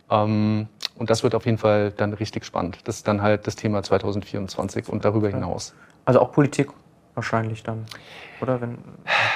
Ähm, 0.09 0.67
und 0.95 1.09
das 1.09 1.23
wird 1.23 1.35
auf 1.35 1.45
jeden 1.45 1.57
Fall 1.57 1.91
dann 1.91 2.13
richtig 2.13 2.45
spannend. 2.45 2.79
Das 2.85 2.97
ist 2.97 3.07
dann 3.07 3.21
halt 3.21 3.47
das 3.47 3.55
Thema 3.55 3.81
2024 3.83 4.89
und 4.89 5.05
darüber 5.05 5.29
hinaus. 5.29 5.73
Also 6.05 6.19
auch 6.19 6.31
Politik 6.31 6.69
wahrscheinlich 7.15 7.63
dann, 7.63 7.85
oder? 8.41 8.61
Wenn, 8.61 8.77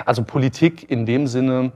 Also 0.05 0.23
Politik 0.23 0.89
in 0.89 1.05
dem 1.05 1.27
Sinne, 1.27 1.71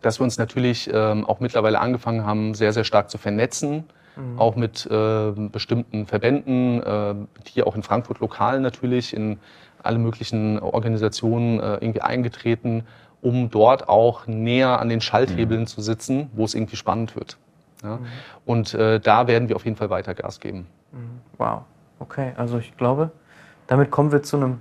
dass 0.00 0.20
wir 0.20 0.24
uns 0.24 0.38
natürlich 0.38 0.90
ähm, 0.92 1.24
auch 1.24 1.40
mittlerweile 1.40 1.80
angefangen 1.80 2.24
haben, 2.24 2.54
sehr, 2.54 2.72
sehr 2.72 2.84
stark 2.84 3.10
zu 3.10 3.18
vernetzen, 3.18 3.84
auch 4.36 4.56
mit 4.56 4.86
äh, 4.86 5.32
bestimmten 5.50 6.06
Verbänden, 6.06 6.82
äh, 6.82 7.14
hier 7.46 7.66
auch 7.66 7.74
in 7.74 7.82
Frankfurt 7.82 8.20
lokal 8.20 8.60
natürlich, 8.60 9.14
in 9.14 9.38
alle 9.82 9.98
möglichen 9.98 10.58
Organisationen 10.58 11.60
äh, 11.60 11.74
irgendwie 11.74 12.02
eingetreten, 12.02 12.84
um 13.22 13.50
dort 13.50 13.88
auch 13.88 14.26
näher 14.26 14.80
an 14.80 14.88
den 14.88 15.00
Schalthebeln 15.00 15.66
zu 15.66 15.80
sitzen, 15.80 16.30
wo 16.34 16.44
es 16.44 16.54
irgendwie 16.54 16.76
spannend 16.76 17.16
wird. 17.16 17.38
Ja? 17.82 18.00
Und 18.44 18.74
äh, 18.74 19.00
da 19.00 19.26
werden 19.26 19.48
wir 19.48 19.56
auf 19.56 19.64
jeden 19.64 19.76
Fall 19.76 19.90
weiter 19.90 20.14
Gas 20.14 20.40
geben. 20.40 20.66
wow, 21.38 21.62
okay, 21.98 22.32
also 22.36 22.58
ich 22.58 22.76
glaube, 22.76 23.12
damit 23.66 23.90
kommen 23.90 24.12
wir 24.12 24.22
zu 24.22 24.36
einem 24.36 24.60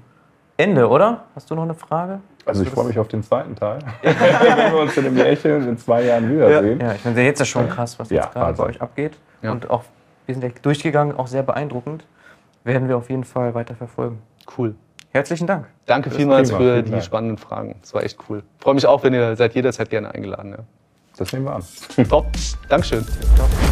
Ende, 0.57 0.87
oder? 0.87 1.25
Hast 1.35 1.51
du 1.51 1.55
noch 1.55 1.63
eine 1.63 1.73
Frage? 1.73 2.21
Also 2.45 2.63
ich 2.63 2.69
freue 2.69 2.85
mich 2.85 2.97
auf 2.99 3.07
den 3.07 3.23
zweiten 3.23 3.55
Teil. 3.55 3.79
Wenn 4.01 4.73
wir 4.73 4.79
uns 4.81 4.97
in 4.97 5.05
einem 5.05 5.17
Lächeln 5.17 5.67
in 5.67 5.77
zwei 5.77 6.03
Jahren 6.03 6.29
wiedersehen. 6.31 6.79
Ja, 6.79 6.93
ich 6.93 7.05
meine, 7.05 7.21
jetzt 7.23 7.39
ist 7.41 7.47
schon 7.49 7.69
krass, 7.69 7.97
was 7.99 8.09
Ja, 8.09 8.23
jetzt 8.23 8.33
gerade 8.33 8.53
bei 8.53 8.57
Wahnsinn. 8.59 8.75
euch 8.75 8.81
abgeht. 8.81 9.17
Ja. 9.41 9.51
Und 9.51 9.69
auch, 9.69 9.83
wir 10.25 10.35
sind 10.35 10.43
ja 10.43 10.49
durchgegangen, 10.61 11.15
auch 11.17 11.27
sehr 11.27 11.43
beeindruckend. 11.43 12.05
Werden 12.63 12.87
wir 12.87 12.97
auf 12.97 13.09
jeden 13.09 13.23
Fall 13.23 13.53
weiter 13.53 13.75
verfolgen. 13.75 14.21
Cool. 14.57 14.75
Herzlichen 15.11 15.45
Dank. 15.47 15.67
Danke 15.87 16.09
vielmals 16.09 16.49
prima, 16.49 16.59
für 16.59 16.83
die 16.83 16.91
Dank. 16.91 17.03
spannenden 17.03 17.37
Fragen. 17.37 17.75
Das 17.81 17.93
war 17.93 18.03
echt 18.03 18.17
cool. 18.29 18.43
Freue 18.59 18.75
mich 18.75 18.85
auch, 18.85 19.03
wenn 19.03 19.13
ihr 19.13 19.35
seid 19.35 19.53
jederzeit 19.55 19.89
gerne 19.89 20.13
eingeladen. 20.13 20.51
Ja. 20.51 20.59
Das 21.17 21.33
nehmen 21.33 21.45
wir 21.45 21.55
an. 21.55 21.63
Top. 22.07 22.27
Dankeschön. 22.69 23.03
Ciao. 23.35 23.70